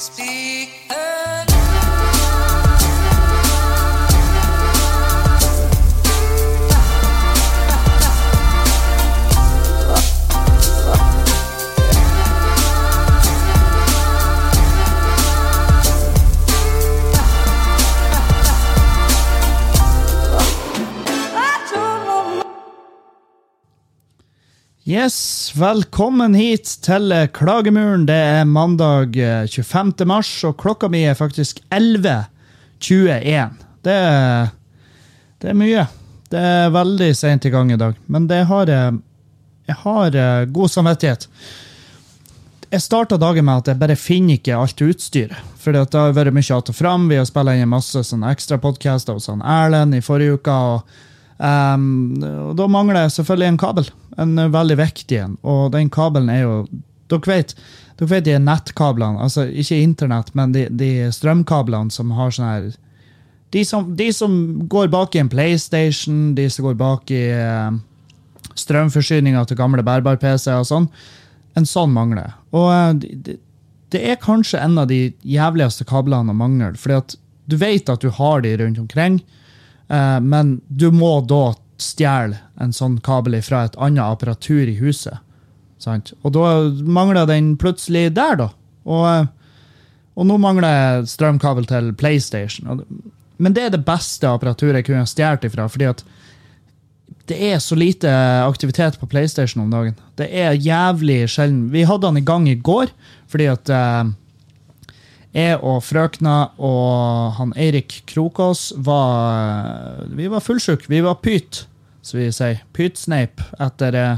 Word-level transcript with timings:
Speak 0.00 0.70
Yes, 24.90 25.52
velkommen 25.54 26.32
hit 26.34 26.66
til 26.82 27.12
eh, 27.14 27.28
Klagemuren. 27.30 28.08
Det 28.08 28.16
er 28.16 28.48
mandag 28.48 29.14
eh, 29.14 29.44
25. 29.46 29.92
mars, 30.08 30.30
og 30.48 30.56
klokka 30.58 30.88
mi 30.90 31.04
er 31.06 31.14
faktisk 31.14 31.60
11.21. 31.70 33.52
Det, 33.86 33.98
det 35.38 35.52
er 35.52 35.58
mye. 35.60 35.84
Det 36.32 36.42
er 36.42 36.72
veldig 36.74 37.10
sent 37.14 37.46
i 37.46 37.52
gang 37.54 37.70
i 37.70 37.78
dag, 37.78 38.00
men 38.10 38.26
det 38.32 38.40
har 38.48 38.72
jeg, 38.72 38.96
jeg 39.70 39.76
har 39.84 40.18
eh, 40.24 40.48
god 40.56 40.72
samvittighet. 40.74 41.28
Jeg 42.72 42.82
starta 42.82 43.20
dagen 43.20 43.46
med 43.46 43.62
at 43.62 43.70
jeg 43.70 43.80
bare 43.84 43.98
finner 44.00 44.40
ikke 44.40 44.58
alt 44.58 44.82
utstyret. 44.88 45.54
For 45.60 45.70
det 45.70 45.84
har 45.94 46.16
vært 46.18 46.34
mye 46.34 46.56
att 46.56 46.72
og 46.74 46.74
fram. 46.80 47.06
Vi 47.12 47.20
har 47.20 47.30
spilt 47.30 47.54
inn 47.54 47.70
masse 47.70 48.02
ekstrapodkaster 48.32 49.12
hos 49.12 49.30
Erlend 49.38 49.94
i 49.94 50.02
forrige 50.02 50.40
uke. 50.40 50.50
og 50.50 51.09
Um, 51.40 52.20
og 52.20 52.52
da 52.58 52.66
mangler 52.68 53.06
jeg 53.06 53.14
selvfølgelig 53.16 53.48
en 53.48 53.60
kabel. 53.60 53.86
En 54.20 54.36
veldig 54.52 54.76
viktig 54.76 55.20
en. 55.22 55.38
Og 55.42 55.70
den 55.72 55.88
kabelen 55.92 56.28
er 56.32 56.42
jo 56.44 56.54
Dere 57.10 57.26
vet, 57.26 57.56
dere 57.98 58.06
vet 58.06 58.26
de 58.28 58.36
nettkablene, 58.38 59.18
altså 59.18 59.48
ikke 59.48 59.80
internett, 59.82 60.28
men 60.38 60.52
de, 60.54 60.68
de 60.70 61.08
strømkablene 61.10 61.90
som 61.90 62.12
har 62.14 62.30
sånn 62.30 62.46
her 62.46 62.68
de 63.50 63.64
som, 63.66 63.88
de 63.98 64.06
som 64.14 64.36
går 64.70 64.86
bak 64.92 65.16
i 65.16 65.22
en 65.24 65.30
PlayStation, 65.32 66.36
de 66.36 66.44
som 66.54 66.68
går 66.68 66.76
bak 66.78 67.10
i 67.10 67.24
uh, 67.34 67.74
strømforsyninga 68.54 69.42
til 69.50 69.58
gamle 69.58 69.82
bærbar-PC 69.86 70.52
og 70.54 70.68
sånn, 70.68 70.86
en 71.58 71.66
sånn 71.66 71.90
mangler. 71.90 72.36
Og 72.54 72.68
uh, 72.70 72.92
det, 72.94 73.40
det- 73.90 74.04
er 74.06 74.22
kanskje 74.22 74.62
en 74.62 74.78
av 74.78 74.86
de 74.92 75.08
jævligste 75.26 75.82
kablene 75.90 76.30
å 76.30 76.38
mangle, 76.38 76.76
fordi 76.78 77.18
du 77.50 77.58
vet 77.58 77.90
at 77.90 78.06
du 78.06 78.12
har 78.20 78.46
de 78.46 78.54
rundt 78.60 78.78
omkring. 78.78 79.18
Eh, 79.90 80.20
men 80.20 80.60
du 80.68 80.90
må 80.94 81.18
da 81.26 81.50
stjele 81.80 82.38
en 82.60 82.74
sånn 82.76 82.98
kabel 83.04 83.38
fra 83.42 83.64
et 83.66 83.76
annet 83.80 84.04
apparatur 84.04 84.68
i 84.68 84.78
huset. 84.78 85.18
Sant? 85.80 86.12
Og 86.22 86.34
da 86.36 86.70
mangler 86.84 87.28
den 87.28 87.54
plutselig 87.60 88.10
der, 88.16 88.36
da. 88.36 88.50
Og, 88.84 89.06
eh, 89.08 89.26
og 90.20 90.28
nå 90.28 90.36
mangler 90.42 90.68
jeg 90.68 91.10
strømkabel 91.14 91.66
til 91.66 91.92
PlayStation. 91.96 92.84
Men 93.40 93.56
det 93.56 93.66
er 93.66 93.74
det 93.74 93.86
beste 93.86 94.28
apparaturet 94.28 94.82
jeg 94.82 94.90
kunne 94.90 95.08
stjålet 95.08 95.46
ifra, 95.48 95.68
fordi 95.72 95.88
at 95.88 96.04
det 97.30 97.38
er 97.52 97.60
så 97.62 97.76
lite 97.78 98.10
aktivitet 98.42 98.98
på 98.98 99.06
PlayStation 99.06 99.62
om 99.62 99.70
dagen. 99.70 99.94
Det 100.18 100.26
er 100.34 100.58
jævlig 100.58 101.22
sjelden. 101.30 101.68
Vi 101.72 101.86
hadde 101.86 102.08
den 102.08 102.20
i 102.20 102.26
gang 102.26 102.48
i 102.50 102.58
går, 102.58 102.90
fordi 103.30 103.46
at 103.52 103.70
eh, 103.70 104.10
jeg 105.36 105.60
og 105.62 105.82
frøkna 105.86 106.36
og 106.58 107.36
han 107.36 107.52
Eirik 107.58 108.00
Krokås 108.10 108.70
var 108.76 110.02
Vi 110.10 110.26
var 110.30 110.42
fullsjuke. 110.42 110.90
Vi 110.90 111.02
var 111.04 111.20
pyt, 111.22 111.66
som 112.02 112.18
vi 112.18 112.30
sier. 112.34 112.64
Pytsneip 112.74 113.42
etter 113.62 113.94
eh, 113.98 114.16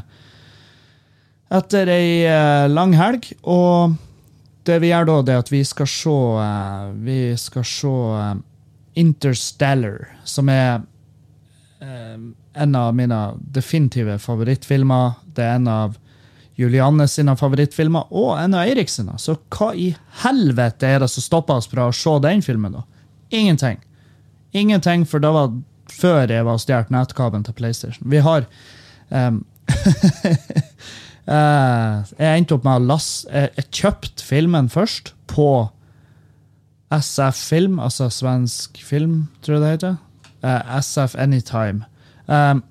etter 1.52 1.90
ei 1.92 2.24
eh, 2.24 2.68
lang 2.72 2.96
helg. 2.96 3.28
Og 3.44 3.98
det 4.64 4.78
vi 4.80 4.92
gjør 4.92 5.10
da, 5.10 5.18
det 5.26 5.34
er 5.34 5.44
at 5.44 5.52
vi 5.52 5.64
skal 5.68 5.90
se 5.90 6.16
eh, 6.46 6.88
Vi 7.04 7.20
skal 7.40 7.68
se 7.68 7.98
Interstellar, 8.92 10.10
som 10.28 10.50
er 10.52 10.82
en 11.82 12.74
av 12.76 12.90
mine 12.94 13.18
definitive 13.40 14.18
favorittfilmer. 14.20 15.14
Det 15.32 15.46
er 15.46 15.56
en 15.56 15.70
av 15.72 15.96
Julianne 16.58 17.06
sine 17.08 17.34
favorittfilmer, 17.38 18.10
og 18.12 18.36
en 18.36 18.54
av 18.56 18.66
Eirik 18.66 18.90
sine. 18.92 19.16
Så 19.20 19.38
hva 19.54 19.72
i 19.74 19.92
helvete 20.22 20.88
er 20.88 21.00
det 21.02 21.08
som 21.12 21.24
stopper 21.24 21.62
oss 21.62 21.70
fra 21.70 21.88
å 21.88 21.96
se 21.96 22.18
den 22.24 22.42
filmen, 22.44 22.76
da? 22.76 22.82
Ingenting. 23.32 23.80
Ingenting, 24.52 25.06
for 25.08 25.22
det 25.22 25.32
var 25.32 25.52
før 25.92 26.30
jeg 26.30 26.44
var 26.46 26.60
stjålet 26.60 26.92
nettkabelen 26.92 27.44
til 27.46 27.56
PlayStation. 27.56 28.08
Vi 28.10 28.20
har 28.24 28.46
eh, 29.12 29.32
Jeg 32.18 32.38
endte 32.38 32.56
opp 32.56 32.64
med 32.66 32.80
å 32.80 32.86
laste 32.88 33.28
Jeg, 33.30 33.66
kjøpte 33.70 34.24
filmen 34.24 34.68
først 34.72 35.12
på 35.30 35.48
SF 36.92 37.38
Film, 37.48 37.78
altså 37.80 38.10
svensk 38.12 38.82
film, 38.84 39.28
tror 39.40 39.56
jeg 39.56 39.62
det 39.64 39.72
heter. 39.76 39.96
Eh, 40.44 40.76
SF 40.80 41.16
Anytime. 41.16 41.86
Um, 42.26 42.62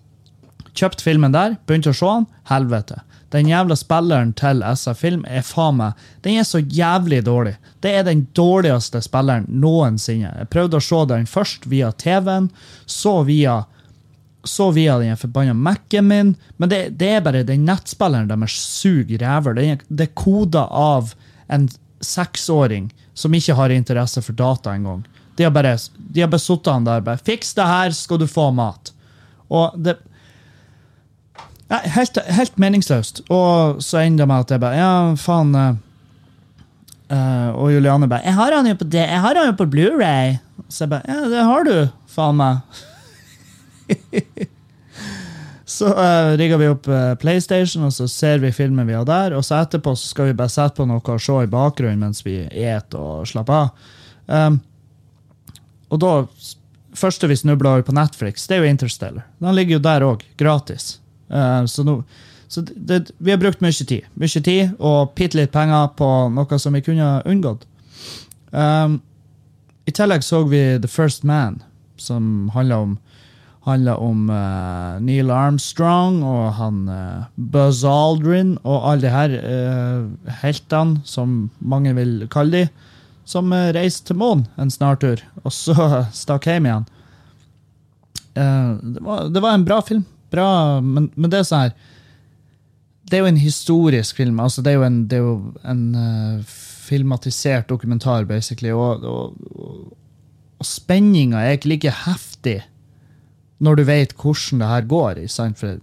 Kjøpt 0.78 1.02
filmen 1.04 1.34
der, 1.34 1.58
begynte 1.68 1.92
å 1.92 1.96
se 1.98 2.08
den. 2.08 2.28
Helvete. 2.48 3.02
Den 3.32 3.48
jævla 3.48 3.76
spilleren 3.80 4.34
til 4.36 4.64
SF 4.76 4.98
Film 5.00 5.22
er 5.28 5.42
faen 5.48 5.78
meg 5.80 5.94
Den 6.26 6.40
er 6.42 6.44
så 6.48 6.60
jævlig 6.60 7.22
dårlig. 7.26 7.56
Det 7.80 7.94
er 7.96 8.04
den 8.04 8.26
dårligste 8.36 9.02
spilleren 9.02 9.46
noensinne. 9.48 10.34
Jeg 10.38 10.50
prøvde 10.52 10.78
å 10.78 10.84
se 10.84 11.06
den 11.08 11.26
først 11.30 11.68
via 11.72 11.92
TV-en, 11.92 12.50
så 12.86 13.22
via 13.24 13.62
så 14.44 14.72
via 14.74 14.96
den 14.98 15.18
forbanna 15.18 15.54
Mac-en 15.54 16.08
min. 16.08 16.36
Men 16.58 16.70
det, 16.70 16.98
det 16.98 17.10
er 17.14 17.22
bare 17.22 17.44
den 17.46 17.66
nettspilleren 17.66 18.28
deres 18.32 18.56
suger 18.58 19.22
ræver. 19.22 19.54
Det, 19.54 19.66
er- 19.70 20.14
koda 20.18 20.66
av 20.66 21.14
en 21.48 21.68
seksåring 22.02 22.90
som 23.14 23.34
ikke 23.38 23.54
har 23.54 23.70
interesse 23.70 24.22
for 24.26 24.34
data 24.34 24.74
engang. 24.74 25.04
De 25.38 25.44
har 25.46 25.52
bare, 25.54 25.76
de 25.98 26.22
har 26.22 26.30
bare 26.32 26.42
sittet 26.42 26.74
han 26.74 26.84
der 26.86 27.02
bare 27.06 27.18
'Fiks 27.22 27.54
det 27.56 27.68
her, 27.68 27.92
skal 27.92 28.18
du 28.18 28.28
få 28.28 28.50
mat'. 28.52 28.92
Og 29.50 29.78
det 29.78 29.98
Nei, 31.72 31.80
helt, 31.96 32.18
helt 32.28 32.60
meningsløst. 32.60 33.24
Og 33.32 33.80
så 33.84 34.02
ender 34.04 34.26
det 34.26 34.30
med 34.32 34.46
at 34.46 34.52
jeg 34.52 34.64
bare 34.64 34.80
Ja, 34.80 35.16
faen. 35.16 35.56
eh, 35.56 37.50
og 37.56 37.72
Juliane 37.72 38.08
bare 38.08 38.24
'Jeg 38.24 38.34
har 38.34 38.52
han 38.52 38.68
jo 38.68 38.76
på, 38.76 38.90
det, 38.90 39.08
jeg 39.08 39.20
har 39.20 39.36
han 39.36 39.48
jo 39.48 39.54
på 39.54 39.70
Blu-ray 39.72 40.40
Så 40.70 40.84
jeg 40.84 40.90
bare 40.90 41.02
Ja, 41.08 41.30
det 41.30 41.44
har 41.44 41.64
du, 41.64 41.90
faen 42.08 42.36
meg. 42.36 42.58
så 45.66 45.88
uh, 45.88 46.38
rigger 46.38 46.58
vi 46.58 46.68
opp 46.68 46.88
uh, 46.88 47.16
PlayStation, 47.16 47.84
og 47.84 47.94
så 47.94 48.08
ser 48.08 48.38
vi 48.40 48.52
filmen 48.52 48.88
vi 48.88 48.94
har 48.94 49.06
der. 49.06 49.34
Og 49.34 49.44
så 49.46 49.56
etterpå 49.62 49.96
så 49.96 50.08
skal 50.08 50.26
vi 50.26 50.34
bare 50.34 50.50
sette 50.50 50.76
på 50.76 50.86
noe 50.86 51.02
og 51.02 51.22
se 51.22 51.44
i 51.44 51.48
bakgrunnen 51.48 52.00
mens 52.00 52.26
vi 52.26 52.48
et 52.52 52.94
og 52.94 53.28
slapper 53.28 53.54
av. 53.54 53.70
Um, 54.28 54.62
og 55.90 56.00
da 56.00 56.26
første 56.96 57.28
vi 57.28 57.36
snubla 57.36 57.70
over 57.70 57.82
på 57.82 57.96
Netflix, 57.96 58.48
det 58.48 58.56
er 58.56 58.64
jo 58.64 58.72
Interstellar. 58.72 59.28
Den 59.40 59.56
ligger 59.56 59.74
jo 59.74 59.80
der 59.80 60.02
òg, 60.08 60.24
gratis. 60.38 61.01
Eh, 61.32 61.66
så 61.66 61.84
nå, 61.88 62.02
så 62.52 62.62
det, 62.76 63.12
vi 63.18 63.32
har 63.32 63.40
brukt 63.40 63.62
mye 63.64 63.88
tid. 63.88 64.08
Mye 64.20 64.44
tid 64.44 64.74
og 64.80 65.14
bitte 65.16 65.40
litt 65.40 65.54
penger 65.54 65.94
på 65.98 66.10
noe 66.36 66.60
som 66.60 66.76
vi 66.76 66.84
kunne 66.84 67.22
unngått. 67.26 67.64
Um, 68.52 69.00
I 69.88 69.94
tillegg 69.96 70.26
så 70.28 70.44
vi 70.52 70.60
The 70.84 70.90
First 70.92 71.24
Man, 71.24 71.62
som 71.96 72.52
handler 72.56 72.88
om 72.88 73.00
handler 73.62 74.00
om 74.02 74.30
uh, 74.30 74.98
Neil 75.06 75.30
Armstrong 75.30 76.24
og 76.26 76.56
han 76.58 76.88
uh, 76.90 77.28
Buzz 77.38 77.84
Aldrin 77.86 78.56
og 78.64 78.88
alle 78.90 79.06
de 79.06 79.12
her 79.14 79.36
heltene, 80.42 81.02
som 81.06 81.52
mange 81.60 81.94
vil 81.98 82.26
kalle 82.34 82.56
de, 82.56 82.88
som 83.30 83.54
uh, 83.54 83.70
reiste 83.76 84.10
til 84.10 84.18
månen 84.18 84.48
en 84.58 84.74
snartur, 84.74 85.22
og 85.46 85.54
så 85.54 85.76
stakk 86.24 86.50
hjem 86.50 86.70
igjen. 86.70 86.90
Det, 88.32 89.02
var, 89.04 89.28
det 89.28 89.42
var 89.44 89.58
en 89.58 89.68
bra 89.68 89.82
film, 89.84 90.06
bra, 90.32 90.82
men, 90.82 91.10
men 91.16 91.32
det 91.32 91.42
er 91.42 91.48
sånn 91.48 91.66
her 91.68 91.74
Det 93.08 93.18
er 93.18 93.26
jo 93.26 93.32
en 93.32 93.42
historisk 93.42 94.16
film. 94.16 94.40
altså 94.40 94.64
Det 94.64 94.72
er 94.72 94.78
jo 94.80 94.86
en, 94.88 95.00
er 95.12 95.24
jo 95.24 95.34
en 95.68 95.82
uh, 95.96 96.60
filmatisert 96.88 97.68
dokumentar, 97.70 98.24
basically. 98.26 98.72
Og, 98.72 99.04
og, 99.04 99.36
og, 99.52 99.98
og 100.62 100.68
spenninga 100.68 101.42
er 101.44 101.58
ikke 101.58 101.74
like 101.74 101.96
heftig 102.06 102.62
når 103.62 103.78
du 103.78 103.84
vet 103.86 104.16
hvordan 104.18 104.62
det 104.62 104.70
her 104.72 104.88
går. 104.90 105.26
Sant? 105.30 105.60
For 105.60 105.78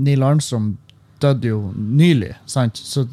Neil 0.00 0.22
Armstrong 0.24 0.76
døde 1.20 1.50
jo 1.50 1.72
nylig, 1.76 2.32
sant? 2.48 2.78
Så, 2.78 3.06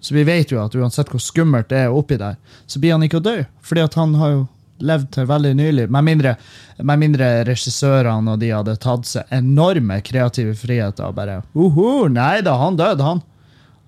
så 0.00 0.14
vi 0.14 0.24
vet 0.26 0.52
jo 0.52 0.60
at 0.62 0.74
uansett 0.74 1.10
hvor 1.12 1.22
skummelt 1.22 1.70
det 1.70 1.84
er 1.84 1.94
oppi 1.94 2.18
der, 2.18 2.38
så 2.66 2.80
blir 2.82 2.96
han 2.96 3.04
ikke 3.06 3.20
å 3.20 3.26
dø. 3.28 3.36
Fordi 3.62 3.84
at 3.84 3.98
han 3.98 4.16
har 4.18 4.34
jo 4.34 4.46
levd 4.84 5.10
til 5.14 5.28
veldig 5.28 5.54
nylig. 5.58 5.86
Med 5.90 6.06
mindre, 6.06 6.34
med 6.78 7.00
mindre 7.00 7.28
regissørene 7.48 8.34
og 8.34 8.42
de 8.42 8.52
hadde 8.54 8.76
tatt 8.82 9.08
seg 9.08 9.34
enorme 9.34 10.00
kreative 10.06 10.54
friheter 10.58 11.08
og 11.08 11.16
bare 11.18 11.40
Uhu, 11.54 12.08
Nei 12.12 12.40
da, 12.46 12.56
han 12.60 12.78
døde, 12.78 13.04
han. 13.04 13.22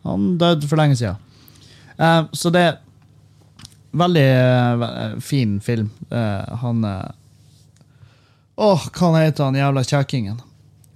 Han 0.08 0.36
døde 0.40 0.68
for 0.68 0.80
lenge 0.80 0.98
siden. 0.98 1.16
Uh, 2.00 2.24
så 2.32 2.52
det 2.54 2.62
er 2.64 2.78
veldig 4.00 4.28
uh, 4.80 5.18
fin 5.24 5.58
film. 5.60 5.90
Uh, 6.12 6.44
han 6.62 6.84
Åh, 8.60 8.60
Åh, 8.60 8.82
hva 8.92 9.22
heter 9.22 9.46
han 9.46 9.56
jævla 9.56 9.82
kjekkingen? 9.88 10.40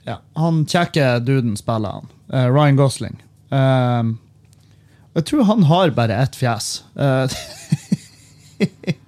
Ja, 0.04 0.18
han 0.36 0.66
kjekke 0.68 1.14
duden 1.24 1.54
spiller 1.56 1.96
han. 1.96 2.10
Ryan 2.28 2.76
Gosling. 2.76 3.14
Jeg 5.14 5.24
tror 5.30 5.48
han 5.48 5.64
har 5.70 5.94
bare 5.96 6.18
ett 6.26 6.36
fjes. 6.36 6.66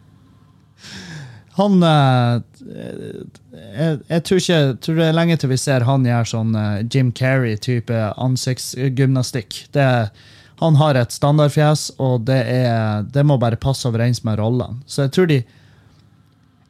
Han 1.57 1.83
eh, 1.83 2.41
jeg, 3.57 3.99
jeg 4.11 4.25
tror 4.29 4.41
ikke 4.41 4.61
tror 4.85 4.99
det 4.99 5.05
er 5.09 5.17
lenge 5.17 5.37
til 5.41 5.53
vi 5.55 5.61
ser 5.61 5.87
han 5.89 6.05
gjøre 6.05 6.29
sånn 6.29 6.57
eh, 6.61 6.81
Jim 6.93 7.13
Carrey-type 7.17 8.01
ansiktsgymnastikk. 8.21 9.63
Det, 9.73 9.87
han 10.61 10.77
har 10.81 10.99
et 11.01 11.15
standardfjes, 11.17 11.89
og 12.03 12.27
det, 12.29 12.43
er, 12.59 13.07
det 13.13 13.25
må 13.25 13.39
bare 13.41 13.61
passe 13.61 13.89
overens 13.89 14.23
med 14.25 14.39
rollene. 14.41 14.83
Så 14.89 15.07
jeg 15.07 15.17
tror 15.17 15.33
de 15.33 15.41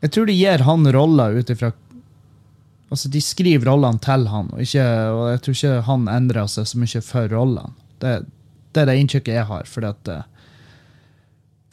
jeg 0.04 0.12
tror 0.12 0.28
de 0.28 0.36
gir 0.36 0.62
han 0.66 0.86
roller 0.92 1.40
ut 1.40 1.50
ifra 1.50 1.72
Altså, 2.86 3.08
de 3.10 3.18
skriver 3.18 3.66
rollene 3.66 3.98
til 3.98 4.28
han, 4.30 4.46
og, 4.54 4.60
ikke, 4.62 4.82
og 5.10 5.24
jeg 5.32 5.40
tror 5.42 5.54
ikke 5.56 5.86
han 5.88 6.04
endrer 6.06 6.46
seg 6.46 6.68
så 6.70 6.78
mye 6.78 7.00
for 7.02 7.32
rollene. 7.34 7.72
Det, 7.98 8.12
det 8.70 8.84
er 8.84 8.86
det 8.86 8.94
inntrykket 9.00 9.34
jeg 9.34 9.48
har, 9.48 9.66
fordi 9.66 9.88
at 9.90 10.10
eh, 10.12 10.52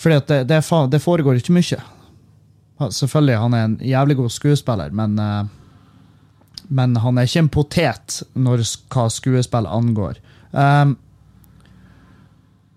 fordi 0.01 0.17
at 0.17 0.31
det, 0.31 0.39
det, 0.49 0.57
det 0.89 1.01
foregår 1.03 1.37
ikke 1.37 1.53
mye. 1.53 1.77
Selvfølgelig, 2.91 3.37
han 3.39 3.53
er 3.53 3.67
en 3.67 3.77
jævlig 3.81 4.17
god 4.19 4.33
skuespiller, 4.33 4.91
men 4.91 5.19
eh, 5.19 5.43
men 6.67 6.95
han 6.97 7.17
er 7.17 7.27
ikke 7.27 7.43
en 7.43 7.53
potet 7.53 8.19
når 8.33 8.63
hva 8.93 9.07
skuespill 9.11 9.67
angår. 9.69 10.19
Um, 10.51 10.95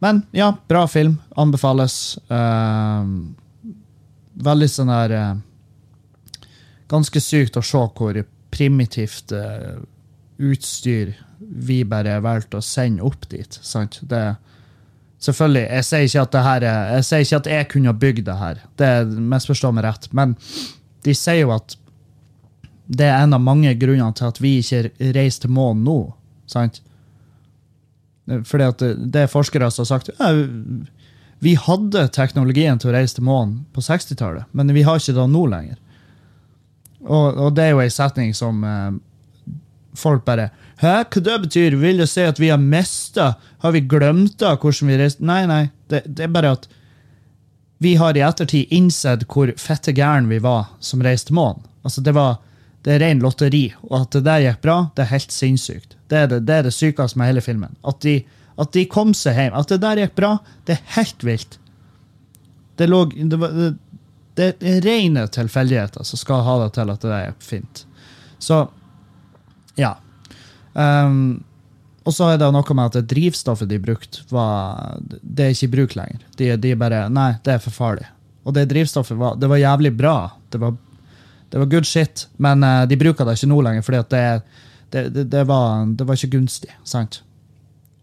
men 0.04 0.22
ja, 0.36 0.50
bra 0.68 0.84
film. 0.90 1.18
Anbefales. 1.38 2.18
Uh, 2.28 3.06
veldig 4.36 4.68
sånn 4.68 4.92
der 4.92 5.14
uh, 5.16 5.36
Ganske 6.86 7.18
sykt 7.18 7.56
å 7.58 7.64
se 7.66 7.80
hvor 7.98 8.18
primitivt 8.54 9.32
uh, 9.34 9.80
utstyr 10.36 11.16
vi 11.40 11.80
bare 11.88 12.20
valgte 12.22 12.60
å 12.60 12.64
sende 12.64 13.02
opp 13.06 13.26
dit. 13.32 13.58
Sant? 13.64 13.98
Det, 14.06 14.36
selvfølgelig, 15.22 15.64
jeg 15.64 15.86
sier 15.88 16.06
ikke 16.06 16.24
at 16.26 16.34
det 16.34 16.44
her 16.46 16.66
er, 16.66 16.92
jeg 16.96 17.08
sier 17.08 17.24
ikke 17.24 17.40
at 17.40 17.50
jeg 17.52 17.68
kunne 17.72 17.96
bygd 18.04 18.24
det 18.28 18.38
her. 18.40 18.62
Det 18.80 18.92
misforstår 19.34 19.74
meg 19.76 19.86
rett. 19.88 20.08
Men 20.16 20.36
de 21.06 21.14
sier 21.16 21.44
jo 21.44 21.54
at 21.56 21.76
det 22.86 23.08
er 23.08 23.24
en 23.24 23.34
av 23.34 23.42
mange 23.42 23.72
grunner 23.80 24.12
til 24.14 24.28
at 24.28 24.38
vi 24.42 24.58
ikke 24.60 25.10
reiser 25.16 25.46
til 25.46 25.54
månen 25.56 25.86
nå. 25.86 25.98
Sant? 26.50 26.82
Fordi 28.26 28.66
at 28.66 28.82
det 28.82 29.24
er 29.24 29.30
forskere 29.30 29.70
som 29.70 29.84
har 29.84 29.90
sagt 29.90 30.12
ja, 30.14 30.30
vi 31.44 31.54
hadde 31.60 32.06
teknologien 32.14 32.78
til 32.80 32.90
å 32.90 32.94
reise 32.96 33.18
til 33.18 33.26
månen 33.26 33.64
på 33.74 33.82
60-tallet, 33.84 34.48
men 34.56 34.72
vi 34.74 34.86
har 34.86 34.98
ikke 34.98 35.14
det 35.18 35.26
nå 35.30 35.42
lenger. 35.52 35.76
Og, 37.06 37.36
og 37.36 37.50
det 37.54 37.66
er 37.66 37.74
jo 37.74 37.82
ei 37.84 37.92
setning 37.92 38.32
som 38.34 38.64
eh, 38.66 38.96
folk 39.98 40.24
bare 40.26 40.50
Hæ, 40.76 41.06
hva 41.08 41.20
det 41.24 41.36
betyr? 41.46 41.76
Vil 41.80 42.02
det 42.02 42.08
si 42.12 42.24
at 42.26 42.40
vi 42.40 42.50
har 42.52 42.60
mista 42.60 43.34
Har 43.64 43.72
vi 43.72 43.80
glemt 43.80 44.38
da 44.42 44.54
hvordan 44.56 44.90
vi 44.90 44.98
reiste? 45.00 45.24
Nei, 45.24 45.46
nei. 45.48 45.62
Det, 45.88 46.02
det 46.06 46.26
er 46.26 46.34
bare 46.34 46.56
at 46.58 46.68
vi 47.78 47.94
har 48.00 48.16
i 48.16 48.24
ettertid 48.24 48.72
innsett 48.72 49.26
hvor 49.28 49.50
fette 49.60 49.92
gæren 49.92 50.30
vi 50.30 50.38
var 50.40 50.70
som 50.80 51.02
reiste 51.04 51.28
til 51.28 51.36
månen. 51.36 51.64
Altså, 51.84 52.00
det 52.00 52.14
var 52.16 52.38
det 52.86 52.94
er 52.94 53.02
ren 53.02 53.18
lotteri, 53.18 53.64
og 53.88 54.04
at 54.04 54.14
det 54.14 54.22
der 54.28 54.42
gikk 54.44 54.60
bra, 54.62 54.76
det 54.94 55.02
er 55.02 55.10
helt 55.10 55.32
sinnssykt. 55.34 55.96
Det 56.06 56.18
er 56.20 56.28
det, 56.30 56.44
det, 56.46 56.60
det 56.68 56.72
sykeste 56.74 57.18
med 57.18 57.32
hele 57.32 57.42
filmen. 57.42 57.72
At 57.82 57.98
de, 58.04 58.20
at 58.62 58.70
de 58.76 58.84
kom 58.86 59.10
seg 59.16 59.34
hjem. 59.34 59.56
At 59.58 59.72
det 59.72 59.80
der 59.82 60.00
gikk 60.04 60.14
bra, 60.18 60.36
det 60.68 60.76
er 60.76 60.92
helt 60.94 61.26
vilt. 61.26 61.58
Det, 62.78 62.86
lå, 62.86 63.00
det, 63.10 63.40
var, 63.42 63.56
det, 63.58 63.74
det 64.38 64.70
er 64.70 64.86
rene 64.86 65.26
tilfeldigheter 65.34 66.06
som 66.06 66.20
skal 66.20 66.46
ha 66.46 66.56
det 66.62 66.70
til 66.76 66.94
at 66.94 67.02
det 67.02 67.10
der 67.10 67.26
gikk 67.26 67.42
fint. 67.48 67.82
Så 68.38 68.62
ja. 69.78 69.94
Um, 70.76 71.44
og 72.06 72.14
så 72.14 72.28
er 72.30 72.38
det 72.38 72.48
noe 72.54 72.74
med 72.78 72.90
at 72.90 72.98
det 73.00 73.08
drivstoffet 73.10 73.68
de 73.70 73.78
brukte, 73.82 74.22
det 75.22 75.46
er 75.46 75.54
ikke 75.54 75.66
i 75.66 75.72
bruk 75.72 75.96
lenger. 75.98 76.26
De, 76.38 76.52
de 76.62 76.74
bare 76.78 77.06
Nei, 77.10 77.32
det 77.42 77.56
er 77.56 77.62
for 77.62 77.74
farlig. 77.74 78.06
Og 78.46 78.54
det 78.54 78.68
drivstoffet 78.70 79.18
var, 79.18 79.34
det 79.40 79.48
var 79.50 79.58
jævlig 79.58 79.90
bra. 79.98 80.16
Det 80.52 80.60
var, 80.62 80.76
det 81.50 81.58
var 81.58 81.70
good 81.72 81.88
shit, 81.88 82.28
men 82.36 82.62
uh, 82.62 82.84
de 82.86 82.98
bruker 83.00 83.26
det 83.26 83.34
ikke 83.38 83.50
nå 83.50 83.58
lenger, 83.66 84.04
det, 84.12 84.22
det, 85.10 85.24
det, 85.32 85.42
var, 85.48 85.86
det 85.86 86.06
var 86.06 86.14
ikke 86.14 86.36
gunstig. 86.36 86.70
sant? 86.84 87.22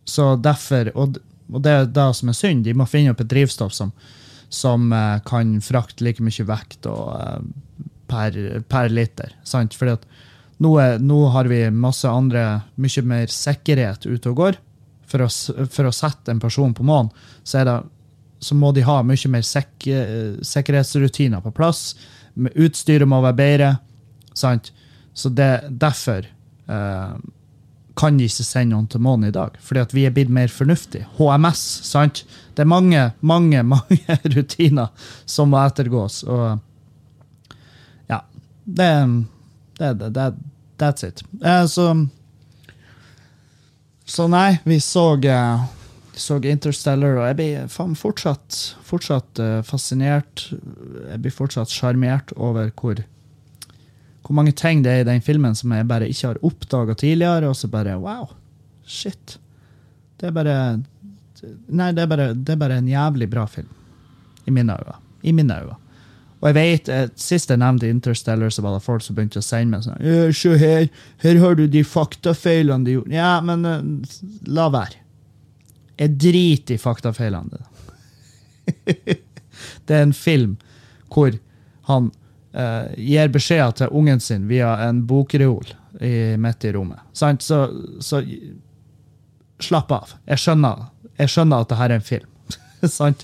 Så 0.04 0.34
derfor, 0.36 0.92
og, 1.00 1.22
og 1.48 1.64
det 1.64 1.72
er 1.72 1.88
det 1.88 2.10
som 2.20 2.34
er 2.34 2.36
synd, 2.36 2.66
de 2.68 2.76
må 2.76 2.90
finne 2.90 3.14
opp 3.14 3.24
et 3.24 3.32
drivstoff 3.32 3.72
som, 3.72 3.94
som 4.52 4.92
uh, 4.92 5.22
kan 5.24 5.62
frakte 5.64 6.04
like 6.04 6.24
mye 6.24 6.50
vekt 6.50 6.92
og, 6.92 7.16
uh, 7.16 7.88
per, 8.12 8.36
per 8.68 8.92
liter. 8.92 9.32
sant? 9.48 9.80
Fordi 9.80 9.96
at 9.96 10.08
nå, 10.64 10.74
er, 10.80 11.02
nå 11.04 11.20
har 11.34 11.50
vi 11.52 11.66
masse 11.72 12.10
andre, 12.10 12.64
mye 12.80 13.04
mer 13.08 13.32
sikkerhet 13.32 14.08
ute 14.08 14.32
og 14.32 14.40
går. 14.40 14.60
For 15.14 15.26
å, 15.26 15.28
for 15.70 15.90
å 15.90 15.94
sette 15.94 16.34
en 16.34 16.42
person 16.42 16.72
på 16.74 16.86
månen, 16.88 17.12
så, 17.46 17.62
så 18.42 18.56
må 18.58 18.72
de 18.74 18.86
ha 18.88 19.02
mye 19.06 19.30
mer 19.30 19.44
sek, 19.46 19.86
sikkerhetsrutiner 20.42 21.44
på 21.44 21.54
plass. 21.54 21.92
Utstyret 22.34 23.10
må 23.10 23.22
være 23.26 23.38
bedre. 23.38 23.72
Sant? 24.34 24.72
Så 25.14 25.30
det, 25.30 25.52
derfor 25.70 26.26
eh, 26.26 27.18
kan 28.00 28.18
de 28.18 28.26
ikke 28.26 28.46
sende 28.46 28.74
noen 28.74 28.88
til 28.90 29.04
månen 29.06 29.30
i 29.30 29.36
dag. 29.36 29.60
Fordi 29.62 29.84
at 29.84 29.94
vi 29.94 30.08
er 30.08 30.16
blitt 30.16 30.32
mer 30.34 30.50
fornuftige. 30.50 31.06
HMS, 31.20 31.62
sant? 31.86 32.24
Det 32.56 32.66
er 32.66 32.72
mange, 32.72 33.04
mange, 33.22 33.62
mange 33.76 34.18
rutiner 34.34 34.90
som 35.30 35.54
må 35.54 35.62
ettergås. 35.62 36.24
Og 36.26 36.48
ja, 38.10 38.24
det, 38.66 38.90
det, 39.78 39.94
det, 40.02 40.10
det 40.18 40.32
That's 40.78 41.04
it. 41.08 41.24
Uh, 41.44 41.66
så 41.66 42.08
Så 44.06 44.28
nei, 44.28 44.58
vi 44.68 44.80
så, 44.84 45.16
uh, 45.16 45.66
så 46.14 46.38
Interstellar, 46.44 47.18
og 47.18 47.28
jeg 47.30 47.38
blir 47.40 47.68
faen 47.72 47.96
fortsatt, 47.96 48.58
fortsatt 48.84 49.40
uh, 49.40 49.62
fascinert. 49.64 50.50
Jeg 50.52 51.22
blir 51.24 51.32
fortsatt 51.34 51.72
sjarmert 51.72 52.34
over 52.36 52.72
hvor, 52.76 53.00
hvor 54.26 54.36
mange 54.36 54.52
ting 54.52 54.84
det 54.84 54.92
er 54.92 55.06
i 55.06 55.12
den 55.14 55.24
filmen 55.24 55.56
som 55.56 55.72
jeg 55.72 55.88
bare 55.88 56.10
ikke 56.12 56.34
har 56.34 56.42
oppdaga 56.44 56.98
tidligere, 57.00 57.48
og 57.50 57.56
så 57.56 57.72
bare 57.72 57.96
wow, 58.02 58.28
shit. 58.86 59.38
Det 60.20 60.30
er 60.32 60.36
bare 60.36 60.58
Nei, 61.44 61.90
det 61.92 62.06
er 62.06 62.08
bare, 62.08 62.30
det 62.34 62.54
er 62.54 62.60
bare 62.62 62.78
en 62.80 62.88
jævlig 62.88 63.26
bra 63.28 63.42
film. 63.52 63.68
I 64.48 64.52
mine 64.56 64.78
øyne. 64.80 64.94
I 65.28 65.34
mine 65.36 65.58
øyne. 65.60 65.76
Og 66.44 66.50
jeg 66.50 66.56
vet, 66.58 66.90
eh, 66.92 67.06
Sist 67.16 67.52
jeg 67.52 67.62
nevnte 67.62 67.88
Interstellar, 67.88 68.52
så 68.52 68.66
var 68.66 68.76
det 68.76 68.84
folk 68.84 69.04
som 69.06 69.16
begynte 69.16 69.40
å 69.40 69.46
sende 69.46 69.78
meg 69.78 69.86
sånn 69.86 70.34
Se 70.36 70.58
her, 70.60 70.90
her 71.24 71.40
har 71.40 71.56
du 71.56 71.68
de 71.72 71.84
faktafeilene 71.88 72.84
de 72.84 72.98
gjorde. 72.98 73.16
Ja, 73.16 73.38
men 73.46 73.64
uh, 73.64 73.80
la 74.52 74.68
være. 74.74 75.00
Jeg 76.02 76.18
driter 76.20 76.76
i 76.76 76.82
faktafeilene. 76.82 77.64
det 79.88 79.96
er 79.96 80.04
en 80.04 80.16
film 80.18 80.58
hvor 81.14 81.36
han 81.88 82.12
uh, 82.58 82.92
gir 82.98 83.32
beskjeder 83.32 83.80
til 83.80 83.96
ungen 83.96 84.20
sin 84.24 84.50
via 84.52 84.76
en 84.88 85.04
bokreol 85.08 85.72
i, 86.02 86.36
midt 86.42 86.68
i 86.68 86.74
rommet. 86.76 87.00
Så, 87.16 87.32
så 88.04 88.24
slapp 89.64 89.92
av. 89.96 90.16
Jeg 90.28 90.44
skjønner, 90.44 90.90
jeg 91.22 91.32
skjønner 91.32 91.64
at 91.64 91.72
det 91.72 91.80
her 91.80 91.94
er 91.94 92.02
en 92.02 92.10
film. 92.12 92.58
Sant? 93.00 93.24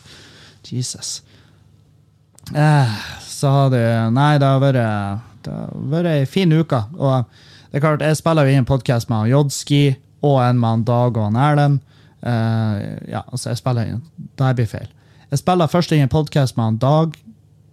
Jesus. 0.70 1.20
Eh, 2.56 2.94
så 3.22 3.48
har 3.48 3.70
du 3.70 3.80
Nei, 4.14 4.38
det 4.42 4.48
har 4.48 4.62
vært 4.62 6.10
ei 6.10 6.22
en 6.24 6.30
fin 6.30 6.52
uke. 6.52 6.82
Og 6.98 7.26
det 7.70 7.78
er 7.78 7.84
klart, 7.84 8.02
jeg 8.02 8.18
spiller 8.18 8.48
jo 8.48 8.58
inn 8.58 8.66
podkast 8.66 9.10
med 9.12 9.30
Jodski 9.30 9.84
og 10.26 10.40
en 10.44 10.60
med 10.60 10.86
Dag 10.88 11.18
og 11.18 11.38
Erlend. 11.38 11.80
Eh, 12.26 12.80
ja, 13.14 13.22
altså, 13.30 13.52
jeg 13.52 13.62
spiller 13.62 13.88
inn 13.88 14.02
Det 14.36 14.56
blir 14.58 14.68
feil. 14.68 14.90
Jeg 15.30 15.40
spiller 15.40 15.70
først 15.70 15.94
inn 15.94 16.04
en 16.04 16.12
podkast 16.12 16.58
med 16.58 16.66
han 16.66 16.80
Dag 16.82 17.14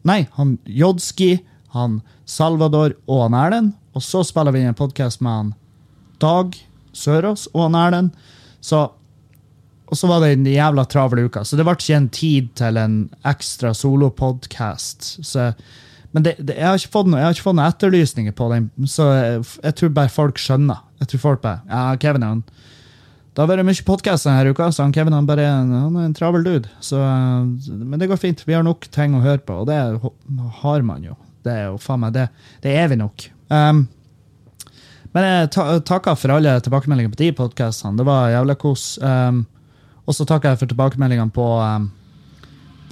Nei, 0.07 0.29
han 0.37 0.59
Jodski, 0.71 1.41
han 1.75 2.01
Salvador 2.27 2.93
og 3.09 3.25
han 3.25 3.35
Erlend. 3.35 3.73
Og 3.97 4.05
så 4.05 4.23
spiller 4.23 4.53
vi 4.55 4.63
inn 4.63 4.71
en 4.71 4.79
podkast 4.79 5.25
med 5.25 5.33
han 5.33 5.55
Dag 6.23 6.55
Sørås 6.93 7.49
og 7.55 7.71
han 7.71 7.81
Erlend. 7.81 8.13
Så 8.61 8.91
og 9.87 9.99
så 9.99 10.09
var 10.11 10.23
det 10.23 10.33
en 10.35 10.47
jævla 10.51 10.85
travel 10.91 11.27
uke, 11.29 11.45
så 11.47 11.59
det 11.59 11.67
ble 11.67 11.77
ikke 11.79 11.99
en 11.99 12.09
tid 12.11 12.49
til 12.59 12.79
en 12.81 12.97
ekstra 13.29 13.71
solopodkast. 13.77 15.13
Men 16.11 16.25
det, 16.27 16.35
det, 16.41 16.57
jeg, 16.57 16.67
har 16.67 16.81
ikke 16.81 16.95
fått 16.97 17.11
noe, 17.11 17.21
jeg 17.21 17.29
har 17.29 17.37
ikke 17.37 17.47
fått 17.47 17.59
noen 17.59 17.71
etterlysninger 17.71 18.35
på 18.37 18.49
den, 18.51 18.69
så 18.91 19.09
jeg, 19.15 19.45
jeg 19.63 19.79
tror 19.79 19.95
bare 20.01 20.13
folk 20.13 20.43
skjønner. 20.43 20.83
Jeg 21.03 21.13
tror 21.13 21.23
folk 21.23 21.43
bare 21.43 21.61
Ja, 21.69 21.97
Kevin 22.01 22.25
han, 22.25 22.39
Det 23.37 23.43
har 23.43 23.51
vært 23.51 23.67
mye 23.69 23.87
podkast 23.87 24.27
denne 24.27 24.55
uka, 24.57 24.71
så 24.73 24.87
han 24.87 24.95
Kevin 24.97 25.15
han 25.15 25.29
bare 25.29 25.47
han 25.53 25.75
er 25.77 26.07
en 26.09 26.15
travel 26.17 26.47
dude. 26.47 26.73
Så, 26.81 26.99
men 27.69 28.01
det 28.01 28.09
går 28.11 28.19
fint. 28.23 28.43
Vi 28.49 28.57
har 28.57 28.67
nok 28.67 28.89
ting 28.91 29.15
å 29.15 29.23
høre 29.23 29.45
på, 29.45 29.63
og 29.63 29.69
det 29.71 29.77
har 30.63 30.87
man 30.89 31.05
jo. 31.05 31.19
Det 31.47 31.53
er 31.53 31.69
jo 31.69 31.77
faen 31.79 32.03
meg 32.03 32.17
det. 32.17 32.31
Det 32.65 32.73
er 32.75 32.89
vi 32.91 32.99
nok. 32.99 33.29
Um, 33.53 33.85
men 35.15 35.27
jeg 35.29 35.53
ta, 35.55 35.69
takker 35.87 36.17
for 36.19 36.35
alle 36.35 36.57
tilbakemeldinger 36.65 37.13
på 37.13 37.21
de 37.21 37.29
podkastene. 37.37 37.95
Det 38.01 38.09
var 38.09 38.33
jævla 38.33 38.57
kos. 38.59 38.89
Um, 39.05 39.45
og 40.07 40.15
så 40.15 40.27
takker 40.27 40.53
jeg 40.53 40.63
for 40.63 40.71
tilbakemeldingene 40.71 41.35
på, 41.35 41.47
um, 41.61 41.91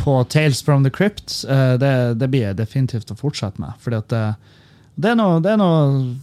på 0.02 0.18
Tales 0.30 0.62
from 0.66 0.84
the 0.84 0.90
Crypt. 0.90 1.44
Uh, 1.48 1.74
det, 1.80 1.94
det 2.20 2.28
blir 2.30 2.48
jeg 2.48 2.58
definitivt 2.58 3.12
å 3.14 3.18
fortsette 3.18 3.62
med. 3.62 3.74
Fordi 3.82 4.00
at 4.02 4.10
det, 4.12 4.24
det, 4.94 5.14
er 5.14 5.58
noe, 5.60 6.16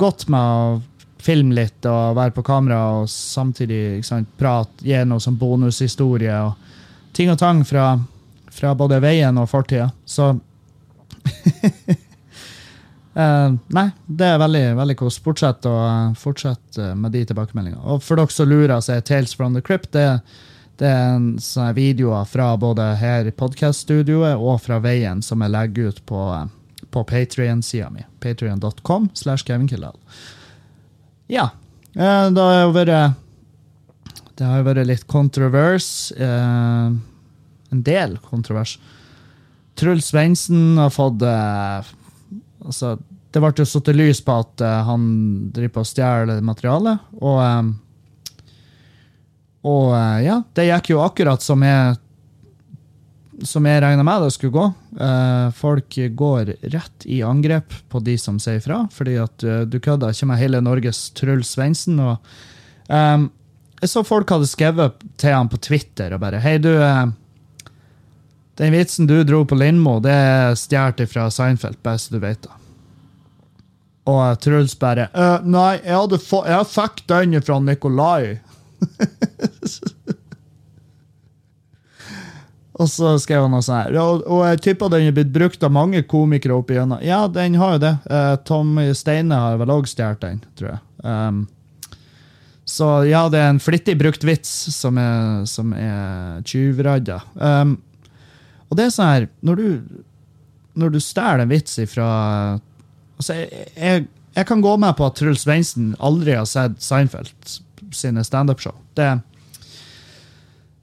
godt 0.00 0.28
med 0.32 0.40
å 0.40 0.80
filme 1.22 1.54
litt 1.54 1.86
og 1.86 2.16
være 2.18 2.34
på 2.34 2.44
kamera 2.46 2.80
og 2.98 3.10
samtidig 3.10 4.02
sant, 4.06 4.28
prate, 4.38 4.82
gi 4.84 4.98
noe 5.06 5.22
som 5.22 5.36
bonushistorie 5.38 6.34
og 6.42 6.70
ting 7.16 7.30
og 7.30 7.38
tang 7.40 7.62
fra, 7.66 7.94
fra 8.50 8.72
både 8.78 9.00
veien 9.02 9.38
og 9.38 9.50
fortida. 9.50 9.90
Så 10.04 10.32
Eh, 13.12 13.54
nei, 13.76 13.88
det 14.06 14.28
er 14.28 14.40
veldig 14.40 14.64
veldig 14.78 14.96
kos. 15.02 15.18
Fortsett, 15.22 15.66
å, 15.68 15.76
fortsett 16.18 16.78
eh, 16.80 16.94
med 16.96 17.12
de 17.16 17.24
tilbakemeldingene. 17.28 17.82
Og 17.84 18.04
for 18.04 18.20
dere 18.20 18.32
som 18.32 18.48
lurer, 18.48 18.78
så 18.80 18.96
er 18.96 19.06
Tales 19.06 19.34
from 19.36 19.56
the 19.56 19.62
Crypt 19.64 19.92
det, 19.96 20.06
det 20.80 20.88
er 20.88 21.16
en 21.18 21.28
sånne 21.42 21.74
videoer 21.76 22.28
fra 22.28 22.52
både 22.60 22.92
her 23.00 23.28
i 23.28 23.34
podkaststudioet 23.36 24.40
og 24.40 24.62
fra 24.64 24.80
veien 24.82 25.20
som 25.24 25.44
jeg 25.44 25.52
legger 25.52 25.92
ut 25.92 26.00
på, 26.08 26.22
eh, 26.38 26.86
på 26.92 27.04
Patrion-sida 27.08 27.90
mi. 27.92 28.06
Patrion.com 28.24 29.10
slash 29.18 29.44
Kevin 29.48 29.68
Kildahl. 29.68 29.98
Ja. 31.32 31.50
Uh, 31.92 32.32
det 32.32 32.40
har 32.40 32.62
jo 32.62 32.70
vært 32.72 33.18
Det 34.38 34.46
har 34.48 34.62
jo 34.62 34.64
vært 34.64 34.86
litt 34.88 35.04
kontrovers. 35.04 35.86
Uh, 36.16 36.96
en 37.72 37.82
del 37.84 38.16
kontrovers. 38.24 38.78
Truls 39.78 40.10
Svendsen 40.12 40.76
har 40.76 40.92
fått 40.92 41.22
eh, 41.24 41.92
altså, 42.64 42.96
Det 43.32 43.40
ble 43.40 43.52
jo 43.56 43.66
satt 43.68 43.90
lys 43.96 44.20
på 44.24 44.36
at 44.44 44.64
uh, 44.64 44.82
han 44.88 45.08
driver 45.54 45.74
på 45.78 45.84
å 45.84 45.88
stjele 45.88 46.38
materiale. 46.44 46.96
Og, 47.20 47.40
um, 47.40 47.74
og 49.68 49.92
uh, 49.94 50.18
ja, 50.24 50.40
det 50.54 50.68
gikk 50.68 50.92
jo 50.94 51.02
akkurat 51.04 51.44
som 51.44 51.62
jeg 51.66 51.98
som 53.48 53.64
jeg 53.66 53.80
regna 53.82 54.04
med 54.06 54.22
det 54.22 54.34
skulle 54.36 54.54
gå. 54.54 54.64
Uh, 55.00 55.48
folk 55.56 55.96
går 56.14 56.52
rett 56.70 57.06
i 57.10 57.22
angrep 57.26 57.74
på 57.90 58.02
de 58.04 58.14
som 58.20 58.36
sier 58.38 58.60
fra, 58.62 58.84
fordi 58.92 59.16
at 59.18 59.46
du 59.66 59.80
kødder 59.82 60.14
ikke 60.14 60.28
med 60.30 60.38
hele 60.38 60.60
Norges 60.62 61.08
Truls 61.18 61.50
Svendsen. 61.56 61.98
Eh, 62.92 63.24
jeg 63.82 63.90
så 63.90 64.04
folk 64.06 64.30
hadde 64.30 64.50
skrevet 64.50 65.02
til 65.20 65.34
han 65.34 65.50
på 65.50 65.60
Twitter 65.62 66.14
og 66.14 66.22
bare 66.22 66.42
Hei, 66.42 66.58
du. 66.62 66.70
eh, 66.76 67.06
den 68.60 68.72
vitsen 68.72 69.06
du 69.06 69.22
dro 69.24 69.44
på 69.48 69.56
Lindmo, 69.56 69.96
det 70.04 70.12
er 70.12 70.56
stjålet 70.58 71.08
fra 71.10 71.30
Seinfeld, 71.32 71.78
best 71.84 72.12
du 72.12 72.18
vet 72.20 72.42
da. 72.44 72.52
Og 74.10 74.18
eh, 74.24 74.34
Truls 74.42 74.74
bare 74.78 75.08
uh, 75.14 75.40
Nei, 75.46 75.80
jeg, 75.84 76.18
jeg 76.18 76.66
fikk 76.72 77.08
den 77.10 77.42
fra 77.44 77.58
Nikolai. 77.62 78.40
og 82.82 82.88
så 82.90 83.18
skrev 83.22 83.42
han 83.46 83.52
noe 83.54 83.62
sånn 83.62 83.78
her. 83.78 83.94
Og, 84.02 84.14
og 84.26 84.42
jeg 84.50 84.62
tipper 84.66 84.90
den 84.92 85.08
er 85.08 85.16
blitt 85.16 85.34
brukt 85.34 85.62
av 85.62 85.70
mange 85.74 86.00
komikere 86.10 86.54
opp 86.58 86.68
igjennom. 86.74 87.00
Ja, 87.06 87.20
den 87.30 87.54
har 87.62 87.70
jo 87.76 87.84
det. 87.86 87.94
Uh, 88.10 88.36
Tommy 88.48 88.86
Steine 88.98 89.36
har 89.38 89.54
vel 89.62 89.74
òg 89.74 89.84
stjålet 89.90 90.22
den, 90.26 90.38
tror 90.58 90.68
jeg. 90.74 90.80
Um, 91.06 91.38
så 92.72 92.86
ja, 93.06 93.22
det 93.30 93.38
er 93.42 93.50
en 93.52 93.62
flittig 93.62 93.94
brukt 94.00 94.24
vits 94.24 94.50
som 94.74 94.98
er, 94.98 95.46
som 95.50 95.72
er 95.76 96.42
tjuvradda. 96.46 97.18
Um, 97.38 97.76
og 98.72 98.78
det 98.78 98.88
er 98.88 98.94
sånn 98.94 99.10
her 99.10 99.28
Når 99.44 99.58
du, 99.60 99.66
når 100.80 100.94
du 100.94 101.00
stjeler 101.04 101.44
en 101.44 101.52
vits 101.52 101.76
ifra 101.82 102.06
altså 103.20 103.36
jeg, 103.36 103.66
jeg, 103.76 104.06
jeg 104.32 104.48
kan 104.48 104.64
gå 104.64 104.72
med 104.80 104.96
på 104.96 105.06
at 105.06 105.18
Truls 105.20 105.44
Svendsen 105.44 105.92
aldri 106.00 106.32
har 106.38 106.48
sett 106.48 106.80
Seinfeld 106.82 107.32
sine 107.92 108.24
standupshow. 108.24 108.72
Det, 108.96 109.08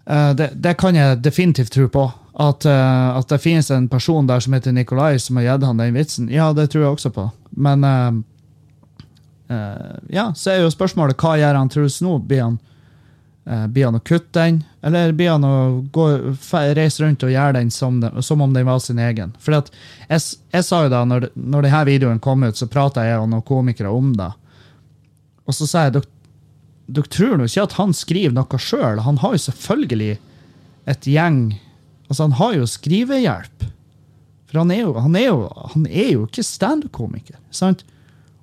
eh, 0.06 0.32
det, 0.38 0.52
det 0.54 0.76
kan 0.78 0.96
jeg 0.96 1.24
definitivt 1.26 1.74
tro 1.74 1.88
på. 1.90 2.04
At, 2.40 2.66
eh, 2.70 3.18
at 3.18 3.32
det 3.34 3.42
finnes 3.42 3.72
en 3.74 3.90
person 3.90 4.28
der 4.30 4.40
som 4.46 4.54
heter 4.54 4.76
Nikolai, 4.76 5.18
som 5.20 5.40
har 5.42 5.48
gitt 5.48 5.66
han 5.66 5.82
den 5.82 5.98
vitsen. 5.98 6.30
Ja, 6.30 6.52
det 6.54 6.70
tror 6.70 6.84
jeg 6.84 6.92
også 6.94 7.12
på. 7.16 7.26
Men 7.58 7.84
eh, 7.84 8.14
ja, 10.14 10.30
så 10.36 10.54
er 10.54 10.62
jo 10.62 10.70
spørsmålet 10.72 11.18
hva 11.20 11.34
gjør 11.42 11.58
han 11.58 11.74
Truls 11.74 11.98
nå? 12.06 12.20
Blir 12.30 12.46
han 12.46 12.60
Blir 13.74 13.88
han 13.88 13.98
å 13.98 14.04
kutte 14.06 14.44
den, 14.44 14.60
eller 14.86 15.12
blir 15.18 15.32
han 15.34 15.46
å 15.48 15.54
gå, 15.96 16.04
reise 16.78 17.02
rundt 17.02 17.24
og 17.26 17.32
gjøre 17.34 17.56
den 17.58 17.72
som, 17.74 17.96
den- 18.04 18.22
som 18.22 18.42
om 18.46 18.54
den 18.54 18.68
var 18.68 18.78
sin 18.84 19.00
egen? 19.02 19.32
Fordi 19.42 19.58
at 19.64 19.72
jeg, 20.12 20.22
jeg 20.54 20.68
sa 20.68 20.84
jo 20.86 20.92
da, 20.94 21.00
når, 21.10 21.30
når 21.34 21.66
denne 21.66 21.80
videoen 21.90 22.20
kom 22.22 22.44
ut, 22.46 22.60
så 22.60 22.68
prata 22.70 23.08
jeg 23.08 23.18
og 23.18 23.30
noen 23.32 23.42
komikere 23.48 23.90
om 23.90 24.12
det. 24.20 24.30
Og 25.50 25.58
så 25.58 25.66
sa 25.66 25.88
jeg 25.88 25.96
dere 25.98 27.08
tror 27.10 27.38
nå 27.38 27.48
ikke 27.50 27.64
at 27.66 27.74
han 27.80 27.92
skriver 27.98 28.34
noe 28.38 28.60
sjøl. 28.62 29.02
Han 29.06 29.18
har 29.24 29.34
jo 29.34 29.42
selvfølgelig 29.50 30.12
et 30.90 31.10
gjeng 31.10 31.42
Altså, 32.10 32.24
han 32.26 32.32
har 32.40 32.56
jo 32.58 32.64
skrivehjelp. 32.66 33.66
For 34.50 34.58
han 34.64 34.72
er 34.74 34.80
jo, 34.82 34.94
han 34.98 35.14
er 35.18 35.28
jo, 35.28 35.42
han 35.76 35.84
er 35.86 36.08
jo 36.16 36.24
ikke 36.26 36.42
standup-komiker. 36.42 37.36
sant? 37.54 37.84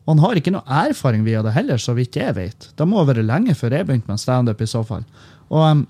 Og 0.06 0.14
han 0.14 0.22
har 0.22 0.38
ikke 0.38 0.54
noe 0.54 0.78
erfaring 0.86 1.24
via 1.26 1.42
det 1.42 1.56
heller, 1.56 1.80
så 1.82 1.96
vidt 1.96 2.16
jeg 2.18 2.36
vet. 2.36 2.68
Det 2.78 2.86
må 2.86 3.00
ha 3.00 3.08
vært 3.08 3.26
lenge 3.26 3.56
før 3.58 3.74
jeg 3.74 3.88
begynte 3.88 4.10
med 4.10 4.22
standup, 4.22 4.62
i 4.62 4.68
så 4.70 4.84
fall. 4.86 5.02
Og, 5.50 5.82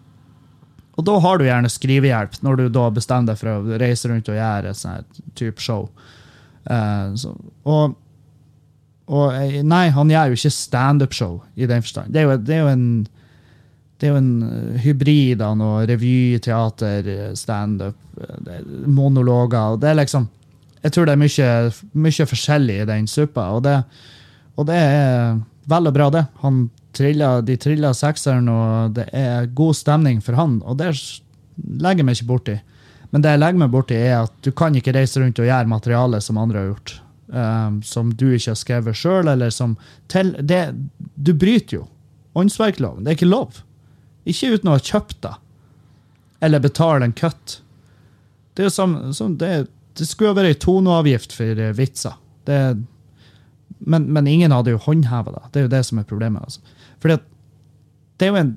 og 0.97 1.05
da 1.05 1.17
har 1.21 1.37
du 1.37 1.45
gjerne 1.45 1.73
skrivehjelp, 1.73 2.39
når 2.47 2.63
du 2.63 2.65
da 2.73 2.87
bestemmer 2.97 3.35
deg 3.35 3.43
for 3.43 3.53
å 3.53 3.79
reise 3.83 4.09
rundt 4.09 4.31
og 4.33 4.39
gjøre 4.39 4.73
et 4.73 4.81
sånt 4.81 5.21
type 5.37 5.61
show. 5.61 5.91
Uh, 6.65 7.13
så, 7.21 7.35
og, 7.69 7.99
og 9.13 9.37
eh, 9.37 9.61
nei, 9.63 9.85
han 9.95 10.09
gjør 10.11 10.33
jo 10.33 10.41
ikke 10.41 10.55
standup-show 10.57 11.37
i 11.55 11.69
den 11.69 11.85
forstand. 11.85 12.17
Det 12.17 12.23
er 12.23 12.27
jo, 12.27 12.41
det 12.41 12.57
er 12.57 12.65
jo 12.65 12.73
en 12.73 12.89
det 13.97 14.09
er 14.09 14.13
jo 14.13 14.21
en 14.21 14.33
eh, 14.45 14.81
hybrid 14.85 15.45
av 15.45 15.55
noe 15.61 15.85
revy, 15.89 16.39
teater, 16.45 17.07
standup, 17.37 18.01
monologer. 18.89 19.77
det 19.81 19.93
er 19.93 20.01
liksom 20.01 20.27
Jeg 20.87 20.95
tror 20.95 21.09
det 21.09 21.17
er 21.17 21.19
mye, 21.19 21.51
mye 21.99 22.27
forskjellig 22.31 22.79
i 22.79 22.87
den 22.87 23.09
suppa, 23.11 23.49
og 23.57 23.65
det, 23.67 23.81
og 24.55 24.69
det 24.69 24.77
er 24.79 25.41
vel 25.67 25.91
og 25.91 25.97
bra, 25.97 26.07
det. 26.15 26.23
Han 26.45 26.69
triller, 26.95 27.43
de 27.43 27.57
triller 27.59 27.97
sekseren, 27.97 28.47
og 28.49 28.95
det 28.95 29.09
er 29.17 29.49
god 29.59 29.75
stemning 29.75 30.23
for 30.23 30.39
han, 30.39 30.61
og 30.63 30.79
det 30.79 30.93
legger 31.83 32.05
jeg 32.05 32.07
meg 32.07 32.21
ikke 32.21 32.31
borti. 32.31 32.57
Men 33.11 33.25
det 33.25 33.35
jeg 33.35 33.43
legger 33.43 33.63
meg 33.65 33.75
borti, 33.75 33.99
er 33.99 34.21
at 34.21 34.39
du 34.47 34.53
kan 34.55 34.79
ikke 34.79 34.95
reise 34.95 35.23
rundt 35.23 35.43
og 35.43 35.49
gjøre 35.49 35.73
materiale 35.73 36.23
som 36.23 36.39
andre 36.39 36.63
har 36.63 36.71
gjort. 36.71 36.95
Um, 37.27 37.81
som 37.83 38.13
du 38.15 38.29
ikke 38.31 38.53
har 38.53 38.59
skrevet 38.61 38.99
sjøl, 38.99 39.27
eller 39.33 39.51
som 39.51 39.75
til, 40.07 40.37
det, 40.39 40.71
Du 41.19 41.33
bryter 41.35 41.81
jo 41.81 41.87
åndsverkloven. 42.39 43.03
Det 43.03 43.11
er 43.11 43.19
ikke 43.19 43.33
lov. 43.33 43.63
Ikke 44.29 44.53
uten 44.55 44.71
å 44.71 44.77
ha 44.77 44.83
kjøpt 44.83 45.19
det. 45.25 45.33
Eller 46.47 46.63
betale 46.63 47.09
en 47.09 47.17
cut. 47.17 47.61
Det 48.55 48.63
er 48.63 48.69
jo 48.71 48.75
som, 48.77 48.95
som 49.17 49.35
det, 49.41 49.67
det 49.99 50.09
skulle 50.09 50.35
vært 50.37 50.53
ei 50.53 50.61
toneavgift 50.61 51.35
for 51.37 51.63
eh, 51.63 51.75
vitser. 51.77 52.17
Det, 52.47 52.59
men, 53.79 54.11
men 54.13 54.29
ingen 54.31 54.55
hadde 54.55 54.75
jo 54.75 54.83
håndheva 54.83 55.35
det. 55.35 55.45
Det 55.53 55.61
er 55.61 55.67
jo 55.67 55.75
det 55.77 55.83
som 55.89 56.01
er 56.01 56.09
problemet. 56.09 56.45
Altså. 56.45 56.61
Fordi 57.03 57.19
at 57.19 57.27
det 58.17 58.29
er 58.29 58.33
jo 58.33 58.43
en 58.43 58.55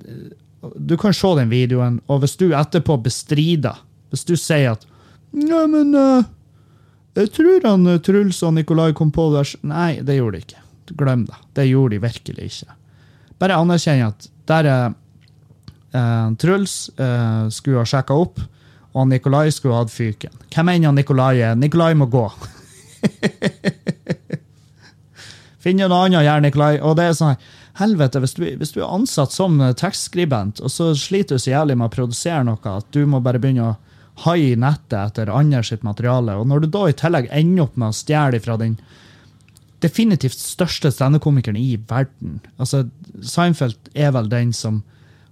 Du 0.88 0.96
kan 0.96 1.12
se 1.16 1.28
den 1.36 1.50
videoen, 1.50 2.00
og 2.06 2.20
hvis 2.20 2.36
du 2.36 2.50
etterpå 2.52 2.98
bestrider 3.00 3.80
Hvis 4.10 4.24
du 4.24 4.34
sier 4.36 4.72
at 4.72 4.86
Nei, 5.32 5.66
men 5.70 5.94
uh, 5.94 6.24
jeg 7.14 7.30
tror 7.34 7.64
han 7.66 7.86
eh, 7.86 8.00
Truls 8.02 8.40
og 8.46 8.54
Nikolai 8.56 8.92
kom 8.96 9.12
på 9.14 9.28
det. 9.34 9.44
Nei, 9.66 10.00
det 10.02 10.16
gjorde 10.16 10.38
de 10.38 10.44
ikke. 10.46 10.62
Glem 10.98 11.24
det. 11.28 11.38
Det 11.54 11.66
gjorde 11.68 11.94
de 11.94 12.02
virkelig 12.02 12.46
ikke. 12.48 12.74
Bare 13.38 13.58
anerkjenn 13.58 14.02
at 14.08 14.26
der 14.50 14.68
er 14.70 14.84
eh, 15.94 16.26
Truls 16.42 16.74
uh, 16.98 17.46
skulle 17.54 17.82
ha 17.82 17.86
sjekka 17.88 18.16
opp, 18.18 18.42
og 18.92 19.08
Nikolai 19.10 19.50
skulle 19.54 19.76
ha 19.76 19.84
hatt 19.84 19.94
fyken. 19.94 20.32
Hvem 20.50 20.72
enn 20.72 20.94
Nikolai 20.96 21.34
er. 21.44 21.58
Nikolai 21.58 21.92
må 21.98 22.08
gå. 22.10 22.26
Finn 25.62 25.80
noe 25.80 25.92
annet 25.92 26.22
å 26.22 26.24
gjøre, 26.24 26.44
Nikolai. 26.46 26.72
Og 26.80 26.96
det 26.98 27.06
er 27.06 27.18
sånn 27.18 27.36
helvete, 27.80 28.22
hvis 28.22 28.34
du, 28.36 28.42
hvis 28.60 28.74
du 28.74 28.80
er 28.80 28.90
ansatt 28.90 29.34
som 29.34 29.60
eh, 29.62 29.76
tekstskribent, 29.78 30.62
og 30.64 30.72
så 30.72 30.90
sliter 30.98 31.38
du 31.38 31.42
så 31.42 31.54
jævlig 31.54 31.78
med 31.78 31.90
å 31.90 31.94
produsere 31.94 32.42
noe 32.48 32.74
at 32.74 32.90
du 32.94 33.04
må 33.08 33.22
bare 33.24 33.40
begynne 33.42 33.70
å 33.70 33.78
haie 34.26 34.56
nettet 34.58 34.98
etter 35.00 35.32
andre 35.32 35.62
sitt 35.64 35.84
materiale, 35.86 36.34
og 36.36 36.48
når 36.50 36.64
du 36.64 36.72
da 36.74 36.88
i 36.88 36.96
tillegg 36.96 37.30
ender 37.32 37.64
opp 37.64 37.78
med 37.80 37.92
å 37.92 37.96
stjele 37.96 38.40
fra 38.42 38.58
den 38.60 38.74
definitivt 39.80 40.36
største 40.36 40.90
standup-komikeren 40.92 41.56
i 41.56 41.78
verden 41.88 42.34
altså 42.60 42.82
Seinfeld 43.24 43.88
er 43.96 44.10
vel 44.12 44.26
den 44.28 44.50
som 44.52 44.82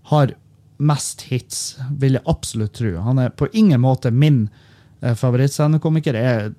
har 0.08 0.32
mest 0.78 1.22
hits, 1.22 1.76
vil 1.98 2.18
jeg 2.18 2.26
absolutt 2.30 2.76
tro. 2.78 2.94
Han 3.02 3.18
er 3.18 3.34
på 3.34 3.48
ingen 3.52 3.80
måte 3.82 4.10
min 4.14 4.48
eh, 5.00 5.14
favorittstandup-komiker. 5.14 6.14
Jeg, 6.14 6.52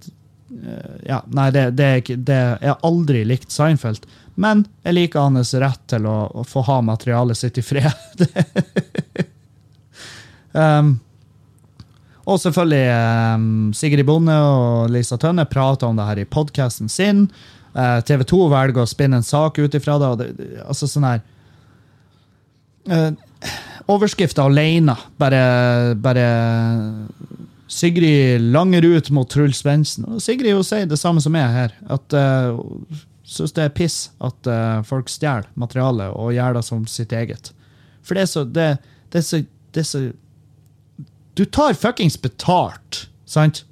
eh, 0.52 0.96
ja, 1.08 1.22
nei, 1.32 1.50
det, 1.56 1.70
det 1.80 1.92
det, 2.28 2.40
Jeg 2.62 2.74
har 2.74 2.88
aldri 2.88 3.24
likt 3.28 3.52
Seinfeld, 3.56 4.08
men 4.36 4.66
jeg 4.84 4.98
liker 4.98 5.28
hans 5.28 5.54
rett 5.60 5.84
til 5.92 6.08
å, 6.08 6.18
å 6.36 6.44
få 6.48 6.64
ha 6.68 6.82
materialet 6.84 7.40
sitt 7.40 7.60
i 7.60 7.64
fred. 7.64 8.26
um, 10.52 10.98
og 12.30 12.38
selvfølgelig 12.44 12.84
um, 13.40 13.48
Sigrid 13.74 14.06
Bonde 14.06 14.36
og 14.36 14.92
Lisa 14.94 15.18
Tønne 15.18 15.48
prater 15.50 15.90
om 15.90 15.98
det 15.98 16.06
her 16.12 16.22
i 16.22 16.28
podkasten 16.30 16.92
sin. 16.92 17.26
Uh, 17.74 18.00
TV 18.06 18.26
2 18.28 18.44
velger 18.52 18.84
å 18.84 18.90
spinne 18.90 19.20
en 19.22 19.26
sak 19.26 19.58
ut 19.62 19.76
ifra 19.78 19.96
det, 20.02 20.12
det 20.20 20.62
altså 20.66 20.88
sånn 20.90 21.08
her 21.08 21.24
uh, 22.90 23.12
Overskrifta 23.90 24.46
alene 24.46 24.94
bare, 25.18 25.96
bare 25.98 26.26
Sigrid 27.70 28.42
langer 28.54 28.86
ut 28.86 29.10
mot 29.14 29.30
Truls 29.30 29.62
Svendsen. 29.64 30.06
Og 30.10 30.22
Sigrid 30.22 30.54
jo 30.54 30.66
sier 30.66 30.90
det 30.90 31.00
samme 31.02 31.22
som 31.22 31.38
jeg 31.38 31.54
her. 31.54 31.76
At 31.90 32.18
uh, 32.18 32.58
syns 33.30 33.54
det 33.58 33.66
er 33.66 33.76
piss 33.78 33.98
at 34.26 34.50
uh, 34.50 34.82
folk 34.86 35.10
stjeler 35.10 35.50
materiale 35.60 36.10
og 36.14 36.34
gjør 36.34 36.58
det 36.58 36.66
som 36.66 36.86
sitt 36.90 37.14
eget. 37.14 37.52
For 38.06 38.18
det 38.18 38.26
er 38.26 38.32
så 38.32 38.44
Det, 38.46 38.68
det, 39.14 39.22
er, 39.22 39.26
så, 39.26 39.42
det 39.74 39.84
er 39.84 39.90
så 39.90 40.04
Du 41.38 41.46
tar 41.46 41.78
fuckings 41.78 42.18
betalt, 42.18 43.08
sant? 43.26 43.66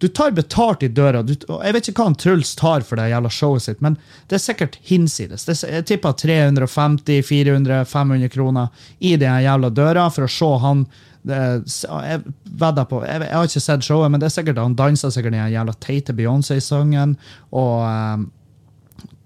Du 0.00 0.08
tar 0.08 0.30
betalt 0.32 0.82
i 0.82 0.88
døra. 0.88 1.20
Du, 1.22 1.34
jeg 1.36 1.74
vet 1.76 1.88
ikke 1.90 2.00
hva 2.00 2.08
han 2.08 2.16
Truls 2.16 2.54
tar 2.56 2.84
for 2.88 2.96
det 2.96 3.10
jævla 3.10 3.30
showet 3.36 3.66
sitt, 3.66 3.82
men 3.84 3.98
det 4.30 4.38
er 4.38 4.42
sikkert 4.42 4.78
hinsides. 4.88 5.44
Er, 5.44 5.60
jeg 5.74 5.86
tipper 5.90 6.16
350 6.16 7.20
400 7.28 7.84
500 7.84 8.32
kroner 8.32 8.86
i 8.98 9.12
den 9.20 9.42
jævla 9.44 9.68
døra 9.76 10.06
for 10.08 10.24
å 10.24 10.32
se 10.32 10.50
han 10.64 10.86
det, 11.28 11.36
jeg 11.68 12.20
vedder 12.48 12.86
på, 12.88 13.02
jeg, 13.04 13.20
jeg, 13.26 13.36
har 13.36 13.48
ikke 13.50 13.60
sett 13.60 13.84
showet, 13.84 14.08
men 14.08 14.22
det 14.22 14.30
er 14.30 14.32
sikkert 14.38 14.60
han 14.62 14.76
danser 14.78 15.12
sikkert 15.12 15.36
den 15.36 15.52
jævla 15.52 15.74
teite 15.84 16.14
Beyoncé-sangen 16.16 17.18
og 17.52 17.74
um, 17.84 18.30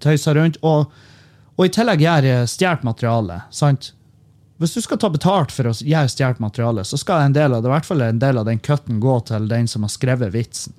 tøyser 0.03 0.35
rundt. 0.35 0.59
Og, 0.67 0.91
og 1.55 1.63
i 1.63 1.71
tillegg 1.71 2.03
gjør 2.03 2.27
stjålet 2.51 2.83
materiale. 2.83 3.45
sant? 3.47 3.93
Hvis 4.57 4.73
du 4.73 4.81
skal 4.81 4.99
ta 5.01 5.09
betalt 5.11 5.51
for 5.51 5.67
å 5.67 5.73
gjøre 5.75 6.11
stjålet 6.11 6.39
materiale, 6.39 6.85
så 6.87 6.97
skal 6.99 7.25
en 7.25 7.35
del 7.35 7.53
av 7.53 7.63
det, 7.63 7.67
i 7.67 7.73
hvert 7.73 7.87
fall 7.87 8.03
en 8.05 8.21
del 8.21 8.39
av 8.39 8.45
den 8.47 8.61
cutten 8.63 9.01
gå 9.03 9.17
til 9.27 9.49
den 9.51 9.67
som 9.67 9.83
har 9.83 9.91
skrevet 9.91 10.31
vitsen. 10.31 10.75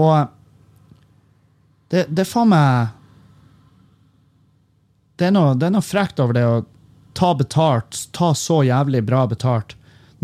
Og 0.00 0.30
det, 1.92 2.06
er 2.08 2.28
faen 2.28 2.52
meg 2.52 2.96
det 5.20 5.28
er, 5.28 5.34
noe, 5.36 5.52
noe 5.52 5.84
frekt 5.84 6.22
over 6.22 6.38
det 6.38 6.46
å 6.48 6.62
ta 7.18 7.34
betalt, 7.36 8.06
ta 8.16 8.30
så 8.38 8.62
jævlig 8.64 9.02
bra 9.04 9.26
betalt, 9.28 9.74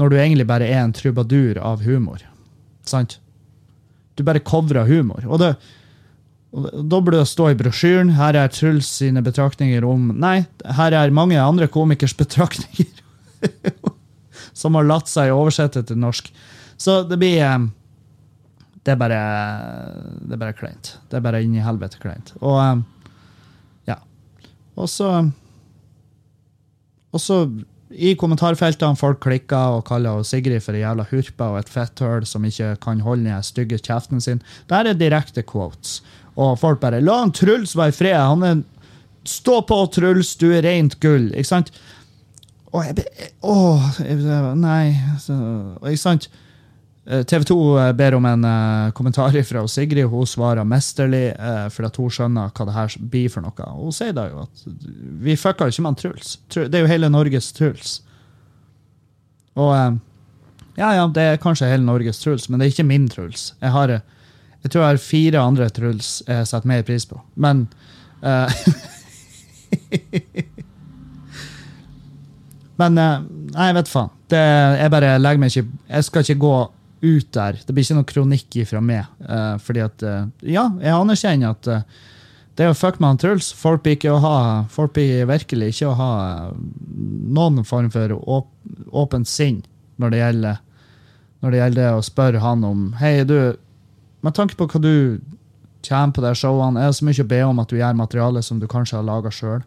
når 0.00 0.12
du 0.12 0.16
egentlig 0.16 0.46
bare 0.48 0.68
er 0.70 0.80
en 0.80 0.94
trubadur 0.96 1.58
av 1.60 1.82
humor. 1.84 2.22
Sant? 2.88 3.18
Du 4.16 4.24
bare 4.24 4.40
covrer 4.40 4.88
humor. 4.88 5.26
Og 5.28 5.42
det, 5.42 5.50
da 6.56 7.00
burde 7.00 7.20
det 7.20 7.28
stå 7.28 7.50
i 7.52 7.56
brosjyren. 7.58 8.14
Her 8.16 8.36
er 8.40 8.52
Truls 8.52 8.88
sine 9.00 9.20
betraktninger 9.24 9.84
om 9.84 10.08
Nei, 10.16 10.38
her 10.78 10.96
er 10.96 11.12
mange 11.14 11.36
andre 11.40 11.68
komikers 11.68 12.14
betraktninger. 12.16 13.02
som 14.56 14.76
har 14.78 14.88
latt 14.88 15.10
seg 15.10 15.34
oversette 15.34 15.84
til 15.86 16.00
norsk. 16.00 16.30
Så 16.80 17.02
det 17.08 17.18
blir 17.20 17.40
eh, 17.44 17.68
Det 18.84 18.94
er 18.94 19.00
bare 19.00 19.20
Det 20.20 20.36
er 20.36 20.42
bare 20.42 20.56
kleint. 20.56 20.96
Det 21.10 21.18
er 21.18 21.24
bare 21.24 21.42
inni 21.44 21.64
helvete 21.64 22.00
kleint. 22.00 22.34
Og 22.40 22.60
eh, 22.62 22.84
ja. 23.92 24.00
Og 24.76 24.88
så 24.88 25.30
Og 27.12 27.20
så 27.20 27.46
i 27.96 28.16
kommentarfeltene 28.18 28.98
folk 28.98 29.20
klikker 29.22 29.76
og 29.78 29.84
kaller 29.86 30.24
Sigrid 30.26 30.60
for 30.64 30.74
ei 30.74 30.82
jævla 30.82 31.04
hurpe 31.06 31.46
og 31.46 31.60
et 31.60 31.68
fetthøl 31.70 32.26
som 32.26 32.44
ikke 32.44 32.74
kan 32.82 33.00
holde 33.00 33.28
den 33.28 33.44
stygge 33.46 33.78
kjeften 33.78 34.20
sin. 34.20 34.42
Der 34.68 34.90
er 34.90 34.98
direkte 34.98 35.44
quotes. 35.46 36.02
Og 36.36 36.58
folk 36.60 36.80
bare 36.80 37.00
'La 37.00 37.20
han 37.20 37.32
Truls 37.32 37.76
være 37.76 37.94
i 37.94 37.96
fred'. 37.96 38.28
Han 38.28 38.42
er 38.42 38.64
Stå 39.26 39.62
på, 39.66 39.86
Truls, 39.90 40.36
du 40.36 40.52
er 40.54 40.62
rent 40.62 41.00
gull. 41.00 41.32
Ikke 41.34 41.48
sant? 41.48 41.72
Og 42.70 42.84
jeg 42.84 43.06
Åh, 43.42 44.00
nei 44.54 44.94
så, 45.18 45.34
Ikke 45.82 45.98
sant? 45.98 46.28
Eh, 47.06 47.22
TV 47.22 47.44
2 47.46 47.56
eh, 47.78 47.92
ber 47.92 48.16
om 48.18 48.24
en 48.26 48.44
uh, 48.44 48.90
kommentar 48.90 49.34
fra 49.50 49.68
Sigrid. 49.68 50.08
Hun 50.10 50.26
svarer 50.26 50.66
mesterlig, 50.66 51.36
uh, 51.38 51.68
for 51.70 51.86
at 51.86 51.96
hun 52.00 52.10
skjønner 52.10 52.50
hva 52.50 52.66
det 52.66 52.74
her 52.74 52.96
blir 53.12 53.30
for 53.30 53.46
noe. 53.46 53.68
Hun 53.78 53.94
sier 53.94 54.16
da 54.16 54.26
jo 54.30 54.42
at 54.42 54.64
vi 55.22 55.36
fucka 55.38 55.68
ikke 55.70 55.86
med 55.86 56.00
Truls. 56.02 56.34
Det 56.50 56.66
er 56.74 56.82
jo 56.82 56.90
hele 56.90 57.10
Norges 57.12 57.52
Truls. 57.54 58.00
Og 59.54 59.70
uh, 59.70 59.94
ja, 60.76 60.90
ja, 60.98 61.06
det 61.06 61.22
er 61.22 61.40
kanskje 61.40 61.70
hele 61.70 61.86
Norges 61.86 62.18
Truls, 62.20 62.50
men 62.50 62.58
det 62.58 62.66
er 62.66 62.74
ikke 62.74 62.90
min 62.90 63.06
Truls. 63.08 63.52
Jeg, 63.62 63.70
har, 63.72 63.94
jeg 64.62 64.70
tror 64.72 64.82
jeg 64.82 64.90
har 64.90 65.02
fire 65.02 65.38
andre 65.42 65.68
Truls 65.70 66.22
jeg 66.26 66.46
setter 66.48 66.68
mer 66.70 66.82
pris 66.86 67.04
på. 67.06 67.16
Men 67.34 67.66
Men 72.80 72.92
nei, 72.96 73.66
jeg 73.68 73.76
vet 73.76 73.90
faen. 73.92 74.10
Det, 74.30 74.40
jeg 74.80 74.90
bare 74.90 75.18
legger 75.20 75.40
meg 75.42 75.52
ikke 75.52 75.68
Jeg 75.86 76.02
skal 76.06 76.24
ikke 76.24 76.42
gå 76.42 76.56
ut 77.06 77.28
der. 77.36 77.60
Det 77.62 77.74
blir 77.74 77.84
ikke 77.84 77.98
noe 77.98 78.08
kronikk 78.08 78.58
ifra 78.62 78.80
meg. 78.84 79.04
Uh, 79.22 79.56
fordi 79.62 79.82
at 79.84 80.04
uh, 80.06 80.26
Ja, 80.42 80.68
jeg 80.80 80.94
anerkjenner 80.96 81.54
at 81.54 81.70
uh, 81.70 82.04
det 82.56 82.64
er 82.64 82.70
jo 82.70 82.78
fuck 82.78 83.00
med 83.00 83.10
han 83.12 83.20
Truls. 83.20 83.50
Folk 83.52 83.82
blir, 83.84 83.98
ikke 83.98 84.14
å 84.14 84.20
ha, 84.24 84.36
folk 84.72 84.94
blir 84.96 85.26
virkelig 85.28 85.74
ikke 85.74 85.90
å 85.90 85.98
ha 85.98 86.12
noen 86.56 87.66
form 87.68 87.90
for 87.92 88.16
åp, 88.16 88.48
åpent 88.96 89.28
sinn 89.28 89.60
når 90.00 90.14
det 90.14 90.22
gjelder 90.22 90.62
når 91.44 91.52
det 91.52 91.58
gjelder 91.60 91.98
å 91.98 92.04
spørre 92.04 92.40
han 92.40 92.64
om 92.64 92.86
Hei, 92.96 93.20
du, 93.28 93.36
med 94.24 94.36
tanke 94.36 94.56
på 94.58 94.68
hva 94.70 94.80
du 94.82 95.20
tjener 95.86 96.14
på 96.14 96.24
de 96.24 96.32
showene, 96.38 96.80
er 96.80 96.90
det 96.90 96.98
så 96.98 97.06
mye 97.06 97.24
å 97.24 97.30
be 97.30 97.40
om 97.46 97.62
at 97.62 97.70
du 97.70 97.78
gjør 97.78 97.98
materiale 97.98 98.42
som 98.42 98.60
du 98.60 98.66
kanskje 98.70 98.98
har 98.98 99.06
laga 99.06 99.32
sjøl? 99.34 99.64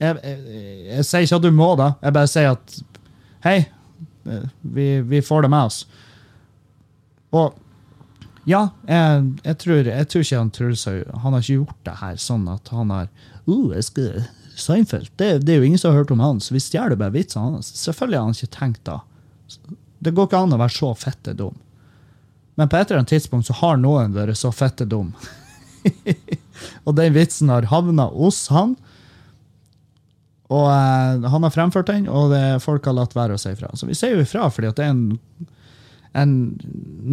Jeg, 0.00 0.16
jeg, 0.24 0.60
jeg, 0.88 1.04
sier 1.04 1.26
ikke 1.26 1.40
at 1.40 1.44
du 1.44 1.50
må, 1.52 1.72
da. 1.76 1.90
Jeg 2.00 2.16
bare 2.16 2.30
sier 2.30 2.54
at 2.54 2.76
hei, 3.44 3.58
vi, 4.62 4.86
vi, 5.04 5.20
får 5.24 5.44
det 5.44 5.50
med 5.52 5.68
oss. 5.68 5.82
Og 7.36 7.56
ja, 8.48 8.62
jeg, 8.88 9.26
jeg, 9.44 9.56
tror, 9.60 9.90
jeg 9.90 10.08
tror, 10.08 10.24
ikke 10.24 10.40
han 10.40 10.52
Truls 10.56 10.86
han 10.88 11.34
har 11.34 11.42
ikke 11.42 11.58
gjort 11.58 11.82
det 11.86 11.96
her 12.00 12.20
sånn 12.20 12.46
at 12.50 12.70
han 12.72 12.92
har 12.94 13.10
uh, 13.44 13.74
jeg 13.76 13.86
skal, 13.90 14.22
Seinfeld, 14.60 15.10
det, 15.20 15.28
det, 15.44 15.52
er 15.52 15.60
jo 15.60 15.68
ingen 15.68 15.80
som 15.80 15.92
har 15.92 16.02
hørt 16.02 16.10
om 16.12 16.20
han, 16.24 16.40
så 16.42 16.56
vi 16.56 16.60
stjeler 16.60 16.98
bare 17.00 17.14
vitsene 17.14 17.56
hans. 17.56 17.70
Selvfølgelig 17.80 18.18
har 18.18 18.26
han 18.26 18.36
ikke 18.36 18.56
tenkt 18.56 18.82
da. 18.88 18.98
Det 20.00 20.12
går 20.16 20.28
ikke 20.28 20.40
an 20.44 20.56
å 20.56 20.60
være 20.60 20.74
så 20.74 20.90
fette 20.98 21.36
dum. 21.36 21.56
Men 22.60 22.68
på 22.68 22.76
et 22.76 22.90
eller 22.90 22.98
annet 23.00 23.08
tidspunkt 23.08 23.46
så 23.48 23.54
har 23.56 23.78
noen 23.80 24.12
vært 24.12 24.36
så 24.36 24.50
fette 24.52 24.84
dum. 24.84 25.14
og 26.84 26.92
den 26.98 27.14
vitsen 27.14 27.48
har 27.48 27.70
havna 27.70 28.04
hos 28.12 28.42
han. 28.52 28.74
Og 30.52 30.66
eh, 30.68 31.30
Han 31.32 31.46
har 31.46 31.54
fremført 31.54 31.88
den, 31.88 32.04
og 32.04 32.34
det, 32.34 32.42
folk 32.60 32.84
har 32.84 32.98
latt 32.98 33.16
være 33.16 33.38
å 33.38 33.40
si 33.40 33.54
ifra. 33.54 33.70
Så 33.72 33.88
vi 33.88 33.96
sier 33.96 34.12
jo 34.12 34.26
ifra, 34.26 34.50
fordi 34.52 34.74
det 34.76 34.84
er 34.84 34.92
en, 34.92 35.46
en 36.20 36.34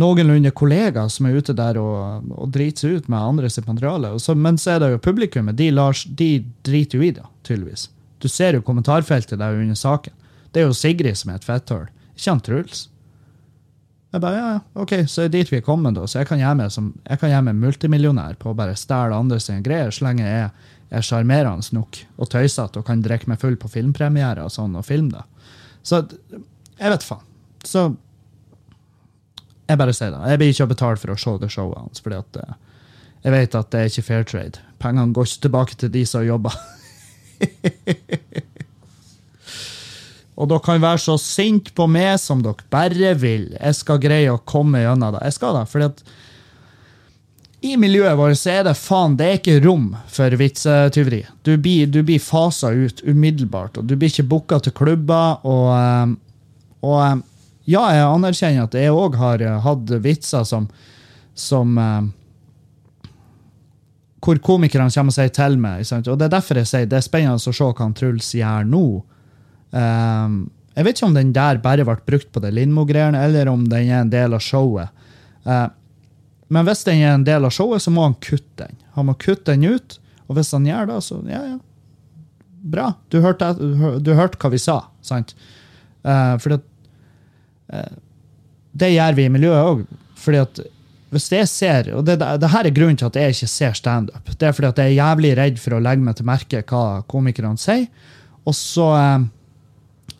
noenlunde 0.03 0.51
kollega 0.51 1.05
som 1.13 1.29
er 1.29 1.39
ute 1.39 1.55
der 1.55 1.79
og, 1.79 2.27
og 2.35 2.51
driter 2.51 2.83
seg 2.83 2.97
ut 2.97 3.07
med 3.13 3.21
andres 3.21 3.55
materiale. 3.63 4.11
Så, 4.19 4.35
men 4.35 4.59
så 4.59 4.75
er 4.75 4.83
det 4.83 4.91
jo 4.97 5.03
publikummet. 5.07 5.55
De, 5.55 5.71
de 6.19 6.29
driter 6.67 6.99
jo 6.99 7.07
i 7.07 7.13
det, 7.21 7.23
tydeligvis. 7.47 7.87
Du 8.19 8.27
ser 8.27 8.59
jo 8.59 8.67
kommentarfeltet 8.67 9.39
der 9.39 9.63
under 9.63 9.79
saken. 9.79 10.11
Det 10.51 10.59
er 10.59 10.67
jo 10.67 10.75
Sigrid 10.75 11.15
som 11.23 11.31
er 11.31 11.39
et 11.39 11.47
fetthull, 11.47 11.87
ikke 12.19 12.35
han 12.35 12.43
Truls. 12.43 12.87
Jeg 14.13 14.23
bare, 14.23 14.37
ja, 14.39 14.59
ok, 14.79 14.93
Så 15.11 15.25
er 15.25 15.29
det 15.29 15.41
dit 15.41 15.51
vi 15.51 15.57
er 15.59 15.65
kommet, 15.65 15.97
da. 15.97 16.05
Så 16.07 16.21
jeg 16.21 16.29
kan 16.29 16.39
gjøre 16.39 17.41
meg, 17.43 17.55
multimillionær 17.59 18.37
på 18.39 18.53
å 18.53 18.55
bare 18.57 18.77
stjele 18.79 19.17
andre 19.17 19.39
sine 19.43 19.63
greier, 19.65 19.91
så 19.91 20.07
lenge 20.07 20.23
jeg 20.23 20.47
er 20.47 20.51
er 20.89 21.03
sjarmerende 21.03 21.75
nok 21.75 21.99
og 22.17 22.29
tøysete 22.31 22.79
og 22.79 22.87
kan 22.87 23.01
drikke 23.03 23.29
meg 23.31 23.41
full 23.41 23.57
på 23.59 23.71
filmpremierer 23.71 24.45
og 24.45 24.53
sånn, 24.53 24.75
og 24.79 24.85
filme 24.87 25.17
det. 25.17 25.23
Så 25.83 26.03
jeg 26.77 26.93
vet 26.93 27.03
faen. 27.03 27.25
Så 27.67 27.87
jeg 29.67 29.79
bare 29.81 29.95
sier 29.95 30.13
det. 30.13 30.23
Jeg 30.31 30.39
blir 30.39 30.53
ikke 30.53 30.69
betalt 30.71 31.03
for 31.03 31.11
å 31.11 31.19
se 31.19 31.35
det 31.41 31.51
showet 31.51 31.81
hans, 31.81 32.03
fordi 32.03 32.21
at 32.21 32.39
eh, 32.43 32.55
jeg 33.25 33.35
vet 33.35 33.59
at 33.59 33.71
det 33.73 33.81
er 33.81 33.91
ikke 33.91 34.07
fair 34.07 34.27
trade. 34.27 34.63
Pengene 34.79 35.15
går 35.15 35.27
ikke 35.27 35.45
tilbake 35.47 35.79
til 35.81 35.91
de 35.91 36.05
som 36.07 36.23
jobber. 36.23 36.55
og 40.37 40.49
dere 40.51 40.61
kan 40.61 40.81
være 40.81 41.01
så 41.01 41.17
sinte 41.17 41.73
på 41.73 41.87
meg 41.89 42.19
som 42.21 42.43
dere 42.45 42.65
bare 42.73 43.15
vil. 43.17 43.49
Jeg 43.57 43.77
skal 43.79 44.01
greie 44.01 44.29
å 44.29 44.41
komme 44.45 44.83
gjennom 44.83 45.15
det. 45.15 45.23
Jeg 45.25 45.37
skal 45.39 45.57
det, 45.57 45.65
fordi 45.71 45.87
at 45.89 46.03
i 47.65 47.73
miljøet 47.79 48.17
vårt 48.19 48.37
så 48.37 48.51
er 48.53 48.67
det 48.67 48.75
faen, 48.77 49.15
det 49.17 49.27
er 49.27 49.39
ikke 49.39 49.61
rom 49.63 49.87
for 50.13 50.33
vitsetyveri. 50.39 51.23
Du 51.41 51.55
blir, 51.57 51.89
blir 51.89 52.21
fasa 52.21 52.69
ut 52.69 53.01
umiddelbart, 53.01 53.79
og 53.79 53.89
du 53.89 53.95
blir 53.97 54.13
ikke 54.13 54.27
booka 54.29 54.59
til 54.61 54.75
klubber. 54.77 55.41
Og, 55.41 55.71
eh, 55.73 56.13
og, 56.85 56.99
eh, 57.01 57.17
ja, 57.73 57.81
jeg 57.95 58.05
anerkjenner 58.05 58.69
at 58.69 58.77
jeg 58.77 58.93
òg 58.93 59.17
har 59.17 59.41
eh, 59.41 59.57
hatt 59.65 59.97
vitser 60.05 60.45
som, 60.47 60.69
som 61.33 61.75
Hvor 64.27 64.39
komikerne 64.43 64.91
kommer 64.91 65.13
og 65.13 65.15
sier 65.15 65.29
til 65.31 65.57
meg. 65.61 65.85
Og 65.93 66.17
det 66.19 66.25
er 66.25 66.33
derfor 66.33 66.57
jeg 66.59 66.67
sier 66.67 66.87
det 66.89 66.97
er 66.97 67.05
spennende 67.05 67.37
å 67.37 67.53
se 67.53 67.63
hva 67.63 67.91
Truls 67.95 68.33
gjør 68.35 68.65
nå. 68.67 68.85
Jeg 69.77 70.85
vet 70.85 70.97
ikke 70.97 71.07
om 71.07 71.17
den 71.17 71.33
der 71.35 71.59
bare 71.61 71.85
ble 71.85 71.97
brukt 72.07 72.31
på 72.33 72.41
det 72.41 72.53
Lindmo-greiene, 72.55 73.19
eller 73.27 73.49
om 73.51 73.65
den 73.69 73.89
er 73.91 74.01
en 74.01 74.13
del 74.13 74.33
av 74.37 74.41
showet. 74.41 74.93
Men 76.47 76.67
hvis 76.67 76.85
den 76.87 77.01
er 77.01 77.15
en 77.15 77.25
del 77.27 77.45
av 77.47 77.53
showet, 77.53 77.83
så 77.83 77.91
må 77.93 78.05
han 78.05 78.15
kutte 78.23 78.67
den. 78.67 78.77
Han 78.95 79.09
må 79.09 79.17
kutte 79.19 79.53
den 79.53 79.67
ut, 79.67 79.97
og 80.27 80.37
hvis 80.37 80.53
han 80.55 80.67
gjør 80.67 80.89
det, 80.91 80.99
så 81.05 81.19
ja, 81.27 81.41
ja. 81.53 81.57
Bra. 82.67 82.87
Du 83.13 83.19
hørte, 83.23 83.53
du 84.01 84.11
hørte 84.17 84.39
hva 84.41 84.51
vi 84.51 84.59
sa, 84.59 84.79
sant? 85.05 85.35
Uh, 86.03 86.35
fordi 86.41 86.57
at 86.57 86.65
uh, 87.73 87.93
Det 88.77 88.89
gjør 88.91 89.15
vi 89.17 89.27
i 89.27 89.31
miljøet 89.31 89.69
òg. 89.69 89.85
Fordi 90.17 90.41
at 90.41 90.59
hvis 91.13 91.29
jeg 91.31 91.47
ser, 91.47 91.87
og 91.95 92.03
det, 92.07 92.17
det, 92.19 92.49
her 92.51 92.67
er 92.67 92.75
grunnen 92.75 92.97
til 92.99 93.07
at 93.07 93.15
jeg 93.15 93.35
ikke 93.35 93.47
ser 93.47 93.77
standup. 93.77 94.27
Det 94.27 94.49
er 94.49 94.55
fordi 94.55 94.71
at 94.73 94.81
jeg 94.81 94.91
er 94.91 94.97
jævlig 94.97 95.31
redd 95.39 95.61
for 95.63 95.77
å 95.77 95.79
legge 95.83 96.03
meg 96.03 96.17
til 96.17 96.27
merke 96.27 96.63
hva 96.67 96.81
komikerne 97.07 97.61
sier. 97.61 97.85
Og 98.43 98.55
så 98.57 98.89
uh, 98.91 99.27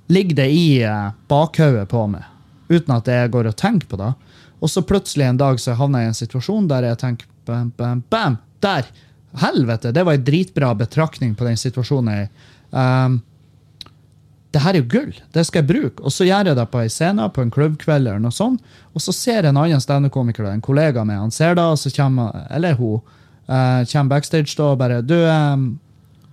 ligger 0.07 0.35
det 0.35 0.49
i 0.49 0.85
uh, 0.85 1.13
bakhodet 1.27 1.87
på 1.91 2.05
meg, 2.11 2.25
uten 2.69 2.95
at 2.95 3.07
jeg 3.11 3.31
går 3.33 3.51
og 3.51 3.57
tenker 3.59 3.89
på 3.91 3.99
det. 3.99 4.13
Og 4.59 4.71
så 4.71 4.81
plutselig 4.81 5.27
en 5.27 5.39
dag 5.39 5.59
så 5.61 5.75
havner 5.77 6.03
jeg 6.03 6.09
i 6.09 6.13
en 6.13 6.21
situasjon 6.21 6.69
der 6.69 6.87
jeg 6.89 6.99
tenker 7.03 7.29
bam, 7.47 7.71
bam, 7.77 8.03
bam, 8.09 8.37
der. 8.63 8.87
Helvete, 9.37 9.91
det 9.93 10.01
var 10.07 10.17
en 10.17 10.23
dritbra 10.25 10.71
betraktning 10.73 11.35
på 11.37 11.45
den 11.45 11.59
situasjonen 11.59 12.13
jeg. 12.13 12.29
Um, 12.71 13.19
det 14.55 14.63
her 14.63 14.73
er 14.73 14.81
jo 14.81 14.87
gull. 14.89 15.11
Det 15.35 15.43
skal 15.45 15.61
jeg 15.61 15.69
bruke. 15.69 16.01
Og 16.01 16.13
så 16.15 16.25
gjør 16.25 16.49
jeg 16.49 16.57
det 16.57 16.65
på 16.71 16.79
ei 16.81 16.89
scene, 16.89 17.27
på 17.35 17.43
en 17.43 17.51
klubbkveld, 17.53 18.07
eller 18.07 18.23
noe 18.23 18.33
sånt, 18.33 18.63
og 18.95 19.03
så 19.03 19.13
ser 19.13 19.45
en 19.45 19.59
annen 19.59 19.83
standup-komiker, 19.83 20.47
en 20.49 20.63
kollega 20.63 21.03
med, 21.05 21.19
han 21.21 21.33
ser 21.35 21.57
det, 21.59 21.65
og 21.67 21.77
så 21.77 21.91
kommer 21.93 22.47
eller 22.49 22.79
hun, 22.79 23.03
uh, 23.51 23.83
kommer 23.91 24.15
backstage 24.15 24.55
da 24.57 24.71
og 24.71 24.79
bare 24.81 25.03
Du, 25.05 25.17
um, 25.27 25.75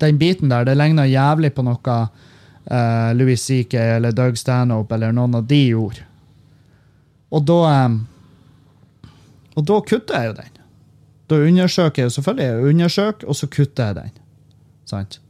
den 0.01 0.19
biten 0.19 0.49
der, 0.49 0.65
det 0.65 0.79
ligner 0.79 1.11
jævlig 1.11 1.53
på 1.55 1.67
noe 1.67 1.99
uh, 2.70 3.12
Louis 3.16 3.40
C.K. 3.40 3.74
eller 3.96 4.12
Doug 4.12 4.38
Stanhope 4.38 4.94
eller 4.94 5.14
noen 5.14 5.38
av 5.40 5.46
de 5.48 5.61
gjorde. 5.68 6.05
Og 7.35 7.46
da 7.48 7.61
um, 7.87 8.03
Og 9.55 9.64
da 9.66 9.79
kutter 9.87 10.18
jeg 10.18 10.31
jo 10.31 10.37
den. 10.38 10.57
Da 11.31 11.37
undersøker 11.40 12.03
jeg 12.03 12.11
jo 12.11 12.14
selvfølgelig, 12.16 12.46
jeg 12.46 12.72
undersøker, 12.74 13.29
og 13.29 13.37
så 13.38 13.46
kutter 13.46 13.90
jeg 13.90 13.96
den. 14.00 14.16
Sant? 14.90 15.20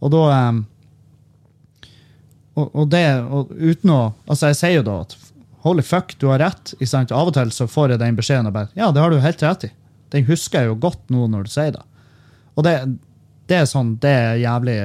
Og 0.00 0.12
da 0.12 0.24
um, 0.48 0.64
og, 2.58 2.70
og 2.74 2.88
det 2.92 3.04
og 3.22 3.52
uten 3.54 3.92
å 3.94 4.00
Altså, 4.26 4.50
jeg 4.50 4.58
sier 4.58 4.80
jo 4.80 4.86
da 4.88 4.96
at 5.04 5.14
holy 5.64 5.84
fuck, 5.84 6.16
du 6.18 6.30
har 6.32 6.40
rett. 6.42 6.74
Av 7.12 7.28
og 7.28 7.34
til 7.36 7.52
så 7.52 7.68
får 7.68 7.94
jeg 7.94 8.02
den 8.02 8.18
beskjeden 8.18 8.48
og 8.48 8.56
bare 8.56 8.72
Ja, 8.78 8.90
det 8.92 9.02
har 9.02 9.12
du 9.12 9.20
helt 9.20 9.44
rett 9.44 9.68
i. 9.68 9.72
Den 10.10 10.26
husker 10.26 10.64
jeg 10.64 10.72
jo 10.72 10.80
godt 10.82 11.12
nå 11.12 11.28
når 11.30 11.46
du 11.46 11.52
sier 11.52 11.74
det. 11.76 11.84
Og 12.58 12.66
det, 12.66 12.74
det 13.50 13.60
er 13.60 13.68
sånn, 13.70 13.94
det 14.02 14.10
er 14.10 14.40
jævlig 14.42 14.78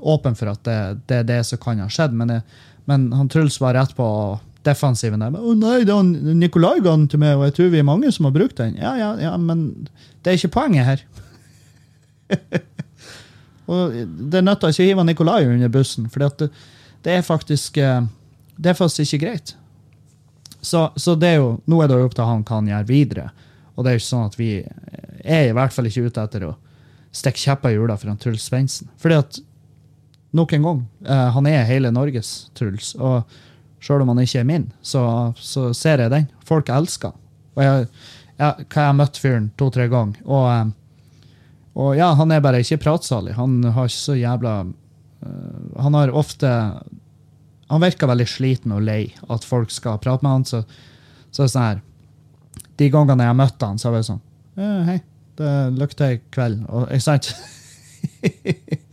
åpen 0.00 0.36
for 0.38 0.52
at 0.52 0.62
det, 0.66 0.78
det 1.10 1.22
er 1.22 1.26
det 1.28 1.40
som 1.48 1.60
kan 1.62 1.82
ha 1.82 1.88
skjedd, 1.92 2.14
men, 2.16 2.36
jeg, 2.36 2.42
men 2.90 3.10
han 3.16 3.28
Truls 3.32 3.60
var 3.62 3.76
rett 3.78 3.94
på 3.96 4.06
defensiven 4.66 5.22
der. 5.22 5.36
'Å 5.36 5.54
nei, 5.56 5.78
det 5.88 5.94
er 5.94 6.34
Nikolai 6.36 6.80
ga 6.80 6.92
den 6.92 7.08
til 7.08 7.22
meg, 7.22 7.38
og 7.38 7.46
jeg 7.48 7.56
tror 7.56 7.72
vi 7.72 7.80
er 7.80 7.88
mange 7.88 8.12
som 8.12 8.28
har 8.28 8.34
brukt 8.36 8.58
den.' 8.60 8.76
Ja, 8.80 8.94
ja, 8.98 9.14
ja, 9.20 9.36
men 9.40 9.88
det 10.22 10.32
er 10.32 10.38
ikke 10.38 10.56
poenget 10.58 10.88
her. 10.88 11.04
og 13.70 13.94
Det 14.30 14.44
nytter 14.44 14.72
ikke 14.72 14.84
å 14.84 14.90
hive 14.90 15.06
Nikolai 15.06 15.40
under 15.46 15.72
bussen, 15.72 16.10
for 16.12 16.26
det, 16.26 16.50
det, 17.04 17.16
er 17.16 17.26
faktisk 17.26 17.80
eh, 17.80 18.02
det 18.56 18.72
er 18.72 18.78
faktisk 18.78 19.16
ikke 19.16 19.26
greit. 19.26 19.54
Så, 20.60 20.90
så 20.96 21.14
det 21.16 21.34
er 21.34 21.38
jo, 21.40 21.54
nå 21.64 21.80
er 21.80 21.88
det 21.88 22.00
opp 22.04 22.16
til 22.16 22.28
han 22.28 22.44
hva 22.44 22.58
han 22.58 22.68
gjør 22.68 22.88
videre. 22.90 23.30
Og 23.74 23.84
det 23.84 23.90
er 23.90 23.96
jo 23.96 24.02
ikke 24.02 24.10
sånn 24.10 24.28
at 24.28 24.36
vi 24.36 24.50
er 25.24 25.46
i 25.48 25.54
hvert 25.56 25.72
fall 25.72 25.88
ikke 25.88 26.10
ute 26.10 26.24
etter 26.26 26.44
å 26.50 26.56
stikke 27.16 27.40
kjepper 27.40 27.72
i 27.72 27.78
hjula 27.78 27.96
for 27.96 28.12
han 28.12 28.20
Truls 28.20 28.44
Svendsen. 28.44 28.90
Fordi 29.00 29.16
at 29.16 29.38
nok 30.36 30.52
en 30.52 30.62
gang, 30.62 30.82
eh, 31.06 31.28
han 31.34 31.46
er 31.46 31.68
hele 31.68 31.90
Norges 31.94 32.50
Truls. 32.58 32.94
Og 32.98 33.22
sjøl 33.80 34.04
om 34.04 34.12
han 34.12 34.22
ikke 34.22 34.42
er 34.42 34.48
min, 34.48 34.68
så, 34.82 35.02
så, 35.40 35.70
ser 35.76 36.04
jeg 36.04 36.12
den. 36.12 36.28
Folk 36.46 36.70
elsker. 36.72 37.14
Og 37.56 37.64
jeg, 37.64 37.88
jeg, 38.36 38.66
jeg 38.66 38.76
har 38.76 38.96
møtt 38.96 39.20
fyren 39.20 39.50
to-tre 39.60 39.88
ganger. 39.90 40.20
Og, 40.26 40.46
eh, 40.52 41.34
og 41.80 41.94
ja, 41.98 42.12
han 42.18 42.34
er 42.34 42.44
bare 42.44 42.62
ikke 42.62 42.82
pratsalig. 42.84 43.36
Han 43.38 43.62
har 43.64 43.88
ikke 43.88 44.02
så 44.02 44.16
jævla 44.18 44.54
uh, 44.66 45.82
Han 45.84 45.94
har 45.94 46.10
ofte 46.18 46.48
Han 47.70 47.84
virker 47.84 48.10
veldig 48.10 48.26
sliten 48.26 48.74
og 48.74 48.82
lei 48.82 49.12
at 49.30 49.46
folk 49.46 49.70
skal 49.70 50.00
prate 50.02 50.26
med 50.26 50.34
han, 50.34 50.44
så, 50.44 50.64
så 51.30 51.44
er 51.44 51.46
det 51.46 51.52
sånn 51.52 51.68
her 51.68 51.82
De 52.82 52.88
gangene 52.90 53.22
jeg 53.22 53.30
har 53.30 53.38
møtt 53.38 53.62
han, 53.62 53.78
så 53.78 53.88
har 53.88 54.00
jeg 54.00 54.08
sånn 54.10 54.20
eh, 54.58 54.80
Hei, 54.88 54.98
det 55.38 55.54
lukter 55.78 56.18
kveld. 56.34 56.66
Og, 56.66 56.90
ikke 56.90 57.06
sant? 57.06 57.30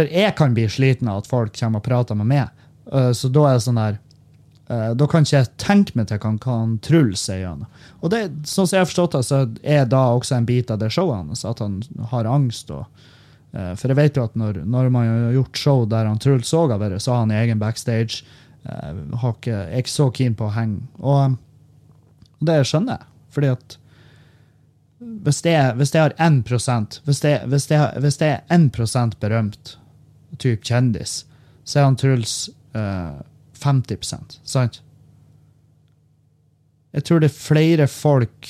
For 0.00 0.08
jeg 0.08 0.32
kan 0.32 0.54
bli 0.56 0.64
sliten 0.72 1.10
av 1.12 1.20
at 1.20 1.26
folk 1.28 1.52
kommer 1.58 1.82
og 1.82 1.84
prater 1.84 2.16
med 2.16 2.30
meg. 2.30 2.62
Uh, 2.88 3.10
så 3.12 3.28
da 3.28 3.42
er 3.50 3.58
det 3.58 3.64
sånn 3.66 3.76
der 3.76 3.98
uh, 4.70 4.92
Da 4.96 5.06
kan 5.10 5.26
ikke 5.26 5.36
jeg 5.36 5.50
tenke 5.60 5.98
meg 5.98 6.06
til 6.08 6.22
hva 6.22 6.54
han 6.54 6.78
Truls 6.80 7.26
sier. 7.26 7.42
gjennom. 7.42 7.82
Og 8.00 8.14
det, 8.14 8.22
sånn 8.48 8.64
som 8.64 8.78
jeg 8.78 8.86
har 8.86 8.88
forstått 8.88 9.18
det, 9.18 9.22
så 9.28 9.40
er 9.60 9.84
da 9.92 10.06
også 10.14 10.38
en 10.38 10.48
bit 10.48 10.72
av 10.72 10.80
det 10.80 10.88
showet 10.94 11.20
hans 11.20 11.44
at 11.44 11.60
han 11.60 11.82
har 12.14 12.30
angst. 12.30 12.72
Og, 12.72 13.04
uh, 13.52 13.74
for 13.74 13.92
jeg 13.92 13.98
vet 13.98 14.16
jo 14.16 14.24
at 14.24 14.38
når, 14.40 14.62
når 14.64 14.88
man 14.94 15.10
har 15.10 15.36
gjort 15.36 15.60
show 15.66 15.84
der 15.90 16.08
han 16.08 16.22
Truls 16.22 16.54
òg 16.56 16.72
har 16.72 16.80
vært, 16.80 17.04
så 17.04 17.12
har 17.18 17.26
han 17.26 17.36
egen 17.42 17.60
backstage. 17.60 18.24
har 18.64 19.36
ikke, 19.36 19.56
er 19.56 19.78
ikke 19.80 19.92
så 19.92 20.08
keen 20.16 20.34
på 20.36 20.48
å 20.48 20.54
henge. 20.54 20.80
Og, 21.00 21.36
og 22.40 22.48
det 22.48 22.62
skjønner 22.68 22.96
jeg. 22.96 23.06
Fordi 23.36 23.52
at 23.52 23.76
hvis 25.00 25.42
det, 25.44 25.54
hvis 25.76 25.92
det 25.92 26.00
har 26.00 26.16
1 26.20 26.42
hvis 27.04 27.20
det, 27.20 27.34
hvis 27.48 27.66
det, 27.66 27.78
hvis 28.00 28.18
det 28.20 28.26
er 28.26 28.40
1% 28.52 29.16
berømt 29.20 29.76
type 30.40 30.66
kjendis, 30.66 31.24
så 31.64 31.80
er 31.80 31.88
han 31.88 31.98
Truls 32.00 32.48
uh, 32.76 33.20
50 33.60 34.40
sant? 34.44 34.80
Jeg 36.90 37.06
tror 37.06 37.22
det 37.22 37.30
er 37.30 37.36
flere 37.36 37.86
folk 37.90 38.48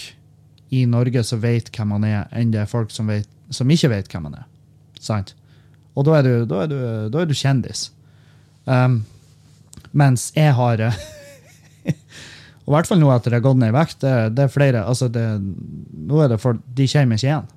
i 0.71 0.85
Norge 0.89 1.23
som 1.27 1.43
vet 1.43 1.69
hvem 1.75 1.97
han 1.99 2.07
er, 2.07 2.27
enn 2.33 2.55
det 2.55 2.63
er 2.63 2.71
folk 2.71 2.93
som, 2.95 3.11
vet, 3.11 3.29
som 3.53 3.71
ikke 3.71 3.91
vet 3.93 4.11
hvem 4.13 4.31
han 4.31 4.39
er. 4.41 4.47
Sant? 5.01 5.35
Og 5.99 6.07
da 6.07 6.21
er 6.21 6.27
du, 6.27 6.35
da 6.49 6.63
er 6.65 6.71
du, 6.71 6.79
da 7.13 7.23
er 7.23 7.29
du 7.29 7.37
kjendis. 7.37 7.89
Um, 8.65 9.03
mens 9.97 10.31
jeg 10.37 10.55
har 10.55 10.85
Og 12.71 12.75
i 12.75 12.77
hvert 12.77 12.87
fall 12.87 13.01
nå 13.01 13.09
etter 13.11 13.35
jeg 13.35 13.41
har 13.41 13.47
gått 13.49 13.59
ned 13.59 13.73
i 13.73 13.75
vekt. 13.75 13.97
Det, 14.05 14.13
det, 14.37 14.45
er 14.45 14.53
flere 14.53 14.85
altså 14.87 15.09
det, 15.11 15.25
nå 16.07 16.21
er 16.23 16.31
det 16.31 16.39
for, 16.39 16.61
De 16.63 16.87
meg 17.03 17.19
ikke 17.19 17.27
igjen. 17.27 17.49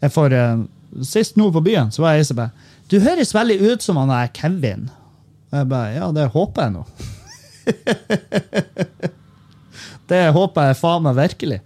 Jeg 0.00 0.14
får, 0.14 0.36
uh, 0.38 1.02
Sist 1.04 1.36
nå 1.36 1.50
på 1.52 1.62
byen 1.64 1.90
så 1.92 2.04
var 2.04 2.14
jeg 2.14 2.28
som 2.28 2.38
bare 2.38 2.54
Du 2.90 2.98
høres 3.00 3.34
veldig 3.34 3.58
ut 3.64 3.84
som 3.84 3.98
han 4.00 4.12
er 4.12 4.32
Kevin. 4.36 4.88
Og 5.50 5.60
jeg 5.60 5.70
bare 5.70 5.92
Ja, 5.96 6.10
det 6.14 6.30
håper 6.34 6.66
jeg 6.66 6.74
nå. 6.74 6.82
det 10.10 10.24
håper 10.36 10.68
jeg 10.68 10.80
faen 10.80 11.06
meg 11.06 11.16
virkelig. 11.16 11.60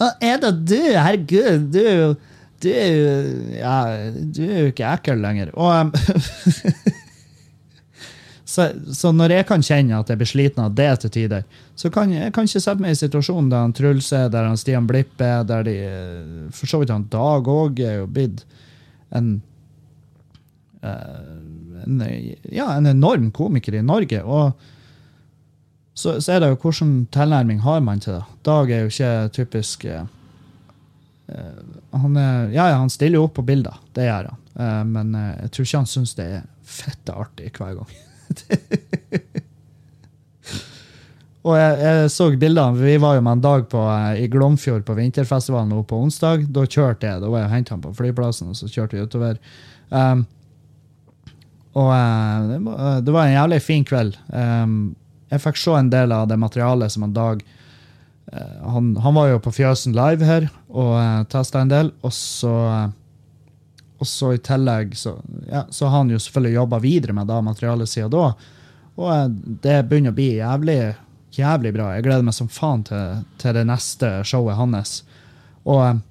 Er 0.00 0.38
det 0.40 0.52
du? 0.64 0.80
Herregud, 0.80 1.66
du 1.74 1.80
er 1.84 1.96
jo 1.98 2.12
du 2.60 2.68
er 2.68 2.90
jo 2.92 3.12
ja, 3.56 3.76
du 4.20 4.42
er 4.44 4.64
jo 4.64 4.70
ikke 4.70 4.88
ekkel 4.92 5.22
lenger. 5.22 5.52
Og 5.56 5.94
så, 8.52 8.66
så, 8.92 9.12
når 9.16 9.38
jeg 9.38 9.46
kan 9.48 9.64
kjenne 9.64 10.00
at 10.00 10.10
jeg 10.12 10.20
blir 10.20 10.28
sliten 10.28 10.66
av 10.66 10.74
det 10.76 10.90
til 11.00 11.14
tider, 11.14 11.46
så 11.72 11.88
kan 11.92 12.12
jeg, 12.12 12.34
kan 12.36 12.48
ikke 12.48 12.60
sette 12.60 12.84
meg 12.84 12.92
i 12.92 13.00
situasjonen 13.00 13.48
der 13.52 13.64
han 13.64 13.76
Truls 13.76 14.10
er, 14.16 14.28
der 14.32 14.50
han 14.50 14.60
Stian 14.60 14.88
Blipp 14.90 15.22
er, 15.24 15.46
der 15.48 15.64
de 15.64 15.76
For 16.56 16.68
så 16.68 16.82
vidt 16.82 16.92
han 16.92 17.08
Dag 17.12 17.48
òg 17.48 17.80
er 17.80 18.02
jo 18.02 18.10
blitt 18.12 18.44
en, 19.16 19.38
en, 20.80 22.02
ja, 22.48 22.66
en 22.72 22.86
enorm 22.88 23.30
komiker 23.36 23.76
i 23.76 23.82
Norge. 23.84 24.22
og 24.22 24.52
så, 26.00 26.20
så, 26.20 26.32
er 26.32 26.40
det 26.40 26.48
jo 26.52 26.60
hvordan 26.62 26.92
tilnærming 27.12 27.60
har 27.60 27.82
man 27.84 28.00
til 28.00 28.16
det. 28.16 28.22
Dag 28.46 28.70
er 28.72 28.84
jo 28.84 28.92
ikke 28.92 29.28
typisk 29.36 29.84
uh, 29.90 30.06
han, 31.90 32.16
er, 32.16 32.48
ja, 32.54 32.70
han 32.78 32.90
stiller 32.90 33.20
jo 33.20 33.26
opp 33.28 33.36
på 33.36 33.44
bilder, 33.46 33.76
det 33.96 34.08
gjør 34.08 34.30
han. 34.30 34.40
Uh, 34.54 34.84
men 34.88 35.12
uh, 35.14 35.34
jeg 35.42 35.52
tror 35.52 35.68
ikke 35.68 35.82
han 35.82 35.90
syns 35.90 36.16
det 36.18 36.26
er 36.38 36.48
fette 36.70 37.12
artig 37.12 37.52
hver 37.58 37.76
gang. 37.80 37.92
og 41.46 41.54
jeg, 41.58 41.76
jeg, 41.82 42.10
så 42.14 42.30
bildene. 42.32 42.80
Vi 42.80 42.96
var 43.02 43.18
jo 43.18 43.26
med 43.26 43.38
en 43.38 43.44
dag 43.44 43.68
på, 43.70 43.84
i 44.16 44.26
Glomfjord 44.32 44.84
på 44.86 44.96
vinterfestivalen 44.98 45.72
nå 45.74 45.82
på 45.84 46.00
onsdag. 46.00 46.48
Da 46.54 46.64
kjørte 46.64 47.10
jeg, 47.10 47.22
da 47.22 47.28
var 47.28 47.44
jeg 47.44 47.50
og 47.50 47.56
henta 47.58 47.76
han 47.76 47.84
på 47.84 47.96
flyplassen, 47.98 48.54
og 48.54 48.56
så 48.58 48.70
kjørte 48.70 48.96
vi 48.96 49.04
utover. 49.04 49.40
Um, 49.90 50.24
og 51.72 51.86
var, 51.86 53.00
det, 53.00 53.12
var 53.14 53.26
en 53.26 53.36
jævlig 53.36 53.60
fin 53.62 53.84
kveld. 53.86 54.16
Um, 54.34 54.94
jeg 55.30 55.42
fikk 55.44 55.60
se 55.60 55.74
en 55.78 55.90
del 55.92 56.12
av 56.12 56.26
det 56.30 56.38
materialet 56.42 56.90
som 56.90 57.04
en 57.06 57.14
Dag 57.14 57.44
uh, 58.32 58.72
han, 58.74 58.96
han, 58.96 59.14
var 59.14 59.28
jo 59.30 59.42
på 59.44 59.52
Fjøsen 59.54 59.94
Live 59.94 60.26
her 60.26 60.48
og 60.68 60.96
uh, 60.98 61.20
testa 61.30 61.62
en 61.62 61.70
del. 61.70 61.92
Og 62.02 62.14
så, 62.14 62.50
uh, 62.50 62.88
og 64.02 64.08
så 64.08 64.32
i 64.34 64.42
tillegg 64.42 64.96
så, 64.98 65.14
ja, 65.46 65.66
så 65.70 65.86
har 65.86 66.02
han 66.02 66.10
jo 66.10 66.18
selvfølgelig 66.18 66.58
jobba 66.58 66.82
videre 66.82 67.14
med 67.20 67.30
da 67.30 67.38
materialet 67.44 67.92
siden 67.92 68.12
da. 68.16 68.26
Og 68.98 69.06
uh, 69.06 69.30
det 69.62 69.78
begynner 69.86 70.10
å 70.10 70.18
bli 70.18 70.30
jævlig, 70.40 70.78
jævlig 71.38 71.74
bra. 71.78 71.94
Jeg 71.94 72.08
gleder 72.08 72.26
meg 72.26 72.34
som 72.34 72.50
faen 72.50 72.82
til, 72.90 73.26
til 73.38 73.54
det 73.54 73.66
neste 73.70 74.16
showet 74.26 74.58
hans. 74.58 75.04
Og, 75.70 76.02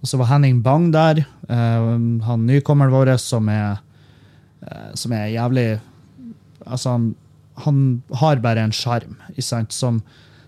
og 0.00 0.08
så 0.08 0.16
var 0.16 0.32
Henning 0.32 0.64
Bang 0.64 0.94
der. 0.94 1.26
han 1.48 2.46
nykommeren 2.46 2.94
vår 2.94 3.16
som 3.20 3.48
er, 3.52 3.82
som 4.94 5.12
er 5.12 5.34
jævlig 5.34 5.68
Altså, 6.66 6.90
han 6.90 7.02
han 7.56 8.02
har 8.10 8.36
bare 8.36 8.60
en 8.60 8.72
sjarm 8.72 9.16
som, 9.68 10.00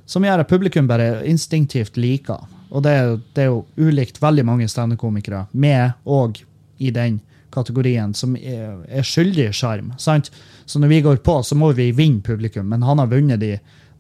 som, 0.07 0.25
gjør 0.25 0.43
at 0.43 0.51
publikum 0.51 0.89
bare 0.89 1.25
instinktivt 1.29 1.97
liker 1.97 2.45
Og 2.71 2.85
det 2.85 2.93
er, 2.93 3.15
det 3.35 3.47
er 3.47 3.49
jo 3.49 3.65
ulikt 3.81 4.21
veldig 4.21 4.45
mange 4.45 4.69
standup-komikere, 4.69 5.47
med 5.53 5.95
og 6.05 6.43
i 6.79 6.91
den 6.93 7.21
kategorien, 7.51 8.13
som 8.15 8.35
er, 8.37 8.83
er 8.93 9.07
skyldig 9.09 9.47
sjarm. 9.57 9.95
Så 9.97 10.77
når 10.79 10.91
vi 10.93 10.99
går 11.07 11.23
på, 11.25 11.39
så 11.43 11.57
må 11.57 11.73
vi 11.73 11.89
vinne 11.97 12.21
publikum, 12.21 12.69
men 12.69 12.85
han 12.85 13.01
har 13.01 13.09
vunnet 13.09 13.41
de 13.41 13.55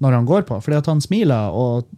når 0.04 0.18
han 0.18 0.28
går 0.28 0.44
på, 0.50 0.60
fordi 0.60 0.76
at 0.76 0.90
han 0.92 1.00
smiler 1.00 1.56
og 1.56 1.88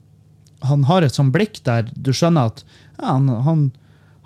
han 0.62 0.86
har 0.86 1.02
et 1.02 1.16
sånt 1.16 1.34
blikk 1.34 1.58
der 1.66 1.90
du 1.90 2.12
skjønner 2.14 2.52
at 2.52 2.62
ja, 3.00 3.16
han, 3.16 3.28
han, 3.48 3.66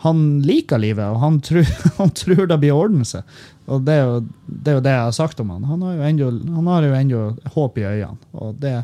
han, 0.04 0.22
liker 0.44 0.82
livet, 0.82 1.06
og 1.08 1.22
han 1.24 1.40
tror, 1.40 1.64
han 2.02 2.12
tror 2.12 2.44
det 2.50 2.60
blir 2.60 2.76
orden 2.76 3.08
seg. 3.08 3.24
Og 3.64 3.80
det 3.86 3.94
er, 3.96 4.04
jo, 4.04 4.20
det 4.46 4.70
er, 4.70 4.76
jo, 4.76 4.84
det 4.84 4.92
jeg 4.92 5.06
har 5.06 5.16
sagt 5.16 5.40
om 5.40 5.50
han. 5.54 5.64
Han 5.64 5.82
har 5.86 5.94
jo 6.84 6.94
enda 6.98 7.22
håp 7.54 7.78
i 7.80 7.86
øynene. 7.88 8.20
Og 8.36 8.58
det 8.60 8.76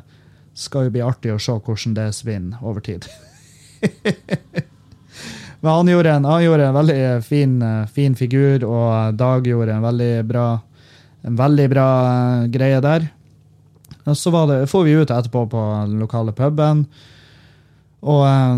skal 0.57 0.87
jo 0.87 0.95
bli 0.95 1.03
artig 1.05 1.35
å 1.35 1.41
se 1.43 1.53
hvordan 1.53 1.97
det 1.99 2.09
svinner 2.17 2.65
over 2.65 2.81
tid. 2.85 3.07
Men 5.61 5.73
han 5.75 5.89
gjorde, 5.93 6.17
en, 6.17 6.25
han 6.25 6.43
gjorde 6.43 6.67
en 6.71 6.79
veldig 6.79 6.99
fin, 7.27 7.55
fin 7.93 8.15
figur, 8.17 8.65
og 8.65 9.15
Dag 9.21 9.47
gjorde 9.47 9.77
en 9.77 9.85
veldig 9.85 10.13
bra, 10.29 10.47
en 11.29 11.37
veldig 11.37 11.67
bra 11.69 11.89
eh, 12.09 12.47
greie 12.55 12.81
der. 12.81 13.11
Og 14.09 14.17
så 14.17 14.33
det, 14.49 14.63
får 14.73 14.87
vi 14.87 14.97
ut 14.97 15.11
etterpå 15.13 15.45
på 15.53 15.65
den 15.83 15.99
lokale 16.01 16.33
puben. 16.33 16.87
Og 18.01 18.23
eh, 18.25 18.53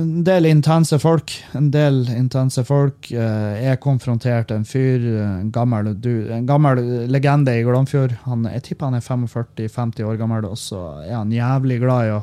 en 0.00 0.22
del 0.26 0.46
intense 0.46 0.98
folk. 1.02 1.32
En 1.58 1.70
del 1.74 2.04
intense 2.14 2.62
folk. 2.66 3.10
Eh, 3.10 3.64
Jeg 3.64 3.80
konfronterte 3.82 4.54
en 4.54 4.66
fyr, 4.68 5.02
en 5.24 5.50
gammel, 5.54 5.94
en 6.36 6.46
gammel 6.46 6.82
legende 7.10 7.56
i 7.58 7.64
Glomfjord. 7.66 8.14
Han, 8.28 8.46
jeg 8.52 8.68
tipper 8.70 8.92
han 8.92 9.00
er 9.00 9.04
45-50 9.04 10.06
år 10.06 10.20
gammel, 10.20 10.46
og 10.46 10.58
så 10.58 10.84
er 11.02 11.16
han 11.16 11.34
jævlig 11.34 11.80
glad 11.82 12.08
i 12.08 12.14
å 12.20 12.22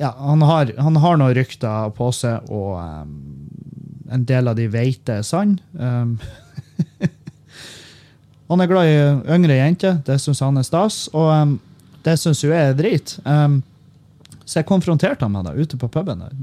ja, 0.00 0.14
han 0.16 0.40
har, 0.42 0.70
han 0.80 0.96
har 0.96 1.18
noen 1.20 1.34
rykter 1.36 1.90
på 1.92 2.06
seg, 2.16 2.46
og 2.48 2.78
um, 2.80 3.10
en 4.08 4.22
del 4.24 4.48
av 4.48 4.56
de 4.56 4.64
vet 4.72 5.02
det 5.04 5.18
er 5.20 5.26
sann. 5.28 5.58
Um, 5.76 6.14
han 8.48 8.64
er 8.64 8.70
glad 8.70 8.88
i 8.88 9.34
yngre 9.36 9.58
jenter, 9.58 9.98
det 10.06 10.16
syns 10.22 10.40
han 10.40 10.56
er 10.56 10.64
stas, 10.64 11.02
og 11.12 11.28
um, 11.28 11.52
det 12.06 12.16
syns 12.16 12.40
jo 12.40 12.48
jeg 12.48 12.70
er 12.70 12.78
drit. 12.78 13.12
Um, 13.28 13.60
så 14.50 14.58
jeg 14.58 14.66
konfronterte 14.66 15.22
han 15.22 15.32
med 15.36 15.46
det 15.46 15.62
ute 15.62 15.78
på 15.78 15.88
puben. 15.88 16.24
der. 16.24 16.34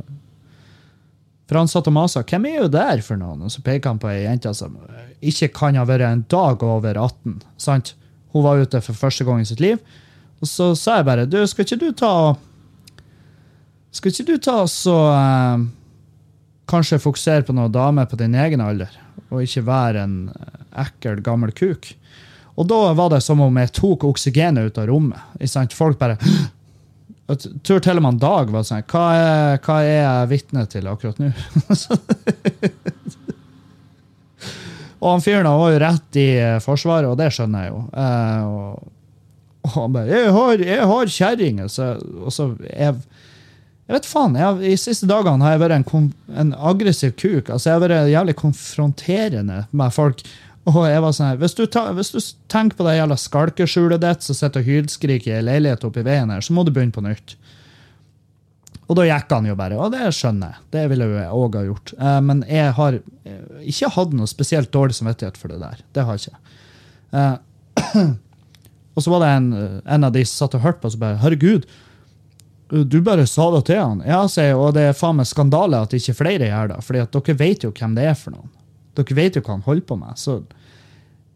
For 1.47 1.59
han 1.59 1.67
satt 1.67 1.87
og 1.87 1.93
masa. 1.95 2.23
'Hvem 2.23 2.45
er 2.47 2.57
jo 2.63 2.67
der 2.71 3.01
for 3.03 3.19
noen?' 3.19 3.43
Og 3.43 3.51
så 3.51 3.61
peker 3.61 3.89
han 3.89 3.99
på 3.99 4.07
ei 4.07 4.23
jente 4.23 4.53
som 4.55 4.77
ikke 5.21 5.51
kan 5.53 5.75
ha 5.75 5.83
vært 5.83 6.07
en 6.07 6.25
dag 6.29 6.63
over 6.63 6.95
18. 6.95 7.41
sant? 7.57 7.95
Hun 8.31 8.43
var 8.43 8.59
ute 8.59 8.81
for 8.81 8.93
første 8.93 9.25
gang 9.25 9.41
i 9.41 9.45
sitt 9.45 9.59
liv. 9.59 9.79
Og 10.41 10.47
så 10.47 10.75
sa 10.75 10.97
jeg 10.97 11.05
bare 11.05 11.25
'Du, 11.25 11.45
skal 11.47 11.65
ikke 11.65 11.79
du 11.79 11.91
ta 11.91 12.37
skal 13.91 14.11
ikke 14.11 14.27
du 14.27 14.37
ta 14.37 14.67
så 14.67 14.95
eh, 15.13 15.65
Kanskje 16.67 16.99
fokusere 16.99 17.45
på 17.47 17.53
noen 17.55 17.71
damer 17.71 18.05
på 18.05 18.17
din 18.19 18.35
egen 18.35 18.59
alder, 18.59 18.91
og 19.31 19.39
ikke 19.41 19.63
være 19.63 20.01
en 20.03 20.29
eh, 20.35 20.81
ekkel, 20.83 21.21
gammel 21.23 21.53
kuk? 21.55 21.95
Og 22.57 22.67
da 22.67 22.93
var 22.93 23.09
det 23.13 23.21
som 23.23 23.39
om 23.39 23.57
jeg 23.57 23.71
tok 23.71 24.03
oksygenet 24.03 24.67
ut 24.67 24.77
av 24.77 24.89
rommet. 24.89 25.71
Folk 25.73 25.97
bare 25.97 26.17
Jeg 27.27 27.49
tror 27.67 27.81
til 27.83 27.99
og 27.99 28.03
med 28.05 28.21
Dag 28.23 28.47
var 28.53 28.61
sånn 28.63 28.85
Hva 28.87 29.01
er, 29.11 29.57
jeg 29.83 30.27
vitne 30.31 30.61
til 30.71 30.87
akkurat 30.87 31.17
nå? 31.19 31.27
og 35.01 35.07
han 35.11 35.25
fyren 35.25 35.49
var 35.51 35.73
jo 35.73 35.81
rett 35.83 36.19
i 36.21 36.29
Forsvaret, 36.63 37.09
og 37.11 37.17
det 37.19 37.27
skjønner 37.35 37.59
jeg 37.65 37.71
jo. 37.73 37.79
Eh, 37.91 38.41
og, 38.47 38.87
og 39.67 39.71
han 39.75 39.93
bare 39.97 40.07
'Jeg 40.07 40.31
har, 40.37 40.55
jeg 40.71 40.83
har 40.93 41.05
kjerring', 41.17 41.59
og 41.65 41.69
så, 41.75 41.85
jeg, 42.63 42.91
jeg 43.87 43.93
vet 43.97 44.07
faen, 44.07 44.39
jeg, 44.39 44.51
I 44.71 44.77
siste 44.79 45.05
dagene 45.07 45.43
har 45.43 45.51
jeg 45.57 45.63
vært 45.65 45.77
en, 45.77 45.85
en 46.31 46.51
aggressiv 46.55 47.11
kuk. 47.19 47.49
altså 47.49 47.69
Jeg 47.69 47.75
har 47.75 47.85
vært 47.85 48.15
jævlig 48.15 48.35
konfronterende 48.39 49.59
med 49.71 49.89
folk. 49.95 50.19
Og 50.67 50.81
jeg 50.83 50.99
var 51.03 51.13
sånn 51.15 51.29
her, 51.29 51.37
Hvis 51.39 51.55
hvis 51.55 52.11
du 52.11 52.39
tenker 52.51 52.75
på 52.75 52.87
det 52.87 52.97
jævla 52.97 53.15
skalkeskjulet 53.15 54.01
ditt 54.03 54.25
som 54.25 54.35
sitter 54.35 54.59
og 54.63 54.67
hylskriker 54.67 55.31
i 55.31 55.37
ei 55.37 55.45
leilighet 55.45 55.85
oppi 55.87 56.03
veien 56.03 56.33
her, 56.33 56.43
så 56.43 56.53
må 56.53 56.65
du 56.67 56.73
begynne 56.75 56.95
på 56.95 57.05
nytt. 57.05 57.37
Og 58.87 58.95
da 58.95 59.03
gikk 59.07 59.31
han 59.35 59.47
jo 59.47 59.55
bare, 59.59 59.79
og 59.79 59.91
det 59.91 60.11
skjønner 60.15 60.53
jeg. 60.53 60.63
Det 60.75 60.83
ville 60.91 61.07
jeg 61.11 61.31
òg 61.35 61.57
ha 61.59 61.63
gjort. 61.67 61.91
Eh, 61.97 62.19
men 62.23 62.43
jeg 62.47 62.75
har 62.77 62.99
eh, 62.99 63.41
ikke 63.67 63.91
hatt 63.97 64.13
noe 64.15 64.29
spesielt 64.31 64.71
dårlig 64.71 64.95
samvittighet 64.95 65.39
for 65.39 65.51
det 65.51 65.59
der. 65.59 65.81
Det 65.95 66.05
har 66.07 66.15
jeg 66.19 66.31
ikke. 66.31 66.55
Eh, 67.19 68.05
og 68.95 69.03
så 69.03 69.13
var 69.13 69.23
det 69.23 69.33
en, 69.39 69.49
en 69.83 70.07
av 70.07 70.15
de 70.15 70.23
som 70.23 70.45
satt 70.45 70.55
og 70.59 70.63
hørte 70.63 70.83
på, 70.83 70.91
som 70.93 71.03
bare 71.03 71.19
Herregud, 71.23 71.67
du 72.67 72.97
bare 73.03 73.27
sa 73.27 73.47
det 73.55 73.65
til 73.69 73.79
han. 73.79 74.03
Ja, 74.07 74.25
sier 74.31 74.51
jeg, 74.51 74.59
og 74.59 74.73
det 74.75 74.89
er 74.89 74.95
faen 74.95 75.19
meg 75.19 75.27
skandale 75.29 75.83
at 75.83 75.95
ikke 75.95 76.17
flere 76.19 76.49
gjør 76.49 76.73
det. 76.73 76.79
fordi 76.83 77.03
at 77.03 77.15
dere 77.15 77.39
vet 77.39 77.63
jo 77.63 77.71
hvem 77.75 77.95
det 77.95 78.07
er 78.07 78.17
for 78.19 78.35
noen. 78.35 78.51
Dere 78.97 79.17
vet 79.17 79.37
jo 79.37 79.43
hva 79.45 79.55
han 79.57 79.65
holder 79.67 79.85
på 79.87 79.99
med. 79.99 80.19
Så 80.19 80.39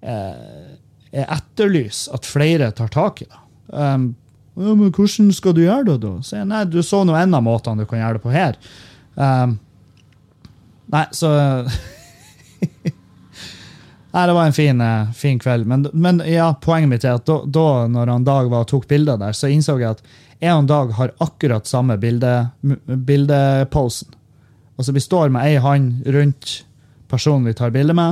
eh, 0.02 0.72
jeg 1.12 1.28
etterlyser 1.28 2.18
at 2.18 2.30
flere 2.30 2.72
tar 2.76 2.92
tak 2.94 3.22
i 3.24 3.28
det. 3.28 3.42
Um, 3.72 4.12
ja, 4.60 4.74
men 4.76 4.92
hvordan 4.92 5.32
skal 5.36 5.56
du 5.56 5.62
gjøre 5.64 5.88
det, 5.94 5.98
da? 6.04 6.14
Så 6.26 6.40
jeg, 6.40 6.48
nei, 6.50 6.64
du 6.68 6.82
så 6.84 7.04
nå 7.08 7.16
en 7.16 7.38
av 7.38 7.44
måtene 7.46 7.84
du 7.84 7.90
kan 7.90 8.02
gjøre 8.02 8.20
det 8.20 8.24
på 8.24 8.34
her. 8.34 8.58
Um, 9.16 9.58
nei, 10.92 11.06
så 11.16 11.30
Nei, 14.12 14.26
det 14.28 14.34
var 14.36 14.44
en 14.44 14.56
fin, 14.56 14.82
eh, 14.84 15.12
fin 15.16 15.38
kveld. 15.40 15.68
Men, 15.68 15.86
men 15.94 16.20
ja, 16.28 16.50
poenget 16.60 16.90
mitt 16.92 17.06
er 17.08 17.16
at 17.16 17.30
da, 17.30 17.38
da 17.48 17.88
når 17.88 18.10
han 18.12 18.26
Dag 18.28 18.50
var 18.52 18.66
og 18.66 18.72
tok 18.72 18.90
bilder 18.90 19.20
der, 19.22 19.32
så 19.32 19.48
innså 19.48 19.78
jeg 19.80 19.96
at 19.96 20.04
jeg 20.42 20.52
og 20.58 20.68
Dag 20.68 20.92
har 20.98 21.14
akkurat 21.24 21.70
samme 21.70 21.96
bilde, 22.02 22.34
bildeposen. 23.08 24.12
Altså, 24.76 24.92
vi 24.92 25.04
står 25.04 25.32
med 25.32 25.46
ei 25.48 25.62
hånd 25.62 26.04
rundt 26.12 26.66
personen 27.12 27.48
vi 27.48 27.54
tar 27.58 27.72
bilde 27.76 27.94
med, 27.98 28.12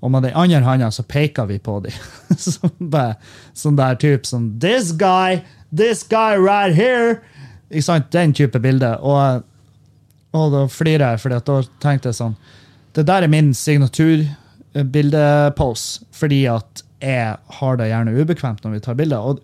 og 0.00 0.10
med 0.14 0.22
den 0.28 0.36
andre 0.38 0.60
hånda 0.62 0.90
så 0.94 1.02
peker 1.02 1.46
vi 1.50 1.58
på 1.58 1.80
dem. 1.84 1.92
sånn, 2.38 3.78
der 3.78 3.94
type 3.98 4.26
sånn 4.28 4.60
This 4.62 4.92
guy! 4.96 5.40
This 5.74 6.04
guy 6.06 6.36
right 6.38 6.74
here! 6.74 7.18
Ikke 7.68 7.82
sant? 7.84 8.12
Den 8.14 8.32
type 8.36 8.58
bilde. 8.62 8.98
Og, 9.02 9.42
og 10.38 10.52
da 10.54 10.66
flirer 10.70 11.10
jeg, 11.12 11.20
for 11.24 11.30
da 11.34 11.40
tenkte 11.82 12.08
jeg 12.08 12.16
sånn 12.20 12.36
Det 12.96 13.04
der 13.08 13.22
er 13.26 13.30
min 13.32 13.54
signaturbildepose, 13.54 15.86
fordi 16.14 16.46
at 16.50 16.82
jeg 16.98 17.36
har 17.58 17.76
det 17.78 17.88
gjerne 17.90 18.16
ubekvemt 18.16 18.64
når 18.64 18.72
vi 18.74 18.84
tar 18.86 18.98
bilder. 18.98 19.20
Og 19.22 19.34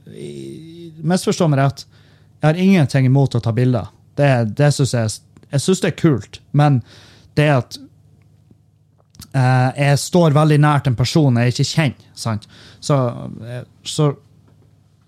misforstå 1.07 1.45
meg 1.51 1.59
rett, 1.61 1.81
jeg 2.40 2.49
har 2.49 2.61
ingenting 2.61 3.05
imot 3.09 3.37
å 3.37 3.43
ta 3.43 3.53
bilder. 3.55 3.87
Det, 4.19 4.31
det 4.59 4.71
synes 4.75 4.93
jeg, 4.95 5.07
jeg 5.51 5.61
synes 5.62 5.81
det 5.83 5.90
er 5.90 6.01
kult, 6.01 6.35
men 6.53 6.83
det 7.38 7.49
at 7.51 7.79
eh, 9.35 9.70
jeg 9.81 10.01
står 10.03 10.37
veldig 10.37 10.61
nært 10.62 10.88
en 10.90 10.99
person 10.99 11.40
jeg 11.40 11.55
ikke 11.55 11.68
kjenner, 11.70 12.09
sant? 12.14 12.49
Så, 12.81 12.99
eh, 13.44 13.62
så, 13.83 14.12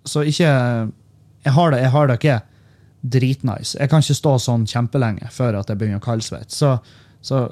så 0.04 0.24
ikke 0.26 0.50
jeg 1.46 1.54
har, 1.54 1.70
det, 1.70 1.82
jeg 1.84 1.94
har 1.94 2.08
det 2.10 2.18
ikke 2.20 2.40
dritnice. 3.06 3.76
Jeg 3.78 3.90
kan 3.90 4.02
ikke 4.02 4.18
stå 4.18 4.32
sånn 4.42 4.66
kjempelenge 4.66 5.28
før 5.30 5.60
at 5.60 5.70
jeg 5.70 5.78
begynner 5.78 6.02
å 6.02 6.06
kaldsvette. 6.06 6.50
Så, 6.50 6.72
så 7.22 7.46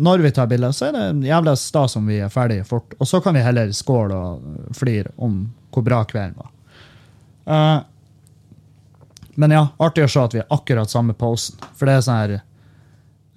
når 0.00 0.24
vi 0.24 0.30
tar 0.32 0.48
bilder, 0.48 0.72
så 0.72 0.88
er 0.88 0.96
det 0.96 1.28
jævla 1.28 1.52
stas 1.58 1.98
om 2.00 2.08
vi 2.08 2.20
er 2.24 2.32
ferdige 2.32 2.64
fort. 2.64 2.94
Og 2.98 3.08
så 3.08 3.20
kan 3.20 3.36
vi 3.36 3.44
heller 3.44 3.72
skåle 3.76 4.16
og 4.16 4.76
flire 4.76 5.12
om 5.20 5.42
hvor 5.70 5.84
bra 5.84 6.00
kvelden 6.08 6.38
var. 6.40 6.52
Uh, 7.50 7.80
men 9.40 9.52
ja, 9.54 9.66
artig 9.80 10.06
å 10.06 10.10
se 10.10 10.22
at 10.22 10.34
vi 10.36 10.40
har 10.40 10.48
akkurat 10.56 10.90
samme 10.90 11.14
posen. 11.18 11.60
For 11.76 11.88
det 11.88 11.98
er 11.98 12.06
sånn 12.06 12.20
her 12.22 12.34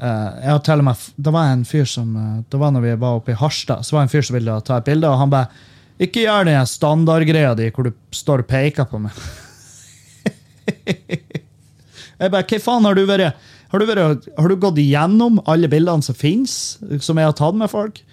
eh, 0.01 0.57
til 0.65 0.81
og 0.81 0.87
med, 0.87 1.05
Det 1.15 1.33
var 1.33 1.51
en 1.51 1.65
fyr 1.65 1.85
som 1.89 2.15
eh, 2.15 2.41
det 2.49 2.59
var 2.59 2.73
når 2.73 2.81
vi 2.85 2.95
var 3.01 3.19
oppe 3.19 3.33
i 3.33 3.37
Harstad, 3.39 3.83
så 3.83 3.95
var 3.95 4.03
det 4.03 4.09
en 4.09 4.15
fyr 4.15 4.27
som 4.27 4.37
ville 4.37 4.59
ta 4.61 4.77
et 4.77 4.89
bilde, 4.89 5.09
og 5.09 5.19
han 5.21 5.33
bare 5.33 5.47
Ikke 6.01 6.25
gjør 6.25 6.45
den 6.49 6.65
standardgreia 6.65 7.53
di 7.55 7.69
hvor 7.69 7.85
du 7.87 7.93
står 8.11 8.43
og 8.43 8.49
peker 8.49 8.87
på 8.89 8.99
meg. 8.99 9.11
jeg 12.19 12.31
bare, 12.31 12.43
Hva 12.43 12.59
faen 12.59 12.87
har 12.87 12.97
du 12.97 13.05
vært 13.05 13.37
har 13.73 13.81
du, 13.81 13.87
vært, 13.89 14.27
har 14.37 14.51
du 14.51 14.53
gått 14.61 14.77
igjennom 14.77 15.39
alle 15.49 15.65
bildene 15.65 16.05
som 16.05 16.13
fins, 16.13 16.77
som 17.01 17.17
jeg 17.17 17.25
har 17.25 17.33
tatt 17.33 17.57
med 17.57 17.71
folk? 17.71 18.03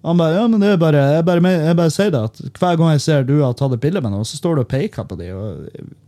Han 0.00 0.16
bare, 0.16 0.38
ja, 0.38 0.46
men 0.48 0.62
det 0.62 0.70
er 0.72 0.78
bare, 0.80 1.02
jeg 1.18 1.26
bare, 1.28 1.50
jeg 1.52 1.76
bare 1.76 1.92
sier 1.92 2.14
det, 2.14 2.22
at 2.30 2.40
hver 2.56 2.78
gang 2.80 2.94
jeg 2.94 3.02
ser 3.04 3.26
du 3.28 3.34
har 3.42 3.52
tatt 3.58 3.74
et 3.76 3.82
bilde 3.82 4.00
med 4.00 4.14
noe, 4.14 4.24
så 4.24 4.40
står 4.40 4.56
du 4.56 4.62
og 4.62 4.70
peker 4.70 5.04
på 5.04 5.18
dem. 5.20 5.66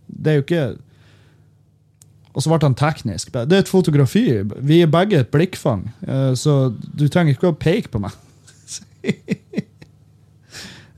Det 0.09 0.33
er 0.33 0.39
jo 0.39 0.45
ikke 0.47 0.63
Og 2.33 2.41
så 2.41 2.49
ble 2.49 2.59
han 2.65 2.77
teknisk. 2.79 3.33
Det 3.33 3.57
er 3.57 3.65
et 3.65 3.69
fotografi. 3.71 4.25
Vi 4.65 4.81
er 4.83 4.91
begge 4.91 5.21
et 5.21 5.33
blikkfang, 5.33 5.85
eh, 6.07 6.33
så 6.39 6.73
du 6.73 7.05
trenger 7.09 7.37
ikke 7.37 7.53
å 7.53 7.59
peke 7.59 7.93
på 7.93 8.01
meg. 8.03 8.17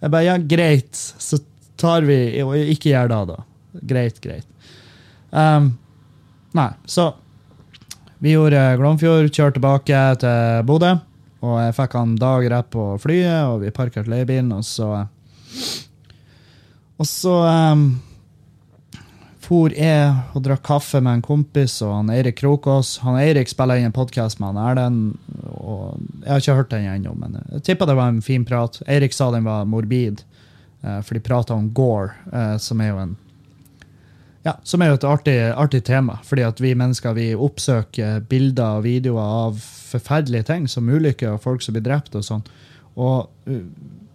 Jeg 0.04 0.12
bare, 0.12 0.26
ja, 0.26 0.36
greit, 0.36 0.92
så 0.94 1.38
tar 1.80 2.04
vi 2.04 2.42
Og 2.44 2.52
ikke 2.60 2.90
gjør 2.90 3.08
det, 3.08 3.20
da. 3.30 3.38
Greit, 3.88 4.18
greit. 4.22 4.44
Um, 5.32 5.72
nei, 6.54 6.68
så 6.86 7.08
vi 8.24 8.34
gjorde 8.34 8.60
Glomfjord, 8.78 9.26
kjørte 9.32 9.58
tilbake 9.58 10.02
til 10.22 10.62
Bodø. 10.68 10.92
Og 11.44 11.58
jeg 11.60 11.74
fikk 11.76 11.96
han 11.98 12.14
Dag 12.20 12.46
rett 12.52 12.70
på 12.72 12.84
flyet, 13.02 13.50
og 13.50 13.64
vi 13.64 13.72
parkerte 13.74 14.12
leiebilen, 14.12 14.52
og 14.54 14.64
så 14.64 15.06
Og 17.00 17.08
så 17.10 17.34
um, 17.72 17.88
for 19.44 19.72
jeg 19.76 20.12
og 20.32 20.44
drakk 20.44 20.62
kaffe 20.64 21.00
med 21.04 21.18
en 21.18 21.24
kompis 21.24 21.76
og 21.84 21.92
han 21.92 22.12
Eirik 22.14 22.38
Krokås. 22.40 22.96
Han 23.04 23.18
Eirik 23.20 23.50
spiller 23.50 23.80
inn 23.80 23.90
en 23.90 23.96
podkast 23.96 24.40
med 24.40 24.54
han 24.54 24.60
Erlend, 24.62 25.02
og 25.52 25.98
jeg 26.22 26.30
har 26.30 26.42
ikke 26.42 26.56
hørt 26.60 26.72
den 26.72 26.86
ennå, 26.88 27.12
men 27.18 27.36
jeg 27.40 27.64
tippa 27.66 27.88
det 27.88 27.98
var 27.98 28.12
en 28.12 28.22
fin 28.24 28.46
prat. 28.48 28.80
Eirik 28.88 29.16
sa 29.16 29.28
den 29.34 29.44
var 29.48 29.66
morbid, 29.68 30.24
eh, 30.82 31.00
for 31.02 31.16
de 31.16 31.22
prata 31.24 31.56
om 31.56 31.68
Gore, 31.76 32.14
eh, 32.32 32.56
som 32.62 32.80
er 32.80 32.92
jo 32.92 33.02
en 33.02 33.14
ja, 34.44 34.52
som 34.62 34.82
er 34.84 34.90
jo 34.90 34.98
et 34.98 35.06
artig, 35.08 35.38
artig 35.56 35.80
tema, 35.88 36.18
fordi 36.24 36.42
at 36.44 36.58
vi 36.60 36.74
mennesker 36.76 37.14
vi 37.16 37.30
oppsøker 37.32 38.26
bilder 38.28 38.80
og 38.80 38.84
videoer 38.84 39.36
av 39.48 39.60
forferdelige 39.62 40.50
ting, 40.50 40.66
som 40.68 40.88
ulykker 40.88 41.32
og 41.32 41.40
folk 41.40 41.64
som 41.64 41.72
blir 41.72 41.86
drept 41.86 42.12
og 42.18 42.26
sånn. 42.26 42.42
Og 43.00 43.30
uh, 43.48 43.62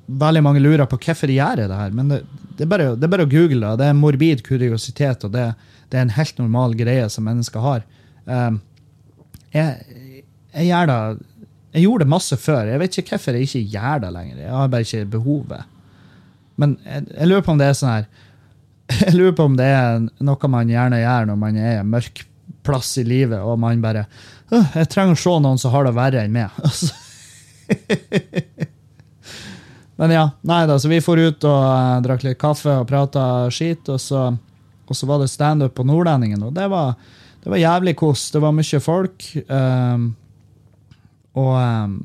veldig 0.10 0.42
mange 0.44 0.62
lurer 0.64 0.88
på 0.90 0.98
hvorfor 1.04 1.30
de 1.30 1.38
gjør 1.38 1.62
det 1.62 1.80
her, 1.80 1.92
men 1.96 2.12
det, 2.12 2.20
det, 2.56 2.66
er 2.66 2.72
bare, 2.72 2.94
det 2.98 3.06
er 3.06 3.14
bare 3.14 3.28
å 3.28 3.32
google 3.32 3.62
det. 3.62 3.74
Det 3.82 3.90
er 3.90 3.98
morbid 3.98 4.44
kuriositet, 4.46 5.26
og 5.28 5.34
det, 5.36 5.46
det 5.92 6.00
er 6.00 6.08
en 6.08 6.16
helt 6.18 6.40
normal 6.42 6.76
greie 6.80 7.10
som 7.14 7.28
mennesker 7.30 7.64
har. 7.64 7.84
Um, 8.26 8.62
jeg, 9.54 10.26
jeg 10.54 10.70
gjør 10.70 10.90
det 10.90 10.98
Jeg 11.74 11.84
gjorde 11.84 12.06
det 12.06 12.14
masse 12.14 12.38
før. 12.38 12.70
Jeg 12.70 12.82
vet 12.82 12.98
ikke 12.98 13.16
hvorfor 13.16 13.38
jeg 13.38 13.48
ikke 13.48 13.78
gjør 13.78 14.02
det 14.04 14.14
lenger. 14.14 14.42
Jeg 14.42 14.56
har 14.56 14.72
bare 14.74 14.88
ikke 14.88 15.12
behovet. 15.18 15.76
Men 16.60 16.78
jeg, 16.86 17.06
jeg 17.14 17.30
lurer 17.30 17.46
på 17.46 17.54
om 17.54 17.62
det 17.62 17.70
er 17.70 17.78
sånn 17.78 17.94
her 17.94 18.10
Jeg 19.06 19.14
lurer 19.14 19.36
på 19.38 19.46
om 19.46 19.58
det 19.58 19.68
er 19.70 20.00
noe 20.26 20.50
man 20.50 20.72
gjerne 20.74 21.00
gjør 21.04 21.30
når 21.30 21.38
man 21.40 21.60
er 21.62 21.76
i 21.76 21.82
en 21.84 21.92
mørk 21.94 22.24
plass 22.66 22.96
i 22.98 23.06
livet, 23.06 23.40
og 23.40 23.60
man 23.62 23.82
bare 23.82 24.08
Jeg 24.50 24.90
trenger 24.90 25.14
å 25.14 25.22
se 25.22 25.36
noen 25.46 25.62
som 25.62 25.74
har 25.76 25.86
det 25.86 25.94
verre 25.98 26.26
enn 26.26 26.34
meg. 26.36 26.58
Altså. 26.66 26.90
Men 30.00 30.14
ja, 30.16 30.30
nei 30.48 30.62
da, 30.70 30.78
så 30.80 30.88
vi 30.88 31.02
for 31.04 31.20
ut 31.20 31.44
og 31.44 31.60
uh, 31.60 31.98
drakk 32.04 32.24
litt 32.24 32.40
kaffe 32.40 32.72
og 32.72 32.88
prata 32.88 33.24
skit, 33.52 33.90
og 33.92 34.00
så, 34.00 34.30
og 34.88 34.96
så 34.96 35.10
var 35.10 35.20
det 35.20 35.28
standup 35.32 35.76
på 35.76 35.84
Nordlendingen, 35.84 36.46
og 36.48 36.54
det 36.56 36.70
var, 36.72 36.94
det 37.44 37.52
var 37.52 37.60
jævlig 37.60 37.98
kos. 38.00 38.30
Det 38.32 38.40
var 38.40 38.56
mye 38.56 38.80
folk. 38.84 39.26
Um, 39.52 40.14
og 41.36 41.52
um, 41.60 41.98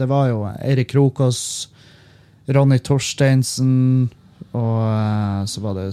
det 0.00 0.08
var 0.08 0.30
jo 0.30 0.46
Eirik 0.54 0.94
Krokås, 0.94 1.42
Ronny 2.48 2.80
Torsteinsen, 2.80 4.08
og 4.56 4.80
uh, 4.80 5.44
så 5.44 5.60
var 5.60 5.76
det 5.76 5.90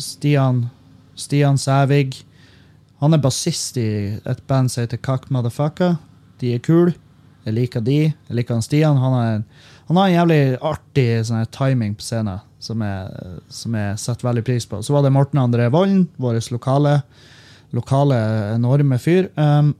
Stian, 0.00 0.64
Stian 1.12 1.60
Sævig. 1.60 2.24
Han 3.04 3.12
er 3.12 3.20
bassist 3.20 3.76
i 3.76 4.16
et 4.16 4.42
band 4.48 4.72
som 4.72 4.86
heter 4.86 4.96
Kak 4.96 5.28
Motherfucker. 5.28 5.98
De 6.40 6.56
er 6.56 6.64
kule. 6.64 6.96
Jeg 7.44 7.58
liker 7.58 7.84
de. 7.84 8.00
Jeg 8.08 8.36
liker 8.38 8.56
han 8.56 8.64
Stian. 8.64 8.96
Han 8.96 9.16
er 9.20 9.32
en, 9.34 9.48
han 9.88 10.00
har 10.00 10.08
en 10.08 10.16
jævlig 10.16 10.42
artig 10.64 11.06
sånn 11.28 11.46
timing 11.52 11.94
på 11.98 12.06
scenen 12.06 12.42
som 12.64 12.80
jeg, 12.80 13.30
som 13.52 13.74
jeg 13.76 13.96
setter 14.00 14.28
veldig 14.28 14.44
pris 14.46 14.66
på. 14.68 14.80
Så 14.80 14.94
var 14.94 15.04
det 15.04 15.12
Morten 15.12 15.42
André 15.42 15.66
Volden, 15.72 16.06
vår 16.16 16.38
lokale, 16.54 16.94
lokale 17.76 18.20
enorme 18.54 18.96
fyr. 19.02 19.28
Um, 19.36 19.74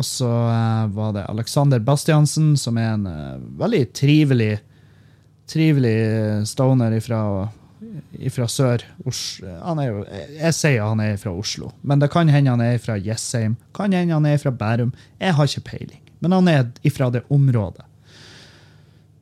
og 0.00 0.04
så 0.04 0.28
eh, 0.28 0.84
var 0.96 1.10
det 1.12 1.26
Alexander 1.28 1.80
Bastiansen, 1.84 2.54
som 2.56 2.78
er 2.80 2.94
en 2.94 3.08
uh, 3.08 3.40
veldig 3.60 3.82
trivelig 3.96 4.54
trivelig 5.50 6.48
stoner 6.48 6.94
ifra, 6.94 7.48
ifra 8.12 8.48
sør. 8.48 8.84
Os 9.04 9.40
han 9.62 9.80
er 9.82 9.90
jo, 9.90 10.04
jeg 10.38 10.56
sier 10.56 10.86
han 10.86 11.02
er 11.02 11.18
fra 11.20 11.34
Oslo, 11.34 11.72
men 11.82 12.02
det 12.02 12.10
kan 12.12 12.30
hende 12.30 12.54
han 12.54 12.64
er 12.64 12.78
fra 12.82 12.98
Jessheim. 13.00 13.56
Kan 13.76 13.96
hende 13.96 14.14
han 14.14 14.28
er 14.30 14.38
fra 14.42 14.52
Bærum. 14.54 14.92
Jeg 15.18 15.36
har 15.36 15.50
ikke 15.50 15.66
peiling, 15.72 16.02
men 16.20 16.36
han 16.36 16.50
er 16.52 16.68
ifra 16.86 17.10
det 17.10 17.24
området. 17.32 17.86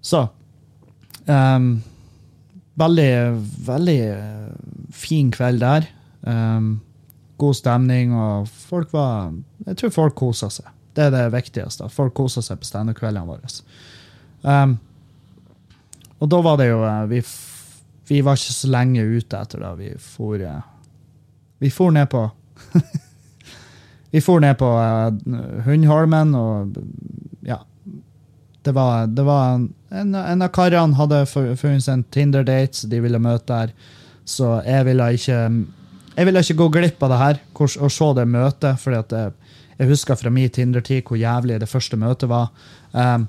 Så 0.04 0.26
um, 1.26 1.70
Veldig, 2.78 3.12
veldig 3.66 4.00
eh, 4.06 4.50
fin 4.94 5.32
kveld 5.34 5.58
der. 5.64 5.88
Um, 6.22 6.76
god 7.38 7.56
stemning, 7.58 8.12
og 8.14 8.46
folk 8.48 8.92
var 8.94 9.32
Jeg 9.66 9.80
tror 9.80 9.90
folk 9.96 10.14
kosa 10.14 10.46
seg. 10.52 10.68
Det 10.94 11.08
er 11.08 11.11
det 11.11 11.24
viktigste. 11.34 11.88
Folk 11.90 12.14
kosa 12.14 12.42
seg 12.42 12.61
på 12.61 12.68
standup-kveldene 12.68 13.26
våre. 13.26 13.50
Um, 14.46 14.76
og 16.18 16.30
da 16.30 16.40
var 16.42 16.58
det 16.58 16.68
jo 16.70 16.80
eh, 16.87 17.04
vi, 17.11 17.20
vi 18.11 18.22
var 18.26 18.38
ikke 18.38 18.56
så 18.56 18.70
lenge 18.72 19.04
ute 19.06 19.42
etter 19.42 19.62
det. 19.62 19.72
Vi 19.78 19.90
for, 20.02 20.38
eh, 20.38 20.62
vi 21.62 21.70
for 21.74 21.94
ned 21.94 22.11
på 22.11 22.28
Vi 24.11 24.22
for 24.24 24.40
ned 24.40 24.54
på 24.56 24.68
Hundholmen, 25.66 26.30
og 26.34 26.78
ja 27.44 27.58
Det 28.64 28.72
var, 28.74 29.06
det 29.06 29.24
var 29.26 29.54
en, 29.54 29.66
en, 29.90 30.14
en 30.14 30.44
av 30.44 30.51
karene 30.53 30.96
hadde 30.98 31.22
funnet 31.31 31.88
en 31.88 32.05
Tinder-date, 32.12 32.88
de 32.90 33.01
ville 33.01 33.20
møte 33.22 33.48
der. 33.48 33.72
Så 34.29 34.59
jeg 34.66 34.85
ville 34.90 35.12
ikke 35.16 35.40
Jeg 36.18 36.27
ville 36.27 36.40
ikke 36.42 36.59
gå 36.59 36.66
glipp 36.74 37.03
av 37.07 37.12
det 37.12 37.18
her 37.18 37.37
og 37.62 37.90
se 37.94 38.07
det 38.18 38.24
møtet, 38.27 38.81
fordi 38.83 38.96
at 38.98 39.12
jeg, 39.14 39.33
jeg 39.79 39.88
husker 39.92 40.18
fra 40.18 40.33
min 40.35 40.51
Tinder-tid 40.51 41.07
hvor 41.07 41.16
jævlig 41.16 41.61
det 41.62 41.68
første 41.70 41.96
møtet 41.96 42.29
var. 42.29 42.48
Um, 42.90 43.29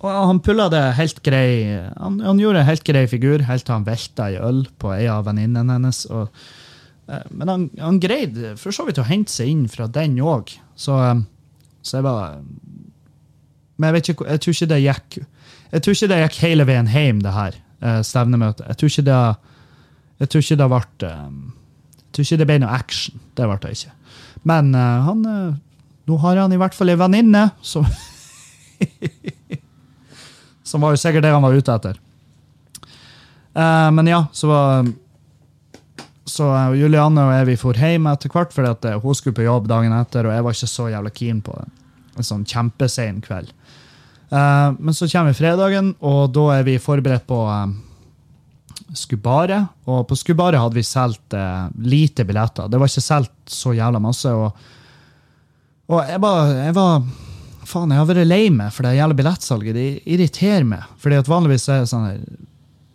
og 0.00 0.28
han 0.30 0.38
pulla 0.40 0.68
det 0.70 0.84
helt 0.96 1.18
grei 1.26 1.66
han, 1.74 2.20
han 2.22 2.38
gjorde 2.38 2.62
en 2.62 2.68
helt 2.68 2.84
grei 2.86 3.02
figur 3.10 3.42
helt 3.44 3.66
til 3.66 3.74
han 3.74 3.84
velta 3.84 4.30
i 4.30 4.38
øl 4.38 4.62
på 4.78 4.94
ei 4.94 5.08
av 5.10 5.26
venninnene 5.26 5.80
hennes. 5.80 6.04
Og, 6.14 6.30
uh, 7.10 7.26
men 7.34 7.50
han, 7.50 7.66
han 7.82 7.98
greide 8.00 8.54
for 8.60 8.70
så 8.70 8.86
vidt 8.86 9.02
å 9.02 9.08
hente 9.10 9.34
seg 9.34 9.50
inn 9.50 9.66
fra 9.68 9.90
den 9.90 10.14
òg. 10.22 10.54
Så, 10.78 10.94
um, 10.94 11.26
så 11.82 11.98
jeg 11.98 12.06
bare 12.06 12.38
Men 13.80 13.96
jeg 13.96 14.14
ikke 14.14 14.30
jeg 14.30 14.44
tror 14.44 14.54
ikke 14.54 14.70
det 14.70 14.82
gikk 14.84 15.20
Jeg 15.70 15.82
tror 15.82 15.96
ikke 15.96 16.10
det 16.10 16.20
gikk 16.24 16.40
hele 16.42 16.66
veien 16.66 16.90
hjem, 16.90 17.22
det 17.22 17.34
her 17.34 17.56
eh, 17.80 18.00
stevnemøtet. 18.06 18.66
Jeg 18.68 18.80
tror 18.80 18.92
ikke 18.92 19.08
det 19.10 19.20
jeg 20.20 20.28
tror 20.28 20.44
ikke 20.44 20.58
det 20.60 20.68
ble 20.68 21.08
eh, 21.08 21.32
Jeg 22.00 22.12
tror 22.12 22.26
ikke 22.26 22.40
det 22.40 22.48
ble 22.50 22.58
noe 22.60 22.76
action. 22.76 23.20
Det 23.38 23.48
ble 23.48 23.58
det 23.62 23.74
ikke. 23.78 23.92
Men 24.50 24.74
eh, 24.74 25.08
han 25.08 25.26
Nå 26.10 26.16
har 26.18 26.40
han 26.40 26.52
i 26.52 26.58
hvert 26.58 26.74
fall 26.74 26.90
ei 26.90 26.98
venninne 26.98 27.50
som 27.62 27.86
Som 30.70 30.82
var 30.82 30.94
jo 30.94 31.02
sikkert 31.02 31.24
det 31.24 31.34
han 31.34 31.44
var 31.44 31.54
ute 31.54 31.74
etter. 31.74 31.96
Men 33.52 34.06
ja, 34.06 34.20
så 34.32 34.46
var 34.46 34.86
Så 36.30 36.46
Julianne 36.78 37.24
og 37.26 37.32
jeg 37.34 37.48
vi 37.48 37.56
for 37.58 37.74
hjem 37.74 38.06
etter 38.06 38.30
hvert, 38.30 38.84
eh, 38.86 39.00
hun 39.02 39.14
skulle 39.18 39.34
på 39.34 39.48
jobb 39.48 39.66
dagen 39.68 39.92
etter, 39.96 40.28
og 40.28 40.36
jeg 40.36 40.44
var 40.46 40.54
ikke 40.54 40.68
så 40.70 40.86
jævla 40.92 41.10
keen 41.10 41.40
på. 41.42 41.56
En 42.16 42.26
sånn 42.26 42.44
kjempesein 42.46 43.18
kveld. 43.24 43.50
Eh, 44.30 44.72
men 44.78 44.94
så 44.94 45.08
kommer 45.10 45.36
fredagen, 45.36 45.94
og 46.00 46.30
da 46.34 46.46
er 46.58 46.66
vi 46.66 46.78
forberedt 46.82 47.26
på 47.28 47.40
eh, 47.50 47.72
Skubare. 48.96 49.64
Og 49.90 50.04
på 50.10 50.18
Skubare 50.18 50.60
hadde 50.60 50.78
vi 50.78 50.86
solgt 50.86 51.34
uh, 51.38 51.68
lite 51.78 52.24
billetter. 52.26 52.66
Det 52.66 52.78
var 52.80 52.90
ikke 52.90 53.04
solgt 53.04 53.52
så 53.54 53.70
jævla 53.76 54.00
masse. 54.02 54.32
Og, 54.34 54.56
og 55.90 56.08
jeg 56.10 56.22
var, 56.22 56.54
jeg 56.58 56.74
var 56.78 57.02
Faen, 57.70 57.92
jeg 57.92 58.00
har 58.00 58.08
vært 58.08 58.26
lei 58.26 58.48
meg 58.50 58.72
for 58.74 58.82
det 58.82 58.96
jævla 58.96 59.14
billettsalget. 59.14 59.76
Det 59.76 59.88
irriterer 60.10 60.66
meg. 60.66 60.88
Fordi 60.98 61.20
at 61.20 61.30
vanligvis 61.30 61.68
er 61.70 61.84
det 61.84 61.90
sånn 61.92 62.08
her 62.08 62.22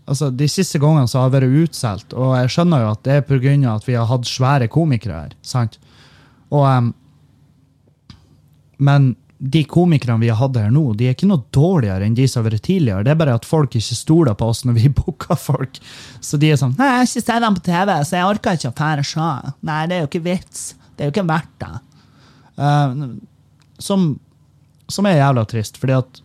altså 0.06 0.30
De 0.30 0.46
siste 0.52 0.78
gangene 0.78 1.10
så 1.10 1.18
har 1.18 1.32
jeg 1.32 1.36
vært 1.40 1.62
utsolgt, 1.64 2.12
og 2.14 2.36
jeg 2.38 2.52
skjønner 2.54 2.84
jo 2.84 2.90
at 2.92 3.00
det 3.08 3.14
er 3.16 3.24
pga. 3.26 3.54
at 3.72 3.88
vi 3.88 3.96
har 3.98 4.06
hatt 4.06 4.28
svære 4.30 4.68
komikere 4.70 5.22
her. 5.24 5.32
sant? 5.42 5.80
Og, 6.52 6.62
um, 6.62 6.92
men 8.78 9.16
de 9.38 9.64
komikerne 9.68 10.20
vi 10.22 10.30
har 10.30 10.40
hatt 10.40 10.58
her 10.58 10.72
nå, 10.72 10.94
de 10.96 11.10
er 11.10 11.16
ikke 11.16 11.28
noe 11.28 11.44
dårligere 11.54 12.08
enn 12.08 12.16
de 12.16 12.28
som 12.30 12.42
har 12.42 12.54
vært 12.54 12.66
tidligere. 12.70 13.04
Det 13.04 13.12
er 13.12 13.20
bare 13.20 13.36
at 13.36 13.48
folk 13.48 13.76
ikke 13.76 13.98
stoler 13.98 14.38
på 14.38 14.48
oss 14.52 14.64
når 14.68 14.78
vi 14.78 14.92
booker 15.02 15.40
folk. 15.40 15.80
Så 16.24 16.40
de 16.42 16.54
er 16.54 16.60
sånn 16.62 16.76
Nei, 16.80 16.88
jeg 16.92 17.02
har 17.02 17.10
ikke 17.10 17.26
sett 17.26 17.44
dem 17.44 17.58
på 17.58 17.66
TV, 17.68 17.94
så 18.08 18.20
jeg 18.20 18.30
orker 18.32 18.60
ikke 18.60 18.72
å 18.72 18.78
fære 18.80 19.08
se. 19.12 19.32
Nei, 19.68 19.82
det 19.92 19.98
er 19.98 20.06
jo 20.06 20.12
ikke 20.12 20.24
vits. 20.30 20.68
Det 20.96 21.04
er 21.04 21.10
jo 21.10 21.16
ikke 21.16 21.28
verdt 21.28 21.56
det. 21.66 21.74
Uh, 22.56 23.04
som, 23.84 24.08
som 24.88 25.10
er 25.10 25.20
jævla 25.20 25.44
trist, 25.52 25.82
fordi 25.82 25.98
at 26.00 26.22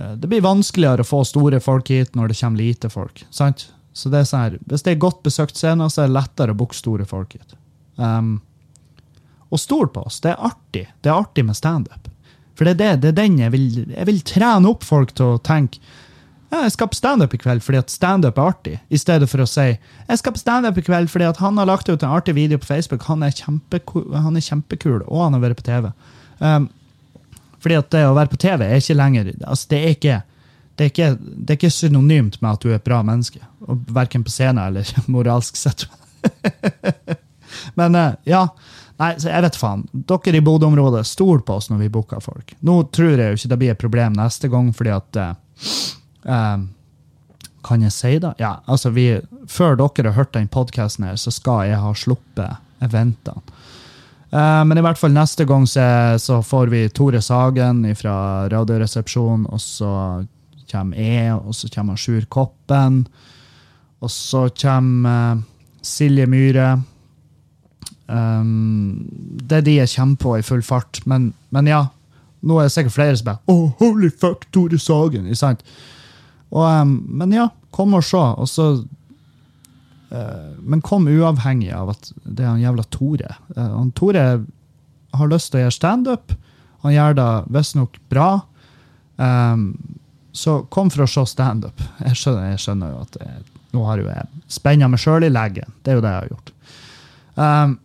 uh, 0.00 0.14
det 0.16 0.32
blir 0.32 0.44
vanskeligere 0.46 1.04
å 1.04 1.10
få 1.10 1.20
store 1.28 1.60
folk 1.60 1.92
hit 1.92 2.16
når 2.16 2.32
det 2.32 2.40
kommer 2.40 2.64
lite 2.64 2.92
folk. 2.92 3.26
sant? 3.28 3.68
Så 3.96 4.10
det 4.12 4.22
er 4.22 4.28
sånn 4.28 4.42
her, 4.42 4.58
Hvis 4.68 4.84
det 4.84 4.92
er 4.92 5.04
godt 5.04 5.22
besøkt 5.24 5.56
scene, 5.56 5.84
så 5.92 6.02
er 6.02 6.10
det 6.10 6.16
lettere 6.16 6.52
å 6.52 6.58
booke 6.58 6.76
store 6.76 7.04
folk 7.08 7.36
hit. 7.36 7.56
Um, 7.96 8.38
og 9.48 9.60
stol 9.60 9.88
på 9.92 10.02
oss. 10.08 10.18
Det 10.20 10.32
er 10.32 10.42
artig. 10.48 10.84
Det 11.00 11.12
er 11.12 11.16
artig 11.16 11.44
med 11.46 11.56
standup. 11.56 12.05
For 12.56 12.64
det 12.64 12.74
er, 12.74 12.78
det, 12.80 12.90
det 13.02 13.08
er 13.12 13.16
den 13.20 13.38
jeg 13.42 13.52
vil 13.52 13.66
Jeg 13.92 14.06
vil 14.08 14.20
trene 14.24 14.70
opp 14.70 14.84
folk 14.86 15.12
til 15.16 15.34
å 15.34 15.40
tenke 15.44 15.80
ja, 16.46 16.60
jeg 16.62 16.76
skal 16.76 16.88
på 16.92 16.96
standup 16.96 17.32
i 17.34 17.40
kveld 17.42 17.62
fordi 17.64 17.80
at 17.80 17.90
standup 17.90 18.36
er 18.38 18.48
artig, 18.52 18.76
i 18.88 18.98
stedet 19.00 19.26
for 19.26 19.42
å 19.42 19.48
si 19.50 19.64
jeg 19.66 20.20
skal 20.20 20.34
på 20.36 20.38
standup 20.40 20.78
i 20.78 20.84
kveld 20.86 21.10
fordi 21.10 21.26
at 21.26 21.40
han 21.42 21.58
har 21.58 21.66
lagt 21.66 21.90
ut 21.90 22.04
en 22.06 22.14
artig 22.14 22.36
video 22.36 22.60
på 22.62 22.68
Facebook. 22.68 23.02
Han 23.10 23.24
er, 23.26 23.34
kjempeku- 23.34 24.06
han 24.14 24.38
er 24.38 24.44
kjempekul, 24.46 25.00
og 25.08 25.24
han 25.24 25.34
har 25.34 25.42
vært 25.42 25.58
på 25.58 25.66
TV. 25.66 25.90
Um, 26.38 26.68
fordi 27.58 27.80
at 27.80 27.90
det 27.90 28.04
å 28.06 28.14
være 28.14 28.30
på 28.30 28.38
TV 28.38 28.62
er 28.62 28.78
ikke 28.78 28.94
lenger 28.94 29.32
altså 29.40 29.72
det, 29.72 29.80
er 29.82 29.96
ikke, 29.96 30.20
det, 30.78 30.84
er 30.84 30.92
ikke, 30.92 31.10
det 31.18 31.50
er 31.50 31.58
ikke 31.58 31.74
synonymt 31.74 32.38
med 32.38 32.50
at 32.52 32.62
du 32.62 32.70
er 32.70 32.78
et 32.78 32.86
bra 32.86 33.02
menneske. 33.02 33.42
Verken 33.98 34.22
på 34.22 34.30
scenen 34.30 34.62
eller 34.68 34.94
moralsk 35.12 35.58
sett. 35.58 35.88
Men 37.78 37.98
eh, 37.98 38.12
ja, 38.30 38.46
nei, 39.02 39.10
så 39.20 39.30
jeg 39.30 39.44
vet 39.44 39.58
faen. 39.60 39.84
Dere 39.92 40.38
i 40.38 40.44
Bodø-området, 40.44 41.04
stol 41.08 41.42
på 41.46 41.58
oss 41.60 41.68
når 41.70 41.84
vi 41.84 41.92
booker 41.92 42.22
folk. 42.24 42.54
Nå 42.66 42.78
tror 42.94 43.14
jeg 43.16 43.34
jo 43.34 43.40
ikke 43.40 43.52
det 43.52 43.60
blir 43.60 43.74
et 43.74 43.82
problem 43.82 44.16
neste 44.16 44.50
gang, 44.52 44.72
fordi 44.76 44.94
at 44.96 45.20
eh, 45.20 46.64
Kan 47.66 47.82
jeg 47.82 47.92
si 47.92 48.12
det? 48.22 48.34
Ja, 48.38 48.60
altså 48.66 48.92
vi, 48.94 49.08
Før 49.50 49.76
dere 49.80 50.12
har 50.12 50.20
hørt 50.20 50.34
den 50.36 50.48
podkasten 50.48 51.08
her, 51.08 51.16
så 51.18 51.32
skal 51.34 51.66
jeg 51.70 51.82
ha 51.82 51.92
sluppet 51.94 52.62
eventene. 52.84 53.42
Eh, 54.30 54.62
men 54.66 54.78
i 54.78 54.84
hvert 54.84 54.98
fall 55.00 55.14
neste 55.14 55.46
gang 55.48 55.66
så, 55.70 56.16
så 56.22 56.40
får 56.42 56.72
vi 56.72 56.86
Tore 56.94 57.22
Sagen 57.22 57.84
fra 57.98 58.48
Radioresepsjonen, 58.52 59.46
og 59.50 59.62
så 59.62 59.92
kommer 60.70 60.98
jeg, 60.98 61.34
og 61.36 61.54
så 61.54 61.70
kommer 61.72 61.98
Sjur 62.00 62.26
Koppen, 62.28 63.04
og 64.02 64.10
så 64.12 64.48
kommer 64.60 65.42
Silje 65.86 66.26
Myhre. 66.26 66.74
Um, 68.06 69.06
det 69.42 69.60
er 69.60 69.64
de 69.66 69.76
jeg 69.80 69.90
kommer 69.96 70.20
på 70.22 70.36
i 70.38 70.44
full 70.46 70.62
fart, 70.62 71.02
men, 71.10 71.32
men 71.54 71.70
ja. 71.70 71.86
Nå 72.46 72.60
er 72.60 72.68
det 72.68 72.74
sikkert 72.76 72.94
flere 72.94 73.16
som 73.18 73.26
bare 73.26 73.50
Oh, 73.50 73.72
holy 73.80 74.10
fuck, 74.12 74.44
Tore 74.54 74.78
Sagen! 74.78 75.26
Ikke 75.26 75.40
sant? 75.40 75.64
Og, 76.52 76.62
um, 76.62 77.00
men 77.18 77.34
ja, 77.34 77.48
kom 77.74 77.96
og 77.96 78.04
se. 78.06 78.20
Og 78.20 78.46
så 78.50 78.68
uh, 80.12 80.50
Men 80.62 80.84
kom 80.84 81.08
uavhengig 81.10 81.72
av 81.74 81.90
at 81.96 82.12
det 82.22 82.44
er 82.44 82.52
han 82.52 82.62
jævla 82.62 82.86
Tore. 82.94 83.32
Uh, 83.56 83.64
han 83.64 83.90
Tore 83.96 84.26
har 85.16 85.32
lyst 85.32 85.50
til 85.50 85.60
å 85.60 85.64
gjøre 85.64 85.78
standup. 85.78 86.36
Han 86.84 86.94
gjør 86.94 87.16
det 87.18 87.30
visstnok 87.56 87.98
bra. 88.12 88.28
Um, 89.16 89.72
så 90.36 90.60
kom 90.70 90.92
for 90.92 91.06
å 91.06 91.10
se 91.10 91.24
standup. 91.32 91.80
Jeg, 92.04 92.14
jeg 92.20 92.60
skjønner 92.62 92.92
jo 92.92 93.00
at 93.06 93.18
jeg, 93.22 93.42
nå 93.72 93.82
har 93.88 94.02
jo 94.02 94.06
jeg 94.10 94.52
spenna 94.52 94.90
meg 94.92 95.00
sjøl 95.02 95.26
i 95.26 95.32
leggen. 95.32 95.72
Det 95.82 95.94
er 95.94 95.98
jo 95.98 96.04
det 96.04 96.14
jeg 96.14 96.22
har 96.22 96.30
gjort. 96.36 96.54
Um. 97.40 97.76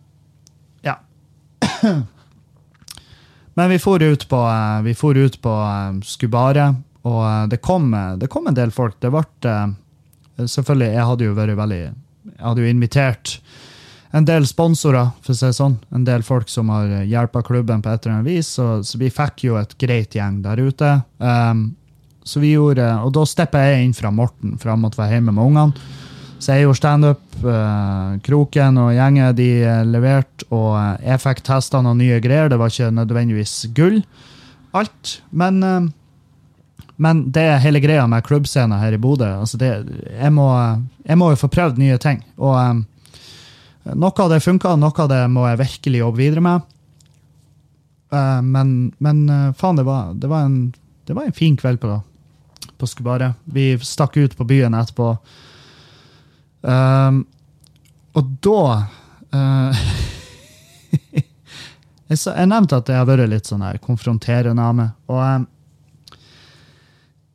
Men 3.58 3.68
vi 3.68 3.78
for 3.82 4.02
ut 4.02 4.28
på, 4.28 4.40
eh, 4.48 4.80
vi 4.86 4.94
for 4.96 5.18
ut 5.18 5.36
på 5.42 5.52
Skubare 6.02 6.06
Skubaret, 6.14 6.80
og 7.08 7.22
eh, 7.26 7.44
det 7.50 7.60
kom, 7.62 7.92
eh, 7.94 8.14
det 8.18 8.30
kom 8.30 8.46
en 8.46 8.56
del 8.56 8.72
folk. 8.74 8.98
Det 9.02 9.10
ble 9.12 9.24
eh, 9.48 9.68
Selvfølgelig, 10.42 10.94
jeg 10.94 11.06
hadde 11.06 11.26
jo 11.26 11.34
vært 11.36 11.58
veldig 11.58 11.82
Jeg 11.82 12.40
hadde 12.40 12.62
jo 12.64 12.70
invitert 12.70 13.34
en 14.12 14.26
del 14.28 14.44
sponsorer, 14.44 15.12
for 15.24 15.32
å 15.32 15.36
si 15.36 15.46
det 15.46 15.56
sånn. 15.56 15.78
En 15.96 16.02
del 16.04 16.24
folk 16.24 16.50
som 16.52 16.68
har 16.72 16.90
hjulpet 17.08 17.46
klubben 17.48 17.80
på 17.84 17.88
et 17.88 18.04
eller 18.04 18.18
annet 18.18 18.28
vis. 18.28 18.50
Så, 18.58 18.66
så 18.84 18.98
vi 19.00 19.08
fikk 19.12 19.46
jo 19.46 19.56
et 19.56 19.72
greit 19.80 20.12
gjeng 20.12 20.42
der 20.44 20.60
ute. 20.60 20.90
Um, 21.16 21.62
så 22.20 22.42
vi 22.42 22.50
gjorde, 22.52 22.90
Og 23.06 23.14
da 23.16 23.24
steppa 23.24 23.62
jeg 23.64 23.86
inn 23.86 23.94
fra 23.96 24.12
Morten, 24.12 24.58
for 24.60 24.68
han 24.68 24.82
måtte 24.84 25.00
være 25.00 25.16
hjemme 25.16 25.32
med 25.32 25.46
ungene. 25.46 26.01
Så 26.42 26.56
jeg 26.56 26.64
gjorde 26.64 26.80
standup. 26.80 27.22
Uh, 27.38 28.18
Kroken 28.26 28.78
og 28.82 28.92
gjengen 28.96 29.34
de 29.38 29.48
eh, 29.62 29.82
leverte, 29.86 30.46
og 30.50 30.74
eh, 30.74 31.04
jeg 31.12 31.22
fikk 31.22 31.42
testa 31.46 31.80
noen 31.82 32.00
nye 32.02 32.18
greier. 32.22 32.50
Det 32.50 32.58
var 32.58 32.72
ikke 32.72 32.90
nødvendigvis 32.96 33.54
gull, 33.76 34.00
alt. 34.74 35.12
Men, 35.30 35.60
uh, 35.62 36.88
men 37.02 37.20
det 37.34 37.44
er 37.46 37.62
hele 37.62 37.82
greia 37.82 38.08
med 38.10 38.26
klubbscenen 38.26 38.74
her 38.82 38.96
i 38.96 38.98
Bodø. 39.02 39.28
Altså 39.44 39.60
det, 39.60 39.70
jeg, 40.08 40.32
må, 40.34 40.48
jeg 41.06 41.20
må 41.20 41.30
jo 41.30 41.38
få 41.44 41.50
prøvd 41.52 41.78
nye 41.78 42.00
ting. 42.02 42.24
Og 42.42 42.58
eh, 42.58 43.94
noe 43.94 44.26
av 44.26 44.34
det 44.34 44.42
funka, 44.42 44.74
noe 44.82 45.06
av 45.06 45.12
det 45.14 45.22
må 45.30 45.46
jeg 45.46 45.62
virkelig 45.62 46.02
jobbe 46.02 46.22
videre 46.24 46.44
med. 46.48 46.66
Uh, 48.12 48.42
men, 48.42 48.74
men 48.98 49.22
faen, 49.54 49.78
det 49.78 49.86
var, 49.86 50.10
det, 50.18 50.26
var 50.30 50.50
en, 50.50 50.58
det 51.06 51.14
var 51.14 51.30
en 51.30 51.38
fin 51.38 51.54
kveld 51.58 51.78
på, 51.86 52.02
på 52.82 52.90
Skubaret. 52.90 53.38
Vi 53.46 53.76
stakk 53.78 54.18
ut 54.18 54.34
på 54.34 54.50
byen 54.50 54.74
etterpå. 54.74 55.14
Um, 56.62 57.24
og 58.14 58.28
da 58.44 58.64
uh, 59.34 59.80
jeg, 62.08 62.18
så, 62.18 62.34
jeg 62.36 62.50
nevnte 62.52 62.78
at 62.78 62.92
jeg 62.92 63.00
har 63.00 63.08
vært 63.08 63.30
litt 63.32 63.48
sånn 63.50 63.64
her 63.66 63.80
konfronterende 63.82 64.62
av 64.62 64.76
meg. 64.78 64.94
Og 65.10 65.22
um, 65.22 65.48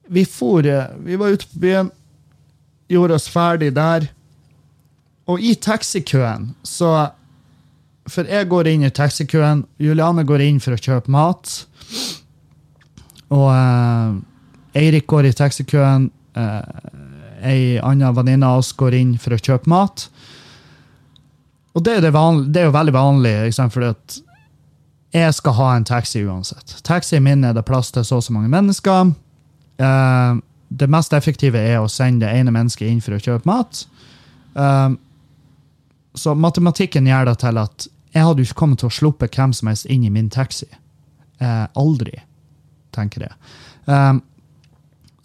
vi 0.08 0.24
for 0.24 0.64
eh, 0.64 0.86
Vi 1.04 1.18
var 1.20 1.36
ute 1.36 1.48
på 1.52 1.60
byen, 1.60 1.90
gjorde 2.88 3.18
oss 3.18 3.28
ferdig 3.28 3.74
der. 3.76 4.08
Og 5.28 5.44
i 5.44 5.56
taxikøen 5.60 6.54
så 6.64 7.10
For 8.08 8.24
jeg 8.24 8.48
går 8.48 8.70
inn 8.72 8.86
i 8.88 8.94
taxikøen, 8.94 9.66
Juliane 9.84 10.24
går 10.24 10.46
inn 10.46 10.62
for 10.64 10.78
å 10.78 10.80
kjøpe 10.80 11.12
mat. 11.12 11.52
Og 13.36 13.50
uh, 13.52 14.16
Eirik 14.78 15.04
går 15.12 15.28
i 15.28 15.34
taxikøen. 15.36 16.06
Eh, 16.38 16.62
ei 17.48 17.78
anna 17.84 18.12
venninne 18.16 18.48
av 18.48 18.62
oss 18.62 18.74
går 18.78 18.98
inn 18.98 19.16
for 19.22 19.36
å 19.36 19.40
kjøpe 19.40 19.70
mat. 19.72 20.08
Og 21.78 21.86
det 21.86 21.98
er, 21.98 22.06
det 22.08 22.14
vanlig, 22.16 22.50
det 22.54 22.62
er 22.62 22.70
jo 22.70 22.76
veldig 22.76 22.96
vanlig, 22.96 23.34
for 23.74 23.86
jeg 25.14 25.34
skal 25.38 25.58
ha 25.60 25.72
en 25.76 25.88
taxi 25.88 26.24
uansett. 26.26 26.78
Taxien 26.84 27.24
min 27.24 27.46
er 27.46 27.54
det 27.56 27.66
plass 27.68 27.92
til 27.94 28.06
så 28.06 28.20
og 28.20 28.26
så 28.26 28.34
mange 28.34 28.50
mennesker. 28.52 29.14
Uh, 29.78 30.40
det 30.68 30.90
mest 30.90 31.14
effektive 31.14 31.62
er 31.62 31.78
å 31.80 31.92
sende 31.92 32.26
det 32.26 32.34
ene 32.40 32.54
mennesket 32.54 32.90
inn 32.90 33.04
for 33.04 33.16
å 33.16 33.22
kjøpe 33.22 33.48
mat. 33.48 33.84
Uh, 34.58 34.98
så 36.18 36.34
matematikken 36.34 37.08
gjør 37.08 37.30
det 37.30 37.38
til 37.46 37.62
at 37.62 37.88
jeg 38.16 38.26
hadde 38.26 38.42
jo 38.42 38.50
ikke 38.50 38.62
kommet 38.64 38.82
til 38.82 38.90
å 38.90 38.98
sluppe 38.98 39.30
hvem 39.30 39.54
som 39.54 39.70
helst 39.70 39.88
inn 39.94 40.06
i 40.08 40.14
min 40.14 40.30
taxi. 40.34 40.68
Eh, 41.38 41.66
aldri, 41.78 42.16
tenker 42.96 43.28
jeg. 43.28 43.36
Eh, 43.86 44.14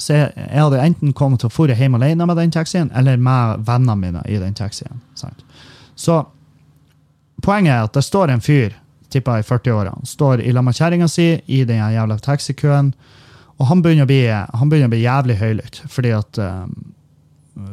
så 0.02 0.16
jeg, 0.16 0.30
jeg 0.36 0.58
hadde 0.58 0.82
enten 0.82 1.14
kommet 1.16 1.42
til 1.42 1.50
å 1.50 1.66
dra 1.68 1.76
hjem 1.78 1.96
alene 1.98 2.26
med 2.26 2.38
den 2.40 2.54
taxien, 2.54 2.90
eller 2.98 3.20
med 3.22 3.64
vennene 3.68 3.96
mine 3.98 4.22
i 4.26 4.38
den 4.42 4.54
taxien. 4.58 5.02
Sant? 5.18 5.44
Så 5.94 6.24
poenget 7.42 7.76
er 7.76 7.86
at 7.86 7.94
det 7.94 8.04
står 8.06 8.32
en 8.34 8.42
fyr, 8.42 8.74
tippa 9.12 9.38
i 9.38 9.46
40-årene, 9.46 10.08
står 10.08 10.42
i 10.42 10.54
lag 10.54 10.64
med 10.66 10.78
kjerringa 10.78 11.08
si 11.10 11.28
i 11.46 11.62
den 11.68 11.78
jævla 11.78 12.18
taxikøen, 12.22 12.92
og 13.60 13.68
han 13.68 13.82
begynner 13.84 14.08
å 14.08 14.10
bli, 14.10 14.22
begynner 14.72 14.90
å 14.90 14.94
bli 14.94 15.04
jævlig 15.04 15.38
høylytt, 15.38 15.82
fordi 15.92 16.16
at 16.16 16.42
um, 16.42 16.74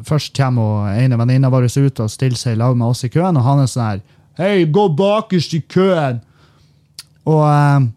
Først 0.03 0.33
kommer 0.35 0.89
ene 0.91 1.15
venninna 1.15 1.47
vår 1.47 1.69
ut 1.69 2.01
og 2.03 2.11
stiller 2.11 2.35
seg 2.35 2.57
i 2.57 2.59
lag 2.59 2.73
med 2.75 2.91
oss 2.91 3.05
i 3.07 3.09
køen, 3.13 3.37
og 3.39 3.45
han 3.45 3.61
er 3.63 3.69
sånn 3.71 3.85
her 3.85 4.01
Hei, 4.39 4.65
gå 4.67 4.89
bakerst 4.95 5.53
i 5.55 5.61
køen! 5.63 6.19
Og, 7.23 7.43
um, 7.43 7.87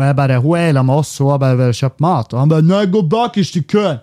og 0.00 0.08
jeg 0.08 0.18
bare, 0.18 0.40
hun 0.42 0.58
er 0.58 0.72
sammen 0.72 0.90
med 0.90 1.02
oss, 1.02 1.12
hun 1.20 1.32
har 1.34 1.42
bare 1.42 1.58
vært 1.60 1.74
og 1.76 1.80
kjøpt 1.80 2.04
mat. 2.04 2.32
Og 2.34 2.40
han 2.40 2.52
bare 2.52 2.66
Nei, 2.66 2.84
gå 2.90 3.02
bakerst 3.12 3.58
i 3.60 3.64
køen! 3.68 4.00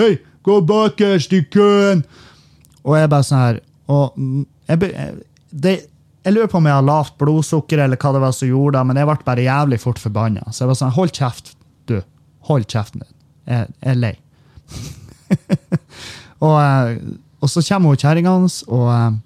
Hei, 0.00 0.12
gå 0.46 0.60
bakerst 0.68 1.34
i 1.36 1.42
køen! 1.52 2.04
Og 2.84 2.98
jeg 2.98 3.12
bare 3.12 3.26
sånn 3.26 3.42
her 3.42 3.62
og 3.92 4.16
jeg, 4.68 4.92
det, 5.52 5.74
jeg 6.24 6.32
lurer 6.32 6.48
på 6.48 6.56
om 6.56 6.68
jeg 6.68 6.76
har 6.78 6.86
lavt 6.86 7.16
blodsukker, 7.20 7.82
eller 7.84 8.00
hva 8.00 8.14
det 8.16 8.22
var 8.22 8.32
som 8.36 8.48
gjorde 8.48 8.78
det, 8.78 8.84
men 8.88 9.00
jeg 9.00 9.08
ble 9.10 9.16
bare 9.26 9.44
jævlig 9.44 9.80
fort 9.82 10.00
forbanna. 10.00 10.46
Så 10.48 10.64
jeg 10.64 10.70
var 10.70 10.78
sånn 10.80 10.94
Hold 10.96 11.12
kjeft, 11.18 11.52
du. 11.90 11.98
Hold 12.48 12.64
kjeften 12.70 13.04
din. 13.04 13.12
Jeg, 13.50 13.68
jeg 13.84 13.92
er 13.92 14.00
lei. 14.00 14.14
og, 16.44 16.56
eh, 16.56 16.96
og 17.44 17.52
så 17.52 17.64
kommer 17.68 17.92
hun 17.92 18.00
kjerringa 18.00 18.32
hans 18.38 18.62
og 18.72 18.88
eh, 18.94 19.20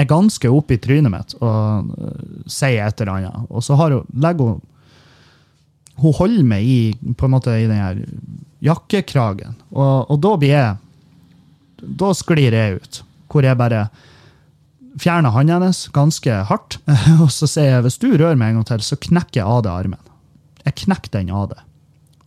er 0.00 0.08
ganske 0.08 0.50
oppe 0.54 0.76
i 0.76 0.80
trynet 0.80 1.12
mitt 1.12 1.34
og 1.42 1.92
eh, 1.98 2.24
sier 2.48 2.86
et 2.86 3.04
eller 3.04 3.14
annet. 3.18 3.52
Og 3.52 3.64
så 3.66 3.76
har 3.80 3.98
hun, 3.98 4.08
legger 4.16 4.54
hun 4.54 4.64
Hun 5.98 6.14
holder 6.14 6.44
meg 6.46 6.66
i, 6.66 6.80
på 7.18 7.26
en 7.26 7.34
måte, 7.34 7.54
i 7.58 7.66
den 7.66 7.78
her 7.78 8.02
jakkekragen. 8.64 9.56
Og, 9.74 10.10
og 10.10 10.20
da 10.22 10.34
blir 10.38 10.54
jeg 10.54 10.76
Da 11.98 12.10
sklir 12.16 12.54
jeg 12.54 12.78
ut. 12.78 13.00
Hvor 13.30 13.46
jeg 13.46 13.58
bare 13.58 13.88
fjerner 14.98 15.30
hånden 15.34 15.58
hennes 15.58 15.84
ganske 15.94 16.40
hardt. 16.48 16.78
Og 17.22 17.30
så 17.34 17.46
sier 17.50 17.76
jeg 17.76 17.86
hvis 17.86 18.00
du 18.02 18.10
rører 18.12 18.38
meg 18.38 18.52
en 18.52 18.60
gang 18.60 18.70
til, 18.72 18.84
så 18.84 18.98
knekker 18.98 19.42
jeg 19.42 19.46
av 19.46 19.62
deg 19.66 19.72
armen. 19.74 20.14
Jeg 20.64 20.78
knekker 20.84 21.12
den 21.14 21.30
av 21.34 21.52
deg. 21.52 21.62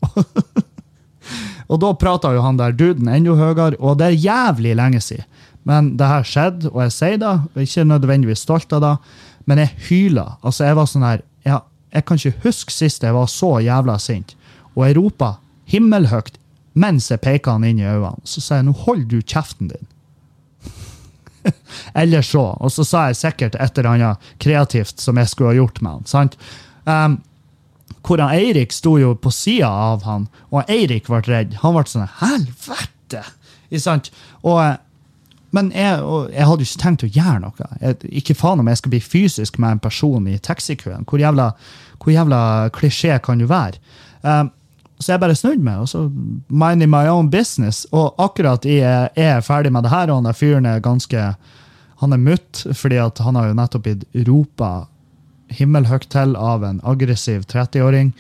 Og 1.71 1.79
da 1.79 1.91
prata 1.95 2.33
jo 2.35 2.43
han 2.43 2.59
der 2.59 2.75
duden 2.75 3.07
enda 3.11 3.35
høyere, 3.37 3.77
og 3.79 3.99
det 3.99 4.09
er 4.09 4.23
jævlig 4.25 4.73
lenge 4.75 4.99
siden. 5.03 5.27
Men 5.67 5.91
det 5.97 6.07
her 6.09 6.25
skjedde, 6.25 6.71
og 6.71 6.81
jeg 6.87 6.93
sier 6.95 7.19
det, 7.21 7.33
og 7.53 7.61
ikke 7.61 7.85
nødvendigvis 7.85 8.41
stolt 8.43 8.73
av 8.73 8.81
det, 8.83 8.95
men 9.49 9.61
jeg 9.61 9.75
hyler. 9.87 10.33
Altså, 10.41 10.65
jeg 10.65 10.77
var 10.79 10.89
sånn 10.89 11.05
her 11.05 11.21
jeg, 11.45 11.59
jeg 11.91 12.05
kan 12.05 12.19
ikke 12.19 12.45
huske 12.45 12.73
sist 12.73 13.03
jeg 13.03 13.15
var 13.15 13.27
så 13.31 13.57
jævla 13.63 13.97
sint. 13.99 14.35
Og 14.75 14.85
jeg 14.87 14.97
ropa 14.97 15.35
himmelhøyt 15.71 16.37
mens 16.73 17.09
jeg 17.11 17.19
peka 17.23 17.57
han 17.57 17.65
inn 17.67 17.81
i 17.81 17.87
øynene. 17.87 18.21
Så 18.23 18.43
sa 18.43 18.59
jeg 18.59 18.69
nå 18.69 18.75
hold 18.85 19.07
du 19.11 19.19
kjeften 19.19 19.71
din. 19.73 19.89
Eller 22.01 22.23
så. 22.23 22.45
Og 22.59 22.71
så 22.71 22.85
sa 22.87 23.09
jeg 23.09 23.19
sikkert 23.19 23.57
et 23.59 23.77
eller 23.77 23.91
annet 23.95 24.31
kreativt 24.39 25.03
som 25.03 25.19
jeg 25.19 25.31
skulle 25.31 25.51
ha 25.51 25.59
gjort 25.59 25.81
med 25.81 25.91
han. 25.91 26.07
sant? 26.07 26.37
Um, 26.85 27.19
hvor 28.01 28.21
han 28.23 28.33
Eirik 28.33 28.71
sto 28.73 28.95
jo 28.97 29.13
på 29.13 29.29
sida 29.35 29.69
av 29.69 30.05
han, 30.07 30.25
og 30.49 30.69
Eirik 30.71 31.09
ble 31.11 31.19
redd. 31.27 31.57
Han 31.61 31.75
ble 31.75 31.83
sånn 31.89 32.07
Helvete! 32.21 33.25
Sant? 33.79 34.09
Og, 34.41 34.57
men 35.55 35.71
jeg, 35.75 35.99
jeg 36.31 36.47
hadde 36.47 36.63
jo 36.63 36.69
ikke 36.69 36.81
tenkt 36.83 37.03
å 37.05 37.11
gjøre 37.11 37.39
noe. 37.43 37.69
Jeg, 37.81 37.99
ikke 38.21 38.37
faen 38.39 38.61
om 38.63 38.69
jeg 38.71 38.79
skal 38.79 38.93
bli 38.93 39.01
fysisk 39.03 39.59
med 39.59 39.75
en 39.75 39.83
person 39.83 40.27
i 40.31 40.37
taxikøen. 40.39 41.03
Hvor 41.09 41.19
jævla, 41.19 41.51
hvor 41.99 42.13
jævla 42.13 42.41
klisjé 42.75 43.17
kan 43.23 43.41
du 43.41 43.49
være? 43.51 43.81
Um, 44.23 44.51
så 45.01 45.15
jeg 45.15 45.21
bare 45.23 45.35
snudde 45.35 45.65
meg, 45.65 45.81
og 45.81 45.89
så 45.89 46.05
minding 46.47 46.91
my 46.93 47.07
own 47.09 47.31
business. 47.33 47.83
Og 47.91 48.13
akkurat 48.21 48.65
jeg 48.65 49.09
jeg 49.15 49.27
er 49.27 49.41
ferdig 49.41 49.73
med 49.73 49.83
det 49.83 49.91
her, 49.91 50.09
og 50.09 50.21
han 50.21 50.29
der 50.29 50.37
fyren 50.37 50.65
er 50.65 50.79
ganske 50.79 51.33
Han 52.01 52.13
er 52.13 52.17
mutt, 52.17 52.65
fordi 52.73 52.97
han 52.97 53.35
har 53.35 53.47
jo 53.47 53.53
nettopp 53.53 53.83
blitt 53.83 54.05
ropa 54.27 54.87
himmelhøyt 55.53 56.07
til 56.09 56.35
av 56.35 56.63
en 56.63 56.79
aggressiv 56.83 57.43
30-åring. 57.45 58.13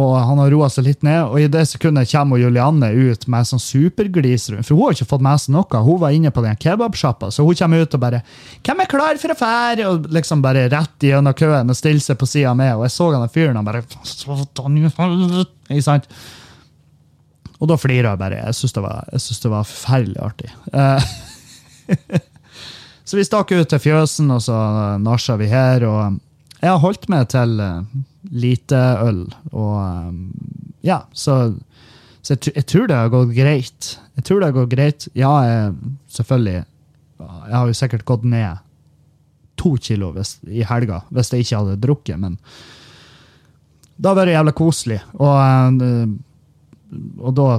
Og 0.00 0.14
han 0.16 0.38
har 0.40 0.50
roa 0.52 0.68
seg 0.72 0.86
litt 0.86 1.04
ned, 1.04 1.18
og 1.28 1.40
i 1.42 1.48
det 1.50 1.66
sekundet 1.68 2.08
kommer 2.12 2.40
Julianne 2.40 2.88
ut 2.94 3.26
med 3.30 3.48
sånn 3.48 3.62
superglis 3.62 4.48
rundt. 4.52 4.68
For 4.68 4.76
hun 4.76 4.86
har 4.86 4.96
ikke 4.96 5.08
fått 5.12 5.24
med 5.26 5.42
seg 5.42 5.54
noe. 5.56 5.82
Hun 5.86 6.00
var 6.00 6.16
inne 6.16 6.32
på 6.34 6.44
den 6.44 6.58
kebabsjappa, 6.60 7.30
så 7.34 7.44
hun 7.44 7.58
kommer 7.58 7.84
ut 7.84 7.96
og 7.96 8.00
bare 8.00 8.22
'Hvem 8.62 8.80
er 8.80 8.90
klar 8.90 9.18
for 9.18 9.34
å 9.34 9.40
fære?' 9.42 9.88
Og 9.90 10.06
liksom 10.08 10.42
bare 10.42 10.68
rett 10.68 10.98
gjennom 11.00 11.34
køen 11.34 11.70
og 11.70 11.76
stiller 11.76 12.00
seg 12.00 12.18
på 12.18 12.26
sida 12.26 12.54
meg. 12.54 12.76
Og 12.76 12.84
jeg 12.84 12.96
så 12.96 13.12
han 13.12 13.28
fyren, 13.28 13.56
han 13.56 13.64
bare 13.64 13.82
Ikke 15.70 15.82
sant? 15.82 16.06
Og 17.60 17.68
da 17.68 17.76
flirer 17.76 18.08
jeg 18.08 18.18
bare. 18.18 18.40
Jeg 18.46 18.54
syns 18.56 18.72
det, 18.72 19.42
det 19.42 19.50
var 19.52 19.64
forferdelig 19.64 20.20
artig. 20.24 20.50
Eh, 20.72 21.02
så 23.04 23.16
vi 23.16 23.24
stakk 23.24 23.52
ut 23.52 23.68
til 23.68 23.78
fjøsen, 23.78 24.30
og 24.30 24.40
så 24.40 24.56
nasja 24.98 25.36
vi 25.36 25.46
her. 25.46 25.84
Og 25.84 26.20
jeg 26.60 26.70
har 26.70 26.80
holdt 26.80 27.08
meg 27.12 27.28
til 27.28 27.60
eh, 27.60 27.82
lite 28.28 28.80
øl. 29.04 29.24
Og 29.52 29.76
eh, 29.80 30.10
ja, 30.86 31.02
så, 31.12 31.36
så 32.22 32.34
jeg, 32.36 32.54
jeg 32.54 32.66
tror 32.70 32.90
det 32.90 32.98
har 32.98 33.12
gått 33.12 33.34
greit. 33.36 33.92
Jeg 34.18 34.26
tror 34.26 34.40
det 34.40 34.50
har 34.50 34.58
gått 34.58 34.74
greit. 34.74 35.08
Ja, 35.18 35.32
jeg, 35.46 35.94
selvfølgelig. 36.16 36.64
Jeg 37.20 37.56
har 37.56 37.68
jo 37.68 37.76
sikkert 37.76 38.06
gått 38.08 38.26
ned 38.28 38.66
to 39.60 39.74
kilo 39.76 40.08
hvis, 40.14 40.38
i 40.48 40.62
helga 40.64 41.02
hvis 41.12 41.34
jeg 41.34 41.44
ikke 41.44 41.62
hadde 41.62 41.80
drukket. 41.82 42.20
Men 42.20 42.38
da 44.00 44.14
var 44.16 44.28
det 44.28 44.38
jævla 44.38 44.56
koselig. 44.56 45.00
Og, 45.20 45.82
eh, 45.84 46.94
og 47.20 47.36
da 47.36 47.50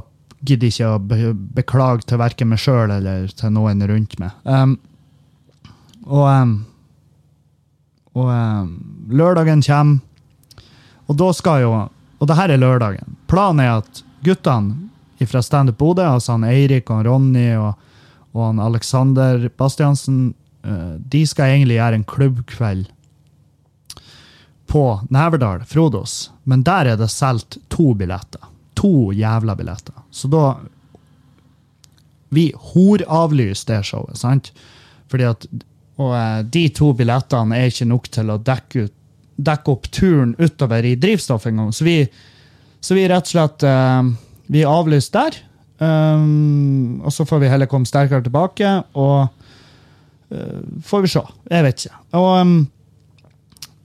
gidder 0.42 0.68
jeg 0.68 0.74
ikke 0.74 0.94
å 0.96 1.02
be 1.06 1.34
beklage 1.62 2.08
til 2.10 2.18
verken 2.18 2.50
meg 2.50 2.62
sjøl 2.62 2.90
eller 2.96 3.30
til 3.38 3.54
noen 3.54 3.84
rundt 3.86 4.18
meg. 4.18 4.34
Um, 4.50 4.80
og 6.10 6.26
um, 6.26 6.56
og 8.18 8.28
um, 8.28 8.72
lørdagen 9.12 9.62
kommer, 9.64 10.02
og 11.12 11.18
da 11.20 11.32
skal 11.36 11.66
jo 11.66 11.74
Og 12.22 12.28
det 12.30 12.38
her 12.38 12.52
er 12.54 12.62
lørdagen. 12.62 13.16
Planen 13.28 13.64
er 13.64 13.80
at 13.80 14.04
guttene 14.22 14.90
fra 15.26 15.42
Standup 15.42 15.78
Bodø, 15.78 16.04
altså 16.06 16.36
han 16.36 16.44
Eirik 16.46 16.90
og 16.94 17.06
Ronny 17.06 17.56
og, 17.58 17.80
og 18.34 18.44
han 18.46 18.60
Alexander 18.62 19.48
Bastiansen, 19.58 20.36
uh, 20.66 20.98
de 20.98 21.22
skal 21.26 21.56
egentlig 21.56 21.80
gjøre 21.80 21.98
en 21.98 22.06
klubbkveld 22.06 22.92
på 24.70 24.84
Neverdal, 25.10 25.66
Frodos. 25.66 26.32
Men 26.44 26.62
der 26.66 26.94
er 26.94 27.02
det 27.02 27.10
solgt 27.10 27.58
to 27.74 27.92
billetter. 27.98 28.46
To 28.78 29.12
jævla 29.14 29.58
billetter. 29.58 29.98
Så 30.12 30.30
da 30.30 30.56
Vi 32.30 32.52
horavlyser 32.56 33.74
det 33.74 33.86
showet, 33.86 34.18
sant? 34.18 34.54
Fordi 35.10 35.26
at 35.28 35.46
Og 36.02 36.16
eh, 36.16 36.40
de 36.48 36.70
to 36.74 36.94
billettene 36.98 37.58
er 37.58 37.72
ikke 37.72 37.90
nok 37.90 38.10
til 38.14 38.32
å 38.32 38.40
dekke, 38.42 38.88
ut, 38.88 38.96
dekke 39.46 39.74
opp 39.74 39.88
turen 39.94 40.36
utover 40.40 40.86
i 40.86 40.96
drivstoff 41.00 41.48
engang. 41.50 41.72
Så 41.74 41.86
vi, 41.88 41.98
så 42.82 42.98
vi 42.98 43.08
rett 43.10 43.30
og 43.30 43.34
slett 43.36 43.66
uh, 43.68 44.12
Vi 44.52 44.66
avlyser 44.68 45.18
der. 45.18 45.40
Um, 45.82 47.02
og 47.02 47.14
så 47.14 47.26
får 47.26 47.40
vi 47.42 47.50
heller 47.50 47.70
komme 47.70 47.90
sterkere 47.90 48.22
tilbake, 48.22 48.70
og 48.94 49.32
uh, 50.30 50.60
får 50.86 51.06
vi 51.06 51.10
se. 51.10 51.24
Jeg 51.50 51.66
vet 51.66 51.86
ikke. 51.86 52.02
Og, 52.20 52.30
um, 52.42 52.58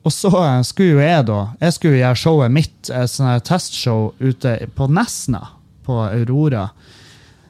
og 0.07 0.13
så 0.13 0.31
skulle 0.63 0.93
jo 0.93 1.01
jeg 1.03 1.25
da 1.27 1.39
Jeg 1.61 1.75
skulle 1.75 1.99
gjøre 1.99 2.21
showet 2.21 2.53
mitt, 2.53 2.91
et 2.91 3.17
her 3.19 3.41
testshow 3.49 4.11
ute 4.21 4.59
på 4.77 4.91
Nesna, 4.93 5.41
på 5.89 6.03
Aurora. 6.05 6.69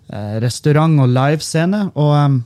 Uh, 0.06 0.36
restaurant 0.44 1.02
og 1.02 1.10
livescene. 1.10 1.88
Og 1.98 2.14
um, 2.14 2.38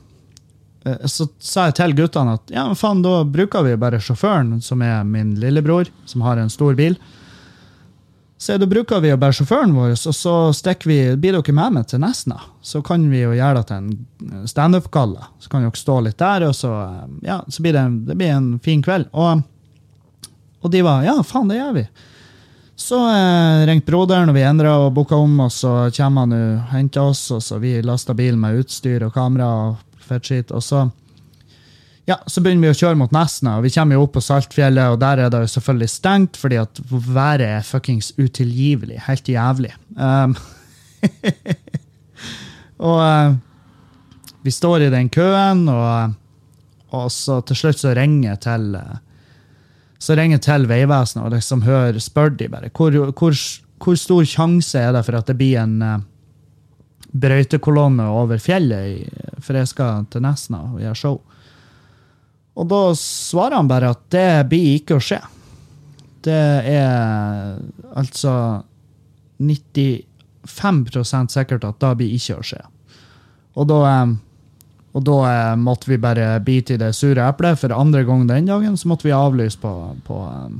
så 1.05 1.27
sa 1.39 1.67
jeg 1.69 1.77
til 1.77 1.95
guttene 1.97 2.37
at 2.39 2.53
ja, 2.53 2.63
faen, 2.77 3.03
da 3.05 3.21
bruker 3.27 3.65
vi 3.67 3.77
bare 3.77 3.99
sjåføren, 4.01 4.55
som 4.65 4.81
er 4.81 5.03
min 5.05 5.35
lillebror, 5.39 5.91
som 6.09 6.23
har 6.25 6.41
en 6.41 6.49
stor 6.49 6.73
bil. 6.77 6.97
Så 8.41 8.55
da 8.57 8.65
bruker 8.65 9.03
vi 9.03 9.11
å 9.13 9.19
bare 9.21 9.35
sjåføren 9.37 9.75
vår, 9.77 9.91
og 9.93 10.15
så 10.17 10.31
vi, 10.89 10.95
blir 11.13 11.35
dere 11.37 11.53
med 11.53 11.75
meg 11.75 11.89
til 11.91 12.01
Nesna. 12.01 12.39
Så 12.65 12.81
kan 12.81 13.03
vi 13.11 13.19
jo 13.21 13.35
gjøre 13.37 13.59
det 13.59 13.67
til 13.69 13.77
en 13.77 14.47
standup-galla. 14.49 15.27
Så 15.37 15.51
kan 15.51 15.61
dere 15.61 15.77
stå 15.77 15.99
litt 16.01 16.17
der, 16.17 16.47
og 16.47 16.55
så, 16.57 16.71
ja, 17.21 17.43
så 17.45 17.61
blir 17.61 17.77
det, 17.77 17.83
det 18.07 18.17
blir 18.17 18.33
en 18.33 18.55
fin 18.65 18.81
kveld. 18.81 19.11
Og, 19.13 19.43
og 20.65 20.73
de 20.73 20.81
var 20.81 21.05
ja, 21.05 21.19
faen, 21.21 21.53
det 21.53 21.59
gjør 21.61 21.77
vi. 21.77 21.85
Så 22.81 22.97
eh, 23.11 23.61
ringte 23.69 23.91
broderen, 23.91 24.33
og 24.33 24.39
vi 24.39 24.47
endra 24.49 24.73
og 24.87 24.95
booka 24.97 25.21
om, 25.21 25.37
og 25.45 25.53
så 25.53 25.75
kommer 25.93 26.25
han 26.25 26.33
og 26.33 26.73
henter 26.73 27.13
oss, 27.13 27.27
og 27.29 27.45
så 27.45 27.61
vi 27.61 27.77
lasta 27.85 28.17
bilen 28.17 28.41
med 28.41 28.63
utstyr 28.63 29.05
og 29.05 29.13
kamera 29.13 29.53
og 29.67 29.90
fettskitt, 30.11 30.51
og 30.51 30.63
så 30.65 30.89
ja, 32.09 32.17
så 32.27 32.41
begynner 32.41 32.65
vi 32.65 32.73
å 32.73 32.79
kjøre 32.79 32.97
mot 32.97 33.11
Nesna, 33.13 33.59
og 33.59 33.65
vi 33.65 33.71
kommer 33.73 33.95
jo 33.95 34.05
opp 34.07 34.15
på 34.15 34.23
Saltfjellet, 34.25 34.93
og 34.93 34.97
der 35.03 35.21
er 35.21 35.29
det 35.31 35.43
jo 35.43 35.51
selvfølgelig 35.53 35.91
stengt, 35.93 36.39
fordi 36.39 36.57
at 36.59 36.81
været 36.89 37.45
er 37.45 37.67
fuckings 37.67 38.09
utilgivelig. 38.17 38.97
Helt 39.05 39.29
jævlig. 39.29 39.71
Um, 39.95 40.33
og 42.89 42.97
uh, 43.05 43.37
vi 44.41 44.53
står 44.53 44.87
i 44.87 44.91
den 44.93 45.11
køen, 45.13 45.67
og, 45.69 46.17
og 46.97 47.07
så 47.13 47.39
til 47.45 47.61
slutt 47.61 47.83
så 47.83 47.93
ringer 47.97 48.33
jeg 48.33 48.43
til 48.49 48.67
uh, 48.81 48.99
så 50.01 50.17
ringer 50.17 50.39
jeg 50.39 50.45
til 50.47 50.65
Vegvesenet 50.65 51.27
og 51.27 51.35
liksom 51.35 51.61
hører, 51.61 51.99
spør 52.01 52.31
de 52.33 52.47
bare 52.49 52.71
hvor, 52.73 52.95
hvor, 53.13 53.35
hvor 53.85 53.97
stor 53.99 54.25
sjanse 54.25 54.79
er 54.79 54.95
det 54.95 55.03
for 55.05 55.19
at 55.19 55.29
det 55.29 55.37
blir 55.37 55.59
en 55.61 55.75
uh, 55.85 55.99
brøytekolonne 57.11 58.05
over 58.07 58.39
fjellet, 58.39 59.09
for 59.43 59.57
jeg 59.59 59.67
skal 59.71 60.05
til 60.11 60.23
Nesna 60.23 60.61
og 60.71 60.79
gjøre 60.81 60.97
show. 60.97 61.19
Og 62.59 62.67
da 62.67 62.81
svarer 62.99 63.57
han 63.59 63.69
bare 63.69 63.93
at 63.95 64.01
det 64.11 64.47
blir 64.51 64.75
ikke 64.79 64.97
å 64.97 65.03
skje. 65.03 65.19
Det 66.21 66.43
er 66.71 67.57
altså 67.97 68.33
95% 69.41 71.33
sikkert 71.33 71.65
at 71.67 71.79
det 71.81 71.93
blir 72.01 72.17
ikke 72.17 72.37
å 72.37 72.45
skje. 72.45 72.61
Og 73.59 73.67
da, 73.67 73.79
eh, 73.89 74.11
og 74.95 75.05
da 75.07 75.17
eh, 75.29 75.55
måtte 75.59 75.91
vi 75.91 75.99
bare 76.01 76.39
bite 76.43 76.75
i 76.75 76.81
det 76.81 76.93
sure 76.95 77.27
eplet. 77.27 77.59
For 77.59 77.73
andre 77.75 78.03
gang 78.07 78.27
den 78.29 78.47
dagen 78.51 78.77
så 78.77 78.91
måtte 78.91 79.07
vi 79.07 79.15
avlyse 79.15 79.59
på, 79.59 79.73
på, 80.07 80.19
eh, 80.27 80.59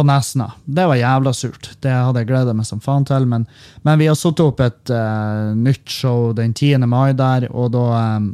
på 0.00 0.04
Nesna. 0.06 0.52
Det 0.64 0.86
var 0.86 0.96
jævla 0.96 1.32
surt. 1.32 1.70
Det 1.80 1.90
hadde 1.92 2.22
jeg 2.22 2.30
gleda 2.30 2.54
meg 2.56 2.64
som 2.64 2.80
faen 2.80 3.04
til. 3.04 3.26
Men, 3.28 3.42
men 3.84 3.98
vi 4.00 4.06
har 4.08 4.16
satt 4.16 4.40
opp 4.40 4.62
et 4.64 4.92
uh, 4.94 5.50
nytt 5.52 5.92
show 5.92 6.30
den 6.32 6.54
10. 6.54 6.86
mai 6.88 7.12
der, 7.12 7.44
og 7.52 7.74
da 7.74 7.82
um, 8.16 8.30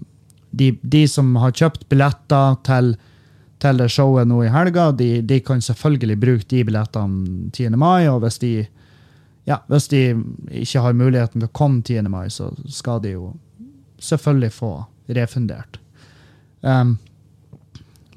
de, 0.55 0.69
de, 0.83 1.01
som 1.11 1.33
har 1.43 1.57
kjøpt 1.59 1.89
billetter 1.91 2.55
til, 2.69 2.93
til 3.59 3.83
det 3.83 3.89
showet 3.91 4.31
nå 4.31 4.45
i 4.47 4.53
helga, 4.55 4.93
de, 4.95 5.11
de, 5.27 5.41
kan 5.43 5.59
selvfølgelig 5.59 6.21
bruke 6.23 6.47
de 6.55 6.62
billettene 6.71 7.51
10. 7.51 7.75
mai. 7.75 8.07
Og 8.12 8.23
hvis 8.23 8.39
de, 8.45 8.53
ja, 9.51 9.59
hvis 9.67 9.91
de 9.91 10.05
ikke 10.62 10.87
har 10.87 10.95
muligheten 11.03 11.43
til 11.43 11.51
å 11.51 11.57
komme 11.64 11.83
10. 11.83 12.07
mai, 12.14 12.29
så 12.31 12.53
skal 12.71 13.03
de 13.03 13.17
jo 13.17 13.33
selvfølgelig 13.99 14.55
få 14.55 14.73
refundert. 15.19 15.83
Um, 16.62 16.95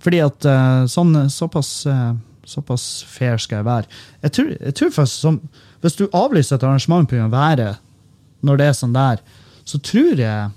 fordi 0.06 0.22
at 0.22 0.46
uh, 0.46 0.86
sånn, 0.86 1.18
såpass, 1.34 1.74
uh, 1.90 2.14
såpass 2.50 2.86
fair 3.08 3.38
skal 3.42 3.62
jeg 3.62 3.68
være. 3.68 4.00
Jeg 4.26 4.36
tror, 4.36 4.50
jeg 4.56 4.76
tror 4.80 4.96
faktisk 4.96 5.26
som, 5.28 5.42
Hvis 5.82 5.96
du 5.96 6.08
avlyser 6.12 6.58
et 6.58 6.64
arrangement 6.64 7.10
pga. 7.10 7.28
været 7.28 7.78
når 8.42 8.58
det 8.58 8.66
er 8.66 8.74
sånn 8.74 8.96
der, 8.96 9.20
så 9.66 9.80
tror 9.80 10.20
jeg 10.20 10.50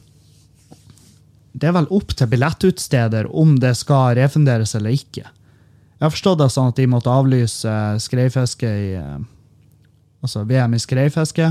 det 1.53 1.69
er 1.69 1.75
vel 1.77 1.91
opp 1.91 2.15
til 2.17 2.31
billettutsteder 2.31 3.29
om 3.29 3.59
det 3.61 3.75
skal 3.77 4.17
refunderes 4.17 4.75
eller 4.75 4.95
ikke. 4.97 5.27
Jeg 5.27 6.07
har 6.07 6.11
forstått 6.15 6.41
det 6.41 6.49
sånn 6.51 6.73
at 6.73 6.79
de 6.81 6.89
måtte 6.91 7.13
avlyse 7.13 7.75
skreifiske 8.03 8.67
i 8.67 8.89
Altså 10.23 10.45
VM 10.47 10.77
i 10.77 10.79
skreifiske. 10.79 11.49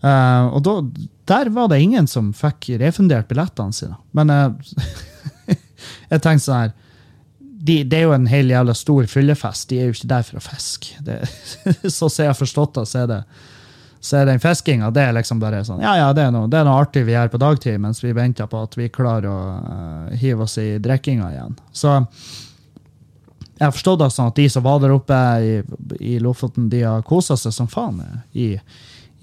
Uh, 0.00 0.46
og 0.56 0.62
da, 0.64 0.72
der 1.28 1.50
var 1.52 1.68
det 1.68 1.82
ingen 1.84 2.06
som 2.08 2.30
fikk 2.32 2.70
refundert 2.80 3.28
billettene 3.28 3.76
sine. 3.76 3.98
Men 4.16 4.32
uh, 4.32 4.56
jeg 6.10 6.22
tenkte 6.24 6.46
sånn 6.46 6.62
her 6.62 6.72
de, 7.62 7.82
Det 7.86 7.98
er 7.98 8.08
jo 8.08 8.14
en 8.16 8.26
hel 8.26 8.50
jævla 8.50 8.74
stor 8.74 9.06
fyllefest. 9.06 9.68
De 9.70 9.78
er 9.78 9.90
jo 9.90 9.96
ikke 9.96 10.10
der 10.10 10.24
for 10.26 10.40
å 10.40 10.44
fiske. 10.44 11.18
så 11.96 12.08
som 12.08 12.24
jeg 12.24 12.38
forstått 12.38 12.80
det, 12.80 12.86
så 12.90 13.04
er 13.04 13.10
det 13.12 13.24
så 14.02 14.16
er 14.18 14.26
den 14.26 14.40
fiskinga 14.42 14.88
det 14.90 15.02
er 15.06 15.12
liksom 15.14 15.38
bare 15.38 15.60
sånn 15.62 15.82
Ja, 15.84 15.92
ja, 15.94 16.08
det 16.10 16.24
er 16.26 16.32
noe, 16.34 16.48
det 16.50 16.58
er 16.58 16.66
noe 16.66 16.80
artig 16.82 17.04
vi 17.06 17.14
gjør 17.14 17.28
på 17.30 17.38
dagtid, 17.38 17.76
mens 17.78 18.00
vi 18.02 18.10
venter 18.16 18.48
på 18.50 18.62
at 18.66 18.74
vi 18.74 18.88
klarer 18.90 19.28
å 19.30 19.42
uh, 19.62 20.16
hive 20.18 20.42
oss 20.42 20.56
i 20.58 20.80
drikkinga 20.82 21.28
igjen. 21.30 21.54
Så 21.70 21.92
jeg 21.92 23.62
har 23.62 23.76
forstått 23.76 24.00
det 24.02 24.08
sånn 24.10 24.32
at 24.32 24.40
de 24.40 24.48
som 24.50 24.64
var 24.66 24.80
der 24.82 24.96
oppe 24.96 25.20
i, 25.38 25.52
i 26.02 26.16
Lofoten, 26.18 26.66
de 26.72 26.82
har 26.82 27.06
kosa 27.06 27.36
seg 27.38 27.54
som 27.54 27.70
faen 27.70 28.02
i, 28.34 28.56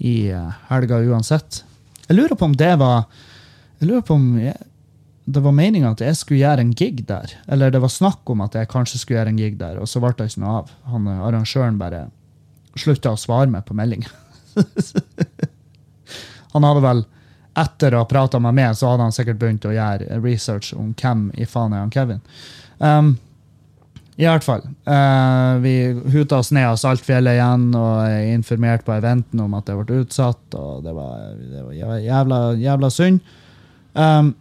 i 0.00 0.14
uh, 0.32 0.48
helga 0.70 1.02
uansett. 1.12 1.60
Jeg 2.06 2.16
lurer 2.16 2.40
på 2.40 2.48
om 2.48 2.56
det 2.56 2.72
var 2.80 3.04
Jeg 3.82 3.90
lurer 3.90 4.08
på 4.08 4.16
om 4.16 4.26
jeg, 4.40 4.56
det 5.34 5.42
var 5.44 5.54
meninga 5.54 5.92
at 5.94 6.02
jeg 6.04 6.16
skulle 6.18 6.42
gjøre 6.42 6.64
en 6.64 6.72
gig 6.76 7.04
der. 7.08 7.32
Eller 7.50 7.72
det 7.72 7.80
var 7.82 7.92
snakk 7.92 8.28
om 8.32 8.42
at 8.44 8.56
jeg 8.58 8.70
kanskje 8.70 9.00
skulle 9.00 9.20
gjøre 9.20 9.34
en 9.34 9.40
gig 9.40 9.56
der, 9.60 9.78
og 9.80 9.88
så 9.90 10.02
ble 10.02 10.12
det 10.18 10.30
ikke 10.30 10.42
noe 10.44 10.56
av. 10.62 10.74
Han 10.90 11.08
Arrangøren 11.12 11.78
bare 11.80 12.08
slutta 12.78 13.14
å 13.14 13.20
svare 13.20 13.50
meg 13.50 13.64
på 13.66 13.76
melding. 13.76 14.04
han 16.54 16.66
hadde 16.66 16.84
vel, 16.84 17.02
etter 17.60 17.94
å 17.94 18.04
ha 18.04 18.10
prata 18.10 18.40
med 18.42 18.56
meg, 18.56 18.76
så 18.78 18.92
hadde 18.92 19.08
han 19.08 19.16
sikkert 19.16 19.40
begynt 19.40 19.66
å 19.66 19.74
gjøre 19.74 20.20
research 20.22 20.72
om 20.76 20.94
hvem 20.98 21.28
i 21.34 21.48
faen 21.48 21.74
er 21.74 21.84
han 21.84 21.92
Kevin. 21.94 22.22
Um, 22.78 23.14
I 24.20 24.28
hvert 24.28 24.46
fall. 24.46 24.62
Uh, 24.86 25.58
vi 25.64 25.74
huta 26.14 26.40
oss 26.40 26.52
ned 26.54 26.68
av 26.68 26.78
Saltfjellet 26.80 27.38
igjen 27.38 27.70
og 27.78 28.30
informerte 28.30 28.86
på 28.86 28.94
eventen 28.96 29.42
om 29.42 29.58
at 29.58 29.66
det 29.68 29.78
ble 29.80 30.04
utsatt, 30.04 30.46
og 30.54 30.86
det 30.86 30.94
var, 30.96 31.34
det 31.40 31.64
var 31.66 31.98
jævla, 32.06 32.44
jævla 32.60 32.94
synd. 32.94 33.34
Um, 33.98 34.34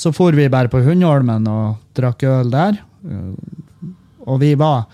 så 0.00 0.12
for 0.16 0.36
vi 0.36 0.48
bare 0.52 0.70
på 0.72 0.80
Hundholmen 0.84 1.48
og 1.50 1.80
drakk 1.96 2.24
øl 2.28 2.52
der. 2.52 2.80
Uh, 3.04 3.36
og 4.28 4.42
vi 4.42 4.54
var 4.58 4.84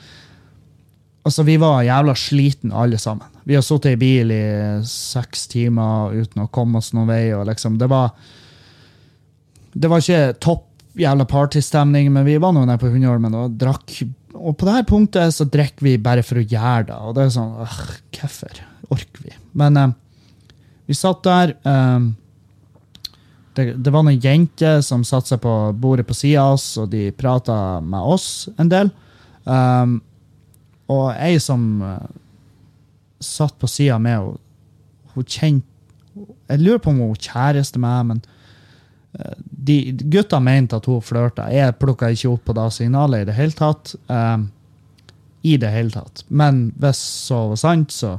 Altså, 1.27 1.43
vi 1.43 1.57
var 1.59 1.81
jævla 1.83 2.13
sliten 2.15 2.71
alle 2.71 3.01
sammen. 3.03 3.27
Vi 3.43 3.57
har 3.57 3.63
sittet 3.67 3.97
i 3.97 3.99
bil 3.99 4.31
i 4.31 4.45
seks 4.87 5.49
timer 5.51 6.15
uten 6.15 6.45
å 6.45 6.47
komme 6.55 6.79
oss 6.79 6.93
noen 6.95 7.09
vei. 7.11 7.33
og 7.35 7.49
liksom, 7.49 7.81
Det 7.81 7.89
var 7.91 8.13
det 9.77 9.91
var 9.93 10.01
ikke 10.01 10.37
topp 10.41 10.65
jævla 10.97 11.27
partystemning, 11.29 12.09
men 12.13 12.25
vi 12.25 12.39
var 12.41 12.55
nå 12.57 12.63
nede 12.65 12.81
på 12.81 12.89
Hundholmen 12.93 13.35
og 13.37 13.59
drakk. 13.61 13.99
Og 14.37 14.57
på 14.57 14.69
det 14.69 14.77
her 14.79 14.87
punktet 14.89 15.35
så 15.37 15.45
drikker 15.51 15.85
vi 15.85 15.97
bare 16.01 16.25
for 16.25 16.41
å 16.41 16.45
gjøre 16.47 16.87
det. 16.89 17.01
Og 17.05 17.17
det 17.17 17.27
er 17.27 17.35
sånn 17.35 17.57
øh, 17.65 17.81
Hvorfor 18.17 18.63
orker 18.95 19.27
vi? 19.27 19.35
Men 19.59 19.77
eh, 19.81 19.93
vi 20.89 20.97
satt 20.97 21.23
der. 21.27 21.57
Eh, 21.61 22.07
det, 23.57 23.73
det 23.81 23.93
var 23.93 24.05
noen 24.05 24.21
jenter 24.21 24.83
som 24.85 25.05
satte 25.07 25.33
seg 25.33 25.41
på 25.45 25.55
bordet 25.81 26.07
på 26.09 26.17
sida 26.17 26.45
av 26.45 26.59
oss, 26.59 26.69
og 26.81 26.91
de 26.93 27.09
prata 27.17 27.81
med 27.81 28.13
oss 28.17 28.29
en 28.61 28.71
del. 28.73 28.93
Um, 29.47 29.99
og 30.93 31.09
ei 31.15 31.39
som 31.43 31.63
uh, 31.83 32.03
satt 33.23 33.57
på 33.59 33.71
sida 33.71 33.99
med 34.03 34.19
henne, 34.19 34.43
hun 35.17 35.25
kjente 35.25 35.73
Jeg 36.49 36.61
lurer 36.61 36.81
på 36.81 36.91
om 36.93 36.99
hun 37.01 37.17
kjæreste 37.21 37.81
meg, 37.81 38.11
men 38.11 38.21
uh, 39.17 39.33
de, 39.39 39.79
gutta 40.13 40.41
mente 40.41 40.77
at 40.77 40.87
hun 40.89 41.03
flørta. 41.05 41.49
Jeg 41.53 41.79
plukka 41.81 42.13
ikke 42.13 42.35
opp 42.35 42.45
på 42.49 42.57
det 42.57 42.69
signalet 42.77 43.25
i 43.25 43.29
det 43.31 43.37
hele 43.37 43.57
tatt. 43.57 43.95
Um, 44.09 44.51
I 45.47 45.57
det 45.63 45.73
hele 45.73 45.95
tatt. 45.95 46.25
Men 46.29 46.71
hvis 46.77 47.01
så 47.29 47.47
var 47.53 47.61
sant, 47.61 47.93
så, 47.93 48.17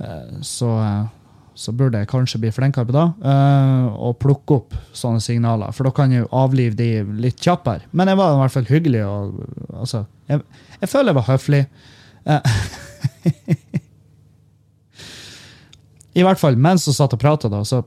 uh, 0.00 0.40
så 0.44 0.72
så 1.54 1.72
burde 1.72 2.00
jeg 2.02 2.10
kanskje 2.10 2.40
bli 2.42 2.50
flinkere 2.54 2.86
på 2.88 2.94
det. 2.94 3.04
Uh, 3.22 3.86
og 4.08 4.18
plukke 4.22 4.58
opp 4.58 4.74
sånne 4.96 5.22
signaler, 5.22 5.70
for 5.74 5.86
da 5.86 5.92
kan 5.94 6.12
jeg 6.12 6.24
jo 6.24 6.30
avlive 6.34 6.74
de 6.78 6.88
litt 7.22 7.38
kjappere. 7.42 7.86
Men 7.94 8.10
jeg 8.10 8.18
var 8.20 8.34
i 8.34 8.40
hvert 8.42 8.54
fall 8.56 8.70
hyggelig. 8.70 9.02
og 9.06 9.22
altså, 9.78 10.04
Jeg, 10.30 10.42
jeg 10.80 10.88
føler 10.90 11.12
jeg 11.12 11.20
var 11.20 11.30
høflig. 11.30 11.62
Uh, 12.26 12.40
I 16.14 16.22
hvert 16.26 16.40
fall 16.40 16.56
mens 16.58 16.86
hun 16.86 16.94
satt 16.96 17.14
og 17.14 17.22
prata, 17.22 17.50
så 17.66 17.84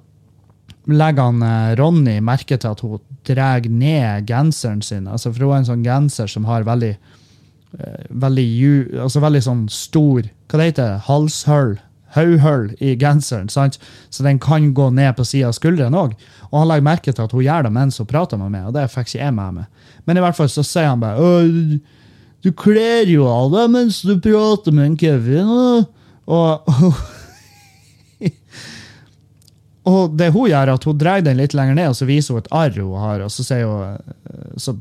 legger 0.87 1.23
han 1.27 1.43
uh, 1.43 1.75
Ronny 1.79 2.17
merke 2.23 2.55
til 2.55 2.71
at 2.71 2.83
hun 2.83 3.03
drar 3.27 3.67
ned 3.67 4.27
genseren 4.29 4.81
sin. 4.81 5.07
Altså, 5.11 5.33
for 5.33 5.43
hun 5.43 5.57
er 5.57 5.59
en 5.63 5.71
sånn 5.73 5.87
genser 5.87 6.27
som 6.31 6.47
har 6.47 6.67
veldig 6.67 6.95
veldig, 8.09 8.47
altså 9.03 9.19
veldig 9.21 9.41
sånn 9.43 9.65
stor 9.69 10.23
Hva 10.47 10.55
det 10.57 10.67
heter 10.69 10.85
det? 10.87 11.01
Halshull 11.03 11.73
hodehull 12.15 12.71
i 12.79 12.95
genseren, 12.99 13.49
sant? 13.49 13.79
så 14.09 14.23
den 14.23 14.39
kan 14.39 14.73
gå 14.73 14.89
ned 14.95 15.15
på 15.17 15.25
sida 15.27 15.49
av 15.49 15.57
skulderen 15.57 15.97
òg. 15.97 16.15
Og 16.49 16.59
han 16.61 16.69
legger 16.69 16.87
merke 16.87 17.13
til 17.13 17.25
at 17.25 17.35
hun 17.35 17.45
gjør 17.45 17.67
det 17.67 17.73
mens 17.75 17.99
hun 17.99 18.09
prater 18.09 18.39
med 18.39 18.53
meg, 18.53 18.67
og 18.69 18.75
det 18.77 18.87
fikk 18.93 19.11
ikke 19.11 19.23
jeg 19.23 19.35
med 19.35 19.59
meg. 19.59 19.93
Men 20.07 20.19
i 20.19 20.23
hvert 20.23 20.37
fall 20.37 20.51
så 20.51 20.63
sier 20.63 20.91
han 20.91 21.03
bare 21.03 21.29
Du 22.45 22.51
kler 22.55 23.09
jo 23.11 23.27
av 23.27 23.51
deg 23.51 23.71
mens 23.73 24.01
du 24.07 24.15
prater 24.23 24.71
med 24.75 24.85
en 24.85 24.97
Kevin. 24.99 25.49
Og, 26.27 26.69
og 29.87 30.15
det 30.19 30.31
hun 30.35 30.47
gjør, 30.51 30.73
at 30.75 30.87
hun 30.87 31.01
dreier 31.01 31.25
den 31.25 31.41
litt 31.41 31.57
lenger 31.57 31.75
ned, 31.75 31.91
og 31.91 31.99
så 31.99 32.07
viser 32.07 32.35
hun 32.37 32.45
et 32.45 32.53
arr 32.55 32.79
hun 32.79 33.01
har, 33.01 33.25
og 33.25 33.33
så 33.33 33.43
sier 33.47 33.67
hun, 33.67 34.15
så 34.55 34.77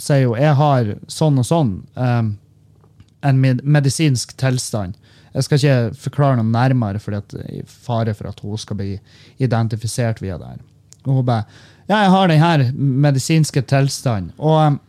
sier 0.00 0.30
hun 0.30 0.38
jeg 0.38 0.54
har 0.60 0.94
sånn 1.10 1.42
og 1.42 1.46
sånn. 1.48 1.74
Um, 1.98 2.36
en 3.20 3.40
medisinsk 3.62 4.32
tilstand. 4.40 4.96
Jeg 5.34 5.46
skal 5.46 5.60
ikke 5.60 6.02
forklare 6.08 6.40
noe 6.40 6.50
nærmere, 6.50 6.98
for 7.02 7.14
det 7.14 7.42
er 7.44 7.66
fare 7.70 8.14
for 8.18 8.30
at 8.30 8.40
hun 8.42 8.58
skal 8.58 8.78
bli 8.80 8.96
identifisert 9.38 10.22
via 10.22 10.38
det. 10.38 10.46
her. 10.46 10.62
Og 11.06 11.20
hun 11.20 11.26
bare 11.26 11.44
Ja, 11.88 11.96
jeg 12.04 12.10
har 12.10 12.28
denne 12.28 12.72
medisinske 12.76 13.62
tilstanden. 13.62 14.32
Og 14.38 14.66
um, 14.66 14.80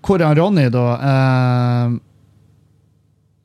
hvor 0.00 0.22
er 0.24 0.38
Ronny 0.38 0.70
da 0.72 0.84
uh, 0.96 1.96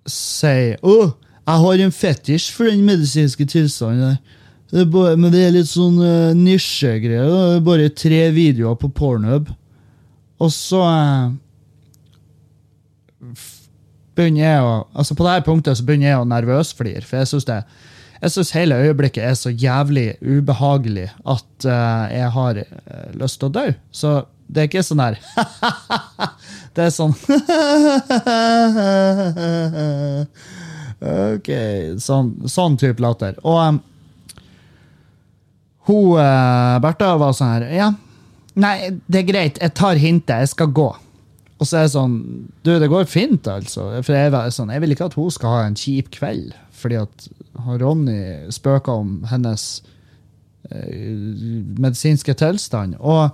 sier 0.07 0.77
Å, 0.79 1.11
jeg 1.43 1.63
har 1.65 1.83
en 1.83 1.91
fetisj 1.91 2.51
for 2.55 2.71
den 2.71 2.85
medisinske 2.87 3.45
tilstanden. 3.45 4.17
Det 4.71 4.87
bare, 4.91 5.17
men 5.19 5.33
det 5.33 5.41
er 5.43 5.51
litt 5.57 5.67
sånn 5.69 5.99
uh, 5.99 6.31
nisjegreier. 6.37 7.59
Bare 7.65 7.91
tre 7.91 8.29
videoer 8.31 8.79
på 8.79 8.89
Pornhub. 8.95 9.51
Og 10.39 10.51
så 10.55 10.79
uh, 10.79 11.35
begynner 14.17 14.43
jeg 14.43 14.61
å 14.63 14.73
altså 14.93 15.15
På 15.17 15.25
dette 15.27 15.45
punktet 15.47 15.79
så 15.79 15.85
begynner 15.87 16.11
jeg 16.11 16.21
å 16.21 16.29
nervøsflire, 16.29 17.05
for 17.07 17.21
jeg 17.21 17.31
syns 17.33 17.49
det 17.49 17.63
jeg 18.23 18.31
synes 18.31 18.53
hele 18.55 18.75
øyeblikket 18.79 19.23
er 19.27 19.33
så 19.35 19.49
jævlig 19.51 20.13
ubehagelig 20.21 21.09
at 21.27 21.65
uh, 21.67 22.07
jeg 22.07 22.29
har 22.31 22.59
uh, 22.61 23.09
lyst 23.19 23.39
til 23.41 23.49
å 23.49 23.55
dø. 23.57 23.65
Så 23.91 24.13
det 24.47 24.61
er 24.61 24.69
ikke 24.69 24.83
sånn 24.85 25.01
her 25.03 25.17
Det 26.75 26.85
er 26.85 26.93
sånn 26.93 27.13
OK. 31.33 31.49
Sånn, 31.99 32.31
sånn 32.47 32.79
type 32.79 33.03
latter. 33.03 33.35
Og 33.43 33.59
um, 33.59 33.81
hun 35.89 36.15
uh, 36.15 36.79
Bertha 36.83 37.17
var 37.19 37.35
sånn 37.35 37.51
her 37.57 37.67
Ja, 37.75 37.91
nei, 38.55 38.77
det 39.03 39.25
er 39.25 39.27
greit, 39.27 39.59
jeg 39.59 39.75
tar 39.75 39.99
hintet, 39.99 40.45
jeg 40.45 40.53
skal 40.55 40.71
gå. 40.71 40.93
Og 41.63 41.69
så 41.69 41.79
er 41.79 41.87
det 41.87 41.93
sånn 41.93 42.19
Du, 42.67 42.73
det 42.81 42.91
går 42.91 43.07
fint, 43.07 43.47
altså. 43.47 43.87
For 44.03 44.17
jeg, 44.17 44.35
sånn, 44.51 44.71
jeg 44.73 44.83
vil 44.83 44.95
ikke 44.95 45.07
at 45.07 45.17
hun 45.17 45.31
skal 45.31 45.55
ha 45.55 45.65
en 45.69 45.79
kjip 45.79 46.11
kveld. 46.11 46.51
Fordi 46.75 46.99
at 46.99 47.27
Ronny 47.79 48.51
spøker 48.51 48.99
om 48.99 49.21
hennes 49.31 49.67
eh, 50.67 51.05
medisinske 51.79 52.35
tilstand. 52.41 52.97
Og, 52.99 53.31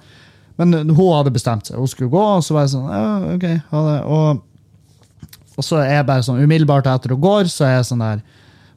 men 0.61 0.84
hun 0.91 1.15
hadde 1.15 1.34
bestemt 1.34 1.69
seg. 1.69 1.80
Hun 1.82 1.89
skulle 1.89 2.13
gå, 2.13 2.21
og 2.21 2.45
så 2.45 2.57
var 2.57 2.67
jeg 2.67 2.75
sånn 2.75 2.91
ja, 2.93 3.34
ok, 3.34 3.47
ha 3.71 3.84
det. 3.88 3.97
Og, 4.05 5.39
og 5.55 5.65
så 5.65 5.82
er 5.82 5.95
jeg 5.97 6.09
bare 6.11 6.27
sånn 6.30 6.43
umiddelbart 6.43 6.91
etter 6.91 7.15
hun 7.15 7.25
går, 7.25 7.49
så 7.49 7.65
er 7.65 7.80
jeg 7.80 7.89
sånn 7.89 8.05
der 8.05 8.27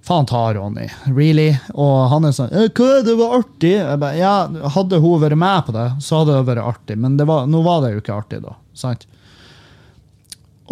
Faen 0.03 0.27
ta 0.27 0.49
Ronny. 0.51 0.89
Really? 1.15 1.53
Og 1.79 2.09
han 2.11 2.25
er 2.27 2.33
sånn 2.35 2.49
Hva, 2.51 2.87
det 3.07 3.13
var 3.21 3.37
artig? 3.37 3.77
Jeg 3.77 4.01
bare, 4.03 4.17
ja, 4.19 4.33
Hadde 4.75 4.99
hun 4.99 5.21
vært 5.23 5.39
med 5.39 5.69
på 5.69 5.75
det, 5.77 5.85
så 6.03 6.23
hadde 6.25 6.41
det 6.41 6.49
vært 6.49 6.71
artig. 6.73 6.97
Men 6.99 7.21
var, 7.23 7.45
nå 7.47 7.61
var 7.63 7.85
det 7.85 7.93
jo 7.93 8.01
ikke 8.03 8.17
artig, 8.17 8.41
da. 8.43 8.57
sant? 8.75 9.07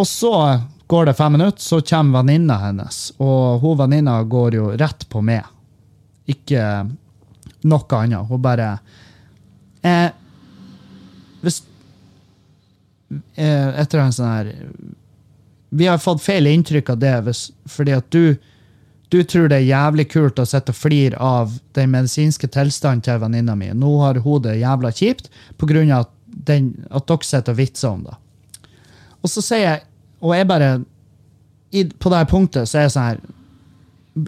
Og 0.01 0.07
så 0.09 0.61
går 0.91 1.11
det 1.11 1.15
fem 1.15 1.33
minutter, 1.37 1.63
så 1.63 1.81
kommer 1.81 2.23
venninna 2.23 2.57
hennes. 2.65 3.13
Og 3.21 3.61
hun 3.61 3.79
venninna 3.79 4.23
går 4.25 4.57
jo 4.57 4.71
rett 4.81 5.05
på 5.13 5.21
meg. 5.23 5.45
Ikke 6.31 6.63
noe 7.69 7.99
annet. 7.99 8.29
Hun 8.31 8.41
bare 8.43 8.71
eh, 9.83 10.09
Hvis 11.41 11.63
eh, 13.35 13.69
Etter 13.83 14.01
en 14.01 14.15
sånn 14.15 14.31
her 14.31 14.51
Vi 15.75 15.89
har 15.89 16.01
fått 16.01 16.23
feil 16.23 16.49
inntrykk 16.49 16.93
av 16.95 17.03
det 17.03 17.17
hvis, 17.27 17.43
fordi 17.69 17.97
at 17.99 18.09
du 18.15 18.39
du 19.11 19.25
tror 19.27 19.49
det 19.51 19.57
er 19.57 19.67
jævlig 19.67 20.05
kult 20.13 20.39
å 20.39 20.45
sitte 20.47 20.71
og 20.71 20.77
flire 20.79 21.19
av 21.19 21.57
den 21.75 21.91
medisinske 21.91 22.47
tilstanden 22.55 23.01
til 23.03 23.17
venninna 23.19 23.57
mi. 23.59 23.73
Nå 23.75 23.97
har 24.05 24.21
hun 24.23 24.45
det 24.45 24.61
jævla 24.61 24.93
kjipt 24.95 25.27
pga. 25.59 25.83
At, 25.97 26.13
den, 26.47 26.69
at 26.95 27.09
dere 27.11 27.27
sitter 27.27 27.57
og 27.57 27.59
vitser 27.59 27.89
om 27.91 28.05
det. 28.07 28.15
Og 29.19 29.33
så 29.33 29.43
sier 29.43 29.65
jeg 29.65 29.83
og 30.21 30.35
jeg 30.37 30.49
bare 30.49 30.71
i, 31.71 31.85
På 31.85 32.11
det 32.13 32.25
punktet 32.31 32.69
så 32.69 32.81
er 32.81 32.87
jeg 32.87 32.95
sånn 32.95 33.09
her 33.09 33.21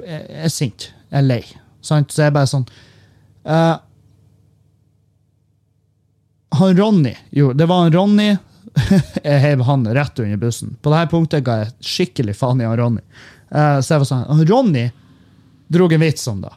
Jeg 0.07 0.45
er 0.47 0.53
sint. 0.53 0.89
Jeg 1.11 1.19
er 1.19 1.27
lei. 1.27 1.43
Sant? 1.83 2.13
Så 2.15 2.23
jeg 2.23 2.31
er 2.31 2.37
bare 2.37 2.51
sånn 2.51 2.65
uh, 3.49 3.77
Han 6.59 6.79
Ronny 6.79 7.15
Jo, 7.35 7.51
det 7.57 7.67
var 7.69 7.85
han 7.85 7.95
Ronny. 7.95 8.31
jeg 9.27 9.43
heiv 9.43 9.67
han 9.69 9.85
rett 9.93 10.23
under 10.23 10.41
bussen. 10.41 10.77
På 10.81 10.95
dette 10.95 11.11
punktet 11.13 11.45
ga 11.45 11.59
jeg 11.65 11.75
skikkelig 11.93 12.37
faen 12.39 12.63
i 12.63 12.69
han 12.69 12.79
Ronny. 12.79 13.03
Uh, 13.53 13.79
så 13.83 13.97
jeg 13.97 14.05
var 14.05 14.09
sånn 14.09 14.27
Han 14.31 14.47
Ronny 14.49 14.87
drog 15.73 15.93
en 15.93 16.05
vits 16.05 16.27
om 16.29 16.41
det. 16.45 16.53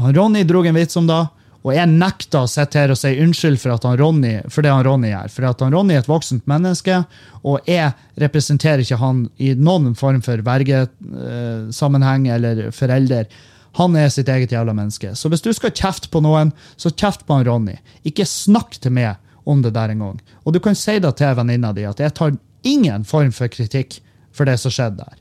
Han 0.00 0.14
Ronny 0.16 0.42
drog 0.48 0.66
en 0.66 0.78
vits 0.78 0.96
om 0.96 1.06
det. 1.10 1.20
Og 1.64 1.72
jeg 1.72 1.88
nekter 1.88 2.44
å 2.44 2.50
sitte 2.50 2.76
her 2.76 2.92
og 2.92 2.98
si 3.00 3.14
unnskyld 3.24 3.56
for, 3.62 3.72
han 3.72 3.96
Ronny, 3.96 4.34
for 4.52 4.60
det 4.64 4.72
han 4.72 4.84
Ronny 4.84 5.08
gjør. 5.14 5.30
For 5.32 5.46
han 5.48 5.72
Ronny 5.72 5.96
er 5.96 6.02
et 6.02 6.10
voksent 6.10 6.44
menneske, 6.50 6.98
og 7.40 7.64
jeg 7.68 7.94
representerer 8.20 8.84
ikke 8.84 9.00
han 9.00 9.24
i 9.40 9.54
noen 9.56 9.94
form 9.96 10.20
for 10.24 10.44
vergesammenheng 10.44 12.28
eller 12.36 12.68
forelder. 12.76 13.32
Han 13.80 13.96
er 13.98 14.12
sitt 14.12 14.28
eget 14.28 14.52
jævla 14.52 14.74
menneske. 14.76 15.14
Så 15.16 15.32
hvis 15.32 15.42
du 15.42 15.50
skal 15.56 15.72
kjefte 15.72 16.12
på 16.12 16.20
noen, 16.22 16.52
så 16.76 16.92
kjeft 16.92 17.24
på 17.24 17.40
han 17.40 17.48
Ronny. 17.48 17.78
Ikke 18.04 18.28
snakk 18.28 18.76
til 18.76 18.92
meg 18.94 19.16
om 19.48 19.64
det 19.64 19.72
der 19.74 19.88
en 19.92 20.04
gang. 20.04 20.20
Og 20.44 20.52
du 20.52 20.60
kan 20.60 20.76
si 20.78 20.98
det 21.00 21.16
til 21.16 21.32
venninna 21.40 21.72
di, 21.72 21.88
at 21.88 22.00
jeg 22.00 22.14
tar 22.14 22.36
ingen 22.64 23.08
form 23.08 23.32
for 23.32 23.48
kritikk 23.48 23.98
for 24.36 24.44
det 24.48 24.60
som 24.60 24.72
skjedde 24.72 25.00
der. 25.00 25.16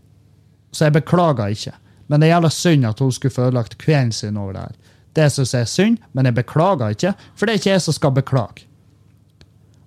Så 0.75 0.87
jeg 0.87 0.97
beklager 0.99 1.55
ikke. 1.55 1.75
Men 2.11 2.19
det 2.19 2.27
er 2.27 2.35
jævla 2.35 2.51
synd 2.51 2.85
at 2.87 2.99
hun 2.99 3.11
skulle 3.15 3.33
få 3.33 3.47
ødelagt 3.47 3.77
kvelden 3.79 4.11
sin 4.11 4.37
over 4.37 4.53
det 4.57 4.67
her. 4.67 4.79
Det 5.14 5.30
syns 5.32 5.53
jeg 5.53 5.66
er 5.66 5.72
synd, 5.72 5.97
men 6.14 6.30
jeg 6.30 6.38
beklager 6.39 6.95
ikke, 6.95 7.14
for 7.36 7.45
det 7.45 7.53
er 7.53 7.61
ikke 7.61 7.74
jeg 7.76 7.86
som 7.86 7.97
skal 7.97 8.16
beklage. 8.16 8.68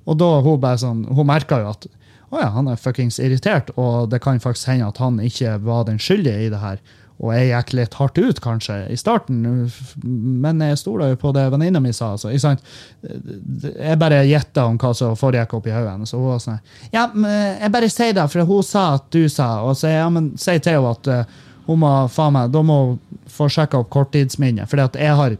Og 0.06 0.18
da 0.20 0.28
hun 0.44 0.60
bare 0.62 0.78
sånn, 0.78 1.04
hun 1.10 1.26
merka 1.26 1.58
jo 1.62 1.72
at 1.72 1.88
å 2.34 2.40
ja, 2.42 2.50
han 2.56 2.66
er 2.70 2.78
fuckings 2.78 3.20
irritert, 3.22 3.70
og 3.78 4.10
det 4.10 4.18
kan 4.22 4.40
faktisk 4.42 4.72
hende 4.72 4.88
at 4.90 4.98
han 4.98 5.20
ikke 5.22 5.60
var 5.62 5.84
den 5.86 6.00
skyldige 6.02 6.46
i 6.46 6.50
det 6.50 6.62
her. 6.62 6.80
Og 7.16 7.30
jeg 7.32 7.48
gikk 7.48 7.70
litt 7.78 7.94
hardt 7.96 8.18
ut, 8.18 8.40
kanskje, 8.44 8.74
i 8.92 8.96
starten, 9.00 9.70
men 10.04 10.60
jeg 10.60 10.80
stoler 10.82 11.14
jo 11.14 11.20
på 11.22 11.30
det 11.32 11.46
venninna 11.54 11.80
mi 11.80 11.94
sa. 11.96 12.10
Altså, 12.12 12.34
jeg 12.34 14.00
bare 14.02 14.20
gjetta 14.28 14.66
om 14.68 14.76
hva 14.82 14.90
som 14.96 15.16
foregikk 15.16 15.54
oppi 15.56 15.72
hodet 15.72 16.10
Så 16.10 16.20
hun 16.20 16.28
var 16.34 16.42
sånn 16.42 16.58
Ja, 16.92 17.06
jeg 17.14 17.72
bare 17.72 17.88
sier 17.92 18.12
det, 18.18 18.26
for 18.32 18.50
hun 18.50 18.66
sa 18.66 18.84
at 18.98 19.08
du 19.14 19.30
sa. 19.32 19.48
Og 19.64 19.78
så 19.80 19.94
ja, 19.94 20.10
men 20.12 20.34
si 20.40 20.58
til 20.58 20.76
henne 20.76 20.92
at 20.92 21.12
uh, 21.12 21.40
hun 21.66 21.80
må 21.82 21.92
faen 22.12 22.34
meg, 22.36 22.52
Da 22.54 22.62
må 22.62 22.98
få 23.30 23.48
sjekka 23.50 23.80
opp 23.82 23.90
korttidsminnet. 23.90 24.70
For 24.70 24.78
jeg 24.78 25.16
har 25.18 25.36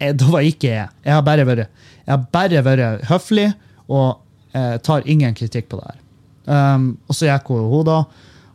jeg, 0.00 0.16
Da 0.18 0.30
var 0.32 0.46
ikke 0.46 0.72
jeg. 0.72 0.88
Jeg 1.04 1.14
har 1.14 1.22
bare 1.22 1.46
vært, 1.46 1.70
jeg 2.06 2.12
har 2.14 2.24
bare 2.32 2.64
vært 2.66 3.06
høflig 3.10 3.50
og 3.90 4.20
eh, 4.54 4.76
tar 4.82 5.06
ingen 5.06 5.34
kritikk 5.34 5.68
på 5.70 5.80
det 5.80 5.90
her. 5.90 6.00
Um, 6.50 6.86
og 7.06 7.14
så 7.14 7.28
gikk 7.28 7.50
hun, 7.52 7.66
hun 7.70 7.86
da. 7.86 7.98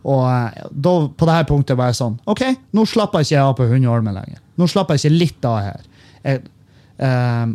Og 0.05 0.23
eh, 0.29 0.65
da, 0.71 0.93
på 1.07 1.27
dette 1.29 1.49
punktet 1.49 1.77
var 1.79 1.91
jeg 1.91 1.99
sånn 1.99 2.17
OK, 2.29 2.43
nå 2.75 2.85
slapper 2.89 3.23
jeg 3.23 3.31
ikke 3.31 3.45
av 3.45 3.55
på 3.59 3.69
hundeholmen 3.69 4.17
lenger. 4.17 4.41
Nå 4.59 4.67
slapper 4.71 4.97
jeg 4.97 5.05
ikke 5.05 5.21
litt 5.21 5.47
av 5.49 5.59
her. 5.63 5.85
Jeg, 6.25 6.41
eh, 7.03 7.45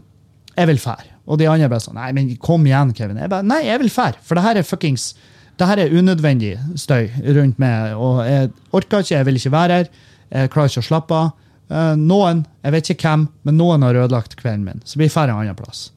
jeg 0.56 0.70
vil 0.72 0.82
fære. 0.82 1.08
Og 1.30 1.38
de 1.38 1.46
andre 1.46 1.68
bare 1.70 1.84
sånn 1.84 1.98
Nei, 1.98 2.10
men 2.16 2.30
kom 2.42 2.64
igjen, 2.66 2.94
Kevin. 2.96 3.20
Jeg 3.22 3.30
bare, 3.32 3.46
Nei, 3.46 3.62
jeg 3.68 3.82
vil 3.84 3.92
fære, 3.92 4.22
for 4.26 4.38
det 4.38 4.46
her 4.46 4.60
er 4.60 4.66
fuckings 4.66 5.12
det 5.60 5.68
her 5.68 5.82
er 5.82 5.92
unødvendig 5.92 6.54
støy 6.80 7.10
rundt 7.36 7.60
meg. 7.60 7.94
og 7.94 8.24
Jeg 8.24 8.50
orker 8.72 9.04
ikke, 9.04 9.14
jeg 9.14 9.26
vil 9.28 9.40
ikke 9.40 9.52
være 9.52 9.78
her. 9.78 9.90
Jeg 10.30 10.50
klarer 10.54 10.72
ikke 10.72 10.84
å 10.84 10.88
slappe 10.88 11.16
av. 11.18 11.30
Eh, 11.70 11.94
noen, 12.00 12.44
jeg 12.64 12.74
vet 12.74 12.92
ikke 12.94 13.10
hvem, 13.10 13.26
men 13.46 13.58
noen 13.60 13.84
har 13.86 13.98
ødelagt 14.00 14.38
kvelden 14.40 14.66
min. 14.66 14.82
Så 14.88 14.98
vi 14.98 15.10
drar 15.10 15.28
en 15.28 15.42
annen 15.42 15.58
plass. 15.58 15.90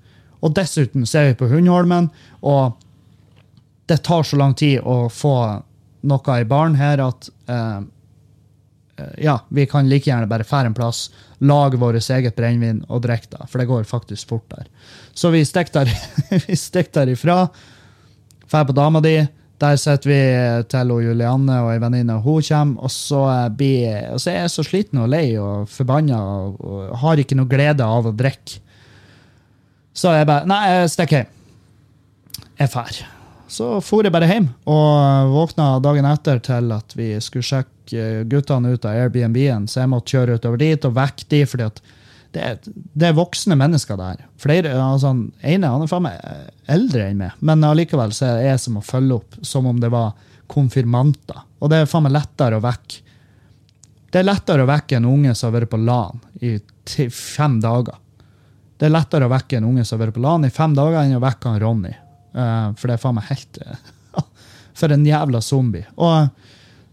Og 0.43 0.53
dessuten 0.57 1.07
så 1.07 1.21
er 1.21 1.31
vi 1.31 1.39
på 1.39 1.49
Hundholmen, 1.49 2.09
og 2.43 2.75
det 3.87 4.01
tar 4.03 4.25
så 4.27 4.39
lang 4.39 4.53
tid 4.59 4.83
å 4.83 5.07
få 5.11 5.35
noe 6.03 6.39
i 6.39 6.47
baren 6.47 6.75
her 6.75 6.99
at 7.03 7.29
eh, 7.47 7.79
ja, 9.23 9.37
vi 9.49 9.65
kan 9.69 9.87
like 9.89 10.09
gjerne 10.09 10.29
bare 10.29 10.45
fære 10.47 10.71
en 10.71 10.75
plass, 10.77 11.07
lage 11.43 11.79
vårt 11.81 12.09
eget 12.13 12.35
brennevin 12.35 12.83
og 12.89 13.05
drikke 13.07 13.31
det, 13.31 13.47
for 13.49 13.61
det 13.61 13.69
går 13.71 13.87
faktisk 13.87 14.29
fort 14.29 14.45
der. 14.51 14.67
Så 15.15 15.31
vi 15.33 15.45
stikker 15.47 15.87
der, 15.87 16.91
derifra, 16.99 17.47
drar 18.51 18.67
på 18.69 18.75
dama 18.77 19.01
di, 19.03 19.15
der 19.63 19.79
sitter 19.79 20.09
vi 20.11 20.19
til 20.71 20.91
og 20.93 21.03
Julianne 21.05 21.61
og 21.63 21.71
ei 21.73 21.79
venninne, 21.81 22.17
og 22.19 22.27
hun 22.27 22.43
kommer, 22.47 22.83
og 22.83 22.91
så, 22.91 23.23
blir, 23.55 24.11
og 24.13 24.21
så 24.21 24.33
er 24.33 24.41
jeg 24.41 24.53
så 24.53 24.65
sliten 24.67 25.01
og 25.03 25.09
lei 25.13 25.25
og 25.39 25.69
forbanna 25.71 26.19
og, 26.19 26.59
og 26.59 26.93
har 27.03 27.21
ikke 27.23 27.37
noe 27.39 27.49
glede 27.49 27.87
av 27.87 28.09
å 28.09 28.15
drikke. 28.15 28.59
Så 29.93 30.13
jeg 30.15 30.25
bare 30.25 30.49
Nei, 30.49 30.61
jeg 30.71 30.93
stikker 30.95 31.21
hjem. 31.21 31.33
Jeg 32.57 32.71
drar. 32.73 33.03
Så 33.53 33.67
for 33.85 34.05
jeg 34.05 34.13
bare 34.13 34.29
hjem 34.29 34.47
og 34.69 35.33
våkna 35.33 35.75
dagen 35.83 36.07
etter 36.09 36.39
til 36.41 36.71
at 36.73 36.95
vi 36.97 37.11
skulle 37.21 37.45
sjekke 37.45 38.23
guttene 38.31 38.73
ut 38.73 38.87
av 38.87 38.97
Airbnb-en, 38.97 39.67
så 39.69 39.83
jeg 39.83 39.91
måtte 39.91 40.15
kjøre 40.15 40.39
utover 40.39 40.61
dit 40.61 40.87
og 40.87 40.95
vekke 40.97 41.27
de, 41.29 41.43
fordi 41.49 41.67
at 41.67 41.83
det 42.33 42.41
er, 42.41 42.59
det 42.65 43.09
er 43.09 43.17
voksne 43.17 43.55
mennesker 43.59 43.97
der. 43.99 44.25
Flere, 44.41 44.73
altså, 44.81 45.13
ene 45.45 45.69
han 45.69 45.83
er 45.85 45.89
faen 45.89 46.05
meg 46.07 46.21
eldre 46.73 47.07
enn 47.07 47.19
meg, 47.21 47.39
men 47.45 47.65
allikevel 47.67 48.13
så 48.15 48.31
er 48.31 48.47
jeg 48.47 48.61
som 48.63 48.79
å 48.79 48.85
følge 48.85 49.19
opp 49.19 49.37
som 49.45 49.67
om 49.69 49.81
det 49.81 49.91
var 49.93 50.15
konfirmanter. 50.49 51.43
Og 51.61 51.71
det 51.71 51.83
er 51.83 51.89
faen 51.89 52.07
meg 52.07 52.15
lettere 52.15 52.57
å 52.57 52.63
vekke. 52.63 53.01
Det 54.13 54.21
er 54.21 54.27
lettere 54.27 54.65
å 54.65 54.69
vekke 54.69 54.97
en 54.99 55.09
unge 55.09 55.33
som 55.37 55.49
har 55.49 55.59
vært 55.59 55.73
på 55.73 55.81
LAN 55.81 56.19
i 56.45 56.57
fem 57.09 57.59
dager. 57.61 58.01
Det 58.77 58.89
er 58.89 58.93
lettere 58.93 59.29
å 59.29 59.31
vekke 59.31 59.57
en 59.57 59.69
unge 59.69 59.85
som 59.85 59.97
har 59.97 60.07
vært 60.07 60.17
på 60.17 60.25
LAN 60.25 60.45
i 60.45 60.53
fem 60.53 60.73
dager, 60.77 60.99
enn 61.01 61.17
å 61.17 61.23
vekke 61.23 61.49
han 61.49 61.61
Ronny. 61.61 61.93
Uh, 62.33 62.73
for 62.77 62.89
det 62.89 62.97
er 62.97 63.01
faen 63.01 63.17
meg 63.19 63.29
helt 63.29 63.61
For 64.79 64.93
en 64.93 65.05
jævla 65.05 65.41
zombie. 65.45 65.85
Og, 66.01 66.29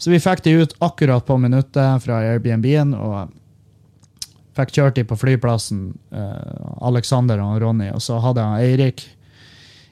så 0.00 0.12
vi 0.12 0.20
fikk 0.20 0.44
de 0.44 0.58
ut 0.60 0.74
akkurat 0.84 1.24
på 1.24 1.36
minuttet 1.40 2.04
fra 2.04 2.20
Airbnb-en. 2.28 2.92
og 2.96 3.39
Fikk 4.60 4.74
kjørt 4.76 4.98
dem 4.98 5.08
på 5.08 5.16
flyplassen, 5.16 5.88
uh, 6.12 6.76
Alexander 6.84 7.40
og 7.40 7.60
Ronny, 7.62 7.88
og 7.94 8.02
så 8.04 8.18
hadde 8.20 8.44
jeg 8.44 8.74
Eirik 8.74 9.04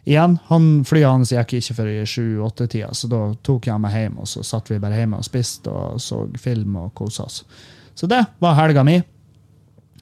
igjen. 0.08 0.38
Han, 0.48 0.70
flyet 0.88 1.08
hans 1.08 1.32
gikk 1.32 1.58
ikke 1.58 1.76
før 1.78 1.92
i 1.92 2.06
sju-åtte-tida, 2.08 2.90
så 2.96 3.10
da 3.10 3.20
tok 3.46 3.68
jeg 3.70 3.82
meg 3.82 3.96
hjem, 3.96 4.18
og 4.22 4.28
så 4.30 4.44
satt 4.46 4.70
vi 4.72 4.80
bare 4.82 5.00
hjemme 5.00 5.20
og 5.20 5.26
spiste 5.26 5.72
og 5.72 6.00
så 6.02 6.24
film 6.40 6.76
og 6.82 6.92
kosa 6.98 7.28
oss. 7.28 7.42
Så 7.98 8.08
det 8.10 8.20
var 8.42 8.58
helga 8.58 8.84
mi. 8.86 8.98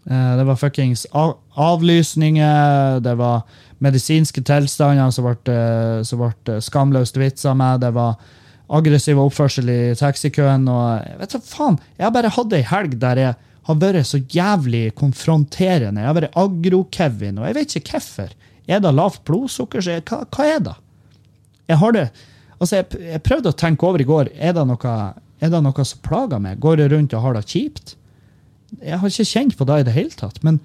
Uh, 0.07 0.35
det 0.39 0.47
var 0.47 0.59
fuckings 0.61 1.07
av 1.17 1.37
avlysninger, 1.59 3.01
det 3.03 3.15
var 3.19 3.47
medisinske 3.83 4.43
tilstander 4.47 5.11
som 5.15 5.27
ble, 5.27 5.55
uh, 5.55 6.03
som 6.07 6.23
ble 6.23 6.61
skamløst 6.63 7.19
vitsa 7.19 7.55
med, 7.59 7.83
det 7.83 7.95
var 7.97 8.19
aggressiv 8.67 9.19
oppførsel 9.23 9.71
i 9.71 9.81
taxikøen. 9.99 10.69
og 10.69 11.19
vet 11.21 11.35
du 11.35 11.39
faen, 11.43 11.79
Jeg 11.99 12.13
bare 12.13 12.35
hatt 12.35 12.53
ei 12.53 12.63
helg 12.63 12.99
der 12.99 13.17
jeg 13.17 13.35
har 13.67 13.79
vært 13.83 14.07
så 14.07 14.21
jævlig 14.21 14.95
konfronterende. 14.99 16.03
Jeg 16.03 16.11
har 16.11 16.19
vært 16.21 16.39
agro-Kevin, 16.39 17.41
og 17.41 17.49
jeg 17.49 17.59
vet 17.59 17.77
ikke 17.81 17.97
hvorfor. 17.97 18.35
Er 18.67 18.83
det 18.83 18.95
lavt 18.95 19.23
blodsukker? 19.27 19.85
Hva, 20.07 20.23
hva, 20.25 20.47
er 20.47 20.65
det? 20.69 20.75
Jeg 21.71 21.81
har 21.83 21.95
det 21.95 22.09
altså 22.57 22.79
jeg, 22.79 22.89
jeg, 23.03 23.23
prøvde 23.27 23.53
å 23.53 23.59
tenke 23.59 23.87
over 23.87 24.03
i 24.03 24.09
går. 24.09 24.31
Er 24.39 24.55
det 24.57 24.65
noe, 24.69 24.97
er 25.43 25.53
det 25.53 25.63
noe 25.63 25.87
som 25.87 26.03
plager 26.07 26.43
meg? 26.43 26.61
Går 26.63 26.83
jeg 26.83 26.93
rundt 26.95 27.15
og 27.17 27.25
har 27.27 27.37
det 27.37 27.47
kjipt? 27.51 27.97
Jeg 28.81 29.01
har 29.03 29.13
ikke 29.13 29.29
kjent 29.29 29.57
på 29.59 29.67
det 29.69 29.81
i 29.81 29.87
det 29.89 29.97
hele 29.97 30.19
tatt. 30.19 30.41
Men, 30.47 30.61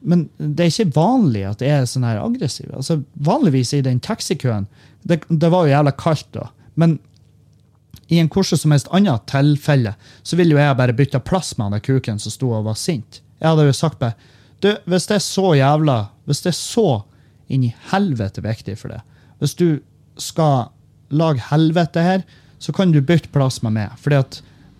men 0.00 0.28
det 0.38 0.66
er 0.66 0.72
ikke 0.72 0.98
vanlig 0.98 1.46
at 1.48 1.64
jeg 1.64 1.80
er 1.80 1.88
sånn 1.90 2.06
her 2.06 2.22
aggressiv. 2.22 2.70
Altså, 2.76 3.00
vanligvis 3.26 3.74
i 3.76 3.82
den 3.84 4.02
taxikøen 4.04 4.68
det, 5.04 5.20
det 5.28 5.50
var 5.52 5.66
jo 5.66 5.74
jævla 5.74 5.96
kaldt 6.00 6.30
da. 6.36 6.48
Men 6.80 6.98
i 8.08 8.18
en 8.20 8.28
hvordan 8.28 8.60
som 8.60 8.74
helst 8.74 8.90
annet 8.92 9.26
tilfelle 9.30 9.94
så 10.22 10.36
ville 10.36 10.56
jo 10.56 10.60
jeg 10.60 10.78
bare 10.78 10.96
bytta 10.96 11.22
plass 11.24 11.54
med 11.56 11.66
han 11.66 11.76
der 11.76 11.84
kuken 11.84 12.20
som 12.20 12.34
sto 12.34 12.50
og 12.52 12.66
var 12.68 12.78
sint. 12.78 13.20
Jeg 13.40 13.48
hadde 13.48 13.68
jo 13.68 13.76
sagt 13.76 14.00
bare 14.00 14.16
du, 14.64 14.70
hvis 14.88 15.08
det 15.10 15.18
er 15.18 15.24
så 15.24 15.50
jævla 15.58 15.96
Hvis 16.24 16.40
det 16.40 16.54
er 16.54 16.56
så 16.56 16.88
inn 17.52 17.66
helvete 17.90 18.40
viktig 18.40 18.78
for 18.80 18.94
deg, 18.94 19.02
hvis 19.36 19.52
du 19.58 19.82
skal 20.16 20.70
lage 21.12 21.42
helvete 21.50 22.00
her, 22.00 22.22
så 22.56 22.72
kan 22.72 22.94
du 22.94 23.02
bytte 23.04 23.28
plass 23.28 23.58
med 23.60 23.74
meg. 23.76 23.90
fordi 24.00 24.16
at 24.16 24.38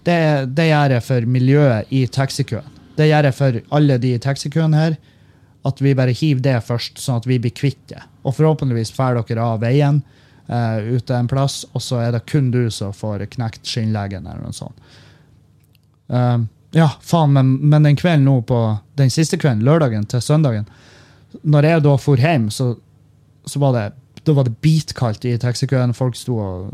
det, 0.09 0.17
det 0.57 0.71
gjør 0.71 0.95
jeg 0.97 1.05
for 1.05 1.27
miljøet 1.29 1.93
i 1.93 2.07
taxikøen. 2.09 2.71
Det 2.97 3.11
gjør 3.11 3.29
jeg 3.29 3.37
for 3.37 3.61
alle 3.77 3.99
de 4.01 4.15
i 4.15 4.23
taxikøen 4.23 4.77
her. 4.77 4.97
At 5.69 5.81
vi 5.85 5.93
bare 5.97 6.17
hiver 6.17 6.41
det 6.45 6.57
først, 6.65 6.97
sånn 7.01 7.21
at 7.21 7.29
vi 7.29 7.39
blir 7.41 7.53
kvitt 7.53 7.81
det. 7.93 8.01
Og 8.25 8.37
forhåpentligvis 8.37 8.93
får 8.97 9.21
dere 9.21 9.45
av 9.45 9.61
veien 9.61 10.01
uh, 10.51 10.79
ute 10.97 11.17
en 11.17 11.31
plass, 11.31 11.63
og 11.73 11.83
så 11.83 12.01
er 12.05 12.15
det 12.15 12.25
kun 12.31 12.51
du 12.55 12.67
som 12.73 12.95
får 12.95 13.27
knekt 13.37 13.67
skinnleggen, 13.69 14.27
eller 14.27 14.45
noe 14.45 14.57
sånt. 14.57 14.95
Uh, 16.13 16.45
ja, 16.75 16.89
faen, 17.03 17.33
men, 17.37 17.57
men, 17.63 17.87
den 17.87 17.97
kvelden 17.97 18.27
nå 18.27 18.41
på 18.49 18.61
den 18.99 19.13
siste 19.13 19.39
kvelden, 19.41 19.65
lørdagen 19.67 20.07
til 20.11 20.23
søndagen, 20.23 20.67
når 21.43 21.69
jeg 21.69 21.85
da 21.85 21.95
for 21.99 22.21
hjem, 22.21 22.49
så, 22.55 22.73
så 23.47 23.63
var 23.63 23.77
det 23.77 23.87
da 24.25 24.33
var 24.33 24.47
det 24.49 24.57
bitkaldt 24.65 25.25
i 25.29 25.37
taxikøen. 25.37 25.95
Folk 25.95 26.17
sto 26.17 26.39
og 26.41 26.71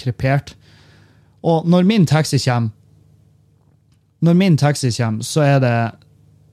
kreperte. 0.00 0.56
Og 1.46 1.68
når 1.68 1.86
min 1.88 2.06
taxi 2.06 2.38
kommer, 2.44 2.70
når 4.20 4.34
min 4.36 4.56
taxi 4.58 4.90
kommer, 4.96 5.24
så 5.24 5.40
er 5.46 5.58
det 5.62 5.76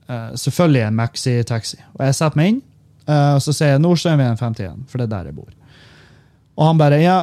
uh, 0.08 0.34
selvfølgelig 0.34 0.82
en 0.86 0.96
Maxi-taxi. 0.96 1.76
Og 1.98 2.06
jeg 2.06 2.14
setter 2.14 2.40
meg 2.40 2.52
inn, 2.52 2.62
uh, 3.08 3.34
og 3.34 3.42
så 3.44 3.52
sier 3.52 3.74
jeg 3.74 3.82
Nordstrømveien 3.84 4.38
51, 4.38 4.86
for 4.88 5.00
det 5.00 5.08
er 5.08 5.16
der 5.16 5.28
jeg 5.28 5.36
bor. 5.36 5.50
Og 6.58 6.66
han 6.66 6.80
bare 6.80 7.00
Ja, 7.02 7.18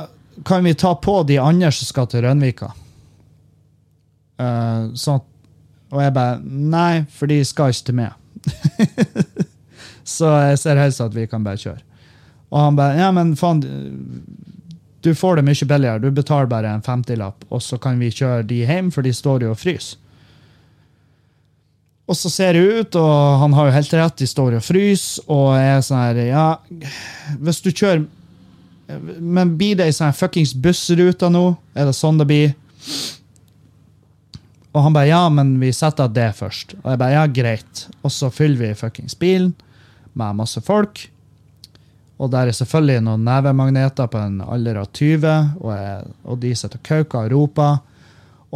kan 0.47 0.63
vi 0.63 0.73
ta 0.73 0.95
på 0.95 1.21
de 1.27 1.37
andre 1.39 1.71
som 1.71 1.87
skal 1.89 2.07
til 2.11 2.23
Rønvika? 2.25 2.71
Uh, 4.35 4.91
sånn, 4.99 5.21
og 5.93 6.01
jeg 6.03 6.13
bare 6.15 6.39
Nei, 6.43 7.05
for 7.11 7.31
de 7.31 7.39
skal 7.47 7.71
ikke 7.71 7.89
til 7.89 7.99
meg. 7.99 8.15
så 10.15 10.31
jeg 10.49 10.63
ser 10.63 10.79
helst 10.81 11.03
at 11.03 11.15
vi 11.15 11.27
kan 11.31 11.43
bare 11.45 11.61
kjøre. 11.61 11.83
Og 12.51 12.59
han 12.61 12.79
bare 12.79 12.99
Ja, 12.99 13.11
men 13.15 13.35
faen, 13.39 13.63
du 15.05 15.11
får 15.13 15.37
det 15.37 15.45
mye 15.45 15.67
billigere. 15.69 16.01
Du 16.01 16.09
betaler 16.11 16.49
bare 16.49 16.71
en 16.73 16.83
50-lapp, 16.83 17.45
og 17.53 17.61
så 17.61 17.77
kan 17.81 17.99
vi 18.01 18.09
kjøre 18.11 18.47
de 18.49 18.63
hjem, 18.65 18.91
for 18.91 19.05
de 19.05 19.13
står 19.13 19.45
jo 19.45 19.53
og 19.53 19.61
fryser. 19.61 20.01
Og 22.05 22.17
så 22.17 22.29
ser 22.29 22.53
det 22.53 22.61
ut, 22.61 22.95
og 23.01 23.39
han 23.41 23.53
har 23.57 23.67
jo 23.67 23.73
helt 23.73 23.93
rett, 23.97 24.17
de 24.21 24.27
står 24.29 24.59
og 24.59 24.65
fryser, 24.65 25.23
og 25.25 25.55
jeg 25.57 25.71
er 25.73 25.85
sånn 25.87 26.03
her 26.03 26.19
Ja, 26.27 26.45
hvis 27.41 27.63
du 27.65 27.71
kjører 27.71 28.03
men 28.87 29.55
blir 29.57 29.77
det 29.79 29.89
ei 29.89 29.95
sånn 29.95 30.13
fuckings 30.15 30.53
bussrute 30.61 31.29
nå? 31.31 31.45
Er 31.73 31.89
det 31.89 31.95
sånn 31.97 32.19
det 32.21 32.27
blir? 32.29 32.53
Og 34.75 34.83
han 34.83 34.95
bare 34.95 35.09
ja, 35.09 35.23
men 35.31 35.55
vi 35.61 35.71
setter 35.73 36.11
det 36.11 36.33
først. 36.37 36.75
Og 36.83 36.89
jeg 36.91 37.01
bare 37.01 37.15
ja, 37.15 37.25
greit. 37.31 37.85
Og 38.03 38.11
så 38.11 38.29
fyller 38.33 38.59
vi 38.59 38.77
fuckings 38.77 39.15
bilen 39.17 39.53
med 40.13 40.37
masse 40.37 40.61
folk. 40.63 41.05
Og 42.19 42.31
der 42.31 42.47
er 42.47 42.55
selvfølgelig 42.55 43.03
noen 43.03 43.25
nevemagneter 43.27 44.07
på 44.11 44.19
en 44.21 44.37
alder 44.43 44.79
av 44.79 44.87
20, 44.95 45.25
og, 45.59 45.69
jeg, 45.75 46.13
og 46.23 46.39
de 46.43 46.53
sitter 46.55 46.79
og 46.79 46.87
kauker 46.87 47.25
og 47.25 47.33
roper. 47.33 47.81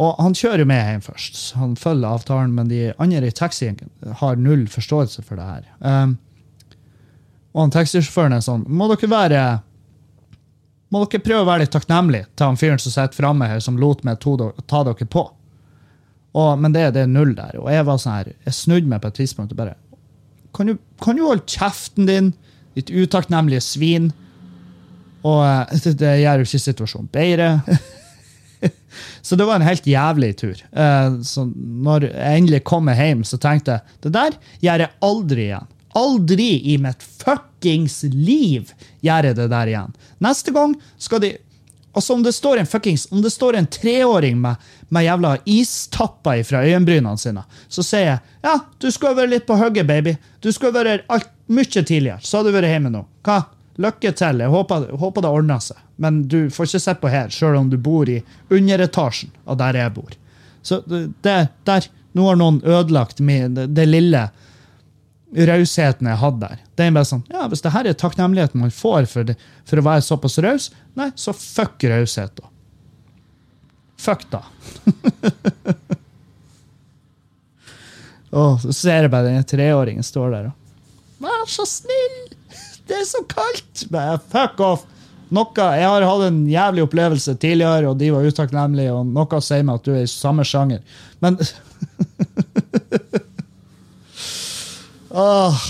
Og 0.00 0.20
han 0.22 0.36
kjører 0.36 0.62
jo 0.62 0.68
med 0.70 0.80
hjem 0.80 1.02
først. 1.04 1.40
Han 1.60 1.74
følger 1.76 2.08
avtalen, 2.08 2.54
men 2.56 2.70
de 2.70 2.86
andre 2.96 3.28
i 3.28 3.36
taxien 3.36 3.76
har 4.22 4.40
null 4.40 4.64
forståelse 4.70 5.24
for 5.26 5.40
det 5.40 5.48
her. 5.48 5.66
Um, 5.80 6.16
og 7.52 7.66
han 7.66 7.74
taxisjåføren 7.74 8.36
er 8.36 8.44
sånn 8.44 8.62
Må 8.70 8.86
dere 8.92 9.08
være 9.10 9.40
må 10.90 11.04
dere 11.04 11.22
prøve 11.22 11.44
å 11.44 11.48
være 11.48 11.64
litt 11.64 11.74
takknemlige 11.74 12.26
til 12.34 12.48
han 12.48 12.58
fyren 12.58 12.80
som 12.82 12.94
sitter 12.94 13.18
framme 13.18 13.46
her, 13.50 13.60
som 13.62 13.78
lot 13.78 14.02
meg 14.06 14.18
ta 14.20 14.82
dere 14.86 15.06
på. 15.06 15.22
Og, 16.30 16.50
men 16.62 16.74
det, 16.74 16.92
det, 16.94 17.04
er 17.04 17.10
null 17.10 17.34
der. 17.38 17.58
Og 17.58 17.70
jeg 17.72 17.86
var 17.86 17.98
sånn 17.98 18.16
her, 18.16 18.32
jeg 18.46 18.56
snudde 18.56 18.90
meg 18.90 19.02
på 19.02 19.10
et 19.10 19.20
tidspunkt 19.22 19.54
og 19.54 19.62
bare 19.62 19.78
Kan 20.54 20.66
du, 20.66 20.76
kan 21.02 21.14
du 21.14 21.22
holde 21.22 21.46
kjeften 21.46 22.08
din, 22.08 22.32
ditt 22.74 22.90
utakknemlige 22.90 23.62
svin? 23.62 24.10
Og 25.26 25.42
det, 25.84 25.94
det 26.00 26.16
gjør 26.22 26.42
jo 26.42 26.48
ikke 26.48 26.62
situasjonen 26.64 27.10
bedre. 27.12 27.50
så 29.26 29.38
det 29.38 29.46
var 29.46 29.60
en 29.60 29.66
helt 29.66 29.86
jævlig 29.86 30.32
tur. 30.40 30.62
Uh, 30.74 31.20
så 31.26 31.44
når 31.46 32.08
jeg 32.08 32.40
endelig 32.40 32.62
kom 32.66 32.90
hjem, 32.90 33.22
så 33.26 33.38
tenkte 33.38 33.78
jeg 33.78 34.00
det 34.06 34.14
der 34.16 34.38
gjør 34.64 34.86
jeg 34.86 34.98
aldri 35.06 35.46
igjen. 35.50 35.70
Aldri 36.00 36.50
i 36.72 36.78
mitt 36.80 37.04
fuckings 37.04 38.00
liv 38.14 38.72
gjøre 39.04 39.34
det 39.36 39.50
der 39.52 39.70
igjen. 39.70 39.94
Neste 40.24 40.54
gang 40.56 40.76
skal 40.98 41.24
de 41.26 41.36
Altså 41.90 42.14
Om 42.14 42.20
det 42.22 42.32
står 42.32 42.60
en 42.60 42.68
fuckings, 42.70 43.08
om 43.10 43.22
det 43.22 43.32
står 43.34 43.56
en 43.58 43.66
treåring 43.66 44.36
med, 44.38 44.56
med 44.88 45.04
jævla 45.04 45.32
istapper 45.44 46.44
fra 46.46 46.60
øyenbrynene 46.62 47.18
sine, 47.18 47.42
så 47.66 47.82
sier 47.82 48.04
jeg 48.04 48.20
ja, 48.46 48.52
du 48.78 48.86
skulle 48.94 49.16
vært 49.18 49.32
litt 49.32 49.46
på 49.48 49.56
hugget, 49.58 49.88
baby. 49.88 50.14
Du 50.38 50.52
skulle 50.54 50.70
vært 50.70 51.02
her 51.10 51.24
mye 51.50 51.66
tidligere. 51.82 52.20
Så 52.22 52.38
hadde 52.38 52.52
du 52.52 52.58
vært 52.60 52.70
hjemme 52.70 52.92
nå. 52.94 53.02
Hva? 53.26 53.40
Lykke 53.80 54.12
til. 54.16 54.42
Jeg 54.44 54.52
håper, 54.52 54.86
håper 55.02 55.24
det 55.24 55.32
ordner 55.40 55.62
seg. 55.64 55.82
Men 56.00 56.22
du 56.28 56.38
får 56.52 56.68
ikke 56.68 56.82
sitte 56.84 57.00
på 57.02 57.10
her, 57.12 57.32
sjøl 57.34 57.58
om 57.58 57.70
du 57.72 57.78
bor 57.80 58.08
i 58.08 58.20
underetasjen 58.54 59.32
av 59.44 59.58
der 59.60 59.80
jeg 59.82 59.94
bor. 59.96 60.14
Så 60.62 60.82
det, 60.86 61.36
der, 61.66 61.90
Nå 62.12 62.26
har 62.26 62.38
noen 62.38 62.62
ødelagt 62.66 63.20
min, 63.22 63.54
det, 63.54 63.68
det 63.74 63.84
lille 63.86 64.24
rausheten 65.36 66.08
jeg 66.10 66.18
hadde 66.20 66.46
der. 66.46 66.62
Det 66.76 66.86
er 66.86 66.94
bare 66.94 67.08
sånn, 67.08 67.24
ja, 67.30 67.46
Hvis 67.50 67.62
det 67.64 67.74
her 67.74 67.86
er 67.86 67.98
takknemligheten 67.98 68.62
man 68.62 68.72
får 68.74 69.02
for, 69.10 69.22
det, 69.28 69.34
for 69.68 69.76
å 69.80 69.86
være 69.86 70.06
såpass 70.06 70.38
raus, 70.42 70.64
nei, 70.98 71.10
så 71.14 71.30
fuck 71.36 71.84
raushet, 71.86 72.32
da. 72.40 72.46
Fuck, 74.00 74.22
da. 74.32 74.42
oh, 78.30 78.56
så 78.62 78.72
ser 78.72 79.02
jeg 79.04 79.12
bare 79.12 79.28
den 79.28 79.44
treåringen 79.44 80.04
står 80.06 80.30
der 80.36 80.44
og 80.50 80.56
Vær 81.20 81.44
så 81.52 81.66
snill! 81.68 82.32
Det 82.88 82.96
er 82.96 83.04
så 83.04 83.20
kaldt! 83.28 83.84
Bare, 83.92 84.16
fuck 84.32 84.56
off! 84.64 84.86
Noe, 85.30 85.52
jeg 85.54 85.86
har 85.86 86.02
hatt 86.08 86.22
en 86.26 86.48
jævlig 86.50 86.82
opplevelse 86.88 87.36
tidligere, 87.38 87.92
og 87.92 87.98
de 88.00 88.08
var 88.10 88.26
utakknemlige, 88.26 88.90
og 88.96 89.06
noe 89.06 89.40
sier 89.44 89.62
meg 89.66 89.74
at 89.78 89.86
du 89.86 89.92
er 89.92 90.02
i 90.06 90.10
samme 90.10 90.42
sjanger. 90.48 90.80
Men 91.22 91.38
Åh. 95.10 95.62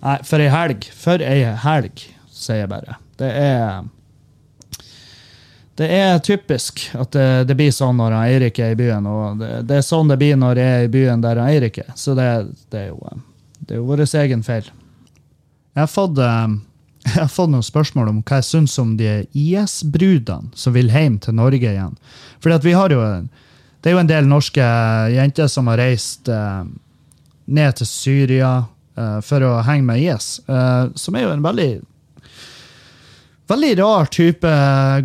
Nei, 0.00 0.18
for 0.24 0.40
ei 0.40 0.50
helg. 0.52 0.86
For 0.96 1.22
ei 1.24 1.40
helg, 1.64 2.04
sier 2.32 2.62
jeg 2.62 2.70
bare. 2.70 2.98
Det 3.20 3.30
er 3.30 3.88
Det 5.80 5.86
er 5.96 6.18
typisk 6.20 6.82
at 6.92 7.12
det, 7.16 7.44
det 7.48 7.54
blir 7.56 7.70
sånn 7.72 7.96
når 7.96 8.12
Eirik 8.18 8.58
er 8.60 8.74
i 8.74 8.76
byen, 8.76 9.06
og 9.08 9.38
det, 9.40 9.62
det, 9.64 9.78
er 9.78 9.86
sånn 9.86 10.10
det 10.12 10.18
blir 10.20 10.36
når 10.36 10.58
jeg 10.60 10.72
er 10.76 10.82
i 10.84 10.90
byen 10.92 11.22
der 11.24 11.40
Eirik 11.40 11.78
er. 11.80 11.94
Så 11.96 12.12
det, 12.18 12.26
det 12.68 12.82
er 12.82 12.90
jo 12.90 12.98
det 13.60 13.76
er 13.76 13.80
jo 13.80 13.86
vår 13.88 14.02
egen 14.20 14.42
feil. 14.44 14.68
Jeg 15.72 15.80
har 15.80 15.88
fått 15.88 16.20
jeg 17.06 17.14
har 17.16 17.32
fått 17.32 17.52
noen 17.52 17.64
spørsmål 17.64 18.10
om 18.10 18.20
hva 18.20 18.42
jeg 18.42 18.48
syns 18.50 18.76
om 18.82 18.92
de 18.98 19.22
IS-brudene 19.32 20.52
som 20.58 20.76
vil 20.76 20.92
hjem 20.92 21.16
til 21.22 21.38
Norge 21.38 21.72
igjen. 21.72 21.96
Fordi 22.44 22.58
at 22.58 22.66
vi 22.66 22.76
har 22.76 22.92
jo, 22.92 23.00
Det 23.80 23.88
er 23.88 23.94
jo 23.96 24.02
en 24.02 24.10
del 24.10 24.28
norske 24.28 24.60
jenter 25.14 25.48
som 25.48 25.66
har 25.72 25.80
reist 25.80 26.28
eh, 26.28 26.64
ned 27.50 27.78
til 27.80 27.88
Syria 27.88 28.50
uh, 28.98 29.18
for 29.24 29.44
å 29.44 29.56
henge 29.66 29.86
med 29.88 30.02
IS, 30.02 30.38
uh, 30.50 30.90
som 30.98 31.16
er 31.16 31.26
jo 31.26 31.32
en 31.34 31.46
veldig 31.46 31.70
veldig 33.50 33.72
rar 33.80 34.06
type 34.14 34.50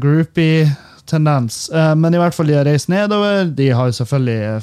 groupie-tendens. 0.03 1.65
Uh, 1.73 1.95
men 1.97 2.13
i 2.13 2.21
hvert 2.21 2.37
fall 2.37 2.51
de 2.51 2.59
har 2.59 2.67
reist 2.69 2.91
nedover. 2.93 3.49
De 3.57 3.71
har 3.73 3.89
jo 3.89 3.97
selvfølgelig 3.97 4.61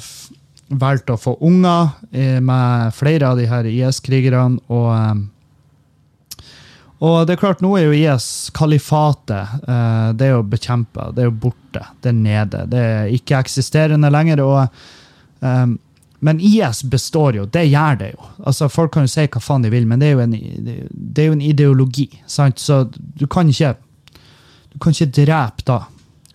valgt 0.79 1.11
å 1.11 1.19
få 1.19 1.35
unger 1.43 1.91
med 2.41 2.95
flere 2.97 3.27
av 3.29 3.37
de 3.37 3.43
her 3.45 3.67
IS-krigerne. 3.69 4.63
og 4.73 5.29
og 7.03 7.27
det 7.27 7.33
er 7.33 7.41
klart, 7.41 7.59
nå 7.61 7.73
er 7.75 7.89
jo 7.89 7.95
IS 7.97 8.49
kalifatet. 8.55 9.57
Det 10.15 10.23
er 10.23 10.37
jo 10.37 10.45
bekjempa, 10.47 11.09
det 11.11 11.25
er 11.25 11.27
jo 11.27 11.35
borte, 11.35 11.81
det 11.99 12.13
er 12.13 12.15
nede. 12.15 12.61
Det 12.71 12.79
er 12.79 13.11
ikke-eksisterende 13.17 14.07
lenger. 14.13 14.39
og 14.39 15.43
um, 15.43 15.75
men 16.23 16.39
IS 16.39 16.83
består 16.87 17.35
jo, 17.35 17.45
det 17.45 17.65
gjør 17.67 17.97
det 17.99 18.09
jo. 18.13 18.27
Altså, 18.47 18.69
Folk 18.71 18.93
kan 18.95 19.03
jo 19.03 19.11
si 19.11 19.25
hva 19.27 19.41
faen 19.43 19.65
de 19.65 19.71
vil, 19.73 19.87
men 19.89 19.99
det 19.99 20.07
er 20.07 20.13
jo 20.13 20.21
en, 20.23 20.35
det 20.89 21.23
er 21.23 21.27
jo 21.27 21.35
en 21.35 21.43
ideologi. 21.43 22.07
sant? 22.31 22.61
Så 22.63 22.85
du 22.93 23.25
kan 23.27 23.49
ikke 23.51 23.73
du 24.73 24.79
kan 24.81 24.95
ikke 24.95 25.25
drepe 25.25 25.65
da. 25.67 25.79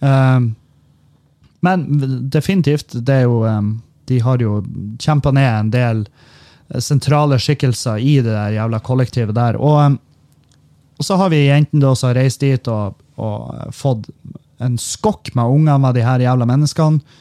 Um, 0.01 0.53
men 1.67 1.87
definitivt, 2.31 2.95
det 2.95 3.15
er 3.15 3.25
jo 3.27 3.41
um, 3.43 3.81
De 4.07 4.21
har 4.23 4.39
jo 4.39 4.61
kjempa 5.03 5.33
ned 5.35 5.49
en 5.49 5.71
del 5.73 6.05
eh, 6.07 6.79
sentrale 6.81 7.37
skikkelser 7.43 7.99
i 7.99 8.21
det 8.23 8.31
der 8.31 8.55
jævla 8.55 8.79
kollektivet 8.85 9.35
der. 9.37 9.59
Og, 9.59 9.81
um, 9.85 9.99
og 10.99 11.05
så 11.05 11.19
har 11.21 11.33
vi 11.33 11.43
jentene 11.49 11.83
da 11.83 11.95
som 11.97 12.13
har 12.13 12.21
reist 12.23 12.41
dit 12.41 12.71
og, 12.73 13.01
og 13.17 13.75
fått 13.77 14.09
en 14.65 14.79
skokk 14.81 15.33
med 15.37 15.59
unger 15.59 15.83
med 15.83 15.99
de 15.99 16.07
her 16.07 16.25
jævla 16.25 16.49
menneskene. 16.49 17.19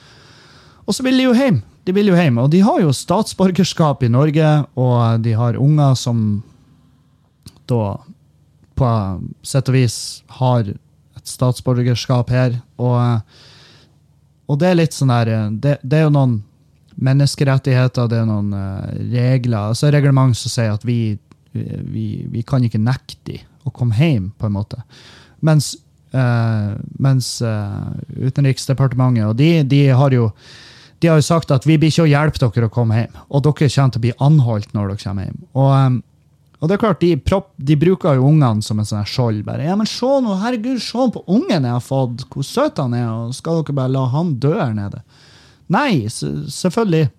Og 0.87 0.95
så 0.95 1.03
vil 1.03 1.19
de 1.19 1.27
jo 1.27 1.35
hjem 1.35 1.59
de 1.87 1.95
vil 1.95 2.11
jo 2.11 2.17
hjem. 2.19 2.41
Og 2.43 2.51
de 2.51 2.59
har 2.65 2.81
jo 2.83 2.93
statsborgerskap 2.95 4.03
i 4.03 4.11
Norge, 4.11 4.47
og 4.75 5.23
de 5.23 5.35
har 5.39 5.59
unger 5.59 5.95
som 5.99 6.41
da 7.67 7.97
på 8.77 8.89
sett 9.47 9.71
og 9.71 9.75
vis 9.75 9.97
har 10.39 10.67
et 10.67 11.31
statsborgerskap 11.31 12.29
her. 12.33 12.59
Og, 12.75 13.23
og 14.47 14.59
det 14.59 14.69
er 14.69 14.79
litt 14.81 14.97
sånn 14.97 15.13
der 15.15 15.31
det, 15.55 15.77
det, 15.81 16.01
er 16.01 16.05
jo 16.05 16.13
noen 16.13 16.37
menneskerettigheter, 16.97 18.11
det 18.11 18.21
er 18.21 18.29
noen 18.29 18.53
uh, 18.53 18.83
regler, 19.13 19.71
altså 19.71 19.91
reglement 19.93 20.37
som 20.37 20.53
sier 20.53 20.75
at 20.75 20.85
vi, 20.87 21.17
vi, 21.53 22.07
vi 22.31 22.45
kan 22.45 22.63
ikke 22.65 22.81
nekte 22.81 23.19
dem 23.31 23.43
å 23.67 23.73
komme 23.75 23.97
hjem, 23.97 24.31
på 24.39 24.47
en 24.47 24.55
måte. 24.55 24.79
Mens, 25.45 25.73
uh, 26.15 26.75
mens 26.99 27.37
uh, 27.43 27.91
Utenriksdepartementet 28.15 29.27
og 29.27 29.35
de, 29.39 29.51
de 29.67 29.83
har 29.91 30.15
jo 30.15 30.29
de 30.99 31.09
har 31.11 31.19
jo 31.19 31.25
sagt 31.25 31.51
at 31.53 31.65
vi 31.67 31.77
blir 31.77 31.91
ikke 31.91 32.07
å 32.07 32.09
hjelpe 32.09 32.41
dere 32.41 32.69
å 32.69 32.73
komme 32.73 33.01
hjem, 33.01 33.17
og 33.29 33.43
dere 33.45 33.69
kommer 33.69 33.93
til 33.93 34.01
å 34.01 34.05
bli 34.05 34.13
anholdt 34.27 34.73
når 34.73 34.93
dere 34.93 35.03
kommer 35.03 35.27
hjem. 35.27 35.41
Og, 35.53 35.73
um, 35.73 35.97
og 36.57 36.69
det 36.69 36.73
er 36.73 36.81
klart, 36.81 37.01
de, 37.03 37.11
propp, 37.21 37.51
de 37.61 37.75
bruker 37.77 38.17
jo 38.17 38.31
ungene 38.31 38.65
som 38.65 38.79
en 38.81 38.87
sånn 38.89 39.05
skjold. 39.05 39.43
bare, 39.45 39.67
ja, 39.67 39.75
men 39.77 39.89
se 39.89 40.09
nå, 40.23 40.39
herregud, 40.41 40.81
se 40.81 41.05
på 41.13 41.21
ungen 41.29 41.67
jeg 41.69 41.75
har 41.75 41.85
fått, 41.85 42.25
hvor 42.33 42.47
søt 42.47 42.81
han 42.81 42.95
er, 42.97 43.11
og 43.11 43.35
skal 43.37 43.61
dere 43.61 43.77
bare 43.77 43.93
la 43.93 44.07
han 44.15 44.33
dø 44.41 44.55
her 44.57 44.73
nede? 44.73 45.03
Nei, 45.73 46.07
selvfølgelig. 46.09 47.11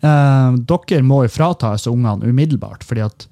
Eh, 0.00 0.56
dere 0.70 1.02
må 1.04 1.22
jo 1.26 1.34
fratas 1.34 1.86
ungene 1.90 2.30
umiddelbart, 2.30 2.84
fordi 2.86 3.04
at 3.04 3.26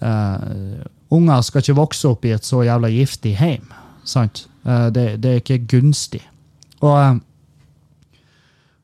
eh, 0.00 0.80
unger 1.12 1.44
skal 1.44 1.64
ikke 1.64 1.80
vokse 1.80 2.08
opp 2.14 2.24
i 2.24 2.32
et 2.36 2.48
så 2.48 2.62
jævla 2.64 2.88
giftig 2.92 3.34
heim. 3.40 3.68
sant? 4.04 4.46
Eh, 4.64 4.88
det, 4.94 5.06
det, 5.20 5.30
er 5.30 5.42
ikke 5.42 5.64
gunstig. 5.76 6.22
Og 6.80 7.20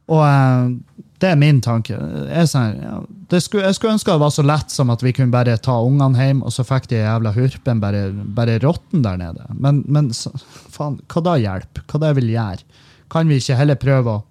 og 0.09 0.23
uh, 0.25 0.99
det 1.19 1.33
er 1.33 1.39
min 1.39 1.59
tanke. 1.63 1.97
Jeg, 1.97 2.49
ja, 2.55 3.41
skulle, 3.43 3.65
jeg 3.67 3.77
skulle 3.77 3.95
ønske 3.97 4.13
det 4.15 4.23
var 4.23 4.33
så 4.35 4.45
lett 4.47 4.71
som 4.71 4.93
at 4.95 5.03
vi 5.03 5.13
kunne 5.17 5.35
bare 5.35 5.57
ta 5.63 5.75
ungene 5.83 6.19
hjem, 6.19 6.45
og 6.47 6.55
så 6.55 6.65
fikk 6.67 6.87
de 6.93 7.01
jævla 7.01 7.33
hurpen 7.35 7.83
bare, 7.83 8.05
bare 8.37 8.59
råtten 8.63 9.03
der 9.03 9.19
nede. 9.21 9.49
Men, 9.55 9.83
men 9.91 10.13
så, 10.15 10.31
faen, 10.75 11.01
hva 11.11 11.25
da 11.27 11.35
hjelper? 11.43 11.87
Hva 11.91 12.03
det 12.07 12.13
vil 12.21 12.31
gjøre? 12.37 12.85
Kan 13.11 13.31
vi 13.31 13.41
ikke 13.41 13.59
heller 13.59 13.81
prøve 13.81 14.15
å 14.15 14.23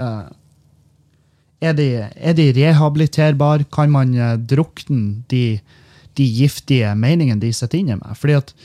uh, 0.00 0.24
er, 1.64 1.76
de, 1.76 1.88
er 2.16 2.36
de 2.36 2.48
rehabiliterbare? 2.56 3.68
Kan 3.74 3.92
man 3.92 4.16
uh, 4.16 4.34
drukne 4.40 5.26
de, 5.32 5.44
de 6.16 6.30
giftige 6.40 6.94
meningene 6.96 7.42
de 7.42 7.52
sitter 7.52 7.82
inne 7.82 8.00
med? 8.00 8.16
Fordi 8.20 8.40
at 8.40 8.56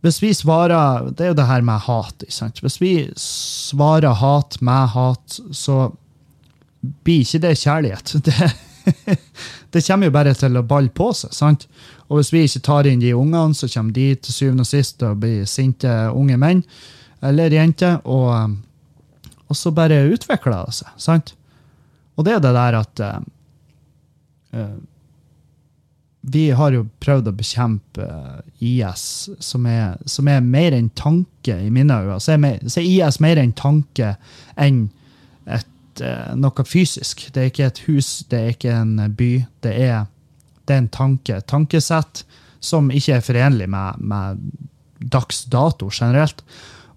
hvis 0.00 0.20
vi 0.22 0.32
svarer 0.34 1.10
Det 1.10 1.24
er 1.24 1.32
jo 1.32 1.38
det 1.40 1.46
her 1.48 1.62
med 1.62 1.80
hat. 1.88 2.22
ikke 2.22 2.34
sant? 2.34 2.60
Hvis 2.62 2.80
vi 2.80 3.10
svarer 3.16 4.14
hat 4.14 4.60
med 4.62 4.88
hat, 4.94 5.40
så 5.52 5.92
blir 7.04 7.24
ikke 7.24 7.42
det 7.42 7.58
kjærlighet. 7.58 8.14
Det, 8.88 9.18
det 9.72 9.82
kommer 9.84 10.08
jo 10.08 10.12
bare 10.14 10.32
til 10.32 10.54
å 10.56 10.62
balle 10.64 10.88
på 10.88 11.10
seg. 11.12 11.34
sant? 11.36 11.66
Og 12.08 12.16
hvis 12.16 12.30
vi 12.32 12.44
ikke 12.46 12.62
tar 12.64 12.86
inn 12.88 13.02
de 13.02 13.10
ungene, 13.12 13.52
så 13.52 13.68
kommer 13.68 13.92
de 13.92 14.14
til 14.16 14.32
syvende 14.32 14.64
og 14.64 14.70
sist 14.70 14.96
til 14.98 15.10
å 15.10 15.18
bli 15.18 15.42
sinte 15.44 15.90
unge 16.08 16.38
menn 16.40 16.62
eller 17.20 17.52
jenter, 17.52 17.98
og, 18.08 18.54
og 19.50 19.58
så 19.58 19.74
bare 19.76 20.06
utvikler 20.08 20.54
det 20.70 20.78
seg. 20.78 20.94
sant? 20.96 21.34
Og 22.16 22.24
det 22.24 22.38
er 22.38 22.40
det 22.46 22.54
der 22.56 22.78
at 22.78 23.02
uh, 23.04 24.72
vi 26.20 26.48
har 26.50 26.74
jo 26.74 26.84
prøvd 27.00 27.30
å 27.30 27.34
bekjempe 27.36 28.06
IS, 28.64 29.28
som 29.44 29.66
er, 29.70 29.96
som 30.08 30.28
er 30.28 30.42
mer 30.44 30.74
enn 30.74 30.90
tanke 30.98 31.54
i 31.62 31.70
mine 31.72 31.94
øyne. 31.94 32.18
Så 32.20 32.34
er, 32.34 32.58
så 32.66 32.80
er 32.82 32.88
IS 32.88 33.20
mer 33.22 33.38
enn 33.40 33.54
tanke 33.56 34.16
enn 34.58 34.88
et, 35.46 36.02
uh, 36.02 36.34
noe 36.36 36.66
fysisk. 36.66 37.28
Det 37.32 37.42
er 37.42 37.52
ikke 37.52 37.70
et 37.70 37.82
hus, 37.86 38.10
det 38.30 38.40
er 38.40 38.56
ikke 38.56 38.74
en 38.74 38.98
by. 39.18 39.30
Det 39.64 39.74
er, 39.86 40.10
det 40.66 40.74
er 40.74 40.84
en 40.84 40.92
tanke. 40.92 41.40
Tankesett 41.48 42.24
som 42.58 42.90
ikke 42.90 43.20
er 43.20 43.24
forenlig 43.24 43.70
med, 43.70 44.02
med 44.02 44.42
dags 44.98 45.44
dato 45.46 45.92
generelt. 45.94 46.42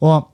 Og 0.02 0.26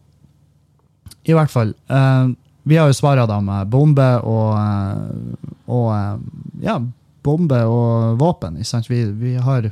i 1.28 1.36
hvert 1.36 1.52
fall 1.52 1.74
uh, 1.92 2.32
Vi 2.64 2.78
har 2.80 2.88
jo 2.88 2.96
svara 2.96 3.26
da 3.28 3.42
med 3.44 3.68
bombe 3.72 4.08
og, 4.24 4.56
uh, 4.56 5.52
og 5.76 6.64
ja, 6.64 6.80
bomber 7.28 7.68
og 7.70 8.18
våpen. 8.22 8.58
Vi, 8.88 9.04
vi, 9.20 9.36
har 9.44 9.70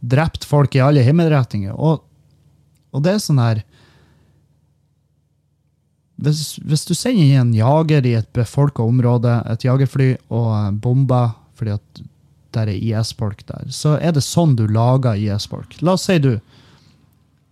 drept 0.00 0.46
folk 0.46 0.74
i 0.76 0.82
alle 0.84 1.04
himmelretninger. 1.04 1.74
Og, 1.74 2.04
og 2.94 3.04
det 3.04 3.14
er 3.14 3.22
sånn 3.22 3.42
her 3.42 3.64
hvis, 6.24 6.60
hvis, 6.62 6.84
du 6.86 6.94
sender 6.94 7.26
inn 7.26 7.40
en 7.40 7.54
jager 7.56 8.06
i 8.06 8.14
et 8.20 8.28
befolka 8.36 8.84
område, 8.86 9.32
et 9.50 9.64
jagerfly, 9.66 10.12
og 10.32 10.78
bomber 10.82 11.34
fordi 11.58 11.74
at 11.74 12.04
der 12.54 12.70
er 12.70 12.78
IS-folk 12.78 13.42
der, 13.48 13.70
så 13.74 13.96
er 13.98 14.14
det 14.14 14.22
sånn 14.22 14.54
du 14.58 14.64
lager 14.70 15.18
IS-folk. 15.18 15.74
La 15.82 15.96
oss 15.98 16.06
si 16.06 16.20
du 16.22 16.36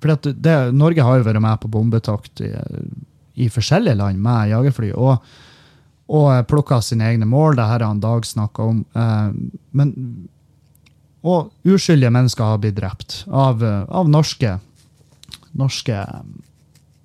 fordi 0.03 0.15
at 0.15 0.43
det, 0.43 0.55
Norge 0.75 1.05
har 1.07 1.21
jo 1.21 1.27
vært 1.29 1.43
med 1.43 1.61
på 1.63 1.71
bombetokt 1.71 2.41
i, 2.43 2.51
i 3.39 3.47
forskjellige 3.53 4.01
land 4.01 4.19
med 4.19 4.51
jagerfly. 4.51 4.91
og 4.99 5.23
og 6.11 6.47
plukka 6.51 6.81
sine 6.83 7.07
egne 7.13 7.29
mål. 7.29 7.57
Det 7.57 7.67
her 7.69 7.81
har 7.81 7.89
han 7.89 8.03
Dag 8.03 8.27
snakka 8.27 8.63
om. 8.63 8.85
Eh, 8.95 9.59
men, 9.71 9.95
og 11.23 11.53
uskyldige 11.63 12.11
mennesker 12.11 12.45
har 12.45 12.63
blitt 12.63 12.79
drept 12.81 13.23
av, 13.31 13.63
av 13.89 14.11
norske, 14.11 14.57
norske 15.55 15.99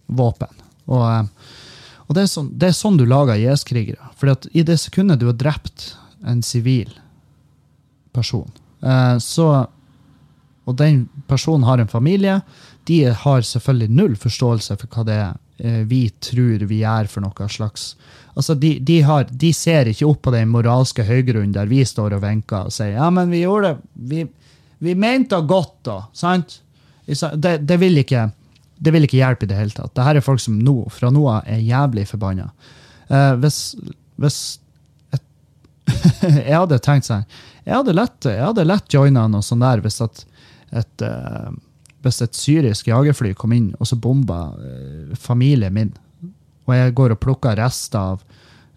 våpen. 0.08 0.54
Og, 0.88 1.30
og 2.08 2.16
det, 2.16 2.24
er 2.24 2.32
sånn, 2.32 2.52
det, 2.56 2.72
er 2.72 2.78
sånn, 2.78 2.98
du 3.00 3.06
lager 3.08 3.38
IS-krigere. 3.38 4.12
For 4.18 4.34
i 4.52 4.66
det 4.66 4.80
sekundet 4.82 5.22
du 5.22 5.28
har 5.30 5.38
drept 5.38 5.92
en 6.26 6.42
sivil 6.44 6.90
person, 8.16 8.52
eh, 8.82 9.18
så 9.22 9.68
Og 10.68 10.76
den 10.76 11.08
personen 11.28 11.64
har 11.64 11.80
en 11.80 11.88
familie, 11.88 12.42
de 12.84 13.06
har 13.06 13.42
selvfølgelig 13.42 13.90
null 13.90 14.16
forståelse 14.20 14.76
for 14.76 14.88
hva 14.92 15.04
det 15.08 15.14
er 15.16 15.30
eh, 15.30 15.38
vi 15.58 16.04
tror 16.22 16.68
vi 16.70 16.84
gjør 16.84 17.08
for 17.10 17.26
noe 17.26 17.48
slags 17.50 17.96
Altså, 18.38 18.54
de, 18.54 18.76
de, 18.86 19.00
har, 19.02 19.24
de, 19.32 19.50
ser 19.54 19.90
ikke 19.90 20.06
opp 20.06 20.20
på 20.28 20.32
den 20.36 20.52
moralske 20.54 21.02
høygrunnen 21.02 21.56
der 21.56 21.66
vi 21.72 21.80
står 21.82 22.14
og 22.14 22.22
vinker 22.22 22.68
og 22.70 22.76
sier 22.76 22.94
ja, 23.00 23.08
men 23.10 23.32
vi 23.34 23.40
gjorde 23.42 23.72
det, 23.72 23.90
vi, 24.12 24.26
vi 24.86 24.94
mente 24.94 25.40
godt, 25.50 25.80
da. 25.88 25.96
sant? 26.14 26.60
Det, 27.08 27.56
det, 27.64 27.78
vil 27.82 27.98
ikke, 28.04 28.28
det 28.78 28.94
vil 28.94 29.08
ikke 29.08 29.18
hjelpe 29.18 29.48
i 29.48 29.50
det 29.50 29.58
hele 29.58 29.74
tatt. 29.74 29.96
Dette 29.96 30.20
er 30.20 30.26
folk 30.26 30.44
som 30.44 30.60
nå, 30.62 30.76
fra 30.94 31.10
nå 31.14 31.24
av 31.32 31.50
er 31.50 31.64
jævlig 31.66 32.06
forbanna. 32.12 32.52
Uh, 33.10 33.34
hvis, 33.42 33.62
hvis 34.22 34.40
et, 35.16 35.24
Jeg 36.50 36.52
hadde 36.52 36.78
tenkt 36.84 37.08
sånn 37.08 37.24
Jeg 37.64 37.72
hadde 37.72 37.94
lett, 37.96 38.28
jeg 38.28 38.66
lett 38.68 38.92
joina 38.92 39.30
noe 39.32 39.46
sånt 39.48 39.64
der 39.64 39.80
hvis 39.86 40.02
at 40.04 40.26
et, 40.76 41.06
uh, 41.08 41.48
hvis 42.06 42.22
et 42.22 42.38
syrisk 42.38 42.88
jagerfly 42.88 43.34
kom 43.38 43.56
inn 43.56 43.72
og 43.80 43.90
så 43.90 43.98
bomba 44.00 44.42
uh, 44.54 45.16
familien 45.18 45.74
min 45.74 45.96
og 46.68 46.76
jeg 46.76 46.96
går 47.00 47.16
og 47.16 47.22
plukker 47.24 47.58
rester 47.60 48.00
av 48.00 48.24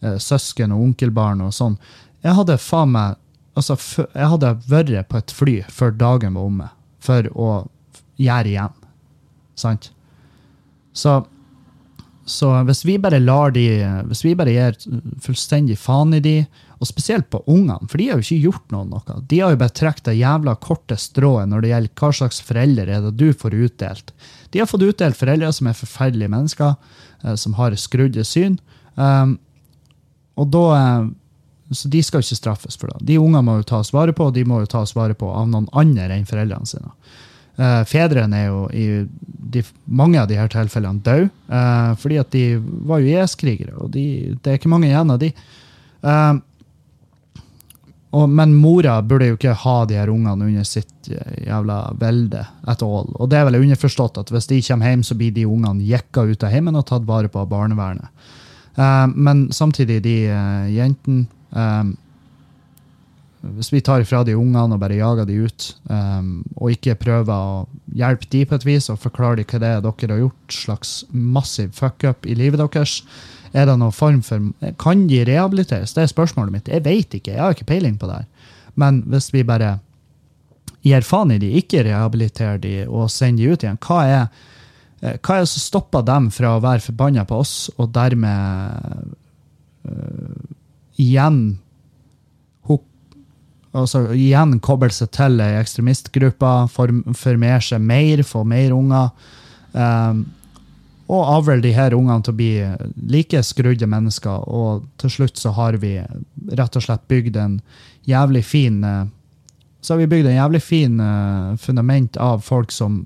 eh, 0.02 0.16
søsken 0.22 0.74
og 0.74 0.84
onkelbarn 0.84 1.42
og 1.44 1.54
sånn. 1.54 1.76
Jeg 2.24 2.36
hadde 2.38 2.60
faen 2.62 2.94
meg 2.94 3.18
altså, 3.58 3.76
Jeg 4.14 4.30
hadde 4.34 4.54
vært 4.70 5.08
på 5.10 5.18
et 5.18 5.34
fly 5.34 5.56
før 5.72 5.96
dagen 5.98 6.38
var 6.38 6.46
omme, 6.46 6.70
for 7.02 7.26
å 7.34 7.50
gjøre 8.20 8.52
igjen. 8.52 8.76
Sant? 9.58 9.90
Så, 10.94 11.18
så 12.28 12.52
hvis 12.68 12.84
vi 12.86 12.96
bare 12.98 13.20
lar 13.22 13.52
de 13.54 13.62
Hvis 14.08 14.24
vi 14.24 14.32
bare 14.34 14.54
gir 14.54 14.78
fullstendig 15.22 15.76
faen 15.78 16.14
i 16.16 16.22
de, 16.24 16.36
og 16.80 16.88
spesielt 16.88 17.26
på 17.28 17.42
ungene, 17.44 17.84
for 17.92 18.00
de 18.00 18.06
har 18.08 18.16
jo 18.16 18.24
ikke 18.24 18.48
gjort 18.48 18.70
noe. 18.72 18.86
noe. 18.88 19.18
De 19.28 19.40
har 19.42 19.52
jo 19.52 19.60
bare 19.60 19.76
trukket 19.76 20.06
det 20.08 20.16
jævla 20.16 20.54
korte 20.64 20.96
strået 20.96 21.50
når 21.50 21.60
det 21.60 21.72
gjelder 21.74 22.00
hva 22.00 22.10
slags 22.16 22.40
foreldre 22.40 22.86
er 22.88 23.04
det 23.04 23.12
du 23.20 23.26
får 23.36 23.56
utdelt. 23.66 24.14
De 24.50 24.62
har 24.62 24.70
fått 24.70 24.86
utdelt 24.86 25.18
foreldre 25.18 25.52
som 25.52 25.68
er 25.68 25.76
forferdelige 25.76 26.32
mennesker. 26.32 26.78
Eh, 27.22 27.34
som 27.34 27.54
har 27.54 27.74
skrudde 27.76 28.24
syn. 28.24 28.58
Um, 28.94 29.38
og 30.34 30.48
da 30.52 30.66
eh, 30.76 31.08
Så 31.70 31.88
de 31.88 32.00
skal 32.02 32.24
ikke 32.24 32.34
straffes 32.34 32.74
for 32.74 32.90
det. 32.90 33.04
De 33.06 33.18
ungene 33.20 33.44
må 33.46 33.60
jo 33.60 33.68
tas 33.68 33.92
vare 33.94 34.10
på, 34.10 34.26
og 34.26 34.34
de 34.34 34.42
må 34.42 34.58
jo 34.58 34.66
tas 34.66 34.90
vare 34.96 35.14
på 35.14 35.28
av 35.30 35.46
noen 35.46 35.68
andre 35.70 36.16
enn 36.16 36.26
foreldrene 36.26 36.66
sine. 36.66 36.90
Uh, 37.60 37.84
fedrene 37.86 38.40
er 38.40 38.48
jo 38.48 38.64
i 38.74 38.86
de, 39.54 39.62
mange 39.86 40.18
av 40.18 40.32
her 40.34 40.50
tilfellene 40.50 41.04
døde, 41.06 41.28
uh, 41.46 41.92
fordi 42.00 42.18
at 42.18 42.32
de 42.34 42.42
var 42.88 43.04
jo 43.04 43.12
IS-krigere, 43.12 43.76
og 43.78 43.92
de, 43.94 44.04
det 44.42 44.50
er 44.50 44.58
ikke 44.58 44.72
mange 44.72 44.88
igjen 44.88 45.14
av 45.14 45.20
de. 45.22 45.30
Uh, 46.02 46.40
og, 48.10 48.26
men 48.26 48.56
mora 48.58 48.96
burde 49.06 49.28
jo 49.28 49.36
ikke 49.36 49.54
ha 49.62 49.76
de 49.86 49.98
her 50.00 50.10
ungene 50.10 50.48
under 50.48 50.66
sitt 50.66 51.10
eh, 51.14 51.44
jævla 51.46 51.78
velde 52.00 52.42
at 52.66 52.82
all. 52.82 53.10
Og 53.14 53.30
det 53.30 53.38
er 53.38 53.46
vel 53.46 53.60
underforstått 53.60 54.18
at 54.18 54.32
hvis 54.34 54.50
de 54.50 54.58
kommer 54.66 54.90
hjem, 54.90 55.04
så 55.06 55.16
blir 55.18 55.34
de 55.36 55.46
ungene 55.46 55.86
jekka 55.86 56.26
ut 56.26 56.46
av 56.46 56.50
heimen 56.50 56.78
og 56.78 56.88
tatt 56.90 57.06
vare 57.06 57.30
på 57.30 57.42
av 57.44 57.50
barnevernet. 57.52 58.10
Uh, 58.74 59.06
men 59.14 59.48
samtidig, 59.54 60.00
de 60.02 60.14
uh, 60.30 60.66
jentene 60.70 61.26
um, 61.50 61.88
Hvis 63.58 63.72
vi 63.72 63.80
tar 63.82 64.04
ifra 64.04 64.20
de 64.22 64.36
ungene 64.38 64.76
og 64.76 64.78
bare 64.82 64.98
jager 64.98 65.26
de 65.26 65.38
ut, 65.46 65.66
um, 65.90 66.42
og 66.60 66.74
ikke 66.74 66.98
prøver 67.00 67.32
å 67.34 67.64
hjelpe 67.96 68.28
de 68.30 68.44
på 68.46 68.58
et 68.58 68.66
vis 68.68 68.90
og 68.92 69.00
forklare 69.00 69.40
de 69.40 69.46
hva 69.48 69.60
det 69.62 69.70
er 69.70 69.82
dere 69.86 70.12
har 70.12 70.22
gjort, 70.26 70.54
slags 70.54 70.90
massiv 71.10 71.72
fuck-up 71.78 72.28
i 72.28 72.36
livet 72.36 72.60
deres, 72.60 73.00
er 73.52 73.66
det 73.66 73.76
noen 73.80 73.94
form 73.94 74.20
for 74.22 74.72
Kan 74.78 75.06
de 75.10 75.24
rehabiliteres? 75.26 75.94
Det 75.96 76.04
er 76.04 76.12
spørsmålet 76.12 76.54
mitt. 76.54 76.68
Jeg 76.70 76.84
vet 76.84 77.14
ikke. 77.18 77.34
Jeg 77.34 77.42
har 77.42 77.56
ikke 77.56 77.70
peiling 77.72 77.96
på 77.98 78.06
det. 78.10 78.22
her. 78.22 78.52
Men 78.78 79.02
hvis 79.10 79.32
vi 79.34 79.42
bare 79.46 79.78
gir 80.86 81.04
faen 81.04 81.34
i 81.34 81.38
de, 81.38 81.50
ikke 81.60 81.84
rehabiliterer 81.84 82.60
de 82.62 82.74
og 82.86 83.10
sender 83.10 83.42
de 83.42 83.52
ut 83.52 83.64
igjen, 83.64 83.80
hva 83.84 83.98
er, 84.06 84.44
eh, 85.02 85.18
hva 85.18 85.36
er 85.36 85.44
det 85.44 85.50
som 85.52 85.66
stopper 85.66 86.06
dem 86.06 86.30
fra 86.32 86.54
å 86.56 86.62
være 86.64 86.86
forbanna 86.86 87.26
på 87.28 87.40
oss, 87.42 87.56
og 87.76 87.90
dermed 87.92 89.10
uh, 89.84 90.54
igjen 90.96 91.42
altså 93.76 94.06
igjen 94.16 94.58
koble 94.64 94.90
seg 94.94 95.12
til 95.14 95.40
ei 95.42 95.58
ekstremistgruppe, 95.60 96.50
formere 96.74 97.60
seg 97.64 97.82
mer, 97.82 98.22
få 98.26 98.44
mer 98.48 98.74
unger. 98.74 99.10
Um, 99.72 100.24
og 101.10 101.26
avle 101.26 101.58
de 101.62 101.72
her 101.74 101.94
ungene 101.96 102.22
til 102.22 102.34
å 102.34 102.38
bli 102.38 102.52
like 103.10 103.40
skrudde 103.42 103.88
mennesker. 103.90 104.44
Og 104.46 104.84
til 105.00 105.10
slutt 105.10 105.40
så 105.40 105.52
har 105.56 105.80
vi 105.82 105.96
rett 106.54 106.76
og 106.78 106.84
slett 106.84 107.08
bygd 107.10 107.38
en 107.40 107.58
jævlig 108.08 108.44
fin 108.46 108.84
eh, 108.84 109.08
Så 109.80 109.94
har 109.94 109.98
vi 110.02 110.10
bygd 110.12 110.28
en 110.28 110.36
jævlig 110.36 110.60
fin 110.62 111.00
eh, 111.00 111.56
fundament 111.56 112.16
av 112.20 112.44
folk 112.44 112.72
som 112.72 113.02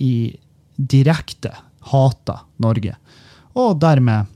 i 0.00 0.36
direkte 0.76 1.52
hater 1.92 2.40
Norge. 2.56 2.96
Og 3.52 3.76
dermed 3.80 4.26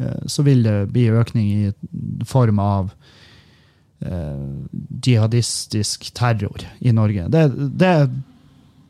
eh, 0.00 0.24
så 0.26 0.42
vil 0.42 0.64
det 0.64 0.78
bli 0.94 1.10
økning 1.12 1.50
i 1.52 2.24
form 2.26 2.58
av 2.58 2.96
jihadistisk 5.04 6.06
terror 6.16 6.62
i 6.80 6.88
Norge. 6.96 7.26
Det, 7.28 7.42
det, 7.76 7.90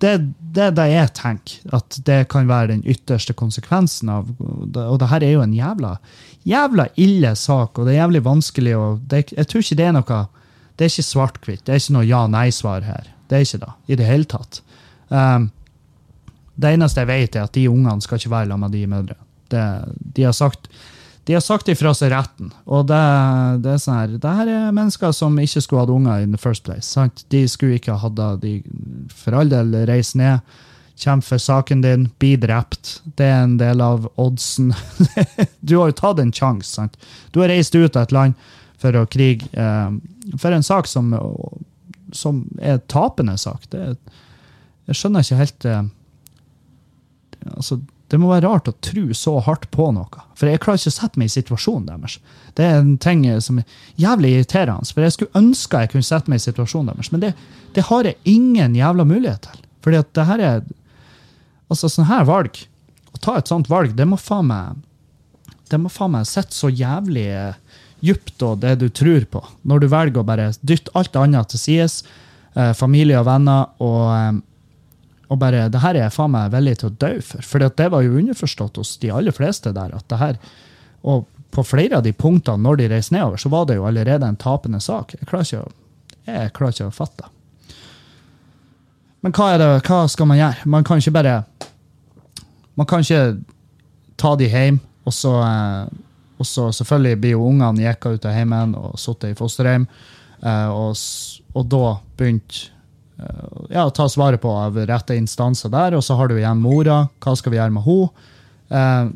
det, 0.01 0.13
det 0.55 0.65
er 0.65 0.75
det 0.77 0.87
jeg 0.91 1.13
tenker 1.17 1.77
at 1.77 1.99
det 2.07 2.19
kan 2.33 2.49
være 2.49 2.73
den 2.73 2.83
ytterste 2.89 3.35
konsekvensen 3.37 4.11
av 4.13 4.31
Og 4.41 4.99
det 5.01 5.09
her 5.11 5.25
er 5.27 5.35
jo 5.35 5.45
en 5.45 5.55
jævla, 5.55 5.95
jævla 6.49 6.89
ille 6.97 7.35
sak, 7.37 7.79
og 7.79 7.87
det 7.87 7.95
er 7.95 8.03
jævlig 8.03 8.25
vanskelig 8.25 8.77
å 8.79 8.85
Jeg 9.13 9.47
tror 9.47 9.65
ikke 9.65 9.79
det 9.81 9.87
er 9.87 9.97
noe 9.97 10.21
Det 10.77 10.87
er 10.87 10.93
ikke 10.93 11.11
svart-hvitt. 11.11 11.65
Det 11.67 11.75
er 11.75 11.83
ikke 11.83 11.97
noe 11.99 12.09
ja-nei-svar 12.09 12.87
her. 12.87 13.11
Det 13.29 13.37
er 13.37 13.45
ikke 13.45 13.65
det 13.67 13.73
i 13.93 13.99
det 14.01 14.07
hele 14.09 14.25
tatt. 14.25 14.63
Um, 15.11 15.51
det 16.57 16.73
eneste 16.75 17.03
jeg 17.03 17.11
vet, 17.11 17.37
er 17.37 17.45
at 17.45 17.53
de 17.57 17.67
ungene 17.69 18.01
skal 18.01 18.17
ikke 18.17 18.33
være 18.33 18.49
sammen 18.49 18.71
med 18.71 18.79
de 18.79 18.87
mødre. 18.89 19.17
De 20.17 20.25
har 20.25 20.33
sagt 20.37 20.71
de 21.31 21.37
har 21.37 21.43
sagt 21.47 21.69
ifra 21.71 21.93
seg 21.95 22.11
retten. 22.11 22.49
Og 22.67 22.89
det, 22.91 22.99
det, 23.63 23.77
er 23.77 23.79
sånn 23.79 23.95
her, 24.01 24.15
det 24.19 24.31
her 24.35 24.49
er 24.51 24.73
mennesker 24.75 25.13
som 25.15 25.37
ikke 25.39 25.61
skulle 25.63 25.85
hatt 25.85 25.93
unger 25.95 26.25
in 26.25 26.33
the 26.35 26.41
first 26.43 26.65
place. 26.67 26.89
Sant? 26.91 27.23
De 27.31 27.45
skulle 27.47 27.77
ikke 27.79 27.95
hatt 28.03 28.17
det. 28.19 28.31
De 28.43 28.55
for 29.15 29.37
all 29.39 29.53
del 29.53 29.71
reis 29.87 30.11
ned, 30.19 30.43
kjemp 30.99 31.23
for 31.23 31.39
saken 31.39 31.85
din, 31.85 32.09
bli 32.19 32.33
drept. 32.43 32.97
Det 33.15 33.29
er 33.31 33.45
en 33.45 33.55
del 33.61 33.79
av 33.79 34.09
oddsen. 34.19 34.73
du 35.69 35.77
har 35.77 35.93
jo 35.93 35.99
tatt 36.01 36.19
en 36.19 36.35
sjanse. 36.35 36.73
sant? 36.73 36.99
Du 37.31 37.39
har 37.45 37.55
reist 37.55 37.79
ut 37.79 37.95
av 37.95 38.09
et 38.09 38.17
land 38.17 38.51
for 38.83 38.99
å 38.99 39.07
krige 39.07 39.47
eh, 39.55 39.95
for 40.35 40.51
en 40.51 40.67
sak 40.67 40.91
som, 40.91 41.15
som 42.11 42.43
er 42.59 42.83
tapende 42.91 43.39
sak. 43.39 43.71
Det, 43.71 43.93
jeg 44.91 44.99
skjønner 44.99 45.23
ikke 45.23 45.43
helt 45.45 45.71
eh, 45.77 45.83
altså, 47.55 47.79
det 48.11 48.19
må 48.19 48.33
være 48.33 48.49
rart 48.49 48.69
å 48.69 48.75
tro 48.83 49.05
så 49.15 49.37
hardt 49.47 49.69
på 49.71 49.87
noe. 49.95 50.25
For 50.39 50.51
jeg 50.51 50.61
klarer 50.65 50.81
ikke 50.81 50.91
å 50.91 50.97
sette 50.97 51.21
meg 51.21 51.31
i 51.31 51.35
situasjonen 51.37 51.87
deres. 51.93 52.19
Det 52.59 52.67
er 52.67 52.81
en 52.81 52.97
ting 52.99 53.23
som 53.45 53.61
er 53.63 53.79
jævlig 54.03 54.33
irriterende. 54.35 54.91
For 54.91 55.07
jeg 55.07 55.15
skulle 55.15 55.39
ønske 55.39 55.83
jeg 55.85 55.93
kunne 55.93 56.09
sette 56.09 56.33
meg 56.33 56.41
i 56.41 56.47
situasjonen 56.49 56.91
deres, 56.91 57.13
men 57.15 57.23
det, 57.23 57.33
det 57.77 57.87
har 57.87 58.09
jeg 58.09 58.19
ingen 58.29 58.75
jævla 58.79 59.07
mulighet 59.07 59.47
til. 59.47 59.63
Fordi 59.85 60.01
at 60.03 60.15
det 60.19 60.29
her 60.29 60.47
er 60.51 60.63
Altså, 61.71 61.87
sånn 61.87 62.09
her 62.11 62.25
valg 62.27 62.65
Å 63.15 63.21
ta 63.23 63.37
et 63.39 63.51
sånt 63.51 63.71
valg, 63.71 63.95
det 63.95 64.07
må 64.11 64.19
faen 64.19 64.49
meg 64.51 64.81
Det 65.71 65.79
må 65.79 65.93
faen 65.93 66.17
meg 66.17 66.27
sitte 66.27 66.57
så 66.57 66.67
jævlig 66.67 67.29
djupt 68.03 68.43
og 68.43 68.63
det 68.63 68.79
du 68.81 68.87
tror 68.89 69.27
på, 69.29 69.43
når 69.69 69.83
du 69.83 69.87
velger 69.93 70.23
å 70.23 70.25
bare 70.25 70.47
dytte 70.65 70.93
alt 70.97 71.19
annet 71.21 71.51
til 71.53 71.61
sides, 71.61 71.99
eh, 72.57 72.71
familie 72.73 73.19
og 73.21 73.27
venner, 73.29 73.67
og 73.77 74.07
eh, 74.15 74.39
og 75.31 75.39
bare 75.39 75.69
Det 75.71 75.81
her 75.83 75.95
er 75.95 76.05
jeg 76.09 76.15
faen 76.17 76.33
meg 76.35 76.51
villig 76.51 76.79
til 76.81 76.91
å 76.91 76.97
dø 76.99 77.13
for. 77.23 77.47
For 77.47 77.63
det 77.63 77.87
var 77.93 78.03
jo 78.03 78.17
underforstått 78.19 78.81
hos 78.81 78.97
de 79.03 79.13
aller 79.15 79.35
fleste 79.35 79.73
der 79.77 79.95
at 79.95 80.09
det 80.11 80.19
her 80.19 80.41
Og 81.07 81.27
på 81.51 81.65
flere 81.67 81.99
av 81.99 82.05
de 82.07 82.13
punktene 82.15 82.63
når 82.63 82.77
de 82.79 82.89
reiste 82.93 83.15
nedover, 83.15 83.41
så 83.43 83.51
var 83.51 83.65
det 83.67 83.75
jo 83.79 83.87
allerede 83.89 84.27
en 84.27 84.37
tapende 84.39 84.79
sak. 84.81 85.17
Jeg 85.19 85.27
klarer 85.27 85.49
ikke 85.49 85.63
å, 85.65 85.73
jeg 86.29 86.53
klarer 86.55 86.77
ikke 86.77 86.91
å 86.91 86.95
fatte 86.95 87.31
Men 89.23 89.35
hva, 89.35 89.49
er 89.55 89.59
det, 89.63 89.71
hva 89.89 90.05
skal 90.11 90.31
man 90.31 90.39
gjøre? 90.39 90.69
Man 90.71 90.87
kan 90.87 91.03
ikke 91.03 91.15
bare 91.17 91.35
Man 92.79 92.87
kan 92.91 93.03
ikke 93.03 93.41
ta 94.21 94.35
de 94.37 94.47
hjem, 94.53 94.79
og 95.09 95.15
så, 95.17 95.33
og 96.37 96.47
så 96.47 96.67
selvfølgelig 96.77 97.21
blir 97.23 97.31
jo 97.39 97.47
ungene 97.49 97.87
jekka 97.87 98.11
ut 98.15 98.27
av 98.29 98.35
heimen 98.37 98.75
og 98.77 98.99
sittet 99.01 99.33
i 99.33 99.37
fosterhjem, 99.39 99.87
eh, 100.45 100.69
og, 100.69 100.93
og 101.57 101.71
da 101.73 101.95
begynt 102.21 102.59
eh, 102.59 102.80
ja, 103.71 103.87
tas 103.91 104.17
vare 104.17 104.39
på 104.41 104.51
av 104.51 104.79
rette 104.89 105.17
instanser 105.19 105.73
der. 105.73 105.97
Og 105.99 106.05
så 106.05 106.17
har 106.19 106.31
du 106.31 106.39
igjen 106.39 106.63
mora. 106.63 107.03
Hva 107.23 107.35
skal 107.39 107.55
vi 107.55 107.61
gjøre 107.61 107.75
med 107.75 107.87
henne? 107.87 108.29
Eh, 108.71 109.11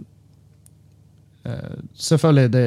eh, 1.52 1.78
selvfølgelig, 2.08 2.50
det 2.54 2.64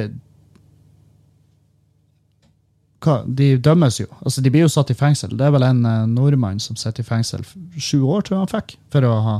hva, 3.04 3.20
De 3.26 3.52
dømmes 3.62 4.00
jo. 4.00 4.08
altså 4.24 4.42
De 4.42 4.50
blir 4.50 4.66
jo 4.66 4.72
satt 4.72 4.90
i 4.90 4.98
fengsel. 4.98 5.36
Det 5.38 5.46
er 5.46 5.54
vel 5.54 5.66
en 5.66 5.84
eh, 5.86 6.06
nordmann 6.10 6.60
som 6.62 6.76
sitter 6.76 7.04
i 7.04 7.08
fengsel 7.08 7.44
sju 7.76 8.02
år, 8.02 8.26
tror 8.26 8.38
jeg 8.38 8.44
han 8.46 8.54
fikk, 8.56 8.76
for 8.92 9.06
å 9.06 9.14
ha 9.28 9.38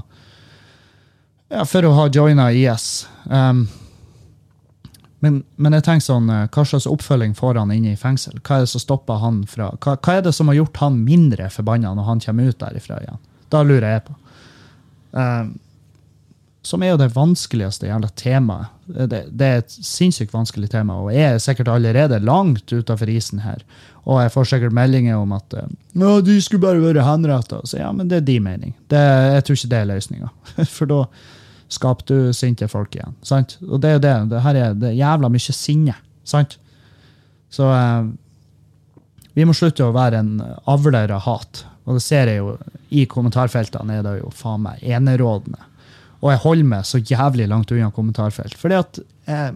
ja, 1.49 1.63
for 1.65 1.87
å 1.89 1.95
ha 1.97 2.11
joina 2.13 2.51
IS. 2.53 3.07
Um, 3.25 3.63
men, 5.25 5.41
men 5.57 5.75
jeg 5.75 5.85
tenker 5.87 6.07
sånn, 6.07 6.29
eh, 6.31 6.47
hva 6.55 6.65
slags 6.67 6.87
oppfølging 6.91 7.35
får 7.39 7.59
han 7.59 7.73
inne 7.75 7.95
i 7.95 7.99
fengsel? 7.99 8.39
Hva 8.39 8.59
er 8.59 8.67
det 8.67 8.73
som 8.73 8.83
stopper 8.83 9.19
han 9.23 9.43
fra, 9.51 9.73
hva, 9.83 9.97
hva 9.99 10.19
er 10.19 10.27
det 10.29 10.35
som 10.37 10.51
har 10.51 10.61
gjort 10.61 10.83
han 10.83 11.01
mindre 11.07 11.49
forbanna 11.51 11.95
når 11.99 12.07
han 12.07 12.23
kommer 12.23 12.53
ut 12.53 12.61
derifra 12.61 13.01
igjen? 13.03 13.23
Da 13.51 13.65
lurer 13.67 13.97
jeg 13.97 14.05
på. 14.07 14.19
Um, 15.19 15.57
som 16.69 16.83
er 16.85 16.93
jo 16.93 17.01
det 17.01 17.15
vanskeligste 17.15 17.89
jævla 17.89 18.11
temaet. 18.19 18.75
Det, 18.89 19.23
det, 19.29 19.47
er 19.47 19.63
et 19.63 19.73
sinnssykt 19.73 20.33
vanskelig 20.33 20.71
tema, 20.73 20.97
og 21.01 21.11
jeg 21.13 21.35
er 21.35 21.43
sikkert 21.43 21.71
allerede 21.73 22.21
langt 22.25 22.73
utafor 22.73 23.11
isen 23.13 23.43
her. 23.45 23.63
Og 24.09 24.23
jeg 24.23 24.33
får 24.33 24.49
sikkert 24.53 24.77
meldinger 24.77 25.19
om 25.21 25.35
at 25.37 25.55
eh, 25.57 25.71
ja, 25.99 26.13
de 26.25 26.39
skulle 26.45 26.63
bare 26.63 26.83
vært 26.83 27.05
henretta. 27.05 27.61
Så 27.69 27.81
ja, 27.81 27.91
men 27.93 28.09
det 28.11 28.21
er 28.21 28.29
din 28.29 28.47
mening. 28.47 28.77
Det, 28.93 29.01
jeg 29.35 29.45
tror 29.45 29.59
ikke 29.59 29.73
det 29.73 29.81
er 29.81 29.91
løsninga. 29.91 30.31
For 30.77 30.91
da 30.91 31.03
skaper 31.69 32.09
du 32.09 32.33
sinte 32.37 32.69
folk 32.69 32.95
igjen. 32.97 33.17
sant? 33.23 33.59
Og 33.69 33.81
det 33.83 33.91
er 33.91 33.99
jo 33.99 34.05
det. 34.05 34.15
Det 34.33 34.45
her 34.45 34.59
er, 34.59 34.79
det 34.79 34.95
jævla 34.97 35.31
mye 35.33 35.55
sinne. 35.55 35.97
sant? 36.25 36.59
Så 37.53 37.69
eh, 37.73 38.09
vi 39.37 39.47
må 39.47 39.55
slutte 39.57 39.87
å 39.87 39.95
være 39.95 40.23
en 40.23 40.33
avler 40.69 41.13
av 41.15 41.25
hat. 41.29 41.65
Og 41.89 41.99
det 41.99 42.05
ser 42.05 42.29
jeg 42.29 42.43
jo 42.43 42.57
i 42.93 43.05
kommentarfeltene, 43.09 44.01
er 44.01 44.05
det 44.05 44.19
jo 44.19 44.33
faen 44.35 44.65
meg 44.65 44.83
enerådende. 44.85 45.61
Og 46.19 46.33
jeg 46.33 46.43
holder 46.43 46.71
meg 46.73 46.89
så 46.89 46.99
jævlig 46.99 47.47
langt 47.49 47.71
unna 47.73 47.93
kommentarfelt. 47.95 48.57
Fordi 48.59 48.79
at 48.81 49.01
eh, 49.31 49.51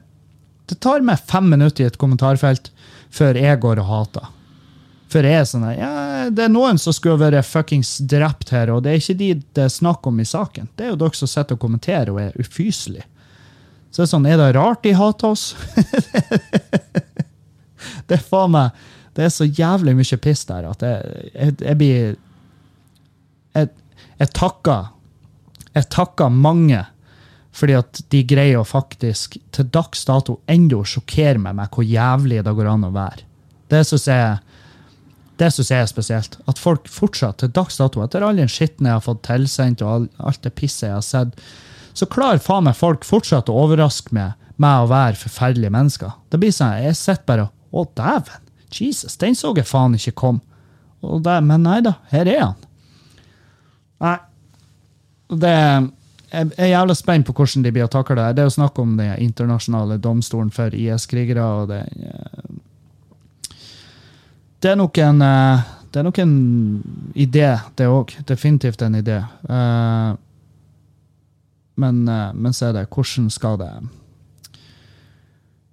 det 0.71 0.79
tar 0.85 1.05
meg 1.05 1.21
fem 1.29 1.51
minutter 1.51 1.85
i 1.85 1.91
et 1.91 1.99
kommentarfelt 2.01 2.71
før 3.13 3.41
jeg 3.41 3.61
går 3.61 3.83
og 3.83 3.91
hater. 3.91 4.31
For 5.13 5.27
jeg 5.27 5.43
er 5.43 5.49
sånn 5.49 5.67
ja, 5.77 5.93
Det 6.33 6.47
er 6.47 6.53
noen 6.53 6.79
som 6.81 6.95
skulle 6.97 7.21
vært 7.21 7.45
fuckings 7.45 7.99
drept 8.09 8.53
her, 8.55 8.73
og 8.73 8.85
det 8.85 8.95
er 8.95 9.03
ikke 9.03 9.19
de 9.19 9.31
det 9.43 9.67
er 9.67 9.73
snakk 9.73 10.07
om 10.09 10.21
i 10.23 10.29
saken. 10.29 10.71
Det 10.77 10.87
er 10.87 10.95
jo 10.95 11.01
dere 11.03 11.19
som 11.19 11.31
sitter 11.31 11.59
og 11.59 11.65
kommenterer 11.65 12.13
og 12.15 12.21
er 12.23 12.39
ufyselige. 12.41 13.05
Så 13.93 14.01
det 14.01 14.07
er 14.07 14.13
sånn, 14.15 14.27
er 14.31 14.41
det 14.41 14.53
rart 14.57 14.81
de 14.87 14.95
hater 14.97 15.35
oss? 15.35 15.51
det 18.09 18.17
er 18.17 18.25
faen 18.25 18.55
meg 18.55 18.81
Det 19.13 19.27
er 19.27 19.35
så 19.35 19.45
jævlig 19.45 19.93
mye 19.99 20.19
piss 20.25 20.47
der 20.49 20.71
at 20.71 20.85
jeg, 20.87 21.27
jeg, 21.35 21.57
jeg 21.61 21.79
blir 21.83 22.15
jeg, 23.53 23.69
jeg 24.23 24.33
takker 24.33 24.89
jeg 25.75 25.89
takker 25.93 26.33
mange 26.33 26.81
fordi 27.53 27.75
at 27.77 28.01
de 28.09 28.23
greier 28.25 28.63
å 28.63 28.65
faktisk 28.65 29.37
til 29.53 29.69
dags 29.75 30.07
dato 30.09 30.39
ennå 30.49 30.81
sjokkere 30.89 31.37
meg 31.43 31.59
med 31.59 31.69
hvor 31.75 31.85
jævlig 31.85 32.41
det 32.47 32.55
går 32.57 32.71
an 32.71 32.87
å 32.89 32.95
være. 32.95 33.27
Det 33.69 33.83
syns 33.85 34.07
jeg 34.09 34.39
det 35.43 35.51
synes 35.51 35.73
jeg 35.73 35.83
er 35.83 35.91
spesielt. 35.91 36.39
At 36.51 36.61
folk 36.61 36.87
fortsatt 36.91 37.41
til 37.43 37.51
dags 37.55 37.81
dato, 37.81 38.03
etter 38.05 38.23
all 38.23 38.39
den 38.39 38.51
skitten 38.51 38.87
jeg 38.87 38.95
har 38.95 39.05
fått 39.05 39.25
tilsendt, 39.27 39.83
og 39.83 40.09
alt 40.23 40.43
det 40.45 40.55
pisset 40.59 40.89
jeg 40.89 40.97
har 40.97 41.07
sett, 41.07 41.43
så 41.93 42.09
klarer 42.09 42.43
faen 42.43 42.69
meg 42.69 42.79
folk 42.79 43.05
fortsatt 43.05 43.51
å 43.51 43.59
overraske 43.65 44.15
meg 44.17 44.39
med 44.63 44.85
å 44.85 44.89
være 44.91 45.19
forferdelige 45.19 45.73
mennesker. 45.75 46.15
Det 46.31 46.41
blir 46.41 46.55
sånn, 46.55 46.79
Jeg 46.85 46.97
sitter 46.97 47.27
bare 47.27 47.51
Å, 47.73 47.87
dæven! 47.97 48.49
Jesus, 48.73 49.17
den 49.21 49.35
så 49.37 49.53
jeg 49.57 49.69
faen 49.69 49.97
ikke 49.97 50.13
kom. 50.17 50.41
Det, 51.01 51.39
men 51.45 51.65
nei 51.65 51.81
da, 51.85 51.97
her 52.13 52.29
er 52.29 52.41
han. 52.41 52.61
Nei. 54.05 54.19
Det, 55.33 55.53
jeg 56.33 56.51
er 56.57 56.71
jævlig 56.73 56.97
spent 56.97 57.27
på 57.29 57.35
hvordan 57.37 57.65
de 57.65 57.73
blir 57.73 57.87
å 57.87 57.93
takle 57.93 58.17
det. 58.19 58.29
Det 58.37 58.45
er 58.45 58.49
jo 58.49 58.55
snakk 58.59 58.79
om 58.81 58.95
den 59.01 59.13
internasjonale 59.25 59.99
domstolen 60.01 60.53
for 60.53 60.75
IS-krigere. 60.77 61.45
og 61.45 61.73
det 61.73 61.83
det 64.63 64.71
er 64.71 64.79
nok 64.79 64.99
en, 65.03 65.23
eh, 65.23 65.63
det 65.93 66.01
er 66.01 66.07
nok 66.07 66.19
en 66.23 66.35
idé, 67.15 67.49
det 67.77 67.89
òg. 67.91 68.15
Definitivt 68.29 68.83
en 68.83 68.95
idé. 68.95 69.19
Eh, 69.49 70.15
men, 71.77 72.09
eh, 72.09 72.33
men 72.35 72.53
så 72.53 72.67
er 72.69 72.73
det 72.73 72.89
hvordan 72.91 73.31
skal 73.31 73.59
det 73.59 73.73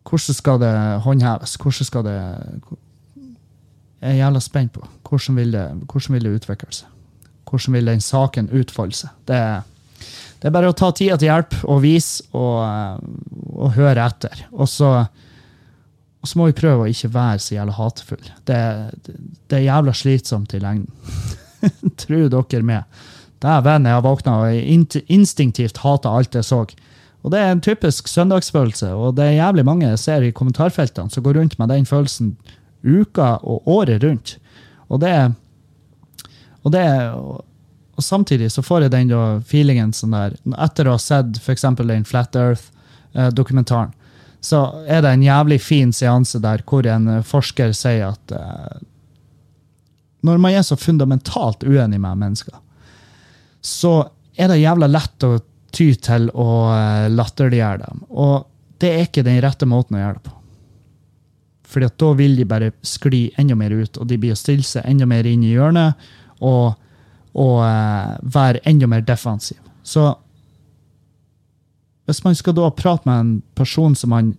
Hvordan 0.10 0.34
skal 0.34 0.60
det 0.60 1.02
håndheves? 1.02 1.56
Hvordan 1.56 1.86
skal 1.86 2.04
det 2.04 2.20
Jeg 4.02 4.10
er 4.10 4.26
jævla 4.26 4.40
spent 4.40 4.74
på 4.74 4.88
hvordan 5.10 5.36
vil 5.36 5.52
det, 5.52 5.68
hvordan 5.92 6.14
vil 6.14 6.24
det 6.24 6.36
utvikle 6.36 6.72
seg. 6.72 6.88
Hvordan 7.50 7.74
vil 7.74 7.86
den 7.86 8.02
saken 8.02 8.50
utfolde 8.50 8.96
seg? 8.96 9.10
Det 9.28 9.36
er, 9.36 9.62
det 10.42 10.48
er 10.48 10.54
bare 10.54 10.70
å 10.70 10.76
ta 10.78 10.92
tida 10.92 11.18
til 11.18 11.32
hjelp 11.32 11.56
og 11.64 11.82
vise 11.82 12.24
og, 12.32 13.02
og 13.56 13.74
høre 13.74 14.06
etter. 14.06 14.46
Og 14.52 14.70
så 14.70 14.92
og 16.20 16.28
så 16.28 16.40
må 16.40 16.50
vi 16.50 16.58
prøve 16.58 16.84
å 16.84 16.92
ikke 16.92 17.12
være 17.14 17.40
så 17.40 17.56
jævla 17.56 17.78
hatefulle. 17.78 18.34
Det, 18.48 18.60
det, 19.06 19.16
det, 19.48 19.56
er 19.56 19.68
jævla 19.70 19.94
slitsomt 19.96 20.54
i 20.56 20.60
lengden. 20.60 20.92
Tror 22.02 22.28
dere 22.34 22.66
med. 22.66 23.02
Dæven, 23.40 23.88
jeg 23.88 23.96
har 23.96 24.04
våkna 24.04 24.36
og 24.44 25.04
instinktivt 25.08 25.80
hata 25.86 26.12
alt 26.12 26.36
jeg 26.36 26.44
så. 26.44 26.66
Og 27.24 27.32
det 27.32 27.40
er 27.40 27.54
en 27.54 27.64
typisk 27.64 28.08
søndagsfølelse, 28.12 28.92
og 28.96 29.16
det 29.16 29.30
er 29.30 29.38
jævlig 29.40 29.66
mange 29.68 29.88
jeg 29.88 30.02
ser 30.02 30.26
i 30.28 30.34
kommentarfeltene 30.36 31.12
som 31.12 31.24
går 31.24 31.40
rundt 31.40 31.56
med 31.60 31.72
den 31.72 31.88
følelsen 31.88 32.34
uka 32.84 33.38
og 33.44 33.68
året 33.68 34.04
rundt. 34.04 34.38
Og 34.90 35.00
det 35.04 35.14
og, 36.64 36.74
det, 36.76 36.84
og 37.96 38.04
samtidig 38.04 38.52
så 38.52 38.64
får 38.64 38.86
jeg 38.86 38.92
den 38.92 39.14
feelingen 39.48 39.94
sånn 39.96 40.16
der 40.16 40.36
Etter 40.60 40.90
å 40.90 40.98
ha 40.98 41.00
sett 41.02 41.40
f.eks. 41.40 41.64
den 41.80 42.08
Flat 42.08 42.36
Earth-dokumentaren, 42.36 43.94
så 44.42 44.62
er 44.88 45.04
det 45.04 45.12
en 45.12 45.26
jævlig 45.26 45.60
fin 45.62 45.92
seanse 45.96 46.40
der 46.44 46.64
hvor 46.68 46.88
en 46.88 47.08
eh, 47.18 47.26
forsker 47.28 47.74
sier 47.76 48.14
at 48.14 48.34
uh, 48.36 48.80
når 50.24 50.40
man 50.40 50.56
er 50.56 50.64
så 50.68 50.78
fundamentalt 50.80 51.64
uenig 51.64 52.00
med 52.00 52.20
mennesker, 52.20 52.56
så 53.62 54.10
er 54.40 54.52
det 54.52 54.62
jævla 54.62 54.88
lett 54.88 55.28
å 55.28 55.34
ty 55.76 55.92
til 56.00 56.30
å 56.32 56.50
uh, 56.72 57.08
latterliggjøre 57.12 57.84
dem. 57.84 58.04
Og 58.10 58.48
det 58.80 58.92
er 58.94 59.08
ikke 59.08 59.26
den 59.28 59.42
rette 59.44 59.68
måten 59.68 60.00
å 60.00 60.04
gjøre 60.04 60.20
det 60.20 60.28
på. 60.30 60.36
Fordi 61.70 61.90
at 61.92 62.00
da 62.02 62.14
vil 62.18 62.40
de 62.40 62.48
bare 62.50 62.72
skli 62.82 63.28
enda 63.38 63.58
mer 63.60 63.76
ut, 63.76 64.00
og 64.00 64.08
de 64.10 64.18
blir 64.18 64.34
å 64.34 64.40
stille 64.40 64.66
seg 64.66 64.88
enda 64.90 65.06
mer 65.10 65.28
inn 65.30 65.44
i 65.46 65.52
hjørnet 65.52 66.00
og, 66.40 66.80
og 67.36 67.58
uh, 67.60 68.16
være 68.24 68.64
enda 68.72 68.88
mer 68.90 69.04
defensiv. 69.06 69.60
Så 69.84 70.08
hvis 72.10 72.24
man 72.26 72.38
skal 72.38 72.58
da 72.58 72.72
prate 72.74 73.06
med 73.06 73.20
en 73.22 73.34
person 73.58 73.94
som 73.96 74.14
man 74.16 74.34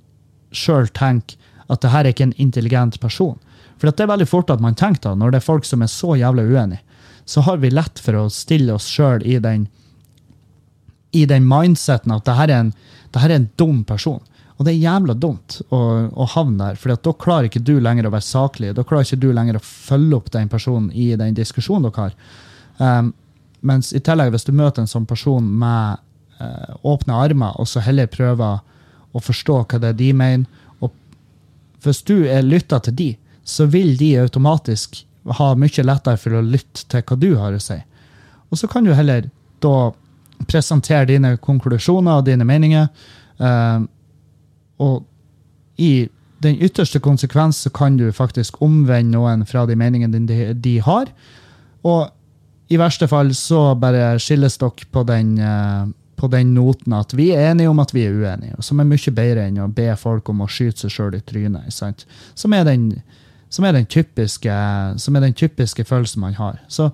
sjøl 0.50 0.90
tenker 0.90 1.38
at 1.70 1.82
det 1.84 1.92
her 1.92 2.02
er 2.02 2.10
ikke 2.10 2.26
en 2.26 2.38
intelligent 2.42 2.98
person 2.98 3.36
For 3.78 3.86
det 3.86 4.02
er 4.02 4.10
veldig 4.10 4.26
fort 4.28 4.50
at 4.50 4.60
man 4.60 4.74
tenker 4.74 5.04
da, 5.06 5.14
når 5.14 5.30
det 5.30 5.38
er 5.40 5.46
folk 5.46 5.68
som 5.68 5.82
er 5.82 5.90
så 5.92 6.16
jævlig 6.18 6.50
uenige, 6.50 6.82
så 7.24 7.44
har 7.46 7.60
vi 7.62 7.70
lett 7.70 8.02
for 8.02 8.18
å 8.18 8.30
stille 8.32 8.74
oss 8.74 8.88
sjøl 8.90 9.22
i 9.24 9.38
den 9.40 9.68
i 11.16 11.24
den 11.26 11.46
mindseten 11.48 12.12
at 12.14 12.26
det 12.26 12.34
her 12.38 12.50
er 12.50 12.64
en, 12.64 12.74
det 13.10 13.22
her 13.22 13.32
er 13.32 13.40
en 13.40 13.48
dum 13.58 13.80
person. 13.84 14.20
Og 14.60 14.66
det 14.66 14.74
er 14.74 14.82
jævla 14.84 15.14
dumt 15.16 15.56
å, 15.72 15.78
å 16.12 16.26
havne 16.34 16.60
der, 16.60 16.76
for 16.78 16.92
da 16.92 17.14
klarer 17.24 17.48
ikke 17.48 17.62
du 17.64 17.78
lenger 17.80 18.06
å 18.06 18.12
være 18.12 18.26
saklig. 18.26 18.74
Da 18.76 18.84
klarer 18.86 19.08
ikke 19.08 19.22
du 19.22 19.30
lenger 19.32 19.56
å 19.56 19.64
følge 19.64 20.18
opp 20.18 20.28
den 20.34 20.50
personen 20.52 20.90
i 20.92 21.08
den 21.18 21.34
diskusjonen 21.38 21.88
dere 21.88 22.04
har. 22.04 22.18
Um, 22.76 23.10
mens 23.66 23.94
i 23.96 24.02
tillegg, 24.04 24.34
hvis 24.34 24.46
du 24.46 24.52
møter 24.56 24.84
en 24.84 24.90
sånn 24.90 25.08
person 25.08 25.48
med 25.62 26.04
åpne 26.86 27.16
armer, 27.16 27.56
og 27.60 27.68
så 27.68 27.82
heller 27.84 28.10
prøve 28.10 28.50
å 29.12 29.22
forstå 29.22 29.58
hva 29.64 29.80
det 29.82 29.92
er 29.92 29.98
de 29.98 30.10
mener. 30.16 30.46
Og 30.80 30.92
hvis 31.84 32.02
du 32.06 32.24
er 32.28 32.46
lytta 32.46 32.80
til 32.84 32.96
de, 32.96 33.10
så 33.44 33.66
vil 33.70 33.96
de 33.98 34.14
automatisk 34.20 35.02
ha 35.38 35.52
mye 35.58 35.84
lettere 35.84 36.20
for 36.20 36.38
å 36.38 36.44
lytte 36.44 36.86
til 36.88 37.04
hva 37.06 37.18
du 37.20 37.30
har 37.38 37.56
å 37.56 37.62
si. 37.62 37.78
Og 38.50 38.58
så 38.58 38.70
kan 38.70 38.86
du 38.86 38.94
heller 38.94 39.28
da 39.62 39.90
presentere 40.48 41.08
dine 41.10 41.34
konklusjoner 41.42 42.20
og 42.20 42.26
dine 42.28 42.46
meninger. 42.48 42.88
Eh, 43.38 43.82
og 44.80 45.04
i 45.80 46.08
den 46.40 46.56
ytterste 46.64 47.02
konsekvens 47.04 47.60
så 47.66 47.70
kan 47.70 47.98
du 48.00 48.08
faktisk 48.16 48.62
omvende 48.64 49.18
noen 49.18 49.44
fra 49.48 49.66
de 49.68 49.76
meningene 49.76 50.22
de, 50.26 50.40
de 50.56 50.78
har. 50.84 51.12
Og 51.84 52.08
i 52.70 52.78
verste 52.80 53.08
fall 53.10 53.32
så 53.36 53.74
bare 53.78 54.14
skilles 54.22 54.56
dere 54.60 54.88
på 54.94 55.04
den, 55.08 55.34
eh, 55.38 55.86
på 56.20 56.28
den 56.28 56.52
noten 56.52 56.92
at 56.92 57.14
vi 57.16 57.30
er 57.32 57.50
enige 57.50 57.70
om 57.70 57.78
at 57.80 57.94
vi 57.96 58.04
er 58.04 58.12
uenige, 58.12 58.58
som 58.60 58.82
er 58.82 58.88
mye 58.88 59.12
bedre 59.16 59.46
enn 59.48 59.62
å 59.64 59.70
be 59.72 59.88
folk 59.96 60.28
om 60.28 60.42
å 60.44 60.48
skyte 60.52 60.84
seg 60.84 60.92
sjøl 60.92 61.16
i 61.16 61.22
trynet. 61.24 61.72
Sant? 61.72 62.04
Som, 62.36 62.52
er 62.52 62.66
den, 62.68 62.90
som, 63.48 63.64
er 63.64 63.78
den 63.78 63.88
typiske, 63.88 64.56
som 65.00 65.16
er 65.16 65.24
den 65.24 65.36
typiske 65.36 65.86
følelsen 65.88 66.20
man 66.20 66.36
har. 66.36 66.60
Så, 66.68 66.90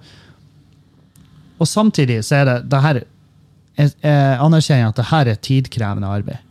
og 1.59 1.67
samtidig 1.67 2.21
så 2.29 2.39
er 2.39 2.51
det, 2.51 2.57
det 2.71 2.83
her, 2.85 3.01
jeg, 3.81 3.97
jeg 4.05 4.37
anerkjenner 4.47 4.93
at 4.93 5.01
det 5.01 5.09
her 5.11 5.33
er 5.33 5.43
tidkrevende 5.49 6.13
arbeid. 6.21 6.45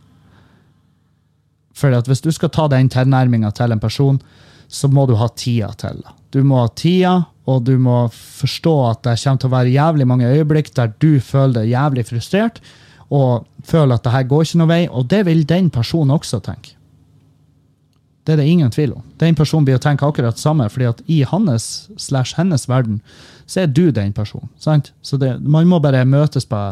For 1.76 1.96
hvis 2.08 2.24
du 2.24 2.28
skal 2.32 2.52
ta 2.52 2.68
den 2.72 2.92
tilnærminga 2.92 3.54
til 3.56 3.72
en 3.72 3.80
person, 3.80 4.20
så 4.68 4.88
må 4.92 5.06
du 5.08 5.14
ha 5.16 5.30
tida 5.32 5.72
til 5.80 6.04
det. 6.04 6.12
Du 6.36 6.42
må 6.44 6.60
ha 6.60 6.68
tida, 6.76 7.22
og 7.46 7.62
du 7.66 7.76
må 7.78 8.06
forstå 8.12 8.74
at 8.90 9.04
det 9.06 9.18
kommer 9.22 9.42
til 9.42 9.50
å 9.50 9.54
være 9.54 9.74
jævlig 9.74 10.06
mange 10.10 10.30
øyeblikk 10.32 10.72
der 10.74 10.94
du 11.02 11.20
føler 11.22 11.60
deg 11.60 11.74
jævlig 11.74 12.06
frustrert, 12.08 12.58
og 13.06 13.46
føler 13.66 13.94
at 13.94 14.06
det 14.06 14.14
her 14.14 14.26
går 14.26 14.46
ikke 14.46 14.58
noe 14.58 14.70
vei, 14.70 14.80
og 14.90 15.06
det 15.10 15.22
vil 15.28 15.44
den 15.46 15.70
personen 15.70 16.14
også 16.16 16.40
tenke. 16.42 16.74
Det 18.26 18.34
er 18.34 18.40
det 18.40 18.48
ingen 18.50 18.72
tvil 18.74 18.96
om. 18.96 19.04
Den 19.22 19.36
personen 19.38 19.66
blir 19.68 19.78
å 19.78 19.82
tenke 19.82 20.06
akkurat 20.06 20.34
det 20.34 20.42
samme, 20.42 20.66
fordi 20.72 20.88
at 20.88 21.02
i 21.06 21.20
hans 21.30 21.86
slash 22.02 22.34
hennes 22.34 22.66
verden 22.66 22.98
så 23.46 23.62
er 23.62 23.70
du 23.70 23.92
den 23.94 24.10
personen. 24.12 24.50
sant? 24.58 24.90
Så 25.02 25.14
det, 25.22 25.36
man 25.38 25.68
må 25.70 25.78
bare 25.78 26.02
møtes 26.04 26.48
på, 26.50 26.62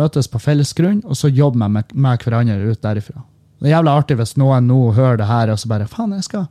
møtes 0.00 0.30
på 0.32 0.40
felles 0.40 0.72
grunn, 0.72 1.02
og 1.04 1.20
så 1.20 1.28
jobbe 1.28 1.60
med, 1.60 1.92
med, 1.92 2.24
hverandre 2.24 2.72
ut 2.72 2.80
derifra. 2.80 3.20
Det 3.60 3.68
er 3.68 3.76
jævlig 3.76 3.92
artig 3.92 4.16
hvis 4.16 4.36
noen 4.40 4.68
nå 4.68 4.80
hører 4.96 5.20
det 5.20 5.28
her 5.28 5.52
og 5.52 5.60
så 5.60 5.68
bare 5.68 5.88
faen, 5.92 6.16
jeg 6.16 6.24
skal, 6.24 6.48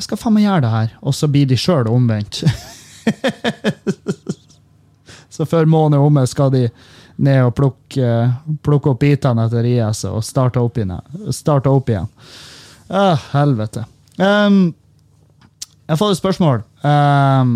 jeg 0.00 0.06
skal 0.06 0.16
faen 0.16 0.32
meg 0.32 0.46
gjøre 0.46 0.64
det 0.64 0.72
her. 0.72 0.92
Og 1.04 1.12
så 1.12 1.28
blir 1.28 1.48
de 1.48 1.58
sjøl 1.60 1.88
omvendt. 1.92 2.40
så 5.34 5.44
før 5.44 5.68
måneden 5.68 5.98
er 5.98 6.06
omme, 6.06 6.22
skal 6.28 6.52
de 6.54 6.62
ned 7.20 7.42
og 7.44 7.52
plukke, 7.58 8.12
plukke 8.64 8.94
opp 8.94 9.02
bitene 9.02 9.44
etter 9.44 9.68
IS 9.68 10.06
og 10.08 10.22
starte 10.24 10.62
opp. 10.62 10.80
Starte 11.36 11.68
opp 11.68 11.92
igjen. 11.92 12.08
Ah, 12.88 13.20
helvete. 13.34 13.84
Um, 14.16 14.70
jeg 15.84 15.92
har 15.92 16.00
fått 16.00 16.16
et 16.16 16.22
spørsmål. 16.22 16.64
Um, 16.80 17.52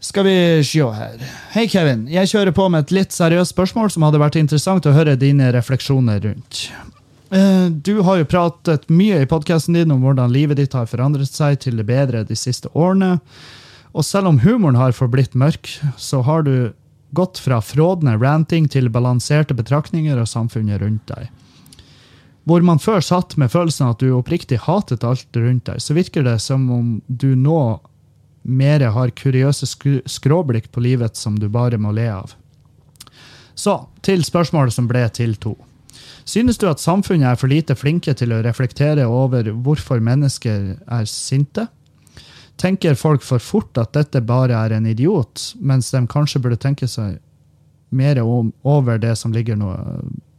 skal 0.00 0.24
vi 0.24 0.38
se 0.64 0.88
her. 0.96 1.20
Hei, 1.52 1.66
Kevin. 1.68 2.08
Jeg 2.08 2.32
kjører 2.32 2.56
på 2.56 2.70
med 2.72 2.86
et 2.86 2.96
litt 3.02 3.12
seriøst 3.12 3.52
spørsmål 3.52 3.92
som 3.92 4.08
hadde 4.08 4.24
vært 4.24 4.40
interessant 4.40 4.88
å 4.88 4.96
høre 4.96 5.20
dine 5.20 5.52
refleksjoner 5.52 6.24
rundt. 6.24 6.64
Eh, 7.30 7.70
Du 7.70 8.00
har 8.00 8.16
jo 8.20 8.24
pratet 8.24 8.88
mye 8.88 9.22
i 9.22 9.26
podkasten 9.26 9.74
din 9.74 9.90
om 9.90 10.02
hvordan 10.04 10.32
livet 10.32 10.56
ditt 10.60 10.74
har 10.76 10.86
forandret 10.86 11.30
seg 11.32 11.60
til 11.64 11.76
det 11.80 11.86
bedre 11.88 12.24
de 12.24 12.36
siste 12.36 12.68
årene. 12.74 13.20
Og 13.94 14.04
selv 14.04 14.28
om 14.28 14.40
humoren 14.42 14.76
har 14.76 14.92
forblitt 14.92 15.34
mørk, 15.38 15.70
så 15.96 16.22
har 16.22 16.42
du 16.42 16.72
gått 17.14 17.38
fra 17.38 17.60
frådende 17.62 18.16
ranting 18.18 18.66
til 18.68 18.90
balanserte 18.90 19.54
betraktninger 19.54 20.18
av 20.18 20.26
samfunnet 20.26 20.82
rundt 20.82 21.06
deg. 21.06 21.30
Hvor 22.44 22.60
man 22.60 22.78
før 22.82 23.00
satt 23.00 23.36
med 23.40 23.52
følelsen 23.52 23.88
at 23.88 24.02
du 24.02 24.10
oppriktig 24.12 24.58
hatet 24.66 25.04
alt 25.06 25.38
rundt 25.38 25.64
deg, 25.70 25.80
så 25.80 25.94
virker 25.94 26.26
det 26.26 26.40
som 26.42 26.66
om 26.70 26.88
du 27.06 27.34
nå 27.38 27.80
mer 28.44 28.82
har 28.92 29.14
kuriøse 29.16 29.64
skråblikk 30.10 30.68
på 30.74 30.82
livet 30.84 31.16
som 31.16 31.38
du 31.38 31.48
bare 31.48 31.78
må 31.80 31.94
le 31.96 32.08
av. 32.12 32.34
Så 33.54 33.78
til 34.02 34.26
spørsmålet 34.26 34.74
som 34.74 34.90
ble 34.90 35.06
til 35.14 35.38
to. 35.40 35.54
Synes 36.24 36.58
du 36.58 36.68
at 36.70 36.82
samfunnet 36.82 37.32
er 37.32 37.40
for 37.40 37.52
lite 37.52 37.76
flinke 37.76 38.14
til 38.16 38.32
å 38.32 38.42
reflektere 38.44 39.06
over 39.10 39.50
hvorfor 39.52 40.02
mennesker 40.04 40.74
er 40.78 41.08
sinte? 41.10 41.68
Tenker 42.60 42.94
folk 42.94 43.24
for 43.26 43.42
fort 43.42 43.78
at 43.82 43.94
dette 43.96 44.22
bare 44.24 44.56
er 44.56 44.76
en 44.76 44.86
idiot, 44.86 45.52
mens 45.58 45.90
de 45.90 46.04
kanskje 46.10 46.40
burde 46.42 46.60
tenke 46.62 46.88
seg 46.88 47.18
mer 47.94 48.20
om, 48.22 48.52
over 48.62 48.98
det 48.98 49.16
som 49.18 49.34
ligger 49.34 49.58
noe, 49.58 49.76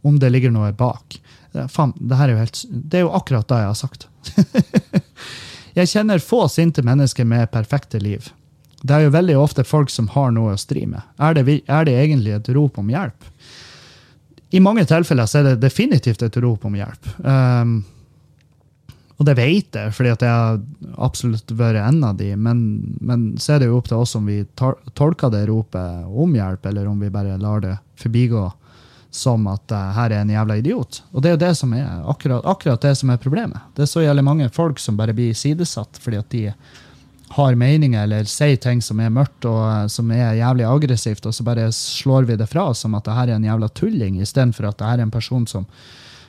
om 0.06 0.16
det 0.20 0.32
ligger 0.32 0.52
noe 0.52 0.72
bak? 0.76 1.18
Faen, 1.72 1.92
det, 1.96 2.16
er 2.16 2.34
helt, 2.36 2.64
det 2.68 3.00
er 3.00 3.06
jo 3.06 3.14
akkurat 3.16 3.48
det 3.48 3.60
jeg 3.62 3.70
har 3.70 3.78
sagt. 3.78 4.08
jeg 5.78 5.92
kjenner 5.92 6.24
få 6.24 6.46
sinte 6.52 6.84
mennesker 6.84 7.28
med 7.28 7.52
perfekte 7.52 8.00
liv. 8.02 8.30
Det 8.86 8.92
er 8.92 9.06
jo 9.06 9.14
veldig 9.14 9.36
ofte 9.40 9.64
folk 9.64 9.90
som 9.90 10.08
har 10.12 10.34
noe 10.36 10.54
å 10.54 10.60
stri 10.60 10.84
med. 10.88 11.04
Er 11.22 11.36
det, 11.36 11.60
er 11.64 11.88
det 11.88 11.96
egentlig 11.96 12.36
et 12.36 12.50
rop 12.56 12.76
om 12.80 12.90
hjelp? 12.92 13.28
I 14.50 14.62
mange 14.62 14.86
tilfeller 14.86 15.26
så 15.26 15.40
er 15.40 15.50
det 15.50 15.60
definitivt 15.64 16.22
et 16.22 16.36
rop 16.42 16.64
om 16.68 16.74
hjelp. 16.78 17.08
Um, 17.24 17.78
og 19.16 19.24
det 19.24 19.36
vet 19.38 19.78
jeg, 19.78 19.94
fordi 19.96 20.12
at 20.12 20.22
jeg 20.22 20.30
har 20.30 20.60
absolutt 21.02 21.50
vært 21.56 21.80
en 21.80 22.02
av 22.04 22.18
de, 22.18 22.34
men, 22.36 22.60
men 23.00 23.30
så 23.40 23.54
er 23.54 23.62
det 23.62 23.70
jo 23.70 23.78
opp 23.78 23.88
til 23.88 24.02
oss 24.02 24.12
om 24.18 24.28
vi 24.28 24.42
tolker 24.58 25.32
det 25.32 25.46
ropet 25.48 26.04
om 26.06 26.36
hjelp, 26.36 26.68
eller 26.68 26.90
om 26.90 27.00
vi 27.00 27.12
bare 27.12 27.38
lar 27.40 27.64
det 27.64 27.74
forbigå 27.96 28.44
som 29.16 29.46
at 29.48 29.72
uh, 29.72 29.94
her 29.96 30.12
er 30.12 30.20
en 30.20 30.34
jævla 30.34 30.58
idiot. 30.60 31.00
Og 31.16 31.24
det 31.24 31.30
er 31.30 31.36
jo 31.38 31.44
det 31.46 31.54
som 31.56 31.72
er 31.72 32.02
akkurat, 32.04 32.44
akkurat 32.44 32.82
det 32.84 32.92
som 33.00 33.10
er 33.10 33.22
problemet. 33.22 33.70
Det 33.74 33.86
er 33.86 33.88
så 33.90 34.04
jævlig 34.04 34.26
mange 34.26 34.50
folk 34.52 34.82
som 34.82 34.98
bare 34.98 35.16
blir 35.16 35.34
sidesatt 35.34 35.96
fordi 36.02 36.20
at 36.20 36.28
de 36.34 36.42
har 37.34 37.58
meninger 37.58 38.04
eller 38.04 38.28
sier 38.30 38.56
ting 38.62 38.80
som 38.84 39.00
er 39.02 39.12
mørkt 39.12 39.46
og 39.48 39.60
eh, 39.66 39.86
som 39.92 40.10
er 40.14 40.38
jævlig 40.38 40.66
aggressivt, 40.68 41.26
og 41.26 41.34
så 41.34 41.46
bare 41.46 41.68
slår 41.74 42.28
vi 42.30 42.38
det 42.38 42.48
fra 42.50 42.68
oss 42.70 42.84
som 42.84 42.94
at 42.98 43.06
det 43.08 43.16
her 43.16 43.30
er 43.30 43.40
en 43.40 43.48
jævla 43.48 43.70
tulling, 43.74 44.20
istedenfor 44.22 44.70
at 44.70 44.78
det 44.78 44.90
her 44.90 45.00
er 45.00 45.08
en 45.08 45.14
person 45.14 45.46
som 45.50 45.66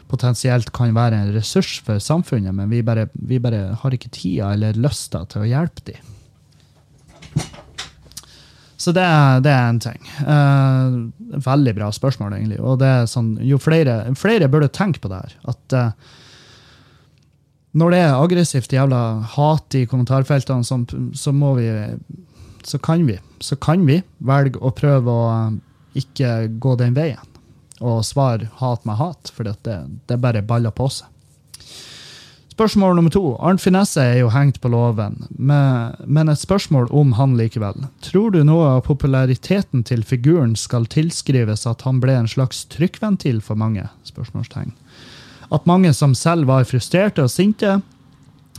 potensielt 0.07 0.71
kan 0.75 0.95
være 0.95 1.19
en 1.19 1.33
ressurs 1.35 1.77
for 1.83 1.99
samfunnet, 2.01 2.55
men 2.55 2.71
vi 2.71 2.81
bare, 2.85 3.09
vi 3.13 3.41
bare 3.43 3.75
har 3.81 3.93
ikke 3.93 4.11
tida 4.15 4.53
eller 4.55 4.79
lysta 4.79 5.25
til 5.29 5.43
å 5.43 5.49
hjelpe 5.49 5.91
dem. 5.91 6.13
Så 8.77 8.93
det, 8.93 9.03
det 9.43 9.51
er 9.51 9.67
en 9.67 9.79
ting. 9.81 10.09
Eh, 10.21 11.39
veldig 11.43 11.73
bra 11.79 11.89
spørsmål, 11.91 12.35
egentlig. 12.37 12.59
Og 12.61 12.77
det 12.79 12.87
er 12.87 13.09
sånn, 13.09 13.33
jo 13.41 13.57
flere, 13.59 14.03
flere 14.15 14.47
burde 14.53 14.69
tenke 14.71 15.01
på 15.01 15.09
det 15.11 15.17
her. 15.23 15.33
At 15.49 15.75
eh, 15.75 16.13
når 17.77 17.93
det 17.93 17.99
er 18.03 18.15
aggressivt 18.15 18.73
jævla 18.73 19.01
hat 19.35 19.75
i 19.75 19.85
kommentarfeltene, 19.89 20.63
så, 20.63 20.79
så 21.13 21.33
må 21.35 21.55
vi 21.59 21.67
så 22.67 22.79
kan 22.83 23.05
vi 23.07 23.17
så 23.39 23.55
kan 23.55 23.85
vi 23.87 24.01
velge 24.17 24.59
å 24.59 24.71
prøve 24.75 25.13
å 25.13 25.27
ikke 25.97 26.47
gå 26.61 26.75
den 26.79 26.95
veien 26.97 27.35
og 27.77 28.01
svare 28.05 28.49
hat 28.57 28.87
med 28.89 28.97
hat, 28.97 29.29
for 29.29 29.45
det, 29.45 29.75
det 30.09 30.17
bare 30.17 30.41
baller 30.41 30.73
på 30.73 30.87
seg. 30.89 31.05
Spørsmål 32.57 32.95
nummer 32.97 33.13
to. 33.13 33.35
Arnt 33.37 33.61
Finesse 33.61 34.01
er 34.01 34.15
jo 34.17 34.31
hengt 34.33 34.57
på 34.63 34.71
låven, 34.73 35.19
men 35.37 36.31
et 36.31 36.41
spørsmål 36.41 36.87
om 36.89 37.11
han 37.19 37.35
likevel. 37.37 37.83
Tror 38.01 38.33
du 38.33 38.39
noe 38.41 38.71
av 38.71 38.81
populariteten 38.87 39.83
til 39.85 40.01
figuren 40.01 40.55
skal 40.57 40.89
tilskrives 40.89 41.67
at 41.69 41.85
han 41.85 42.01
ble 42.01 42.15
en 42.17 42.31
slags 42.31 42.63
trykkventil 42.73 43.43
for 43.45 43.61
mange? 43.61 43.85
Spørsmålstegn. 44.09 44.73
At 45.53 45.65
mange 45.65 45.93
som 45.95 46.15
selv 46.15 46.47
var 46.49 46.65
frustrerte 46.67 47.23
og 47.23 47.31
sinte, 47.31 47.77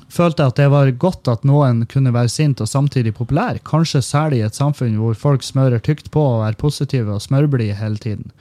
følte 0.08 0.46
at 0.48 0.56
det 0.56 0.70
var 0.72 0.88
godt 0.96 1.28
at 1.28 1.44
noen 1.44 1.82
kunne 1.90 2.14
være 2.14 2.30
sint 2.32 2.62
og 2.64 2.70
samtidig 2.70 3.12
populær, 3.18 3.58
kanskje 3.64 4.00
særlig 4.04 4.38
i 4.40 4.46
et 4.46 4.56
samfunn 4.56 4.96
hvor 4.96 5.18
folk 5.18 5.44
smører 5.44 5.82
tykt 5.84 6.08
på 6.14 6.22
og 6.38 6.46
er 6.46 6.60
positive 6.60 7.12
og 7.12 7.24
smørblide 7.24 7.76
hele 7.76 8.00
tiden. 8.00 8.32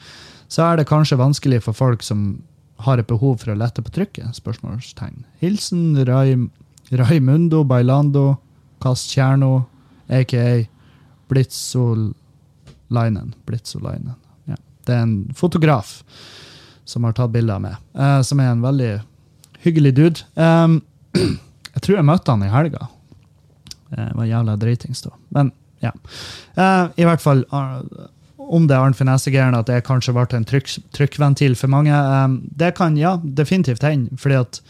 Så 0.48 0.64
er 0.64 0.80
det 0.80 0.88
kanskje 0.88 1.20
vanskelig 1.20 1.60
for 1.66 1.76
folk 1.76 2.06
som 2.08 2.40
har 2.86 3.02
et 3.02 3.10
behov 3.10 3.42
for 3.42 3.52
å 3.52 3.60
lette 3.60 3.84
på 3.84 3.92
trykket? 3.92 4.38
Spørsmålstegn. 4.38 5.26
Hilsen 5.42 5.98
Rai, 6.08 6.38
Raimundo 6.96 7.66
Bailando 7.68 8.38
Castierno, 8.80 9.66
aka 10.08 10.64
Blitzolainen. 11.28 13.34
Blitzolainen. 13.44 14.16
Ja. 14.48 14.56
Det 14.88 14.96
er 14.96 15.04
en 15.04 15.18
fotograf 15.36 15.98
som 16.88 17.04
har 17.04 17.16
tatt 17.18 17.34
bilder 17.34 17.60
av 17.60 17.64
meg, 17.66 17.80
eh, 18.00 18.20
som 18.24 18.40
er 18.42 18.54
en 18.54 18.64
veldig 18.64 18.92
hyggelig 19.66 19.94
dude. 19.98 20.28
Um, 20.36 20.80
jeg 21.74 21.84
tror 21.84 22.00
jeg 22.00 22.08
møtte 22.08 22.34
han 22.34 22.46
i 22.46 22.52
helga. 22.52 22.88
Det 23.92 24.12
var 24.16 24.28
jævla 24.28 24.56
dritings 24.60 25.04
da. 25.04 25.14
Men 25.36 25.52
ja. 25.84 25.94
Uh, 26.58 26.90
I 26.98 27.06
hvert 27.06 27.22
fall 27.22 27.44
eh, 27.54 28.08
om 28.38 28.66
det 28.70 28.76
er 28.76 28.86
Arnt 28.86 28.98
Finesse-greiene 28.98 29.60
at 29.60 29.70
det 29.70 29.84
kanskje 29.88 30.16
ble 30.16 30.26
en 30.38 30.48
trykk, 30.48 30.72
trykkventil 30.96 31.58
for 31.60 31.72
mange. 31.72 31.94
Um, 31.94 32.40
det 32.58 32.74
kan 32.80 32.98
ja, 33.00 33.18
definitivt 33.22 33.86
hende. 33.86 34.16
fordi 34.18 34.40
at 34.40 34.62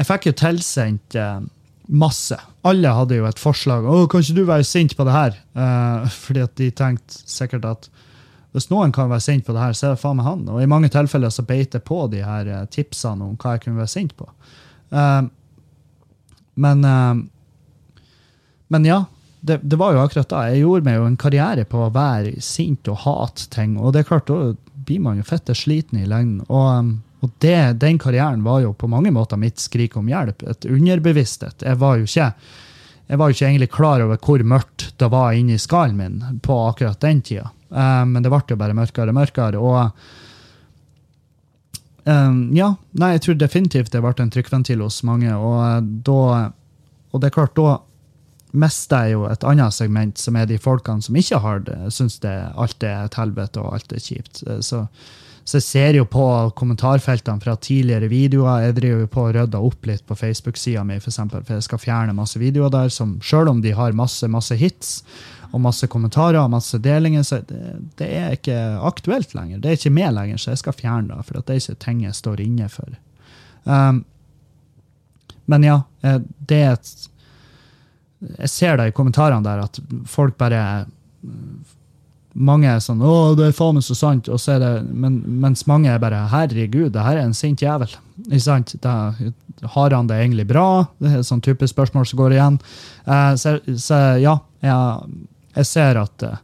jeg 0.00 0.08
fikk 0.08 0.30
jo 0.30 0.36
tilsendt 0.42 1.16
uh, 1.20 1.40
masse. 1.86 2.36
Alle 2.66 2.92
hadde 2.94 3.18
jo 3.20 3.28
et 3.28 3.40
forslag. 3.40 3.86
Å, 3.86 4.06
kan 4.10 4.24
ikke 4.24 4.38
du 4.38 4.44
være 4.48 4.66
sint 4.66 4.96
på 4.96 5.06
det 5.06 5.16
her? 5.16 5.38
Uh, 5.54 6.08
fordi 6.26 6.44
at 6.46 6.56
de 6.60 6.70
tenkte 6.74 7.22
sikkert 7.28 7.68
at 7.68 7.90
hvis 8.54 8.70
noen 8.72 8.92
kan 8.92 9.10
være 9.10 9.22
sint 9.22 9.46
på 9.46 9.54
det 9.54 9.62
her, 9.62 9.74
så 9.76 9.86
er 9.86 9.92
det 9.94 10.02
faen 10.02 10.18
meg 10.18 10.26
han. 10.26 10.46
Og 10.50 10.62
i 10.62 10.70
mange 10.70 10.90
tilfeller 10.90 11.30
så 11.30 11.44
beit 11.46 11.76
jeg 11.76 11.86
på 11.86 12.04
de 12.10 12.24
her 12.26 12.48
eh, 12.50 12.64
tipsene 12.72 13.28
om 13.28 13.36
hva 13.38 13.54
jeg 13.54 13.66
kunne 13.66 13.78
være 13.78 13.92
sint 13.92 14.16
på. 14.18 14.26
Uh, 14.90 15.28
men 16.58 16.82
uh, 16.82 17.20
men 18.70 18.84
ja, 18.84 19.04
det, 19.40 19.56
det 19.62 19.76
var 19.76 19.92
jo 19.92 20.02
akkurat 20.04 20.28
da. 20.30 20.44
Jeg 20.46 20.62
gjorde 20.62 20.86
meg 20.86 20.98
jo 21.00 21.06
en 21.08 21.18
karriere 21.18 21.64
på 21.66 21.80
å 21.82 21.90
være 21.90 22.36
sint 22.44 22.86
og 22.92 23.00
hate 23.02 23.48
ting. 23.50 23.74
Og 23.80 23.90
det 23.92 24.04
er 24.04 24.10
klart, 24.12 24.30
da 24.30 24.52
blir 24.86 25.00
man 25.02 25.18
jo 25.18 25.26
fette 25.26 25.56
sliten 25.58 25.98
i 25.98 26.06
lengden. 26.06 26.44
Og, 26.46 26.92
og 27.18 27.32
det, 27.42 27.56
den 27.82 27.98
karrieren 27.98 28.44
var 28.46 28.60
jo 28.62 28.70
på 28.78 28.90
mange 28.92 29.10
måter 29.10 29.40
mitt 29.42 29.58
skrik 29.58 29.96
om 29.98 30.06
hjelp. 30.06 30.46
Et 30.54 30.68
underbevissthet. 30.70 31.66
Jeg 31.66 31.80
var 31.82 31.98
jo 31.98 32.06
ikke 32.06 32.30
jeg 33.10 33.18
var 33.18 33.26
jo 33.26 33.34
ikke 33.34 33.46
egentlig 33.48 33.70
klar 33.74 34.04
over 34.04 34.20
hvor 34.22 34.42
mørkt 34.46 34.84
det 35.02 35.08
var 35.10 35.34
inni 35.34 35.56
skallen 35.58 35.96
min 35.98 36.38
på 36.46 36.60
akkurat 36.68 37.02
den 37.02 37.24
tida. 37.26 37.48
Eh, 37.70 38.04
men 38.06 38.22
det 38.22 38.32
ble 38.32 38.42
jo 38.50 38.58
bare 38.60 38.76
mørkere 38.76 39.12
og 39.12 39.18
mørkere. 39.18 39.60
Og 39.60 39.76
um, 42.04 42.40
ja, 42.56 42.72
nei, 42.98 43.12
jeg 43.16 43.26
tror 43.26 43.38
definitivt 43.40 43.92
det 43.94 44.02
ble 44.04 44.14
en 44.18 44.34
trykkventil 44.34 44.82
hos 44.84 45.02
mange. 45.06 45.30
Og, 45.36 45.60
eh, 45.68 45.78
da, 46.08 46.50
og 47.10 47.22
det 47.22 47.30
er 47.30 47.38
klart, 47.38 47.56
da 47.58 47.78
mister 48.50 49.06
jeg 49.06 49.14
jo 49.14 49.24
et 49.30 49.46
annet 49.46 49.74
segment, 49.76 50.18
som 50.18 50.36
er 50.36 50.48
de 50.50 50.58
folkene 50.58 51.04
som 51.06 51.16
ikke 51.16 51.38
har 51.44 51.64
det, 51.68 51.78
syns 51.94 52.18
det, 52.24 52.34
alt 52.58 52.82
er 52.82 53.04
et 53.06 53.18
helvete 53.20 53.62
og 53.62 53.76
alt 53.76 53.92
er 53.94 54.02
kjipt. 54.02 54.42
Så, 54.66 54.82
så 55.46 55.60
jeg 55.60 55.66
ser 55.68 55.98
jo 56.00 56.06
på 56.10 56.24
kommentarfeltene 56.58 57.42
fra 57.44 57.54
tidligere 57.62 58.10
videoer. 58.10 58.66
Jeg 58.66 58.78
driver 58.80 59.04
jo 59.04 59.10
på 59.14 59.22
å 59.22 59.32
rydde 59.36 59.62
opp 59.70 59.86
litt 59.86 60.02
på 60.06 60.18
Facebook-sida 60.18 60.82
mi, 60.86 60.98
for, 60.98 61.12
eksempel, 61.12 61.46
for 61.46 61.60
jeg 61.60 61.68
skal 61.68 61.82
fjerne 61.84 62.16
masse 62.16 62.42
videoer 62.42 62.74
der 62.74 62.90
som 62.90 63.20
selv 63.22 63.54
om 63.54 63.62
de 63.62 63.76
har 63.78 63.94
masse, 63.94 64.26
masse 64.26 64.58
hits 64.58 64.98
og 65.50 65.62
masse 65.64 65.88
kommentarer 65.90 66.38
og 66.40 66.52
masse 66.52 66.78
delinger, 66.82 67.24
så 67.26 67.40
det, 67.46 67.74
det 67.98 68.08
er 68.16 68.36
ikke 68.36 68.58
aktuelt 68.86 69.34
lenger. 69.34 69.58
Det 69.58 69.70
er 69.70 69.78
ikke 69.78 69.94
med 69.94 70.14
lenger, 70.14 70.38
så 70.38 70.52
jeg 70.52 70.62
skal 70.62 70.76
fjerne 70.78 71.14
det, 71.14 71.26
for 71.26 71.40
det 71.40 71.56
er 71.56 71.62
ikke 71.62 71.82
ting 71.84 72.04
jeg 72.04 72.18
står 72.18 72.44
inne 72.44 72.68
for. 72.70 72.94
Um, 73.64 74.04
men 75.50 75.66
ja, 75.66 75.82
eh, 76.06 76.20
det 76.38 76.60
er 76.64 76.76
et 76.78 77.08
Jeg 78.20 78.50
ser 78.52 78.76
det 78.76 78.90
i 78.90 78.92
kommentarene 78.92 79.40
der 79.44 79.62
at 79.64 79.78
folk 80.04 80.34
bare 80.36 80.84
mange 82.34 82.68
er 82.68 82.82
sånn 82.84 83.00
'Å, 83.00 83.34
det 83.36 83.46
er 83.48 83.54
faen 83.56 83.78
meg 83.78 83.82
så 83.82 83.96
sant', 83.96 84.28
det, 84.28 84.70
men, 84.92 85.22
mens 85.40 85.66
mange 85.66 85.88
er 85.88 85.98
bare 85.98 86.28
'Herregud, 86.28 86.92
det 86.92 87.02
her 87.02 87.16
er 87.16 87.24
en 87.24 87.34
sint 87.34 87.60
jævel'. 87.60 87.96
Ikke 88.28 88.44
sant? 88.44 88.74
Da, 88.80 89.14
har 89.62 89.90
han 89.90 90.06
det 90.06 90.20
egentlig 90.20 90.46
bra? 90.46 90.86
Det 91.00 91.10
er 91.10 91.22
sånn 91.22 91.40
type 91.40 91.66
spørsmål 91.66 92.06
som 92.06 92.18
går 92.18 92.36
igjen. 92.36 92.60
Eh, 93.06 93.34
så, 93.36 93.58
så 93.76 94.20
ja, 94.20 94.38
jeg, 94.62 95.10
jeg 95.60 95.68
ser 95.70 96.00
at 96.00 96.26
eh, 96.26 96.42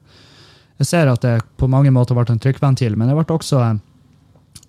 jeg 0.76 0.90
ser 0.90 1.08
at 1.08 1.22
det 1.24 1.36
på 1.56 1.68
mange 1.72 1.92
måter 1.94 2.16
ble 2.16 2.26
en 2.28 2.42
trykkventil, 2.42 2.98
men 2.98 3.08
det 3.08 3.16
ble 3.16 3.36
også 3.36 3.62
eh, 3.64 3.78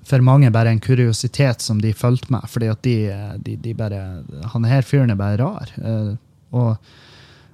for 0.08 0.24
mange 0.24 0.52
bare 0.56 0.72
en 0.72 0.84
kuriositet 0.84 1.64
som 1.64 1.82
de 1.84 1.92
fulgte 1.94 2.32
med. 2.32 2.48
fordi 2.48 2.70
at 2.72 2.82
de, 2.84 2.96
de, 3.44 3.58
de 3.60 3.74
bare 3.76 4.24
Han 4.54 4.64
her 4.64 4.82
fyren 4.82 5.12
er 5.12 5.20
bare 5.20 5.38
rar. 5.44 5.74
Eh, 5.78 6.16
og 6.56 6.78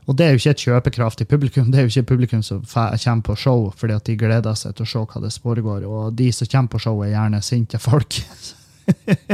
og 0.03 0.17
det 0.19 0.25
er 0.25 0.33
jo 0.33 0.39
ikke 0.41 0.51
et 0.51 0.63
kjøpekraftig 0.65 1.27
publikum. 1.31 1.69
Det 1.71 1.79
er 1.79 1.85
jo 1.85 1.91
ikke 1.91 2.15
publikum 2.15 2.41
som 2.43 2.63
kommer 2.67 3.21
på 3.23 3.35
show 3.39 3.69
fordi 3.71 3.93
at 3.95 4.05
de 4.05 4.17
gleder 4.19 4.55
seg 4.59 4.75
til 4.75 4.83
å 4.83 4.89
se 4.91 4.99
hva 4.99 5.21
det 5.23 5.31
foregår. 5.39 5.85
Og 5.87 6.13
de 6.13 6.31
som 6.35 6.49
kommer 6.51 6.73
på 6.73 6.81
show, 6.83 6.99
er 7.03 7.13
gjerne 7.13 7.39
sinte 7.41 7.79
folk. 7.79 8.19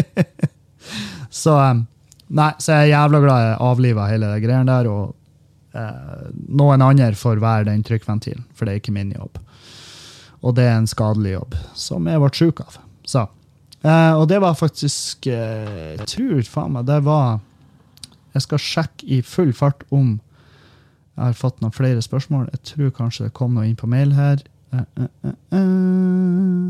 så 1.43 1.55
Nei, 2.29 2.51
så 2.61 2.75
jeg 2.75 2.91
er 2.91 2.91
jævla 2.91 3.19
glad 3.23 3.39
jeg 3.41 3.53
avliva 3.65 4.03
hele 4.05 4.27
det 4.37 4.57
der, 4.67 4.85
og 4.85 5.07
eh, 5.09 5.15
noen 5.69 6.81
andre 6.81 7.11
får 7.13 7.41
være 7.43 7.67
den 7.67 7.83
trykkventilen, 7.85 8.47
for 8.57 8.65
det 8.65 8.73
er 8.73 8.81
ikke 8.81 8.93
min 8.95 9.11
jobb. 9.13 9.37
Og 10.41 10.55
det 10.57 10.65
er 10.65 10.77
en 10.79 10.87
skadelig 10.89 11.35
jobb, 11.35 11.57
som 11.77 12.07
jeg 12.09 12.21
ble 12.23 12.31
sjuk 12.33 12.63
av. 12.63 12.79
Så. 13.05 13.25
Eh, 13.83 14.13
og 14.15 14.27
det 14.27 14.41
var 14.43 14.57
faktisk 14.59 15.27
eh, 15.31 15.95
Jeg 15.95 16.07
tror 16.11 16.41
faen 16.51 16.73
meg 16.75 16.83
det 16.89 16.97
var 17.05 17.37
Jeg 18.33 18.43
skal 18.43 18.59
sjekke 18.59 19.07
i 19.07 19.21
full 19.23 19.53
fart 19.55 19.85
om 19.95 20.17
jeg 21.19 21.33
har 21.33 21.35
fått 21.35 21.57
noen 21.59 21.73
flere 21.75 21.99
spørsmål. 21.99 22.45
Jeg 22.53 22.61
tror 22.63 22.91
kanskje 22.95 23.25
det 23.25 23.33
kom 23.35 23.51
noe 23.51 23.65
inn 23.67 23.75
på 23.75 23.89
mail 23.91 24.13
her. 24.15 24.39
Eh, 24.71 24.85
eh, 25.03 25.09
eh, 25.27 25.33
eh. 25.57 26.69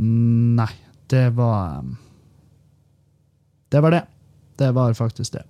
Nei, 0.00 0.70
det 1.12 1.26
var 1.36 1.84
Det 3.68 3.82
var 3.84 3.92
det. 3.92 4.04
Det 4.56 4.70
var 4.72 4.96
faktisk 4.96 5.36
det. 5.36 5.44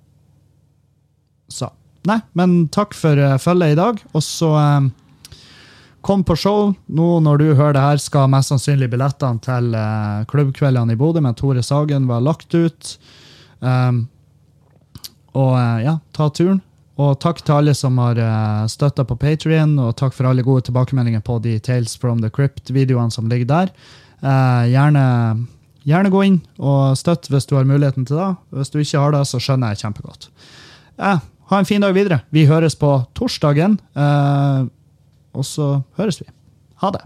Så. 1.50 1.70
Nei, 2.08 2.20
men 2.38 2.64
takk 2.72 2.94
for 2.96 3.18
uh, 3.18 3.36
følget 3.40 3.74
i 3.74 3.80
dag. 3.80 4.00
Og 4.14 4.22
så 4.24 4.50
um, 4.56 4.88
kom 6.06 6.22
på 6.24 6.36
show. 6.38 6.70
Nå 6.88 7.08
når 7.24 7.42
du 7.42 7.46
hører 7.50 7.76
det 7.76 7.84
her, 7.84 8.00
skal 8.00 8.30
mest 8.32 8.52
sannsynlig 8.52 8.88
billettene 8.92 9.42
til 9.44 9.74
uh, 9.76 10.24
klubbkveldene 10.30 10.96
i 10.96 11.00
Bodø 11.00 11.22
med 11.24 11.36
Tore 11.40 11.64
Sagen 11.66 12.08
være 12.08 12.26
lagt 12.30 12.56
ut. 12.56 12.94
Um, 13.60 14.06
og 15.36 15.54
uh, 15.58 15.78
ja, 15.84 15.98
ta 16.16 16.30
turen. 16.32 16.62
Og 17.00 17.14
takk 17.20 17.38
til 17.40 17.56
alle 17.56 17.72
som 17.76 17.96
har 17.96 18.18
støtta 18.68 19.06
på 19.08 19.16
Patrion, 19.16 19.70
og 19.80 19.94
takk 19.96 20.12
for 20.12 20.28
alle 20.28 20.42
gode 20.44 20.66
tilbakemeldinger 20.66 21.22
på 21.24 21.38
de 21.40 21.54
Tales 21.64 21.94
from 21.96 22.18
the 22.20 22.28
Crypt-videoene 22.28 23.14
som 23.14 23.30
ligger 23.30 23.48
der. 23.48 23.70
Gjerne, 24.68 25.04
gjerne 25.88 26.10
gå 26.12 26.20
inn 26.26 26.36
og 26.60 26.98
støtt 27.00 27.30
hvis 27.32 27.48
du 27.48 27.54
har 27.56 27.64
muligheten 27.64 28.04
til 28.04 28.20
det. 28.20 28.28
Hvis 28.52 28.74
du 28.74 28.76
ikke 28.82 29.00
har 29.00 29.16
det, 29.16 29.22
så 29.30 29.40
skjønner 29.40 29.72
jeg 29.72 29.80
kjempegodt. 29.86 30.28
Eh, 31.00 31.24
ha 31.50 31.58
en 31.58 31.66
fin 31.68 31.82
dag 31.82 31.94
videre. 31.96 32.22
Vi 32.30 32.46
høres 32.46 32.76
på 32.78 32.92
torsdagen, 33.18 33.78
eh, 33.98 34.66
og 35.34 35.46
så 35.46 35.80
høres 35.98 36.20
vi. 36.22 36.28
Ha 36.82 36.92
det. 36.94 37.02